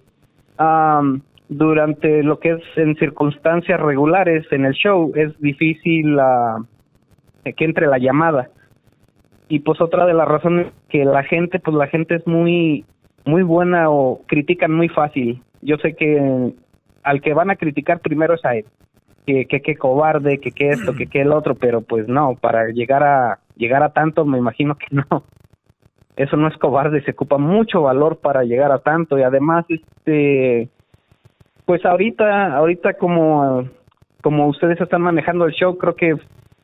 am, 0.57 1.22
durante 1.49 2.23
lo 2.23 2.39
que 2.39 2.53
es 2.53 2.61
en 2.77 2.95
circunstancias 2.95 3.80
regulares 3.80 4.45
en 4.51 4.65
el 4.65 4.73
show 4.73 5.11
es 5.15 5.39
difícil 5.39 6.18
que 7.43 7.65
entre 7.65 7.85
la 7.85 7.99
llamada. 7.99 8.49
Y 9.49 9.60
pues 9.60 9.80
otra 9.81 10.07
de 10.07 10.15
las 10.15 10.27
razones 10.27 10.68
que 10.89 11.05
la 11.05 11.23
gente, 11.23 11.60
pues 11.60 11.77
la 11.77 11.88
gente 11.88 12.15
es 12.15 12.26
muy, 12.26 12.85
muy 13.26 13.43
buena 13.43 13.91
o 13.91 14.22
critican 14.26 14.73
muy 14.73 14.89
fácil. 14.89 15.43
Yo 15.61 15.77
sé 15.77 15.95
que 15.95 16.53
al 17.03 17.22
que 17.22 17.34
van 17.35 17.51
a 17.51 17.55
criticar 17.55 17.99
primero 17.99 18.34
es 18.34 18.43
a 18.45 18.55
él 18.55 18.65
que 19.26 19.45
que 19.45 19.62
que 19.62 19.76
cobarde, 19.76 20.40
que 20.40 20.52
que 20.52 20.72
esto, 20.74 20.94
que 20.95 21.08
que 21.08 21.22
el 21.22 21.32
otro, 21.32 21.56
pero 21.56 21.82
pues 21.82 22.08
no, 22.08 22.36
para 22.36 22.68
llegar 22.70 23.04
a 23.04 23.40
llegar 23.56 23.84
a 23.84 23.94
tanto 23.94 24.26
me 24.26 24.38
imagino 24.38 24.76
que 24.76 24.88
no. 24.91 25.24
Eso 26.16 26.38
no 26.38 26.48
es 26.48 26.58
cobarde, 26.58 27.02
se 27.04 27.12
ocupa 27.12 27.38
mucho 27.38 27.82
valor 27.82 28.18
para 28.18 28.44
llegar 28.44 28.72
a 28.72 28.80
tanto 28.80 29.18
y 29.18 29.24
además 29.24 29.66
este 29.70 30.70
pues 31.66 31.84
ahorita 31.86 32.56
ahorita 32.56 32.94
como 32.95 33.68
como 34.22 34.48
ustedes 34.48 34.80
están 34.80 35.02
manejando 35.02 35.45
el 35.45 35.54
show, 35.54 35.78
creo 35.78 35.95
que 35.95 36.16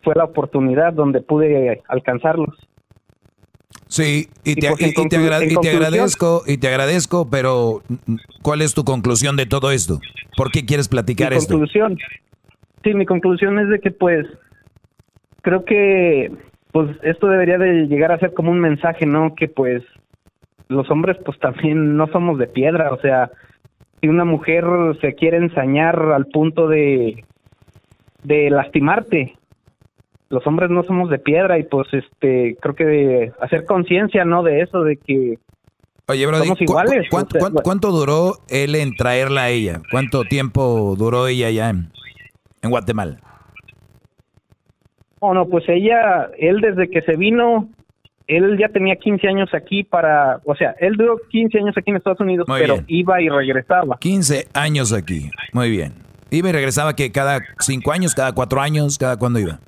fue 0.04 0.16
la 0.16 0.24
oportunidad 0.26 0.94
donde 0.94 1.22
pude 1.22 1.82
alcanzarlos. 1.88 2.56
Sí, 3.88 4.28
y 4.44 4.56
te, 4.56 4.70
pues, 4.70 4.82
y- 4.82 4.90
y 5.02 5.08
te 5.10 5.18
agra- 5.18 5.40
te 5.40 5.70
agradezco, 5.72 6.44
y 6.46 6.58
te 6.58 6.68
agradezco, 6.68 7.28
pero 7.30 7.82
¿cuál 8.44 8.62
es 8.62 8.74
tu 8.76 8.84
conclusión 8.84 9.36
de 9.36 9.46
todo 9.48 9.72
esto? 9.72 10.00
¿Por 10.38 10.52
qué 10.52 10.64
quieres 10.66 10.88
platicar 10.88 11.32
mi 11.32 11.38
esto? 11.38 11.54
conclusión 11.56 11.98
sí 12.84 12.94
mi 12.94 13.06
conclusión 13.06 13.60
es 13.60 13.70
de 13.70 13.80
que 13.80 13.92
pues 13.92 14.26
creo 15.42 15.66
que 15.66 16.32
pues 16.72 16.96
esto 17.04 17.28
debería 17.28 17.58
de 17.58 17.88
llegar 17.88 18.12
a 18.12 18.20
ser 18.20 18.34
como 18.34 18.52
un 18.52 18.60
mensaje 18.60 19.06
no 19.06 19.36
que 19.36 19.48
pues 19.48 19.84
los 20.68 20.90
hombres 20.92 21.18
pues 21.26 21.40
también 21.40 21.98
no 21.98 22.08
somos 22.08 22.38
de 22.38 22.48
piedra 22.48 22.92
o 22.94 23.00
sea 23.00 23.32
si 24.02 24.08
una 24.08 24.24
mujer 24.26 24.64
se 25.02 25.14
quiere 25.16 25.38
ensañar 25.38 26.00
al 26.14 26.28
punto 26.28 26.68
de 26.68 27.24
de 28.24 28.50
lastimarte 28.50 29.36
los 30.30 30.46
hombres 30.46 30.70
no 30.70 30.84
somos 30.84 31.10
de 31.10 31.18
piedra 31.20 31.58
y 31.58 31.64
pues 31.64 31.88
este 31.94 32.56
creo 32.62 32.76
que 32.76 32.86
de 32.86 33.34
hacer 33.42 33.66
conciencia 33.66 34.26
no 34.26 34.44
de 34.44 34.62
eso 34.62 34.84
de 34.84 34.98
que 34.98 35.40
Oye, 36.08 36.26
Brody, 36.26 36.42
Somos 36.42 36.58
¿cu- 36.58 36.64
iguales, 36.64 37.08
cu- 37.12 37.62
cuánto 37.64 37.92
duró 37.92 38.34
él 38.50 38.74
en 38.74 38.96
traerla 38.96 39.44
a 39.44 39.50
ella? 39.50 39.80
¿Cuánto 39.92 40.24
tiempo 40.24 40.96
duró 40.98 41.28
ella 41.28 41.52
ya 41.52 41.70
en, 41.70 41.92
en 42.62 42.70
Guatemala? 42.70 43.18
Oh, 45.20 45.34
no, 45.34 45.48
pues 45.48 45.66
ella, 45.68 46.30
él 46.38 46.62
desde 46.62 46.90
que 46.90 47.02
se 47.02 47.18
vino, 47.18 47.68
él 48.28 48.58
ya 48.58 48.70
tenía 48.70 48.96
15 48.96 49.28
años 49.28 49.50
aquí 49.54 49.84
para, 49.84 50.40
o 50.46 50.56
sea, 50.56 50.76
él 50.80 50.96
duró 50.98 51.18
15 51.30 51.58
años 51.58 51.76
aquí 51.78 51.90
en 51.92 51.98
Estados 51.98 52.22
Unidos, 52.22 52.48
Muy 52.48 52.62
pero 52.62 52.76
bien. 52.76 52.86
iba 52.88 53.22
y 53.22 53.28
regresaba. 53.30 53.98
15 54.00 54.48
años 54.54 54.94
aquí. 54.94 55.30
Muy 55.52 55.70
bien. 55.70 55.94
Iba 56.32 56.50
y 56.50 56.52
regresaba 56.54 56.96
que 56.96 57.12
cada 57.12 57.40
cinco 57.60 57.92
años, 57.92 58.14
cada 58.16 58.34
cuatro 58.34 58.62
años, 58.62 58.98
cada 58.98 59.18
cuándo 59.18 59.40
iba. 59.40 59.60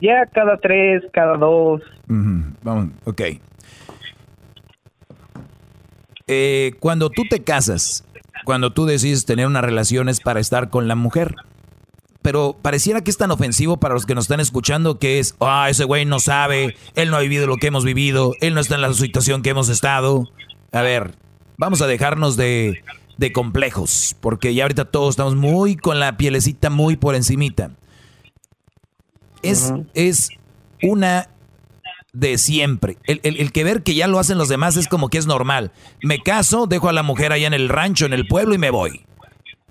Ya 0.00 0.26
cada 0.26 0.56
tres, 0.58 1.02
cada 1.12 1.36
dos. 1.36 1.80
Ujú, 2.08 2.42
Vamos, 2.62 2.90
ok. 3.04 3.22
Eh, 6.28 6.72
cuando 6.80 7.10
tú 7.10 7.22
te 7.28 7.42
casas, 7.42 8.06
cuando 8.44 8.72
tú 8.72 8.86
decides 8.86 9.24
tener 9.26 9.46
una 9.46 9.60
relación 9.60 10.08
es 10.08 10.20
para 10.20 10.40
estar 10.40 10.70
con 10.70 10.86
la 10.88 10.94
mujer. 10.94 11.34
Pero 12.22 12.56
pareciera 12.62 13.02
que 13.02 13.10
es 13.10 13.16
tan 13.18 13.30
ofensivo 13.32 13.78
para 13.78 13.94
los 13.94 14.06
que 14.06 14.14
nos 14.14 14.24
están 14.24 14.40
escuchando 14.40 14.98
que 14.98 15.18
es, 15.18 15.34
ah, 15.40 15.66
ese 15.68 15.84
güey 15.84 16.04
no 16.04 16.20
sabe, 16.20 16.76
él 16.94 17.10
no 17.10 17.16
ha 17.16 17.20
vivido 17.20 17.46
lo 17.46 17.56
que 17.56 17.66
hemos 17.66 17.84
vivido, 17.84 18.32
él 18.40 18.54
no 18.54 18.60
está 18.60 18.76
en 18.76 18.80
la 18.82 18.94
situación 18.94 19.42
que 19.42 19.50
hemos 19.50 19.68
estado. 19.68 20.28
A 20.70 20.82
ver, 20.82 21.16
vamos 21.56 21.82
a 21.82 21.86
dejarnos 21.88 22.36
de, 22.36 22.82
de 23.18 23.32
complejos, 23.32 24.14
porque 24.20 24.54
ya 24.54 24.62
ahorita 24.64 24.84
todos 24.86 25.10
estamos 25.10 25.34
muy 25.34 25.76
con 25.76 25.98
la 25.98 26.16
pielecita 26.16 26.70
muy 26.70 26.96
por 26.96 27.14
encimita. 27.16 27.72
Es, 29.42 29.72
es 29.94 30.28
una 30.82 31.28
de 32.12 32.38
siempre. 32.38 32.98
El, 33.04 33.20
el- 33.24 33.38
el 33.40 33.50
que 33.52 33.64
ver 33.64 33.82
que 33.82 33.94
ya 33.94 34.06
lo 34.06 34.18
hacen 34.20 34.38
los 34.38 34.48
demás 34.48 34.76
es 34.76 34.86
como 34.86 35.08
que 35.08 35.18
es 35.18 35.26
normal. 35.26 35.72
Me 36.02 36.20
caso, 36.20 36.66
dejo 36.66 36.88
a 36.88 36.92
la 36.92 37.02
mujer 37.02 37.32
allá 37.32 37.48
en 37.48 37.54
el 37.54 37.68
rancho, 37.68 38.06
en 38.06 38.12
el 38.12 38.28
pueblo 38.28 38.54
y 38.54 38.58
me 38.58 38.70
voy. 38.70 39.04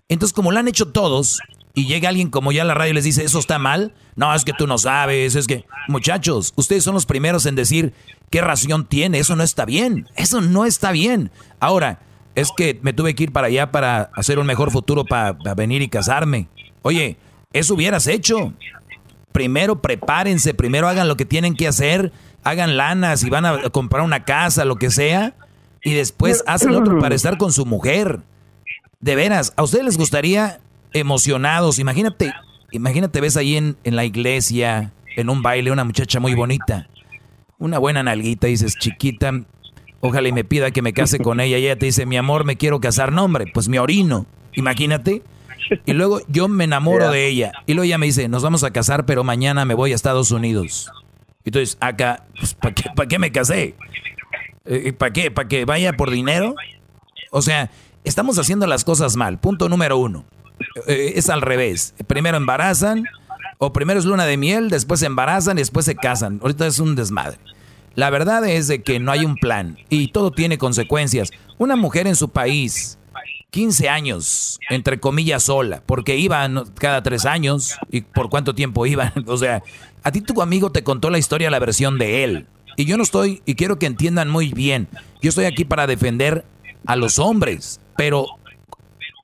Entonces, 0.10 0.34
como 0.34 0.52
lo 0.52 0.60
han 0.60 0.68
hecho 0.68 0.92
todos, 0.92 1.40
y 1.74 1.86
llega 1.86 2.10
alguien 2.10 2.30
como 2.30 2.52
ya 2.52 2.64
a 2.64 2.66
la 2.66 2.74
radio 2.74 2.92
y 2.92 2.96
les 2.96 3.04
dice, 3.04 3.24
eso 3.24 3.40
está 3.40 3.60
mal, 3.60 3.94
no, 4.16 4.34
es 4.34 4.44
que 4.44 4.54
tú 4.54 4.68
no 4.68 4.78
sabes, 4.78 5.36
es 5.36 5.48
que, 5.48 5.66
muchachos, 5.88 6.54
ustedes 6.56 6.84
son 6.84 6.94
los 6.94 7.06
primeros 7.06 7.46
en 7.46 7.56
decir 7.56 7.94
qué 8.30 8.42
ración 8.42 8.86
tiene, 8.86 9.20
eso 9.20 9.36
no 9.36 9.44
está 9.44 9.66
bien, 9.66 10.08
eso 10.16 10.42
no 10.42 10.66
está 10.66 10.92
bien. 10.92 11.32
Ahora, 11.60 12.00
es 12.36 12.50
que 12.56 12.80
me 12.82 12.94
tuve 12.94 13.16
que 13.16 13.24
ir 13.24 13.32
para 13.32 13.48
allá 13.48 13.72
para 13.72 14.10
hacer 14.16 14.40
un 14.40 14.48
mejor 14.48 14.72
futuro, 14.72 15.06
para, 15.06 15.38
para 15.38 15.56
venir 15.56 15.82
y 15.82 15.90
casarme. 15.90 16.48
Oye, 16.82 17.18
eso 17.54 17.74
hubieras 17.76 18.08
hecho. 18.08 18.54
Primero 19.32 19.82
prepárense, 19.82 20.54
primero 20.54 20.88
hagan 20.90 21.08
lo 21.08 21.16
que 21.16 21.26
tienen 21.26 21.56
que 21.56 21.68
hacer, 21.68 22.12
hagan 22.44 22.78
lanas 22.78 23.24
y 23.24 23.30
van 23.30 23.46
a 23.46 23.70
comprar 23.70 24.04
una 24.04 24.26
casa, 24.26 24.66
lo 24.66 24.76
que 24.76 24.92
sea, 24.92 25.36
y 25.84 25.94
después 25.94 26.44
hacen 26.48 26.76
otro 26.76 27.00
para 27.00 27.16
estar 27.16 27.38
con 27.38 27.54
su 27.54 27.66
mujer. 27.66 28.20
De 29.00 29.16
veras, 29.16 29.54
¿a 29.56 29.64
ustedes 29.64 29.86
les 29.86 29.98
gustaría 29.98 30.60
emocionados? 30.94 31.80
Imagínate, 31.80 32.34
imagínate, 32.72 33.22
ves 33.22 33.38
ahí 33.38 33.58
en, 33.58 33.78
en 33.84 33.96
la 33.96 34.06
iglesia, 34.06 34.94
en 35.16 35.30
un 35.30 35.42
baile, 35.42 35.72
una 35.72 35.84
muchacha 35.84 36.20
muy 36.20 36.34
bonita, 36.36 36.88
una 37.58 37.80
buena 37.80 38.04
nalguita, 38.04 38.48
dices, 38.48 38.76
chiquita, 38.78 39.32
ojalá 40.00 40.28
y 40.28 40.32
me 40.32 40.44
pida 40.44 40.72
que 40.72 40.82
me 40.82 40.94
case 40.94 41.20
con 41.20 41.40
ella, 41.40 41.58
y 41.58 41.66
ella 41.66 41.78
te 41.78 41.86
dice, 41.86 42.06
mi 42.06 42.18
amor, 42.18 42.46
me 42.46 42.58
quiero 42.58 42.80
casar, 42.80 43.12
no 43.12 43.26
hombre, 43.26 43.46
pues 43.54 43.68
me 43.68 43.80
orino, 43.80 44.26
imagínate. 44.54 45.22
Y 45.86 45.94
luego 45.94 46.22
yo 46.28 46.48
me 46.48 46.66
enamoro 46.66 47.12
de 47.12 47.28
ella, 47.28 47.52
y 47.66 47.74
luego 47.74 47.86
ella 47.86 47.98
me 47.98 48.08
dice, 48.08 48.28
nos 48.28 48.44
vamos 48.44 48.64
a 48.64 48.72
casar, 48.72 49.06
pero 49.06 49.24
mañana 49.24 49.64
me 49.64 49.74
voy 49.74 49.92
a 49.92 49.96
Estados 49.96 50.32
Unidos. 50.32 50.92
Entonces, 51.46 51.78
acá, 51.80 52.26
pues, 52.38 52.54
¿para 52.54 52.74
qué, 52.74 52.84
pa' 52.96 53.08
qué 53.08 53.20
me 53.20 53.32
casé? 53.32 53.76
¿Para 54.98 55.14
qué? 55.14 55.32
¿Para 55.32 55.48
que 55.48 55.66
vaya 55.66 55.94
por 55.94 56.12
dinero? 56.12 56.56
O 57.32 57.42
sea, 57.42 57.72
estamos 58.04 58.38
haciendo 58.38 58.68
las 58.68 58.84
cosas 58.84 59.16
mal. 59.16 59.40
Punto 59.40 59.70
número 59.70 59.98
uno. 59.98 60.26
Eh, 60.88 61.14
es 61.16 61.30
al 61.30 61.42
revés. 61.42 61.94
Primero 62.08 62.38
embarazan, 62.38 63.06
o 63.58 63.74
primero 63.74 64.00
es 64.00 64.06
luna 64.06 64.26
de 64.26 64.38
miel, 64.38 64.70
después 64.70 65.00
se 65.00 65.06
embarazan 65.06 65.58
y 65.58 65.62
después 65.62 65.86
se 65.86 65.96
casan. 65.96 66.40
Ahorita 66.42 66.66
es 66.68 66.80
un 66.80 66.96
desmadre. 66.96 67.38
La 67.96 68.10
verdad 68.10 68.48
es 68.48 68.68
de 68.68 68.82
que 68.82 69.00
no 69.00 69.12
hay 69.12 69.26
un 69.26 69.36
plan 69.36 69.78
y 69.90 70.08
todo 70.10 70.32
tiene 70.32 70.58
consecuencias. 70.58 71.32
Una 71.58 71.76
mujer 71.76 72.08
en 72.08 72.16
su 72.16 72.30
país, 72.30 72.98
15 73.52 73.90
años, 73.90 74.60
entre 74.70 75.00
comillas, 75.00 75.44
sola, 75.44 75.84
porque 75.86 76.18
iban 76.18 76.64
cada 76.80 77.04
tres 77.04 77.26
años 77.26 77.78
y 77.92 78.02
por 78.02 78.30
cuánto 78.30 78.56
tiempo 78.56 78.86
iban. 78.86 79.12
O 79.28 79.38
sea, 79.38 79.62
a 80.04 80.12
ti 80.12 80.22
tu 80.22 80.42
amigo 80.42 80.72
te 80.72 80.84
contó 80.84 81.10
la 81.10 81.20
historia, 81.20 81.52
la 81.52 81.60
versión 81.60 81.98
de 81.98 82.24
él. 82.24 82.48
Y 82.78 82.86
yo 82.86 82.96
no 82.96 83.04
estoy, 83.04 83.42
y 83.46 83.56
quiero 83.56 83.78
que 83.78 83.86
entiendan 83.86 84.30
muy 84.30 84.54
bien, 84.54 84.88
yo 85.22 85.30
estoy 85.30 85.46
aquí 85.46 85.66
para 85.66 85.86
defender 85.86 86.46
a 86.86 86.96
los 86.96 87.20
hombres, 87.20 87.82
pero 87.98 88.26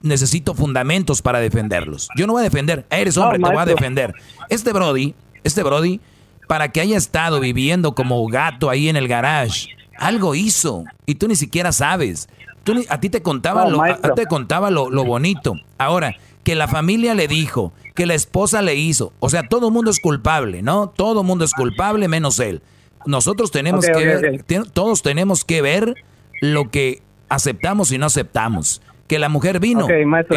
necesito 0.02 0.54
fundamentos 0.54 1.22
para 1.22 1.40
defenderlos. 1.40 2.08
Yo 2.16 2.28
no 2.28 2.34
voy 2.34 2.42
a 2.42 2.44
defender, 2.44 2.86
eres 2.90 3.18
No, 3.18 3.24
hombre, 3.24 3.40
te 3.40 3.50
voy 3.50 3.58
a 3.62 3.66
defender. 3.66 4.14
Este 4.50 4.72
Brody, 4.74 5.16
este 5.44 5.64
Brody, 5.64 6.00
para 6.48 6.72
que 6.72 6.82
haya 6.82 6.98
estado 6.98 7.40
viviendo 7.40 7.94
como 7.96 8.26
gato 8.28 8.70
ahí 8.70 8.90
en 8.90 8.96
el 8.96 9.08
garage, 9.08 9.68
algo 9.98 10.36
hizo 10.36 10.84
y 11.06 11.16
tú 11.16 11.28
ni 11.28 11.36
siquiera 11.36 11.72
sabes. 11.72 12.30
Tú 12.64 12.76
ni- 12.76 12.86
a 12.90 13.00
ti 13.00 13.10
te 13.10 13.22
contaba, 13.22 13.64
No, 13.66 13.72
lo, 13.72 13.82
a- 13.84 13.98
te 14.16 14.26
contaba 14.26 14.70
lo, 14.72 14.90
lo 14.90 15.04
bonito. 15.06 15.56
Ahora, 15.78 16.16
que 16.44 16.56
la 16.56 16.68
familia 16.68 17.14
le 17.16 17.28
dijo, 17.28 17.74
que 17.96 18.06
la 18.06 18.14
esposa 18.14 18.62
le 18.62 18.76
hizo, 18.76 19.12
o 19.20 19.30
sea, 19.30 19.48
todo 19.50 19.68
el 19.68 19.74
mundo 19.74 19.90
es 19.92 20.00
culpable, 20.00 20.62
¿no? 20.62 20.88
Todo 20.90 21.22
el 21.22 21.28
mundo 21.28 21.44
es 21.44 21.54
culpable 21.54 22.08
menos 22.08 22.40
él. 22.40 22.62
Nosotros 23.06 23.52
tenemos 23.52 23.86
que 23.86 24.06
ver, 24.06 24.44
todos 24.74 25.02
tenemos 25.02 25.44
que 25.46 25.62
ver 25.62 25.96
lo 26.42 26.70
que 26.70 27.02
aceptamos 27.30 27.92
y 27.92 27.98
no 27.98 28.06
aceptamos. 28.06 28.82
Que 29.08 29.20
la 29.20 29.30
mujer 29.30 29.60
vino. 29.62 29.88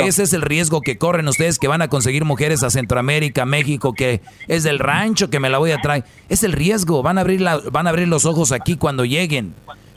Ese 0.06 0.22
es 0.22 0.32
el 0.32 0.42
riesgo 0.42 0.80
que 0.80 0.97
corren 0.97 1.26
ustedes 1.26 1.59
que 1.59 1.66
van 1.66 1.82
a 1.82 1.88
conseguir 1.88 2.24
mujeres 2.24 2.62
a 2.62 2.70
Centroamérica, 2.70 3.44
México, 3.44 3.92
que 3.94 4.20
es 4.47 4.62
del 4.62 4.78
rancho, 4.78 5.28
que 5.28 5.40
me 5.40 5.51
la 5.51 5.59
voy 5.59 5.72
a 5.72 5.78
traer. 5.78 6.05
Es 6.28 6.44
el 6.44 6.52
riesgo. 6.52 7.02
Van 7.02 7.18
a 7.18 7.22
abrir, 7.22 7.40
la- 7.40 7.59
van 7.72 7.86
a 7.86 7.90
abrir 7.90 8.06
los 8.06 8.26
ojos 8.26 8.52
aquí 8.52 8.76
cuando 8.76 9.05
lleguen. 9.05 9.55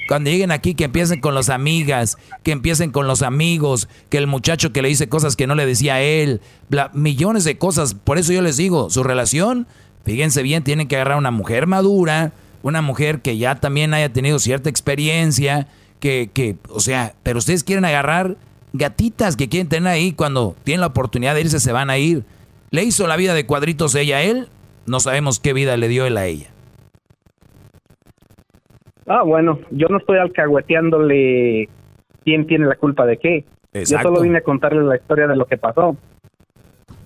Cuando 0.07 0.29
lleguen 0.31 0.51
aquí, 0.51 0.73
que 0.75 0.83
empiecen 0.85 1.21
con 1.21 1.33
las 1.35 1.49
amigas, 1.49 2.17
que 2.43 2.51
empiecen 2.51 2.91
con 2.91 3.07
los 3.07 3.21
amigos, 3.21 3.87
que 4.09 4.17
el 4.17 4.27
muchacho 4.27 4.73
que 4.73 4.81
le 4.81 4.89
dice 4.89 5.07
cosas 5.07 5.35
que 5.37 5.47
no 5.47 5.55
le 5.55 5.65
decía 5.65 5.95
a 5.95 6.01
él, 6.01 6.41
bla- 6.69 6.89
millones 6.93 7.43
de 7.45 7.57
cosas. 7.57 7.93
Por 7.93 8.17
eso 8.17 8.33
yo 8.33 8.41
les 8.41 8.57
digo, 8.57 8.89
su 8.89 9.03
relación, 9.03 9.65
fíjense 10.03 10.41
bien, 10.41 10.63
tienen 10.63 10.87
que 10.87 10.95
agarrar 10.95 11.17
una 11.19 11.31
mujer 11.31 11.67
madura, 11.67 12.33
una 12.63 12.81
mujer 12.81 13.21
que 13.21 13.37
ya 13.37 13.55
también 13.55 13.93
haya 13.93 14.11
tenido 14.11 14.39
cierta 14.39 14.69
experiencia, 14.69 15.67
que, 15.99 16.29
que, 16.33 16.57
o 16.69 16.79
sea, 16.81 17.13
pero 17.23 17.39
ustedes 17.39 17.63
quieren 17.63 17.85
agarrar 17.85 18.35
gatitas 18.73 19.37
que 19.37 19.47
quieren 19.47 19.69
tener 19.69 19.87
ahí 19.87 20.13
cuando 20.13 20.55
tienen 20.63 20.81
la 20.81 20.87
oportunidad 20.87 21.35
de 21.35 21.41
irse, 21.41 21.59
se 21.59 21.71
van 21.71 21.89
a 21.89 21.97
ir. 21.97 22.23
¿Le 22.71 22.83
hizo 22.83 23.07
la 23.07 23.15
vida 23.15 23.33
de 23.33 23.45
cuadritos 23.45 23.95
ella 23.95 24.17
a 24.17 24.23
él? 24.23 24.47
No 24.85 24.99
sabemos 24.99 25.39
qué 25.39 25.53
vida 25.53 25.77
le 25.77 25.87
dio 25.87 26.05
él 26.05 26.17
a 26.17 26.25
ella. 26.25 26.47
Ah, 29.07 29.23
bueno, 29.23 29.59
yo 29.71 29.87
no 29.89 29.97
estoy 29.97 30.17
alcahueteándole 30.17 31.69
quién 32.23 32.47
tiene 32.47 32.65
la 32.65 32.75
culpa 32.75 33.05
de 33.05 33.17
qué. 33.17 33.45
Exacto. 33.73 34.09
Yo 34.09 34.15
solo 34.15 34.21
vine 34.21 34.39
a 34.39 34.43
contarle 34.43 34.83
la 34.83 34.95
historia 34.95 35.27
de 35.27 35.35
lo 35.35 35.45
que 35.45 35.57
pasó. 35.57 35.95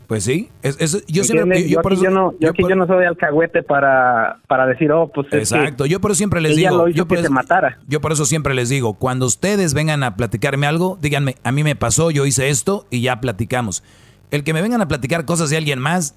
Pues 0.07 0.23
sí, 0.23 0.49
es, 0.61 0.77
es- 0.79 1.05
yo 1.07 1.23
siempre... 1.25 1.63
Yo 1.63 1.75
Yo, 1.75 1.81
por 1.81 1.91
aquí, 1.91 2.01
eso- 2.01 2.09
yo 2.09 2.15
no, 2.17 2.33
yo 2.39 2.49
aquí 2.51 2.63
yo 2.67 2.75
no 2.77 2.87
soy 2.87 3.03
alcahuete 3.05 3.61
para, 3.61 4.39
para 4.47 4.65
decir, 4.65 4.89
oh, 4.93 5.11
pues 5.13 5.27
es 5.27 5.31
que 5.31 5.37
Exacto, 5.39 5.85
yo 5.85 5.99
por 5.99 6.11
eso 6.11 6.17
siempre 6.19 6.39
les 6.39 6.55
digo, 6.55 6.77
lo 6.77 6.87
hizo 6.87 6.97
yo 6.97 7.07
por 7.07 7.17
que 7.17 7.21
eso, 7.23 7.27
se 7.27 7.33
matara. 7.33 7.77
yo 7.87 7.99
por 7.99 8.13
eso 8.13 8.25
siempre 8.25 8.53
les 8.55 8.69
digo, 8.69 8.93
cuando 8.93 9.25
ustedes 9.25 9.73
vengan 9.73 10.03
a 10.03 10.15
platicarme 10.15 10.65
algo, 10.65 10.97
díganme, 11.01 11.35
a 11.43 11.51
mí 11.51 11.63
me 11.65 11.75
pasó, 11.75 12.09
yo 12.09 12.25
hice 12.25 12.47
esto 12.49 12.87
y 12.89 13.01
ya 13.01 13.19
platicamos. 13.19 13.83
El 14.31 14.45
que 14.45 14.53
me 14.53 14.61
vengan 14.61 14.79
a 14.81 14.87
platicar 14.87 15.25
cosas 15.25 15.49
de 15.49 15.57
alguien 15.57 15.79
más 15.79 16.15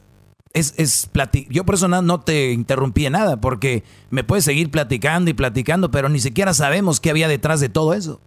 es, 0.52 0.74
es 0.78 1.12
plati- 1.12 1.46
yo 1.50 1.64
por 1.64 1.74
eso 1.74 1.88
no, 1.88 2.00
no 2.00 2.20
te 2.20 2.52
interrumpí 2.52 3.06
en 3.06 3.14
nada, 3.14 3.40
porque 3.40 3.82
me 4.10 4.22
puedes 4.22 4.44
seguir 4.44 4.70
platicando 4.70 5.30
y 5.30 5.34
platicando, 5.34 5.90
pero 5.90 6.08
ni 6.08 6.20
siquiera 6.20 6.54
sabemos 6.54 7.00
qué 7.00 7.10
había 7.10 7.26
detrás 7.26 7.58
de 7.58 7.68
todo 7.68 7.94
eso. 7.94 8.20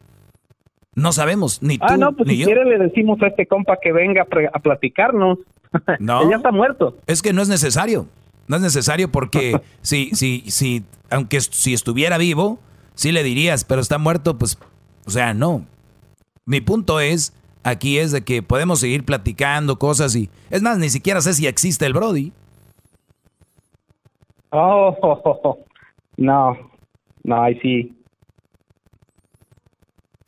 No 0.96 1.12
sabemos, 1.12 1.62
ni 1.62 1.78
tú, 1.78 1.86
Ah, 1.88 1.98
no, 1.98 2.14
pues 2.14 2.28
ni 2.28 2.36
si 2.36 2.42
yo. 2.42 2.46
quiere 2.46 2.66
le 2.66 2.78
decimos 2.78 3.22
a 3.22 3.28
este 3.28 3.48
compa 3.48 3.78
que 3.82 3.92
venga 3.92 4.28
a, 4.54 4.60
platicarnos. 4.60 5.40
No. 6.00 6.22
Él 6.22 6.30
ya 6.30 6.36
está 6.36 6.52
muerto. 6.52 6.98
Es 7.08 7.24
que 7.24 7.34
no 7.34 7.42
es 7.42 7.50
necesario. 7.50 8.06
No 8.48 8.58
es 8.58 8.62
necesario 8.62 9.12
porque 9.12 9.60
si, 9.82 10.12
si, 10.14 10.44
si, 10.52 10.84
aunque 11.10 11.42
si 11.42 11.74
estuviera 11.74 12.20
vivo, 12.20 12.60
sí 12.94 13.12
le 13.12 13.24
dirías, 13.24 13.66
pero 13.66 13.82
está 13.82 13.98
muerto, 13.98 14.38
pues, 14.38 14.60
o 15.08 15.10
sea, 15.10 15.34
no. 15.34 15.66
Mi 16.46 16.62
punto 16.62 17.00
es, 17.00 17.34
aquí 17.64 17.98
es 17.98 18.12
de 18.12 18.24
que 18.24 18.44
podemos 18.44 18.80
seguir 18.80 19.04
platicando 19.04 19.80
cosas 19.80 20.16
y, 20.16 20.30
es 20.52 20.62
más, 20.62 20.78
ni 20.78 20.90
siquiera 20.90 21.22
sé 21.22 21.34
si 21.34 21.48
existe 21.48 21.88
el 21.88 21.94
Brody. 21.94 22.32
Oh, 24.52 24.96
no, 26.18 26.58
no, 27.24 27.42
ahí 27.42 27.60
sí. 27.62 27.98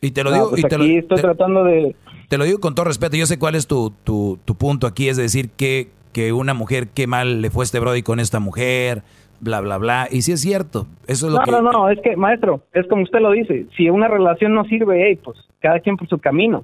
Y 0.06 0.12
te 0.12 0.24
lo 0.24 0.30
No, 0.30 0.36
digo, 0.36 0.50
pues 0.52 0.64
y 0.64 0.68
te 0.68 0.78
lo, 0.78 0.84
estoy 0.84 1.16
te- 1.18 1.22
tratando 1.22 1.64
de... 1.64 1.96
te 2.30 2.38
lo 2.38 2.44
digo 2.44 2.60
con 2.60 2.76
todo 2.76 2.86
respeto. 2.86 3.16
Yo 3.18 3.26
sé 3.26 3.40
cuál 3.40 3.56
es 3.56 3.68
tu, 3.68 3.92
tu, 4.04 4.40
tu 4.46 4.56
punto 4.56 4.88
aquí, 4.88 5.10
es 5.10 5.18
decir, 5.18 5.50
que, 5.50 5.90
que 6.14 6.32
una 6.34 6.54
mujer, 6.54 6.90
qué 6.90 7.08
mal 7.08 7.42
le 7.42 7.50
fue 7.50 7.64
este 7.66 7.80
Brody 7.80 8.04
con 8.04 8.20
esta 8.20 8.40
mujer, 8.40 9.04
bla, 9.40 9.62
bla, 9.62 9.78
bla. 9.78 10.08
Y 10.12 10.22
si 10.22 10.32
es 10.32 10.42
cierto, 10.42 10.88
eso 11.08 11.28
es 11.28 11.34
lo 11.34 11.40
no, 11.40 11.44
que... 11.46 11.52
No, 11.52 11.62
no, 11.62 11.90
es 11.90 12.00
que, 12.04 12.16
maestro, 12.16 12.64
es 12.74 12.86
como 12.88 13.04
usted 13.04 13.20
lo 13.20 13.32
dice, 13.32 13.66
si 13.76 13.90
una 13.90 14.08
relación 14.08 14.54
no 14.54 14.64
sirve, 14.66 15.08
hey, 15.08 15.20
pues 15.24 15.38
cada 15.60 15.80
quien 15.80 15.98
por 15.98 16.08
su 16.08 16.20
camino. 16.20 16.64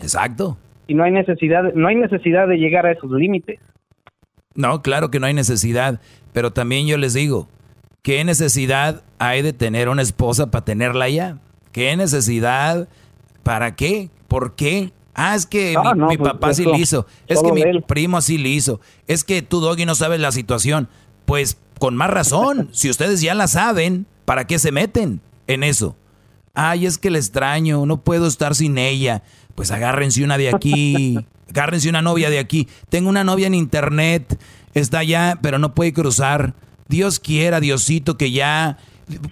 Exacto. 0.00 0.56
Y 0.86 0.94
no 0.94 1.04
hay 1.04 1.12
necesidad, 1.12 1.74
no 1.74 1.88
hay 1.88 1.96
necesidad 1.96 2.48
de 2.48 2.56
llegar 2.56 2.86
a 2.86 2.92
esos 2.92 3.10
límites. 3.10 3.60
No, 4.54 4.80
claro 4.82 5.10
que 5.10 5.20
no 5.20 5.26
hay 5.26 5.34
necesidad, 5.34 6.00
pero 6.32 6.52
también 6.52 6.86
yo 6.86 6.96
les 6.96 7.12
digo, 7.14 7.46
¿qué 8.02 8.24
necesidad 8.24 9.02
hay 9.18 9.42
de 9.42 9.52
tener 9.52 9.88
una 9.90 10.02
esposa 10.02 10.50
para 10.50 10.64
tenerla 10.64 11.08
ya? 11.10 11.38
¿Qué 11.78 11.96
necesidad? 11.96 12.88
¿Para 13.44 13.76
qué? 13.76 14.10
¿Por 14.26 14.56
qué? 14.56 14.92
Ah, 15.14 15.36
es 15.36 15.46
que 15.46 15.76
Ah, 15.76 15.94
mi, 15.94 16.00
no, 16.00 16.08
mi 16.08 16.16
pues, 16.16 16.32
papá 16.32 16.52
sí 16.52 16.64
lo 16.64 16.74
hizo. 16.74 17.06
Es 17.28 17.40
que 17.40 17.52
mi 17.52 17.62
él. 17.62 17.84
primo 17.86 18.16
así 18.16 18.36
lo 18.36 18.48
hizo. 18.48 18.80
Es 19.06 19.22
que 19.22 19.42
tú, 19.42 19.60
Doggy, 19.60 19.86
no 19.86 19.94
sabes 19.94 20.18
la 20.18 20.32
situación. 20.32 20.88
Pues 21.24 21.56
con 21.78 21.94
más 21.94 22.10
razón. 22.10 22.68
si 22.72 22.90
ustedes 22.90 23.20
ya 23.20 23.36
la 23.36 23.46
saben, 23.46 24.06
¿para 24.24 24.48
qué 24.48 24.58
se 24.58 24.72
meten 24.72 25.20
en 25.46 25.62
eso? 25.62 25.94
Ay, 26.52 26.84
es 26.84 26.98
que 26.98 27.10
le 27.10 27.20
extraño, 27.20 27.86
no 27.86 28.00
puedo 28.02 28.26
estar 28.26 28.56
sin 28.56 28.76
ella. 28.76 29.22
Pues 29.54 29.70
agárrense 29.70 30.24
una 30.24 30.36
de 30.36 30.48
aquí, 30.52 31.16
agárrense 31.48 31.88
una 31.88 32.02
novia 32.02 32.28
de 32.28 32.40
aquí. 32.40 32.66
Tengo 32.88 33.08
una 33.08 33.22
novia 33.22 33.46
en 33.46 33.54
internet, 33.54 34.36
está 34.74 34.98
allá, 34.98 35.38
pero 35.42 35.60
no 35.60 35.76
puede 35.76 35.92
cruzar. 35.92 36.54
Dios 36.88 37.20
quiera, 37.20 37.60
Diosito, 37.60 38.18
que 38.18 38.32
ya, 38.32 38.78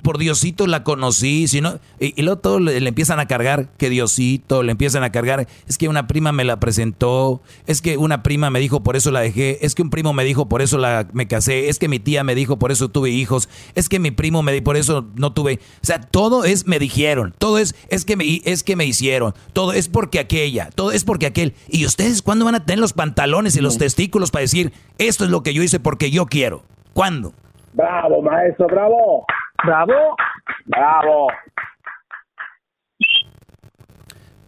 por 0.02 0.18
Diosito 0.18 0.66
la 0.66 0.84
conocí. 0.84 1.48
Si 1.48 1.60
no, 1.60 1.78
y, 2.00 2.18
y 2.18 2.22
luego 2.22 2.40
todo 2.40 2.60
le, 2.60 2.80
le 2.80 2.88
empiezan 2.88 3.20
a 3.20 3.26
cargar, 3.26 3.68
que 3.78 3.90
Diosito, 3.90 4.62
le 4.62 4.72
empiezan 4.72 5.02
a 5.02 5.12
cargar. 5.12 5.48
Es 5.68 5.78
que 5.78 5.88
una 5.88 6.06
prima 6.06 6.32
me 6.32 6.44
la 6.44 6.60
presentó, 6.60 7.40
es 7.66 7.82
que 7.82 7.96
una 7.96 8.22
prima 8.22 8.50
me 8.50 8.60
dijo, 8.60 8.82
por 8.82 8.96
eso 8.96 9.10
la 9.10 9.20
dejé. 9.20 9.64
Es 9.64 9.74
que 9.74 9.82
un 9.82 9.90
primo 9.90 10.12
me 10.12 10.24
dijo, 10.24 10.48
por 10.48 10.62
eso 10.62 10.78
la, 10.78 11.08
me 11.12 11.26
casé. 11.28 11.68
Es 11.68 11.78
que 11.78 11.88
mi 11.88 11.98
tía 11.98 12.24
me 12.24 12.34
dijo, 12.34 12.58
por 12.58 12.72
eso 12.72 12.88
tuve 12.88 13.10
hijos. 13.10 13.48
Es 13.74 13.88
que 13.88 13.98
mi 13.98 14.10
primo 14.10 14.42
me 14.42 14.52
dijo, 14.52 14.64
por 14.64 14.76
eso 14.76 15.06
no 15.14 15.32
tuve. 15.32 15.60
O 15.82 15.86
sea, 15.86 16.00
todo 16.00 16.44
es 16.44 16.66
me 16.66 16.78
dijeron, 16.78 17.34
todo 17.38 17.58
es, 17.58 17.74
es 17.88 18.04
que 18.04 18.16
me, 18.16 18.42
es 18.44 18.62
que 18.62 18.76
me 18.76 18.86
hicieron, 18.86 19.34
todo 19.52 19.72
es 19.72 19.88
porque 19.88 20.18
aquella, 20.18 20.70
todo 20.70 20.92
es 20.92 21.04
porque 21.04 21.26
aquel. 21.26 21.54
¿Y 21.68 21.86
ustedes 21.86 22.22
cuándo 22.22 22.44
van 22.44 22.54
a 22.54 22.64
tener 22.64 22.78
los 22.78 22.92
pantalones 22.92 23.56
y 23.56 23.60
los 23.60 23.78
testículos 23.78 24.30
para 24.30 24.42
decir, 24.42 24.72
esto 24.98 25.24
es 25.24 25.30
lo 25.30 25.42
que 25.42 25.54
yo 25.54 25.62
hice 25.62 25.80
porque 25.80 26.10
yo 26.10 26.26
quiero? 26.26 26.64
¿Cuándo? 26.92 27.34
Bravo, 27.76 28.22
maestro, 28.22 28.66
bravo. 28.68 29.26
Bravo. 29.62 30.16
Bravo. 30.64 31.28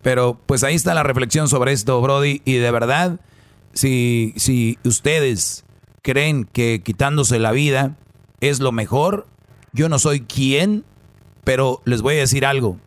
Pero 0.00 0.38
pues 0.46 0.64
ahí 0.64 0.74
está 0.74 0.94
la 0.94 1.02
reflexión 1.02 1.46
sobre 1.46 1.72
esto, 1.72 2.00
Brody. 2.00 2.40
Y 2.46 2.54
de 2.54 2.70
verdad, 2.70 3.20
si, 3.74 4.32
si 4.36 4.78
ustedes 4.82 5.66
creen 6.00 6.44
que 6.46 6.80
quitándose 6.82 7.38
la 7.38 7.52
vida 7.52 7.96
es 8.40 8.60
lo 8.60 8.72
mejor, 8.72 9.26
yo 9.74 9.90
no 9.90 9.98
soy 9.98 10.22
quien, 10.22 10.84
pero 11.44 11.82
les 11.84 12.00
voy 12.00 12.14
a 12.14 12.20
decir 12.20 12.46
algo. 12.46 12.78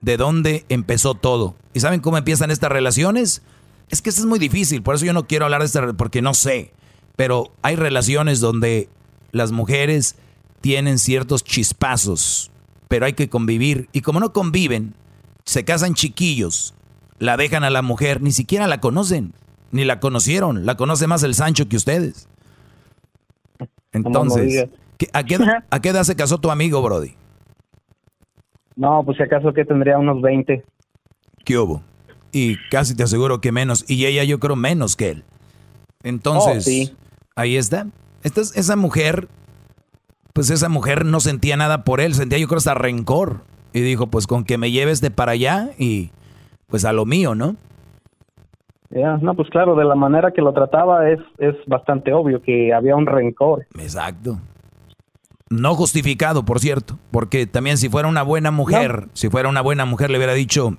¿De 0.00 0.16
dónde 0.16 0.64
empezó 0.68 1.14
todo? 1.14 1.56
¿Y 1.74 1.80
saben 1.80 2.00
cómo 2.00 2.16
empiezan 2.16 2.52
estas 2.52 2.70
relaciones? 2.70 3.42
Es 3.88 4.02
que 4.02 4.10
esto 4.10 4.22
es 4.22 4.28
muy 4.28 4.38
difícil, 4.38 4.84
por 4.84 4.94
eso 4.94 5.04
yo 5.04 5.12
no 5.12 5.26
quiero 5.26 5.46
hablar 5.46 5.62
de 5.62 5.66
esta, 5.66 5.94
porque 5.94 6.22
no 6.22 6.32
sé. 6.32 6.72
Pero 7.16 7.50
hay 7.62 7.74
relaciones 7.74 8.38
donde 8.38 8.88
las 9.32 9.52
mujeres 9.52 10.16
tienen 10.60 10.98
ciertos 10.98 11.42
chispazos, 11.44 12.50
pero 12.88 13.06
hay 13.06 13.12
que 13.14 13.28
convivir. 13.28 13.88
Y 13.92 14.00
como 14.02 14.20
no 14.20 14.32
conviven, 14.32 14.94
se 15.44 15.64
casan 15.64 15.94
chiquillos, 15.94 16.74
la 17.18 17.36
dejan 17.36 17.64
a 17.64 17.70
la 17.70 17.82
mujer, 17.82 18.20
ni 18.22 18.32
siquiera 18.32 18.66
la 18.66 18.80
conocen, 18.80 19.32
ni 19.72 19.84
la 19.84 20.00
conocieron, 20.00 20.66
la 20.66 20.76
conoce 20.76 21.06
más 21.06 21.22
el 21.22 21.34
Sancho 21.34 21.68
que 21.68 21.76
ustedes. 21.76 22.28
Entonces, 23.92 24.46
digas. 24.48 24.68
¿qué- 24.98 25.08
a, 25.12 25.24
qué, 25.24 25.34
edad- 25.36 25.64
¿a 25.70 25.80
qué 25.80 25.88
edad 25.90 26.04
se 26.04 26.16
casó 26.16 26.38
tu 26.38 26.50
amigo, 26.50 26.82
Brody? 26.82 27.14
No, 28.76 29.02
pues 29.04 29.16
si 29.16 29.22
acaso 29.22 29.52
que 29.52 29.64
tendría 29.64 29.98
unos 29.98 30.22
20. 30.22 30.64
¿Qué 31.44 31.58
hubo? 31.58 31.82
Y 32.32 32.56
casi 32.70 32.94
te 32.94 33.02
aseguro 33.02 33.40
que 33.40 33.50
menos, 33.52 33.84
y 33.88 34.06
ella 34.06 34.24
yo 34.24 34.38
creo 34.38 34.56
menos 34.56 34.96
que 34.96 35.10
él. 35.10 35.24
Entonces, 36.02 36.58
Oh, 36.58 36.60
sí. 36.60 36.96
ahí 37.34 37.56
está. 37.56 37.86
Esta 38.22 38.40
es- 38.40 38.56
esa 38.56 38.76
mujer, 38.76 39.28
pues 40.32 40.50
esa 40.50 40.68
mujer 40.68 41.04
no 41.04 41.20
sentía 41.20 41.56
nada 41.56 41.84
por 41.84 42.00
él, 42.00 42.14
sentía 42.14 42.38
yo 42.38 42.46
creo 42.48 42.58
hasta 42.58 42.74
rencor. 42.74 43.42
Y 43.72 43.80
dijo, 43.80 44.08
pues 44.08 44.26
con 44.26 44.44
que 44.44 44.58
me 44.58 44.70
lleves 44.72 45.00
de 45.00 45.10
para 45.10 45.32
allá 45.32 45.70
y 45.78 46.10
pues 46.66 46.84
a 46.84 46.92
lo 46.92 47.04
mío, 47.06 47.34
¿no? 47.34 47.56
Ya, 48.90 49.16
no, 49.18 49.34
pues 49.34 49.48
claro, 49.50 49.76
de 49.76 49.84
la 49.84 49.94
manera 49.94 50.32
que 50.32 50.42
lo 50.42 50.52
trataba 50.52 51.08
es, 51.10 51.20
es 51.38 51.54
bastante 51.66 52.12
obvio 52.12 52.42
que 52.42 52.74
había 52.74 52.96
un 52.96 53.06
rencor. 53.06 53.64
Exacto. 53.78 54.40
No 55.48 55.74
justificado, 55.76 56.44
por 56.44 56.58
cierto, 56.58 56.98
porque 57.12 57.46
también 57.46 57.78
si 57.78 57.88
fuera 57.88 58.08
una 58.08 58.22
buena 58.22 58.50
mujer, 58.50 59.06
si 59.12 59.28
fuera 59.28 59.48
una 59.48 59.60
buena 59.60 59.84
mujer 59.84 60.10
le 60.10 60.18
hubiera 60.18 60.34
dicho, 60.34 60.76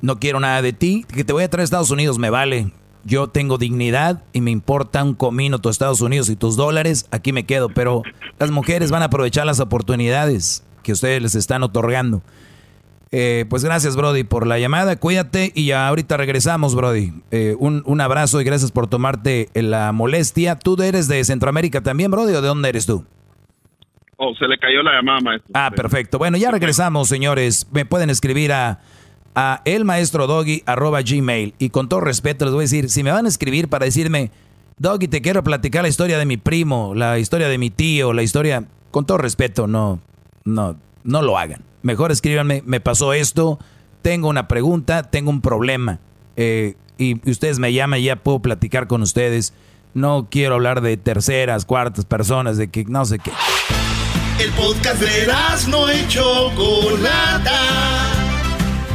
no 0.00 0.18
quiero 0.18 0.40
nada 0.40 0.62
de 0.62 0.72
ti, 0.72 1.04
que 1.12 1.24
te 1.24 1.32
voy 1.32 1.44
a 1.44 1.48
traer 1.50 1.62
a 1.62 1.64
Estados 1.64 1.90
Unidos, 1.90 2.18
me 2.18 2.30
vale. 2.30 2.72
Yo 3.06 3.28
tengo 3.28 3.56
dignidad 3.56 4.24
y 4.32 4.40
me 4.40 4.50
importa 4.50 5.04
un 5.04 5.14
comino 5.14 5.60
tus 5.60 5.72
Estados 5.72 6.00
Unidos 6.00 6.28
y 6.28 6.34
tus 6.34 6.56
dólares, 6.56 7.06
aquí 7.12 7.32
me 7.32 7.46
quedo. 7.46 7.68
Pero 7.68 8.02
las 8.40 8.50
mujeres 8.50 8.90
van 8.90 9.02
a 9.02 9.06
aprovechar 9.06 9.46
las 9.46 9.60
oportunidades 9.60 10.66
que 10.82 10.90
ustedes 10.90 11.22
les 11.22 11.36
están 11.36 11.62
otorgando. 11.62 12.22
Eh, 13.12 13.46
pues 13.48 13.64
gracias, 13.64 13.94
Brody, 13.94 14.24
por 14.24 14.44
la 14.44 14.58
llamada. 14.58 14.96
Cuídate 14.96 15.52
y 15.54 15.66
ya 15.66 15.86
ahorita 15.86 16.16
regresamos, 16.16 16.74
Brody. 16.74 17.12
Eh, 17.30 17.54
un, 17.60 17.84
un 17.86 18.00
abrazo 18.00 18.40
y 18.40 18.44
gracias 18.44 18.72
por 18.72 18.88
tomarte 18.88 19.50
la 19.54 19.92
molestia. 19.92 20.58
¿Tú 20.58 20.76
eres 20.82 21.06
de 21.06 21.22
Centroamérica 21.24 21.82
también, 21.82 22.10
Brody, 22.10 22.34
o 22.34 22.42
de 22.42 22.48
dónde 22.48 22.68
eres 22.68 22.86
tú? 22.86 23.04
Oh, 24.16 24.34
se 24.34 24.48
le 24.48 24.58
cayó 24.58 24.82
la 24.82 24.94
llamada, 24.94 25.20
maestro. 25.20 25.50
Ah, 25.54 25.70
perfecto. 25.70 26.18
Bueno, 26.18 26.38
ya 26.38 26.50
regresamos, 26.50 27.08
señores. 27.08 27.68
Me 27.70 27.84
pueden 27.84 28.10
escribir 28.10 28.52
a, 28.52 28.80
a 29.36 29.62
elmaestrodoggy.gmail. 29.64 31.54
Y 31.58 31.68
con 31.70 31.88
todo 31.88 32.00
respeto 32.00 32.44
les 32.46 32.54
voy 32.54 32.62
a 32.62 32.64
decir, 32.64 32.90
si 32.90 33.04
me 33.04 33.12
van 33.12 33.26
a 33.26 33.28
escribir 33.28 33.68
para 33.68 33.84
decirme, 33.84 34.32
Doggy, 34.78 35.06
te 35.06 35.22
quiero 35.22 35.44
platicar 35.44 35.82
la 35.82 35.88
historia 35.88 36.18
de 36.18 36.26
mi 36.26 36.38
primo, 36.38 36.94
la 36.94 37.20
historia 37.20 37.48
de 37.48 37.58
mi 37.58 37.70
tío, 37.70 38.12
la 38.12 38.24
historia... 38.24 38.64
Con 38.90 39.04
todo 39.04 39.18
respeto, 39.18 39.66
no, 39.66 40.00
no, 40.44 40.76
no 41.04 41.20
lo 41.20 41.36
hagan. 41.36 41.60
Mejor 41.82 42.12
escríbanme, 42.12 42.62
me 42.64 42.80
pasó 42.80 43.12
esto, 43.12 43.58
tengo 44.00 44.28
una 44.28 44.48
pregunta, 44.48 45.02
tengo 45.02 45.28
un 45.28 45.42
problema. 45.42 45.98
eh, 46.36 46.76
y 46.98 47.28
ustedes 47.30 47.58
me 47.58 47.74
llaman 47.74 48.00
y 48.00 48.04
ya 48.04 48.16
puedo 48.16 48.40
platicar 48.40 48.86
con 48.86 49.02
ustedes. 49.02 49.52
No 49.92 50.28
quiero 50.30 50.54
hablar 50.54 50.80
de 50.80 50.96
terceras, 50.96 51.66
cuartas 51.66 52.06
personas, 52.06 52.56
de 52.56 52.68
que 52.68 52.84
no 52.84 53.04
sé 53.04 53.18
qué. 53.18 53.32
El 54.38 54.50
podcast 54.52 55.00
de 55.00 55.26
no 55.68 55.92
y 55.92 56.08
Chocolata. 56.08 57.54